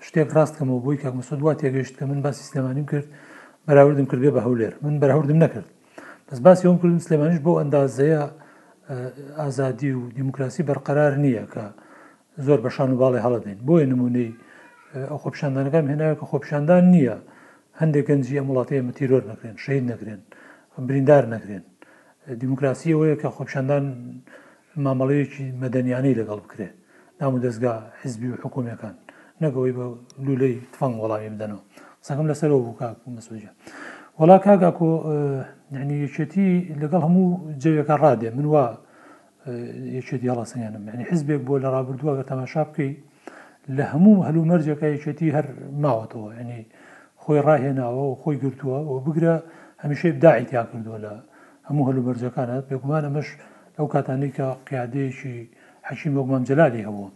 شتێک 0.06 0.28
ڕاستکەمەوە 0.36 0.80
بۆی 0.84 0.96
کاک 1.02 1.14
مسە 1.20 1.34
دو 1.40 1.54
تێگەشت 1.60 1.94
کە 1.98 2.04
من 2.10 2.18
باسی 2.24 2.44
سلێمانیم 2.50 2.86
کرد 2.90 3.06
بەراوردم 3.66 4.06
کردێ 4.10 4.30
بە 4.36 4.40
هەولێر 4.46 4.72
من 4.84 4.94
بەراوردم 5.02 5.38
نەکرد 5.44 5.68
بەس 6.28 6.38
باسی 6.46 6.62
ئەوم 6.68 6.78
کردم 6.82 7.00
سلێمانش 7.06 7.38
بۆ 7.46 7.52
ئەندازەیە 7.60 8.22
ئازادی 9.40 9.90
و 9.98 10.00
دیموکراسی 10.18 10.62
بەرقرار 10.70 11.12
نییە 11.24 11.44
کە 11.52 11.64
زۆر 12.46 12.58
بەشان 12.64 12.88
و 12.92 12.96
باڵی 13.02 13.20
هەڵدەین 13.26 13.58
بۆیە 13.68 13.86
نمونەی 13.92 14.28
ئەو 15.08 15.18
خۆپشاندانەکەم 15.24 15.86
هێناوە 15.90 16.14
کە 16.20 16.24
خۆپشاندان 16.30 16.84
نییە 16.94 17.16
هەندێک 17.82 18.04
گەنجی 18.10 18.34
ئەم 18.40 18.46
وڵاتەیە 18.50 18.82
مە 18.86 18.92
تیرۆر 18.98 19.22
نەکرێن 19.32 19.56
شید 19.64 19.82
نەکرێن 19.92 20.20
بریندار 20.88 21.24
نەکرێن 21.34 21.64
دیموکراسی 22.40 22.88
ئەوەیە 22.94 23.16
کە 23.22 23.28
خۆپشاندان 23.36 23.84
مامەڵەیەکی 24.84 25.44
مەدەنیانەی 25.62 26.14
لەگەڵ 26.20 26.38
بکرێ 26.44 26.68
نام 27.20 27.32
و 27.34 27.38
دەستگا 27.46 27.74
حزبی 28.00 28.28
و 28.32 28.34
حکوومەکان 28.42 28.94
نەگەوەی 29.44 29.72
بە 29.78 29.84
لولەی 30.26 30.54
تفەنگ 30.74 30.94
وەڵامی 31.02 31.30
بدەنەوە 31.34 31.62
سەکەم 32.06 32.26
لەسەرەوە 32.30 32.60
بوو 32.64 32.78
کاک 32.80 32.96
مەسوجە 33.16 33.50
وەڵا 34.20 34.38
کاگا 34.44 34.70
کۆ 34.78 34.88
نعنی 35.74 35.96
یەکێتی 36.04 36.48
لەگەڵ 36.82 37.02
هەموو 37.06 37.26
جەوێکە 37.62 37.94
ڕادێ 38.02 38.30
من 38.38 38.46
وا 38.52 38.64
یەکێتی 39.98 40.26
هەڵا 40.32 40.44
سنگێنم 40.52 40.82
ینی 40.94 41.04
حزبێک 41.10 41.40
بۆ 41.46 41.54
لە 41.64 41.68
ڕابردووە 41.74 42.12
کە 42.18 42.24
تەماشا 42.30 42.62
بکەی 42.68 42.92
لە 43.76 43.84
هەموو 43.92 44.24
هەلو 44.26 44.42
مەرجەکە 44.50 44.86
یەکێتی 44.96 45.28
هەر 45.36 45.46
ماوەتەوە 45.84 46.28
ینی 46.40 46.62
خۆی 47.24 47.40
ڕاهێناوە 47.46 48.02
و 48.10 48.14
خۆی 48.22 48.36
گرتووە 48.42 48.78
و 48.92 48.94
بگرە 49.06 49.34
هەمیشە 49.84 50.08
داعیتیا 50.24 50.62
کردووە 50.72 50.98
لە 51.04 51.12
هەموو 51.68 51.84
هەلو 51.88 52.02
بەرجەکانە 52.06 52.56
پێکومانە 52.68 53.08
مەش 53.16 53.28
لەو 53.76 53.86
کاتانی 53.94 54.30
کە 54.36 54.46
قیادەیەکی 54.68 55.36
حەشیم 55.88 56.12
بۆگومان 56.16 56.42
جلالی 56.48 56.82
هەبوو 56.88 57.06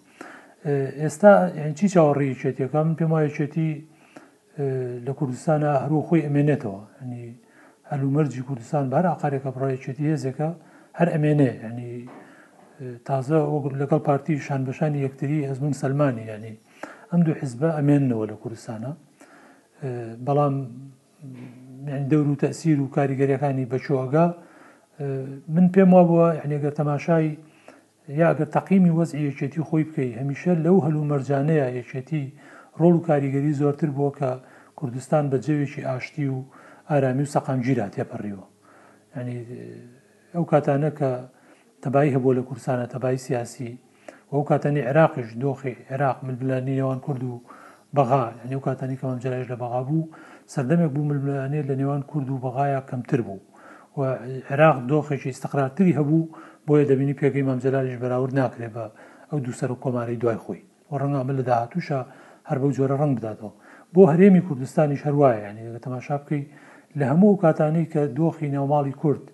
ئێستا 1.00 1.32
چی 1.78 1.86
چاوەڕیچێتەکەم 1.94 2.88
پێم 2.98 3.10
وایەچێتی 3.14 3.70
لە 5.06 5.12
کوردستانە 5.18 5.70
هەروو 5.84 6.06
خۆی 6.08 6.22
ئەمێنێتەوە 6.26 6.80
ئەنی 7.00 7.24
هەلومەرجی 7.90 8.42
کوردستان 8.48 8.84
بار 8.92 9.04
ئاقارێکە 9.12 9.50
بڕایەچێتی 9.54 10.04
هێزەکە 10.12 10.48
هەر 10.98 11.08
ئەمێنێ 11.14 11.52
ئەنی 11.64 11.92
تازە 13.08 13.38
لەگەڵ 13.80 14.00
پارتی 14.08 14.34
شان 14.46 14.62
بەشانی 14.68 14.98
یەکتری 15.06 15.38
هەزمون 15.50 15.74
سلمانی 15.82 16.24
ینی 16.32 16.54
ئەم 17.10 17.20
دوو 17.24 17.34
حیزبە 17.40 17.68
ئەمێننەوە 17.78 18.24
لە 18.30 18.36
کوردستانە 18.42 18.92
بەڵام 20.26 20.54
دەور 22.10 22.26
و 22.28 22.34
تەسیر 22.44 22.80
و 22.80 22.88
کاریگەریەکانی 22.96 23.66
بەچۆگا 23.72 24.26
من 25.54 25.66
پێم 25.74 25.90
وا 25.92 26.02
بووە 26.08 26.28
هەنێگەر 26.42 26.72
تەماشای 26.80 27.28
یاگەر 28.22 28.48
تەقیمی 28.56 28.92
وەز 28.98 29.10
یەکێتی 29.14 29.62
خۆی 29.68 29.84
بکەی 29.88 30.10
هەمیشە 30.20 30.52
لەو 30.64 30.76
هەلو 30.86 31.08
مەرجانەیە 31.10 31.66
یەکێتی 31.78 32.24
ڕۆڵ 32.80 32.94
و 32.98 33.04
کاریگەری 33.08 33.52
زۆرتر 33.60 33.90
بووە 33.96 34.10
کە 34.18 34.30
کوردستان 34.78 35.24
بە 35.30 35.36
جەوێکی 35.46 35.86
ئاشتی 35.88 36.26
و 36.32 36.38
ئارامی 36.90 37.22
و 37.26 37.32
سەقامگیرا 37.34 37.86
تێپەڕیوە 37.94 38.46
ینی 39.16 39.38
ئەو 40.34 40.44
کاتانە 40.52 40.90
کە 40.98 41.10
تەبای 41.82 42.12
هەبوو 42.14 42.36
لە 42.38 42.42
کورسانە 42.48 42.86
تەبای 42.94 43.16
سیاسی 43.26 43.70
ئەو 44.32 44.42
کاتەنی 44.50 44.86
عێراقیش 44.88 45.30
دۆخی 45.42 45.74
عێراق 45.90 46.16
ملبلانیەوان 46.26 46.98
کورد 47.06 47.22
و 47.24 47.34
بەغا 47.98 48.18
لەنێو 48.40 48.60
کاتانی 48.66 48.96
کەم 49.00 49.14
جارش 49.24 49.46
لە 49.52 49.56
بەغا 49.62 49.80
بوو 49.88 50.08
سەردەمێک 50.54 50.90
بوو 50.94 51.06
ململانێت 51.10 51.64
لە 51.70 51.74
نێوان 51.80 52.02
کورد 52.10 52.28
و 52.30 52.38
بەغایە 52.44 52.80
کەمتر 52.90 53.20
بوو 53.26 53.40
و 53.98 54.00
عێراق 54.50 54.76
دۆخێکی 54.90 55.28
استقرارتری 55.34 55.96
هەبوو 55.98 56.28
بۆیە 56.66 56.84
دەبینی 56.90 57.14
پێگەی 57.20 57.44
مامجلاریش 57.48 57.96
بەراورد 58.02 58.32
ناکرێ 58.40 58.68
بە 58.74 58.84
ئەو 59.30 59.38
دووسەر 59.44 59.70
و 59.74 59.80
کۆماری 59.82 60.16
دوای 60.22 60.38
خۆی 60.44 60.60
و 60.90 60.98
ڕەنگە 61.00 61.18
ئەمە 61.20 61.34
لە 61.38 61.44
داهاتوشە 61.48 62.00
هەر 62.48 62.58
بەو 62.62 62.70
جۆرە 62.76 62.96
ڕنگ 63.02 63.12
بداتەوە 63.18 63.52
بۆ 63.94 64.02
هەرێمی 64.12 64.42
کوردستانی 64.46 65.00
شەروایە 65.02 65.38
ینی 65.48 65.66
تەماشا 65.86 66.16
بکەی 66.22 66.42
لە 66.98 67.04
هەموو 67.10 67.40
کاتانەی 67.42 67.86
کە 67.92 68.00
دۆخی 68.18 68.50
نێوماڵی 68.54 68.94
کورد 69.02 69.24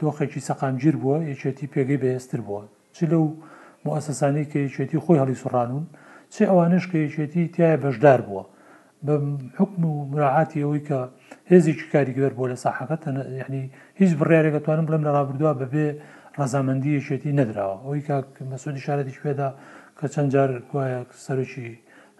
دۆخێکی 0.00 0.40
سەقامگیر 0.48 0.94
بووە 1.02 1.16
یەکێتی 1.32 1.66
پێگەی 1.74 1.98
بەهێستر 2.02 2.40
بووە 2.46 2.62
چ 2.96 2.98
لەو 3.12 3.24
مؤسسانی 3.86 4.44
کە 4.50 4.58
یەکێتی 4.66 4.98
خۆی 5.04 5.18
هەڵی 5.22 5.36
سوڕانون 5.42 5.84
سێ 6.34 6.44
ئەوانش 6.50 6.84
کە 6.90 6.96
یەکێتی 7.06 7.44
تایە 7.54 7.76
بەشدار 7.84 8.20
بووە 8.26 8.44
بە 9.06 9.14
حکم 9.60 9.82
و 9.90 9.94
مراعاتی 10.12 10.62
ئەوەی 10.64 10.82
کە 10.88 10.98
هێزیی 11.50 11.76
کاریگەر 11.92 12.32
بۆ 12.38 12.44
لە 12.52 12.56
ساحەکەت 12.64 13.00
ینی 13.42 13.64
هیچ 14.00 14.12
بڕیارێکەکەتوانم 14.20 14.86
بڵم 14.88 15.02
لە 15.06 15.10
ڕابردووە 15.16 15.52
بەبێ 15.62 15.86
ڕزامەندی 16.38 16.96
یەکێتی 16.98 17.36
نەدراوە 17.40 17.76
ئەوی 17.86 18.00
کا 18.08 18.16
مەسودی 18.50 18.84
شارەتی 18.86 19.20
پێدا 19.24 19.48
کە 19.98 20.06
چەند 20.14 20.28
جار 20.34 20.50
گوایە 20.70 21.00
سەرکی 21.26 21.68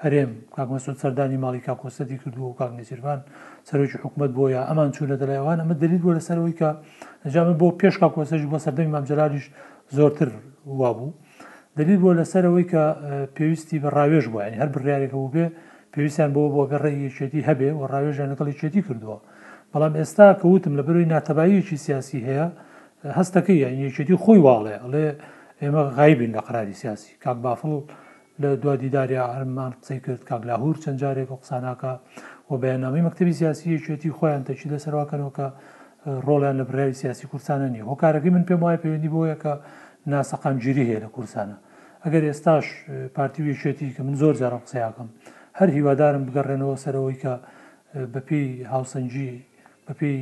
هەرێم 0.02 0.30
کاکمەسود 0.56 0.96
سەردانی 1.02 1.38
ماڵی 1.44 1.62
کاکۆسەدی 1.66 2.16
کردو 2.22 2.42
و 2.48 2.56
کاک 2.60 2.70
نێسیربان 2.78 3.20
سەرۆکی 3.68 3.98
حکومت 4.04 4.30
بۆیە 4.38 4.60
ئەمان 4.68 4.88
چوونە 4.96 5.16
دەلایوان 5.22 5.58
ئەمە 5.62 5.74
دلیل 5.82 6.00
بوو 6.02 6.16
لەسەرەوەی 6.18 6.56
کە 6.60 6.68
ئەجامە 7.24 7.54
بۆ 7.60 7.66
پێش 7.80 7.94
کاکۆسەش 8.02 8.42
بۆ 8.50 8.56
سەردەمی 8.64 8.92
مامجلاریش 8.94 9.46
زۆرتر 9.96 10.30
وا 10.80 10.90
بوو 10.98 11.08
دەبییر 11.78 11.98
بۆ 12.04 12.10
لەسەرەوەی 12.18 12.66
کە 12.72 12.82
پێویستی 13.36 13.78
بە 13.82 13.88
ڕاوێژ 13.96 14.24
بووین 14.32 14.54
هەر 14.60 14.68
بڕارێکە 14.74 15.16
و 15.20 15.28
بێ 15.34 15.46
پێویستیان 15.92 16.30
بۆ 16.34 16.42
بۆ 16.54 16.62
گەڕێیەکێتی 16.72 17.40
هەبێ 17.48 17.70
و 17.78 17.82
ڕاوێژە 17.92 18.24
لەگەڵی 18.30 18.54
چێتی 18.60 18.82
کردووە 18.86 19.18
بەڵام 19.72 19.92
ئێستا 20.00 20.26
کە 20.40 20.44
وتم 20.54 20.72
لە 20.78 20.82
بەروی 20.86 21.06
ناتەباییەکی 21.14 21.78
سیاسی 21.86 22.18
هەیە 22.28 22.46
هەستەکەی 23.18 23.58
یەکێتی 23.86 24.16
خۆی 24.22 24.38
واڵێ 24.46 24.76
ئەڵێ 24.82 25.06
ئێمە 25.62 25.82
غایبین 25.96 26.30
لە 26.36 26.40
قراری 26.46 26.74
سیاسی 26.82 27.10
کاک 27.24 27.38
بافڵ 27.44 27.70
لە 28.42 28.48
دو 28.62 28.70
دیداری 28.82 29.16
هەرمان 29.34 29.72
قسەی 29.80 30.00
کرد 30.04 30.22
کاک 30.30 30.42
لاهور 30.50 30.76
چەند 30.82 30.98
جارێک 31.02 31.28
قساناکە 31.42 31.92
و 32.50 32.52
بەیانامی 32.62 33.02
مەکتتەبی 33.06 33.34
سیاسی 33.40 33.66
یەکێتی 33.76 34.10
خۆیان 34.16 34.42
تەچی 34.48 34.66
لەسەرواکەنەوە 34.72 35.32
کە 35.38 35.46
ڕۆڵیان 36.26 36.56
لە 36.60 36.64
برای 36.68 36.92
سیاسی 37.02 37.24
کوردستانە 37.30 37.68
نیە 37.74 37.84
هۆکارەکەی 37.90 38.30
من 38.36 38.44
پێم 38.48 38.60
وایە 38.64 38.78
پەیوەندی 38.84 39.10
بۆیە 39.14 39.36
کە 39.44 39.54
ناسەقامگیری 40.10 40.84
هەیە 40.88 40.98
لە 41.04 41.08
کورسانە 41.14 41.56
ئەگەر 42.04 42.22
ئێستاش 42.30 42.66
پارتیویشێتی 43.16 43.88
کە 43.96 44.02
من 44.06 44.14
زۆر 44.22 44.34
جارە 44.40 44.58
قسەیاکەم 44.64 45.08
هەر 45.58 45.68
هیوادارم 45.76 46.22
بگەڕێنەوە 46.26 46.76
سەرەوەی 46.84 47.16
کە 47.22 47.34
بەپی 48.14 48.44
هاوسنجی 48.72 49.30
بەپی 49.86 50.16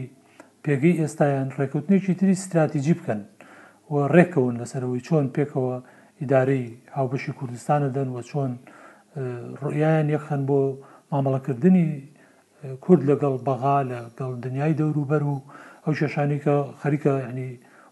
پێگەی 0.65 0.99
ئێستایان 1.03 1.49
ڕێکوتنێکی 1.59 2.15
تری 2.21 2.33
استراتیژی 2.39 2.95
بکەن 2.99 3.21
و 3.93 3.95
ڕێکەون 4.15 4.55
لەسەرەوەی 4.63 5.05
چۆن 5.09 5.25
پێکەوە 5.37 5.77
ئیدارەی 6.21 6.67
هاوبەشی 6.97 7.33
کوردستانە 7.39 7.89
دەن 7.97 8.09
و 8.15 8.19
چۆن 8.31 8.53
ڕیان 9.73 10.07
یەخەن 10.17 10.43
بۆ 10.49 10.61
مامەڵەکردنی 11.11 11.87
کورد 12.85 13.03
لەگەڵ 13.11 13.35
بەغا 13.49 13.77
لەگەڵ 13.91 14.33
دنیای 14.45 14.77
دەوروبەر 14.81 15.23
و 15.31 15.37
ئەو 15.85 15.93
شێشانی 16.01 16.39
کە 16.45 16.55
خەریکە 16.81 17.13
ینی 17.29 17.51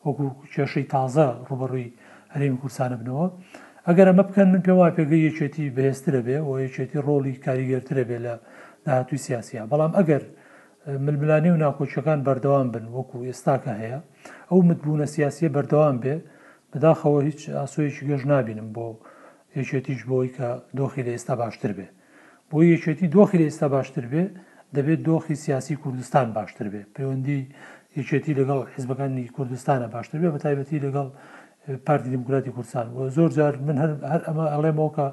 وەکو 0.08 0.26
کێشەی 0.54 0.86
تازە 0.94 1.26
ڕوبڕووی 1.48 1.88
هەرێمی 2.34 2.58
کورسانە 2.62 2.96
بنەوە 3.00 3.26
ئەگەر 3.88 4.06
ئەمە 4.10 4.24
بکەن 4.28 4.48
من 4.52 4.60
پێ 4.66 4.72
وای 4.78 4.92
پێگەی 4.98 5.22
یەکێتی 5.28 5.72
بەهێسترە 5.76 6.20
بێ 6.26 6.38
و 6.46 6.50
یەکێتی 6.66 6.98
ڕۆڵی 7.06 7.34
کاریگەرترە 7.46 8.04
بێ 8.08 8.18
لە 8.26 8.34
داهاتوی 8.86 9.20
سیاسە 9.26 9.62
بەڵام 9.72 9.92
ئەگەر 9.98 10.22
ململانی 11.06 11.50
و 11.54 11.60
ناکۆچەکان 11.64 12.20
بەردەوام 12.26 12.66
بن 12.74 12.84
وەکو 12.96 13.16
ئێستاکە 13.28 13.72
هەیە 13.80 14.00
ئەو 14.50 14.58
متبوونە 14.70 15.06
سیاسیە 15.14 15.48
بەردەوام 15.56 15.96
بێ 16.02 16.14
بەداخەوە 16.72 17.20
هیچ 17.28 17.40
ئاسۆیەکی 17.58 18.02
گەژ 18.10 18.22
نابینم 18.32 18.68
بۆ 18.76 18.86
یەکێتیش 19.58 20.00
بۆی 20.10 20.28
کە 20.36 20.48
دۆخی 20.78 21.02
لە 21.06 21.10
ئێستا 21.14 21.34
باشتر 21.42 21.70
بێ 21.78 21.86
بۆ 22.50 22.56
یەکێتی 22.74 23.06
دۆخی 23.16 23.38
لە 23.40 23.44
ئێستا 23.48 23.66
باشتر 23.76 24.04
بێ 24.12 24.24
دەبێت 24.76 25.00
دۆخی 25.08 25.34
سیاسی 25.44 25.74
کوردستان 25.82 26.26
باشتر 26.38 26.66
بێ 26.72 26.82
پەیوەندی 26.94 27.40
یەکێتی 28.00 28.32
لەگەڵ 28.40 28.58
حزبەکانی 28.76 29.24
کوردستانە 29.36 29.88
باشتر 29.94 30.18
بێ 30.22 30.30
بە 30.34 30.38
تایبەتی 30.44 30.78
لەگەڵ 30.86 31.08
پارتی 31.86 32.10
دموکراتی 32.16 32.50
کوردستان 32.56 32.86
و 32.96 32.98
زۆر 33.16 33.30
جار 33.38 33.54
من 33.66 33.76
هەر 33.82 33.90
ئەمە 34.26 34.46
ئەڵێمەوەکە 34.54 35.06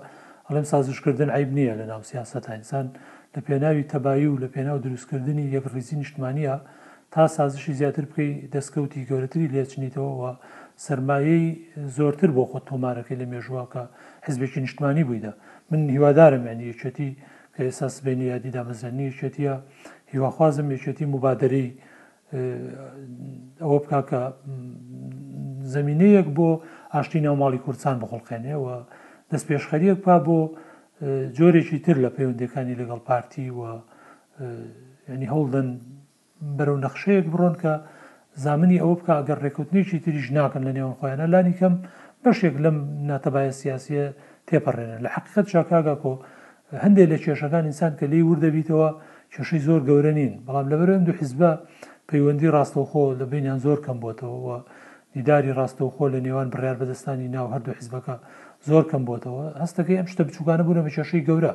ئەڵێم 0.47 0.65
سازشکردن 0.71 1.29
عیب 1.37 1.49
نییە 1.57 1.73
لە 1.79 1.85
ناو 1.91 2.01
سیاست 2.11 2.43
ئینسان 2.53 2.85
لە 3.33 3.39
پێناوی 3.47 3.83
تەبایی 3.93 4.27
و 4.31 4.35
لە 4.43 4.47
پێناو 4.55 4.79
دروستکردنی 4.85 5.45
یەک 5.55 5.65
ڕیزی 5.73 5.95
نیشتمانە 6.01 6.53
تا 7.13 7.27
سازشی 7.37 7.73
زیاتر 7.79 8.05
بکەی 8.11 8.31
دەستکەوتی 8.53 9.05
گەورەتری 9.09 9.47
لێچنیتەوەەوە 9.53 10.31
سرمایەی 10.85 11.45
زۆرتر 11.97 12.29
بۆ 12.37 12.43
خۆت 12.51 12.63
تۆمارەکەی 12.69 13.17
لە 13.21 13.25
مێژواکە 13.31 13.83
حزبێکی 14.27 14.59
نیشتمانی 14.63 15.03
بوویدا 15.09 15.31
من 15.69 15.81
هیوادارم 15.95 16.43
یعنی 16.49 16.63
یەکێتی 16.71 17.09
کە 17.55 17.61
ئێساس 17.67 17.93
بینی 18.05 18.25
یادی 18.33 18.51
دامەزەنی 18.57 19.05
یەکێتیە 19.11 19.53
هیواخوازم 20.13 20.67
یەکێتی 20.75 21.05
مبادرەی 21.15 21.67
ئەوە 23.63 23.77
بک 23.83 23.91
کە 24.09 24.21
زمینەیەک 25.75 26.27
بۆ 26.37 26.49
ئاشتی 26.93 27.21
ناوماڵی 27.27 27.59
کوردستان 27.65 27.95
بخڵقێنێەوە 28.01 28.75
دەست 29.31 29.45
پێشخەریەک 29.49 29.97
پا 30.05 30.15
بۆ 30.25 30.39
جۆرێکی 31.37 31.79
تر 31.85 31.97
لە 32.03 32.09
پەیوەندەکانی 32.15 32.79
لەگەڵ 32.81 32.99
پارتی 33.07 33.47
وە 33.57 33.71
ینی 35.13 35.27
هەڵدن 35.33 35.67
بەرەو 36.57 36.77
نەخشەیەک 36.85 37.25
بڕۆن 37.33 37.53
کە 37.61 37.73
زمانی 38.45 38.81
ئەوە 38.83 38.95
بکە 38.99 39.15
گەر 39.27 39.37
ڕێکوتنیی 39.45 40.01
تریش 40.05 40.27
ناکەن 40.37 40.63
لە 40.67 40.71
نێوان 40.77 40.95
خۆیانە 40.99 41.25
لانی 41.33 41.55
کەم 41.59 41.73
بەشێک 42.23 42.55
لەم 42.63 42.77
ناتەبایە 43.11 43.53
سیاسە 43.61 44.03
تێپەڕێنە 44.47 44.97
لە 45.03 45.09
حقیقت 45.15 45.45
چاکاگا 45.53 45.95
کۆ 46.03 46.13
هەندێک 46.83 47.07
لە 47.13 47.17
کێشەکان 47.23 47.63
ئینسان 47.67 47.93
کە 47.99 48.05
لی 48.11 48.21
وردەبییتەوە 48.29 48.89
کێشەی 49.33 49.61
زۆر 49.67 49.81
گەورە 49.87 50.13
نین 50.17 50.33
بەڵام 50.45 50.67
لەبەرم 50.71 51.01
دو 51.07 51.13
حیزبە 51.19 51.51
پەیوەندی 52.09 52.49
ڕاستەوخۆ 52.55 53.03
لە 53.19 53.25
بینیان 53.31 53.59
زۆر 53.65 53.79
کەم 53.85 53.97
بۆتەوە 54.05 54.57
دیداری 55.13 55.51
ڕاستەوخۆ 55.59 56.05
لە 56.13 56.19
نێوان 56.25 56.47
بڕیار 56.53 56.77
بەدەستانی 56.81 57.29
ناو 57.35 57.47
هەردوو 57.53 57.77
حیزبەکە 57.79 58.15
زۆر 58.67 58.83
کەم 58.91 59.03
بۆتەوە 59.09 59.43
هەستەکەی 59.63 59.97
ئەم 59.99 60.07
شتە 60.11 60.21
بچووکانە 60.27 60.63
بوونە 60.65 60.81
بە 60.85 60.91
کێشەی 60.95 61.25
گەورە 61.29 61.53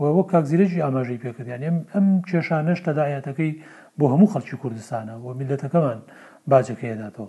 وەوە 0.00 0.22
کاکزیرەجی 0.32 0.82
ئاماژەی 0.84 1.22
پێکردیان 1.24 1.62
ئەم 1.94 2.06
کێشانە 2.28 2.72
شتەداەتەکەی 2.80 3.52
بۆ 3.98 4.04
هەموو 4.12 4.32
خەڵکی 4.32 4.56
کوردستانە 4.62 5.14
و 5.24 5.26
میلەتەکەمان 5.38 5.98
باجەکەیداتەوە 6.50 7.28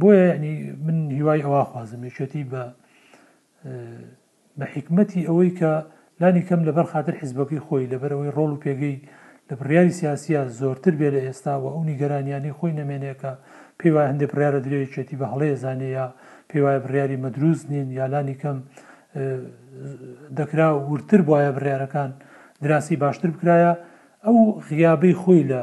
بۆیە 0.00 0.24
ینی 0.34 0.54
من 0.86 0.98
هیوای 1.18 1.44
ئەوە 1.46 1.62
خوازم 1.70 2.02
یشێتی 2.10 2.42
بە 2.52 2.62
بە 4.58 4.64
حکمەتی 4.74 5.26
ئەوەی 5.28 5.52
کە 5.58 5.70
لانی 6.20 6.42
کەم 6.48 6.60
لەبەر 6.68 6.86
خاطر 6.92 7.14
حیزبەکەی 7.20 7.64
خۆی 7.66 7.90
لەبەرەوەی 7.92 8.34
ڕۆڵ 8.36 8.50
و 8.52 8.62
پێگەی 8.64 8.96
لە 9.50 9.54
بڕیاری 9.60 9.90
سیاسە 10.00 10.40
زۆرتر 10.60 10.94
بێ 11.00 11.08
لە 11.14 11.20
ئێستا 11.26 11.54
و 11.62 11.66
ئەو 11.74 11.82
نیگەرانیانی 11.90 12.52
خۆی 12.58 12.74
نامێنێکە 12.80 13.32
پێی 13.78 13.90
وای 13.94 14.06
هەندێک 14.10 14.30
پرارە 14.34 14.60
درێوچێتی 14.66 15.16
بە 15.20 15.26
هەڵەیە 15.32 15.56
زانەیە 15.64 16.06
پێی 16.50 16.62
وایە 16.64 16.78
بڕیاری 16.84 17.20
مەدروست 17.24 17.64
نین 17.72 17.88
یالانی 18.00 18.36
کەم 18.42 18.58
دەکرا 20.38 20.68
ورتر 20.90 21.20
بواە 21.28 21.50
بڕیارەکان 21.56 22.10
دراسی 22.64 22.96
باشتر 23.02 23.28
بکرایە 23.34 23.72
ئەو 24.26 24.36
غیابەی 24.68 25.14
خۆی 25.22 25.42
لە 25.50 25.60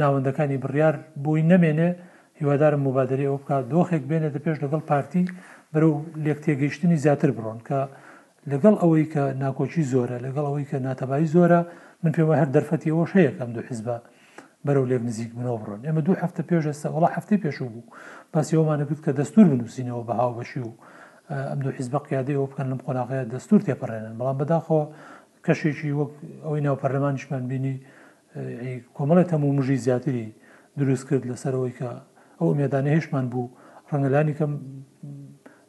ناوەندەکانی 0.00 0.58
بڕیار 0.64 0.94
بۆی 1.24 1.42
نەمێنێ 1.52 1.90
هیوادارم 2.40 2.80
مبادری 2.88 3.28
ئەو 3.28 3.38
بکات 3.42 3.64
دۆخێک 3.72 4.02
بێنێت 4.10 4.32
دە 4.36 4.40
پێش 4.44 4.56
لەگەڵ 4.64 4.82
پارتی 4.90 5.24
بەرەو 5.72 5.92
لێکتێگەیشتنی 6.24 6.96
زیاتر 7.04 7.30
بڕۆن 7.36 7.58
کە 7.68 7.80
لەگەڵ 8.52 8.74
ئەوەی 8.82 9.06
کە 9.12 9.22
ناکۆچی 9.44 9.82
زۆرە 9.92 10.16
لەگەڵ 10.26 10.44
ئەوەی 10.48 10.66
کە 10.70 10.76
ناتەبایی 10.86 11.32
زۆرە 11.36 11.60
من 12.02 12.12
پێوە 12.16 12.34
هەر 12.40 12.48
دەرفەتی 12.56 12.90
ئەوە 12.94 13.06
شەیەەکەم 13.12 13.50
دوو 13.56 13.64
حیزبە 13.68 13.96
بەرەو 14.66 14.84
لێک 14.90 15.02
نزیک 15.08 15.30
منەوە 15.38 15.58
بڕۆن 15.62 15.80
ئێمە 15.86 16.02
دوو 16.06 16.16
هەفتە 16.22 16.40
پێش 16.48 16.64
ئێستا 16.70 16.88
وڵا 16.96 17.08
هەفتی 17.16 17.38
پێشوو 17.44 17.68
بوو 17.74 17.84
پاسیەوەمانەکرد 18.34 19.00
کە 19.06 19.12
دەستور 19.20 19.46
بنووسینەوە 19.52 20.02
بە 20.08 20.14
هاو 20.20 20.30
بەشی 20.38 20.60
و 20.68 20.72
ئەم 21.50 21.58
دوو 21.64 21.72
حیزبە 21.78 21.98
قیادەوە 22.06 22.44
بکەن 22.50 22.66
لەم 22.70 22.80
قۆناغەیە 22.86 23.24
دەستور 23.34 23.60
تێپەڕێنن 23.66 24.14
بەڵام 24.20 24.36
بەداخەوە 24.40 24.82
کەشێکی 25.46 25.90
وەک 26.00 26.12
ئەوەی 26.44 26.60
ناو 26.66 26.76
پەرلەمانشمان 26.82 27.42
بینی 27.50 27.74
کۆمەڵێت 28.96 29.28
هەموو 29.34 29.56
مژی 29.58 29.76
زیاتری 29.86 30.26
دروست 30.80 31.04
کرد 31.08 31.24
لەسەرەوەی 31.30 31.72
کە 31.78 31.90
ئەو 32.40 32.50
مێدانە 32.58 32.90
هێشمان 32.96 33.26
بوو 33.32 33.46
ڕەنگەلانی 33.90 34.34
کەم 34.38 34.52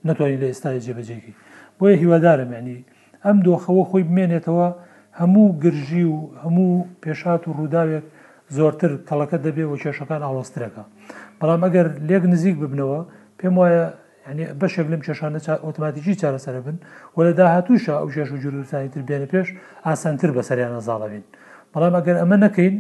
نتوانین 0.08 0.40
لە 0.44 0.48
ئێستا 0.52 0.70
جێبەجێکی 0.86 1.34
بۆیە 1.78 1.96
هیوادارم 2.02 2.50
ینی 2.60 2.78
ئەم 3.26 3.38
دۆخەوە 3.46 3.84
خۆی 3.90 4.04
بمێنێتەوە 4.10 4.68
هەموو 5.18 5.46
گرژی 5.64 6.04
و 6.04 6.16
هەموو 6.44 6.70
پێشات 7.04 7.42
و 7.48 7.56
ڕووداوێک 7.60 8.06
زۆرتر 8.58 8.92
کەڵەکە 9.08 9.38
دەبێت 9.46 9.68
و 9.70 9.78
کێشەکان 9.84 10.22
ئاڵاسترەکە 10.26 10.84
بەڵام 11.40 11.62
ئەگەر 11.66 11.88
لێک 12.10 12.24
نزیک 12.34 12.56
ببنەوە 12.62 13.00
پێم 13.40 13.54
وایە 13.62 13.86
ینی 14.30 14.46
بەشێک 14.62 14.88
لەم 14.92 15.02
کێشانە 15.08 15.40
ئۆتوماتیکی 15.66 16.20
چارەسەرە 16.22 16.62
بن 16.66 16.78
و 17.18 17.20
لە 17.28 17.32
داهاتوشە 17.40 17.94
ئەو 18.00 18.08
کێش 18.16 18.30
و 18.32 18.38
جروسانی 18.44 18.90
تر 18.94 19.02
بێنە 19.10 19.28
پێش 19.34 19.48
ئاسانتر 19.86 20.30
بەسەریان 20.38 20.72
نەزاڵەبین 20.78 21.26
بەڵام 21.74 21.94
ئەگەر 21.98 22.16
ئەمە 22.22 22.38
نەکەین 22.46 22.76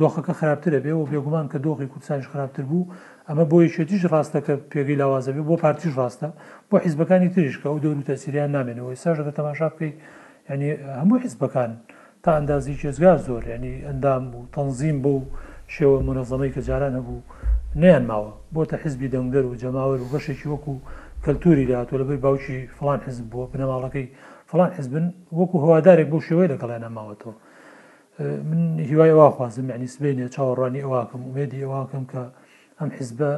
دۆخەکە 0.00 0.32
خراپترە 0.40 0.78
بێ 0.84 0.92
و 0.98 1.08
بێگومان 1.12 1.46
کە 1.52 1.58
دۆخی 1.66 1.88
کوردسانش 1.92 2.26
خراپتر 2.32 2.64
بوو 2.70 2.88
ئەمە 3.28 3.44
بۆ 3.50 3.56
یشێتیش 3.68 4.02
ڕاستە 4.12 4.38
کە 4.46 4.54
پێگەی 4.72 4.96
لاوازەبێ 5.00 5.42
بۆ 5.48 5.54
پارتیش 5.62 5.92
ڕاستە 6.00 6.28
بۆ 6.68 6.76
حیزبەکانی 6.84 7.30
تریشکە 7.34 7.66
ئەو 7.70 7.78
دەور 7.82 7.96
و 8.00 8.06
تەسیریان 8.10 8.50
نامێنەوە 8.56 8.90
ئێستا 8.92 9.10
ژەکە 9.18 9.32
تەماشا 9.38 9.68
بکەیت 9.72 9.94
ینی 10.50 10.68
هەموو 11.00 11.16
حیزبەکان 11.24 11.70
تا 12.22 12.30
ئەندازی 12.38 12.74
جێزگار 12.82 13.18
زۆر 13.28 13.42
ینی 13.54 13.74
ئەندام 13.88 14.24
و 14.36 14.38
تەنزیم 14.54 14.98
بۆ 15.04 15.14
شێوە 15.74 15.98
منەظەمەی 16.08 16.50
کە 16.54 16.60
جاران 16.68 16.94
هەبوو 17.00 17.18
نەیان 17.82 18.04
ماوە 18.10 18.32
بۆتە 18.54 18.76
حزبی 18.84 19.08
دەنگدەر 19.14 19.44
و 19.46 19.54
جەماوەر 19.62 19.98
و 20.02 20.10
بەشێکی 20.14 20.46
وەکو 20.52 20.74
کەلتوری 21.24 21.66
داهاتۆ 21.70 21.94
لەبەر 22.00 22.18
باوکی 22.24 22.58
فلان 22.78 22.98
حزب 23.06 23.24
بووە 23.32 23.46
بنەماڵەکەی 23.52 24.06
فلان 24.50 24.70
حزبن 24.78 25.06
وەکو 25.38 25.56
هوادارێک 25.64 26.08
بۆ 26.12 26.18
شێوەی 26.28 26.48
لەگەڵیان 26.52 26.82
نەماوەتەوە 26.86 27.34
من 28.48 28.60
هیوای 28.90 29.12
واخوازم 29.18 29.66
یعنی 29.70 29.86
سبینێ 29.94 30.26
چاوەڕانی 30.34 30.80
ئەوواکەم 30.84 31.22
ومێدی 31.28 31.58
ئەوواکەم 31.64 32.04
کە 32.12 32.22
ئەم 32.80 32.90
حزبە 32.98 33.32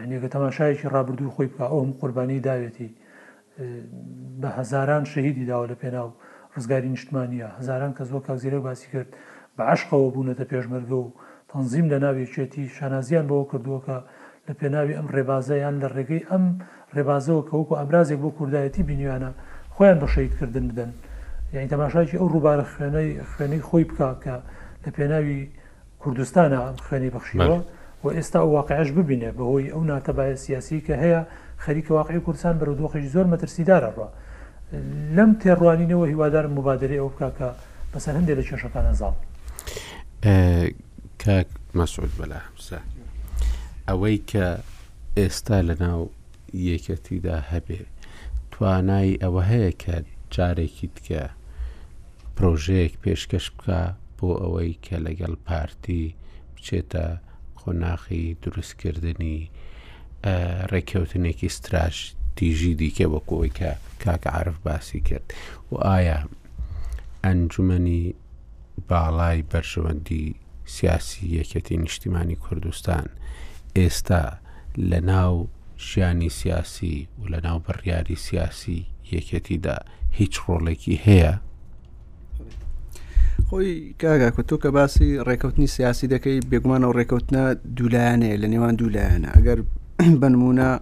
یعنیگە 0.00 0.28
تەماشایەکی 0.34 0.86
ڕابردوو 0.94 1.34
خۆی 1.34 1.48
بکە 1.52 1.64
ئەوم 1.72 1.90
قوربانی 2.00 2.40
داوێتی 2.48 2.88
بە 4.42 4.48
هەزاران 4.58 5.04
شەهیدی 5.12 5.44
داوە 5.50 5.66
لە 5.72 5.76
پێناو 5.82 6.08
ڕزگاری 6.54 6.88
نیشتمانە 6.94 7.44
هزاران 7.58 7.92
کە 7.96 8.02
زۆر 8.10 8.22
کاکزیرە 8.26 8.58
باسی 8.68 8.88
کرد 8.92 9.08
بە 9.58 9.62
عشقەوە 9.74 10.08
بوونەتە 10.14 10.44
پێشمەرگە 10.52 10.92
و 11.04 11.06
تەنزیم 11.50 11.86
لە 11.92 11.98
ناوێچێتی 12.04 12.64
شانازیان 12.76 13.26
بەوە 13.30 13.44
کردووەکە 13.50 13.98
لە 14.48 14.52
پێناوی 14.60 14.96
ئەم 14.98 15.06
ڕێبازەیان 15.14 15.74
لە 15.82 15.88
ڕێگەی 15.96 16.26
ئەم 16.30 16.44
ڕێبازەوە 16.96 17.42
کەوەکو 17.48 17.78
ئەبرازێک 17.80 18.18
بۆ 18.22 18.30
کوردایەتی 18.38 18.82
بینیوانە 18.90 19.30
خۆیان 19.74 19.98
بە 20.02 20.06
شەیدکردن 20.14 20.66
بدەن 20.70 20.90
یعنی 21.54 21.68
تەماشاکی 21.72 22.16
ئەو 22.20 22.28
ڕووبارە 22.34 22.64
خوێنەی 22.74 23.08
خوێنەی 23.32 23.62
خۆی 23.68 23.84
بکە 23.90 24.08
کە 24.24 24.36
لە 24.84 24.90
پێناوی 24.96 25.40
کوردستانە 26.02 26.58
ئەم 26.64 26.76
خوێنی 26.86 27.10
بەخشیەوە 27.14 27.58
و 28.02 28.06
ئێستا 28.16 28.40
واقعش 28.56 28.88
ببینێ 28.98 29.30
بەهۆی 29.38 29.72
ئەو 29.74 29.82
ناتەبایە 29.90 30.36
سیاسی 30.44 30.78
کە 30.86 30.94
هەیە 31.02 31.22
خەریکە 31.64 31.90
واقعی 31.94 32.20
کورسان 32.26 32.54
بەرەودۆخی 32.60 33.08
زۆر 33.14 33.26
مەترسیدارە 33.32 33.90
ڕە 33.98 34.06
لەم 35.16 35.30
تێڕوانینەوە 35.40 36.06
هیوادارم 36.12 36.52
مبادری 36.58 36.98
ئەو 37.00 37.08
بکاکە 37.12 37.50
بەسەر 37.92 38.14
هەندێک 38.18 38.36
لە 38.40 38.44
کێشەکانە 38.48 38.92
زاڵ 39.00 39.14
کاک 41.22 41.48
مەسعود 41.78 42.12
بەلا 42.18 42.40
حسە 42.56 42.80
ئەوەی 43.88 44.18
کە 44.30 44.46
ئێستا 45.18 45.58
لە 45.68 45.74
ناو 45.84 46.00
یەکەتیدا 46.68 47.38
هەبێ 47.52 47.80
توانایی 48.52 49.20
ئەوە 49.22 49.42
هەیە 49.50 49.72
کە 49.82 49.96
جارێکی 50.34 50.88
تکە 50.96 51.22
پرۆژەیەک 52.36 52.92
پێشکەش 53.02 53.46
بکە 53.56 53.82
بۆ 54.16 54.28
ئەوەی 54.42 54.72
کە 54.86 54.96
لەگەڵ 55.06 55.32
پارتی 55.46 56.02
بچێتە 56.54 57.06
قۆناخی 57.60 58.26
دروستکردنی 58.42 59.38
ڕێککەوتنێکی 60.72 61.46
استراش 61.50 61.96
تیژی 62.36 62.72
دیکە 62.80 63.06
وەکۆی 63.14 63.50
کە 63.58 63.70
کاکە 64.02 64.30
عرف 64.38 64.56
باسی 64.66 65.00
کرد 65.08 65.26
و 65.70 65.74
ئایا 65.88 66.18
ئەنجومی 67.26 68.02
باڵای 68.88 69.38
بەرژەوەندی 69.52 70.24
سیاسی 70.74 71.20
یەکەتی 71.40 71.76
نیشتیمانی 71.84 72.36
کوردستان 72.44 73.06
ئێستا 73.78 74.24
لە 74.90 75.00
ناو 75.10 75.34
ژیانی 75.88 76.30
سیاسی 76.40 76.94
و 77.20 77.24
لە 77.32 77.38
ناو 77.46 77.58
بڕیاری 77.66 78.16
سیاسی 78.26 78.78
یەکەتیدا 79.14 79.76
هیچ 80.18 80.34
ڕۆڵێکی 80.46 80.96
هەیە 81.06 81.32
خۆی 83.48 83.72
کاگاکە 84.02 84.42
تۆ 84.48 84.56
کە 84.62 84.70
باسی 84.76 85.08
ڕێکەوتنی 85.28 85.66
سیاسی 85.76 86.06
دەکەی 86.14 86.46
بێگومانە 86.50 86.86
و 86.88 86.96
ڕێکەوتنە 86.98 87.42
دوولایانەیە 87.76 88.36
لە 88.42 88.46
نێوان 88.52 88.74
دوولایەنە 88.80 89.30
ئەگەر 89.36 89.58
بنمونە 90.20 90.78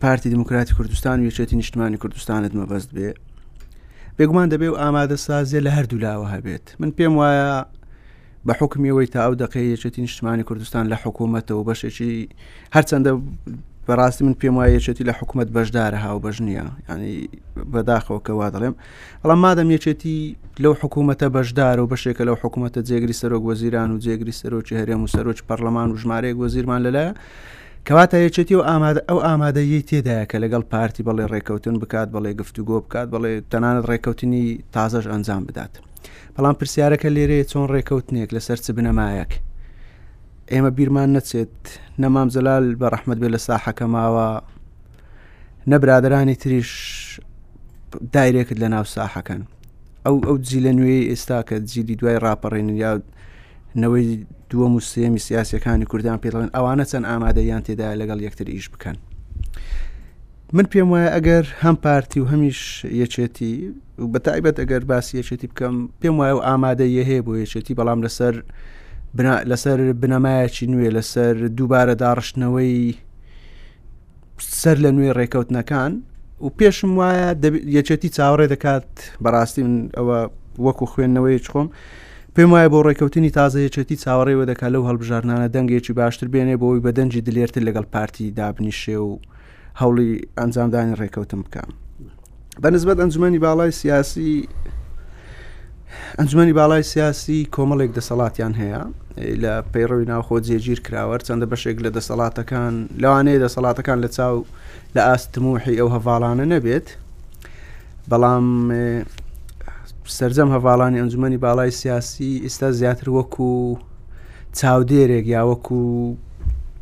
پارتی 0.00 0.30
دموکراتی 0.30 0.74
کوردستان 0.74 1.28
وێچێتی 1.30 1.52
نیشتمانی 1.52 1.96
کوردستانت 1.96 2.52
مەبەست 2.58 2.88
بێ 2.96 3.08
بێگومان 4.18 4.48
دەبێ 4.52 4.68
و 4.72 4.76
ئامادە 4.82 5.16
سازیە 5.26 5.60
لە 5.66 5.70
هەردوو 5.76 5.98
لاوە 6.04 6.26
هەبێت 6.34 6.64
من 6.80 6.90
پێم 6.98 7.12
وایە 7.20 7.54
بە 8.46 8.52
حکمیەوەی 8.60 9.06
تا 9.12 9.18
ئەو 9.24 9.34
دقەیەچێتی 9.42 10.00
نیشتمانی 10.06 10.42
کوردستان 10.48 10.84
لە 10.92 10.96
حکوومەتەوە 11.04 11.62
بەشێکی 11.68 12.12
هەرچەندە 12.76 13.12
بەڕاستی 13.88 14.24
من 14.26 14.34
پێم 14.40 14.54
وایە 14.58 14.72
یەچێتی 14.80 15.06
لە 15.08 15.14
حکوومەت 15.18 15.48
بەشدارە 15.56 15.98
هاو 16.04 16.18
بەژ 16.24 16.36
نییە 16.48 16.66
ینی 16.90 17.14
بەداخەوە 17.72 18.18
کەوا 18.26 18.48
دەڵێم 18.54 18.74
ئەڵە 19.22 19.36
مادەم 19.44 19.68
یەچێتی 19.76 20.16
لەو 20.62 20.74
حکوومەتە 20.82 21.26
بەشدار 21.36 21.76
و 21.80 21.88
بەشێکە 21.92 22.22
لەو 22.28 22.36
حکوومەتە 22.42 22.80
جێگری 22.88 23.14
سەرۆک 23.20 23.42
وەزیران 23.48 23.88
و 23.94 23.98
جێگری 24.04 24.34
سەرۆکی 24.40 24.74
هەرێم 24.80 25.00
و 25.04 25.08
سەرۆک 25.14 25.38
پەرلەمان 25.48 25.88
و 25.92 25.96
ژمارەیەک 26.02 26.36
وەزیرمان 26.42 26.80
لەلایە 26.86 27.12
کەواتە 27.86 28.16
یەچێتی 28.26 28.54
و 28.58 28.62
ئامادە 28.68 29.00
ئەو 29.08 29.18
ئامادەیە 29.26 29.80
تێدایە 29.88 30.24
کە 30.30 30.36
لەگەڵ 30.44 30.62
پارتی 30.72 31.02
بەڵێ 31.08 31.24
ڕێککەوتن 31.32 31.74
بکات 31.82 32.08
بەڵێ 32.14 32.30
گفتوگۆ 32.40 32.76
بکات 32.84 33.08
بڵێ 33.14 33.32
تەنانەت 33.52 33.84
ڕێککەوتنی 33.90 34.44
تازەش 34.74 35.06
ئەنجام 35.12 35.42
بدات. 35.48 35.72
بەڵام 36.34 36.54
پرسیارەکە 36.60 37.08
لێرەیە 37.16 37.44
چۆن 37.52 37.64
ڕێککەوتنێک 37.72 38.28
لەسەر 38.36 38.58
چ 38.64 38.66
بنەمایەک 38.76 39.32
ئێمە 40.52 40.70
بیرمان 40.76 41.10
نەچێت 41.18 41.56
نەمام 42.02 42.28
زەلال 42.34 42.64
بە 42.80 42.88
ڕەحمد 42.92 43.18
بێ 43.22 43.28
لە 43.34 43.40
ساحەکە 43.48 43.86
ماوە 43.94 44.28
نەبرادرانی 45.70 46.36
تریش 46.42 46.70
دایرێکت 48.14 48.58
لە 48.62 48.68
ناو 48.74 48.84
ساحەکەن 48.94 49.42
ئەو 50.06 50.14
ئەو 50.28 50.36
جی 50.46 50.60
لە 50.66 50.72
نوێی 50.78 51.08
ئێستا 51.10 51.38
کە 51.48 51.54
جیدی 51.70 51.96
دوای 52.00 52.16
ڕاپەڕێن 52.24 52.68
یا 52.82 52.92
نەوەی 53.82 54.06
دووە 54.50 54.66
موسیێمی 54.74 55.20
سیاسەکانی 55.28 55.86
کوردان 55.90 56.18
پێڵێن 56.24 56.50
ئەوانە 56.56 56.84
چەند 56.90 57.04
ئامادەیان 57.10 57.62
تێدا 57.66 57.86
لەگەڵ 58.00 58.18
یەکتر 58.26 58.46
ئیش 58.54 58.66
بکەن 58.74 58.96
من 60.56 60.66
پێم 60.72 60.88
وایە 60.92 61.10
ئەگەر 61.16 61.44
هەم 61.62 61.76
پارتی 61.84 62.20
و 62.20 62.26
هەمیش 62.32 62.60
یەچێتی 63.02 63.54
و 64.00 64.04
بەتایبەت 64.12 64.56
ئەگەر 64.62 64.82
باسی 64.90 65.14
یەچێتی 65.22 65.46
بکەم 65.52 65.74
پێم 66.00 66.14
وایە 66.20 66.34
و 66.38 66.44
ئامادە 66.46 66.84
یە 66.96 67.02
هەیە 67.08 67.22
بۆ 67.26 67.32
یەچێتی 67.42 67.74
بەڵام 67.78 68.00
لەسەر 68.06 68.34
لەسەر 69.20 69.80
بنەمایەکی 70.02 70.66
نوێ 70.72 70.88
لەسەر 70.96 71.34
دووبارە 71.56 71.94
داڕشتنەوەی 72.02 72.74
سەر 74.60 74.76
لە 74.84 74.90
نوێ 74.96 75.10
ڕێکەوتنەکان 75.18 75.92
و 76.44 76.50
پێشم 76.58 76.90
وایە 76.98 77.28
یەچێتی 77.76 78.08
چاوەڕێ 78.16 78.46
دەکات 78.54 78.86
بەڕاستی 79.24 79.62
من 79.66 79.76
ئەوە 79.96 80.18
وەکو 80.66 80.86
خوێندنەوەی 80.92 81.38
چخۆم 81.44 81.68
پێم 82.34 82.50
وایە 82.54 82.68
بۆ 82.72 82.78
ڕێکەوتنی 82.88 83.30
تازە 83.38 83.58
یەچێتی 83.66 83.96
چاوەڕێوە 84.04 84.44
دەکات 84.50 84.70
لەو 84.74 84.82
هەڵبژارنانە 84.88 85.48
دەنگێکی 85.54 85.92
باشتر 86.00 86.26
بێنێ 86.34 86.56
بۆی 86.62 86.80
بە 86.84 86.90
دەنجی 86.98 87.20
دلێرتر 87.28 87.62
لەگەڵ 87.68 87.86
پارتی 87.94 88.26
دابنیشێ 88.38 88.96
و 89.08 89.12
هەوڵی 89.80 90.10
ئەنجامدانی 90.38 90.94
ڕێکەوتم 91.00 91.40
بکەم 91.46 91.70
بەنسبەت 92.62 92.98
ئەنجومی 93.02 93.38
باڵای 93.44 93.72
سیاسی 93.80 94.34
ئەنجومی 96.18 96.52
باڵای 96.58 96.82
سیاسی 96.92 97.38
کۆمەڵێک 97.56 97.90
دەسەڵاتیان 97.96 98.54
هەیە 98.62 98.82
لە 99.16 99.54
پەیڕەوی 99.74 100.04
ناوخۆ 100.10 100.36
جێگیر 100.46 100.80
کراوە 100.86 101.16
چەندە 101.26 101.46
بەشێک 101.52 101.78
لە 101.84 101.90
دەسەڵاتەکان 101.96 102.74
لەوانەیە 103.02 103.38
دەسەڵاتەکان 103.44 103.98
لە 104.04 104.08
چاو 104.16 104.34
لە 104.94 105.00
ئاستموحی 105.08 105.76
ئەو 105.80 105.88
هەڤاڵانە 105.94 106.44
نەبێت 106.54 106.86
بەڵام 108.10 108.46
سرجەم 110.16 110.48
هەڤاڵانی 110.54 110.98
ئەنجومی 111.00 111.38
باڵای 111.44 111.70
سیاسی 111.80 112.32
ئێستا 112.44 112.68
زیاتر 112.80 113.08
وەکو 113.16 113.50
چاودێرێک 114.58 115.26
یاوەکو 115.36 115.82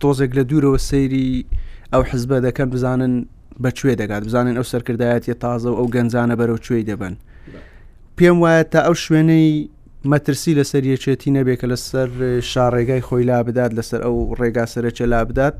تۆزێک 0.00 0.30
لە 0.38 0.42
دوورەوە 0.50 0.78
سەیری 0.88 1.28
ئەو 1.92 2.02
حزبە 2.10 2.38
دەکەن 2.46 2.68
بزانن 2.74 3.14
بەکوێ 3.62 3.92
دەگات 4.00 4.22
بزانن 4.28 4.54
ئەو 4.58 4.66
سەرکردایەتی 4.72 5.34
تازە 5.42 5.68
و 5.72 5.76
ئەو 5.78 5.86
گەنجانە 5.94 6.34
بەرەو 6.40 6.58
کوێی 6.66 6.84
دەبن 6.88 7.14
پێم 8.16 8.36
وایە 8.42 8.64
تا 8.72 8.80
ئەو 8.86 8.94
شوێنەی 9.04 9.52
مەترسی 10.10 10.54
لەسەر 10.62 10.84
یەکێتی 10.94 11.30
نەبێت 11.36 11.58
کە 11.60 11.66
لەسەر 11.72 12.08
شارڕێگای 12.50 13.02
خۆی 13.06 13.24
لا 13.28 13.38
بدات 13.48 13.70
لەسەر 13.78 14.00
ئەو 14.04 14.16
ڕێگا 14.40 14.64
سەرەکە 14.72 15.00
لا 15.12 15.20
بدات 15.30 15.56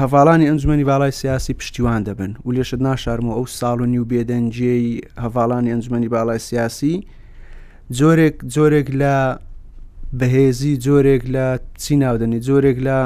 هەڤاڵانی 0.00 0.46
ئەنجومی 0.48 0.84
باڵای 0.90 1.10
سیاسی 1.20 1.52
پشتیوان 1.58 2.02
دەبن 2.06 2.32
و 2.46 2.52
لێشت 2.56 2.80
ناشارمەوە 2.86 3.34
ئەو 3.38 3.46
ساڵ 3.58 3.78
و 3.82 3.86
نی 3.92 3.98
و 3.98 4.04
بێدەنجێی 4.10 4.88
هەڤاڵانی 5.24 5.70
ئەنجومی 5.72 6.08
باڵای 6.14 6.38
سیاسی 6.48 6.94
جۆرێک 7.98 8.34
جۆرێک 8.54 8.88
لە 9.00 9.16
بەهێزی 10.18 10.74
جۆرێک 10.86 11.22
لە 11.34 11.46
چی 11.82 11.94
ناودنی 12.02 12.40
جۆرێک 12.48 12.78
لە 12.86 12.98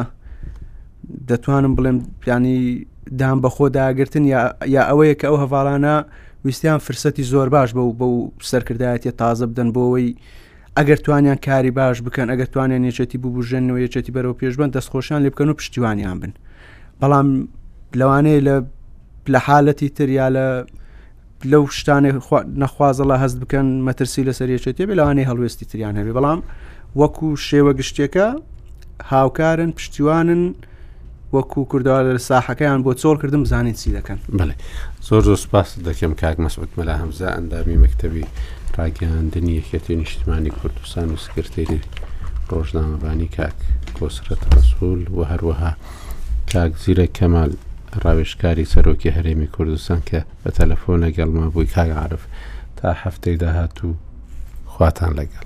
دەتوانم 1.28 1.72
بڵێم 1.78 1.98
پیانی 2.20 2.58
دام 3.20 3.38
بەخۆ 3.44 3.66
داگرتن 3.76 4.24
یا 4.74 4.82
ئەوەیە 4.88 5.14
کە 5.20 5.26
ئەو 5.28 5.36
هەڤاڵانە 5.42 5.94
ویسیان 6.44 6.78
فرسەتی 6.78 7.22
زۆر 7.22 7.48
باش 7.48 7.70
بە 7.70 7.74
بە 7.98 8.02
و 8.02 8.30
سەرکردایەتی 8.42 9.10
تازە 9.20 9.44
بدەن 9.50 9.72
بۆەوەی 9.74 10.14
ئەگەر 10.76 10.96
توانیان 11.02 11.36
کاری 11.36 11.70
باش 11.70 12.02
بکەن 12.02 12.28
ئەگەر 12.32 12.46
توانیان 12.52 12.90
یەچەتی 12.90 13.18
ببژێنەوە 13.24 13.78
یەچەتی 13.86 14.10
بەرەوە 14.16 14.36
پێشبن 14.42 14.70
دەستخۆشیان 14.76 15.22
لێ 15.26 15.30
بکەن 15.30 15.48
و 15.48 15.52
پشتیوانیان 15.54 16.18
بن 16.20 16.32
بەڵام 17.02 17.26
لەوانەیە 17.98 18.40
لە 18.46 18.56
لە 19.32 19.38
حالەتی 19.46 19.88
تریا 19.96 20.28
لە 20.36 20.46
لەو 21.52 21.64
شتانێک 21.78 22.14
نەخوازەڵە 22.62 23.16
هەست 23.22 23.38
بکەن 23.42 23.66
مەترسی 23.88 24.22
لە 24.28 24.32
سەرێچێتی 24.38 24.86
بێ 24.88 24.94
لەوانەیە 25.00 25.28
هەڵوێستی 25.30 25.64
تریان 25.70 25.94
هەبێ 26.00 26.12
بەڵام 26.18 26.40
وەکو 27.00 27.28
شێوە 27.48 27.72
گشتێکە 27.80 28.26
هاوکارن 29.10 29.70
پشتیوانن 29.78 30.42
وەکو 31.36 31.60
کوردوار 31.70 32.16
لە 32.16 32.20
ساحەکەیان 32.28 32.80
بۆ 32.84 32.92
چۆڵ 33.00 33.16
کردم 33.22 33.44
زانین 33.44 33.74
چی 33.74 33.90
دەکەن 33.98 34.18
بڵێ 34.38 34.54
زۆر 35.08 35.20
زۆر 35.28 35.36
سپاس 35.46 35.68
دەکەم 35.88 36.12
کاک 36.22 36.38
مەسعود 36.46 36.70
مەلا 36.78 36.94
هەمزە 37.02 37.26
ئەندامی 37.34 37.76
مەکتتەبی 37.84 38.24
ڕاگەاندنی 38.76 39.54
یەکێتی 39.58 39.94
نیشتمانی 40.02 40.50
کوردستان 40.58 41.08
و 41.14 41.20
سکرتێری 41.24 41.80
ڕۆژنامەبانی 42.50 43.28
کاک 43.36 43.56
کۆسرەت 43.96 44.42
ڕسول 44.54 45.02
و 45.16 45.20
هەروەها 45.32 45.70
کاک 46.52 46.72
زیرە 46.84 47.06
کەمال 47.18 47.50
ڕاوێشکاری 48.04 48.70
سەرۆکی 48.74 49.14
هەرێمی 49.16 49.46
کوردستان 49.54 50.00
کە 50.08 50.20
بە 50.44 50.50
تەلەفۆن 50.58 50.98
لەگەڵما 51.04 51.46
بووی 51.54 51.66
کاک 51.76 51.90
عاعرف 51.98 52.22
تا 52.78 52.88
هەفتەی 53.02 53.36
داهات 53.42 53.76
و 53.84 53.88
خواتان 54.72 55.12
لەگەڵ 55.18 55.44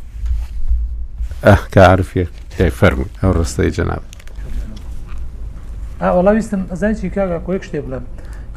ئەه 1.46 1.60
کەعاعرفێک 1.72 2.32
فەرمو 2.80 3.06
ئەو 3.22 3.32
ڕستەی 3.38 3.70
جەناب 3.76 4.02
ئاوەڵاویستم 6.02 6.62
ئەزای 6.72 6.94
چی 7.00 7.10
کاگا 7.16 7.38
کۆیەک 7.46 7.64
شتێ 7.68 7.80
بڵم. 7.86 8.04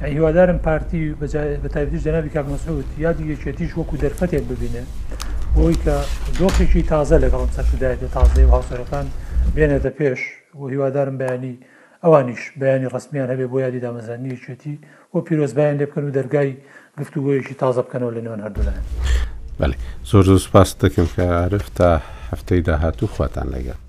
هیوادارم 0.04 0.60
پارتی 0.60 1.16
بە 1.22 1.70
تایبیش 1.74 2.02
دەنابی 2.04 2.30
کاک 2.36 2.46
مەسعود 2.56 2.88
یادی 3.00 3.24
یەکێتیش 3.36 3.72
وەکو 3.80 3.98
دەرفەتێک 4.04 4.44
ببینێ 4.52 4.84
بۆی 5.56 5.76
کە 5.84 5.96
دۆخێکی 6.40 6.84
تازە 6.92 7.16
لەگەڵم 7.24 7.50
سەرکردایێت 7.58 8.04
تازای 8.16 8.46
و 8.46 8.50
هاوسەرەکان 8.56 9.06
بێنێتە 9.56 9.90
پێش 10.00 10.20
و 10.60 10.68
هیوادارم 10.68 11.18
بەیانی 11.22 11.56
ئەوانیش 12.04 12.42
بەیانی 12.62 12.88
ڕسمیان 12.94 13.30
هەبێ 13.34 13.46
بۆ 13.52 13.60
یادی 13.60 13.80
دامەزانانی 13.86 14.30
یەکێتی 14.36 14.74
بۆ 15.14 15.20
پیرۆزبیان 15.28 15.76
لێ 15.80 15.86
بکەن 15.90 16.04
و 16.04 16.12
دەرگای 16.18 16.52
گفتوگویەکی 17.00 17.56
تازە 17.62 17.82
بکەنەوە 17.88 18.12
لە 18.16 18.22
نێوان 18.26 18.42
هەردوولایەن. 18.46 18.86
زۆر 20.12 20.24
زۆر 20.26 20.38
سپاس 20.40 20.70
دەکەم 20.82 21.08
کە 21.16 21.20
عرف 21.22 21.70
تا 21.70 22.02
هەفتەی 22.32 22.62
داهات 22.66 23.04
و 23.04 23.08
خواتان 23.08 23.48
لەگەن. 23.56 23.89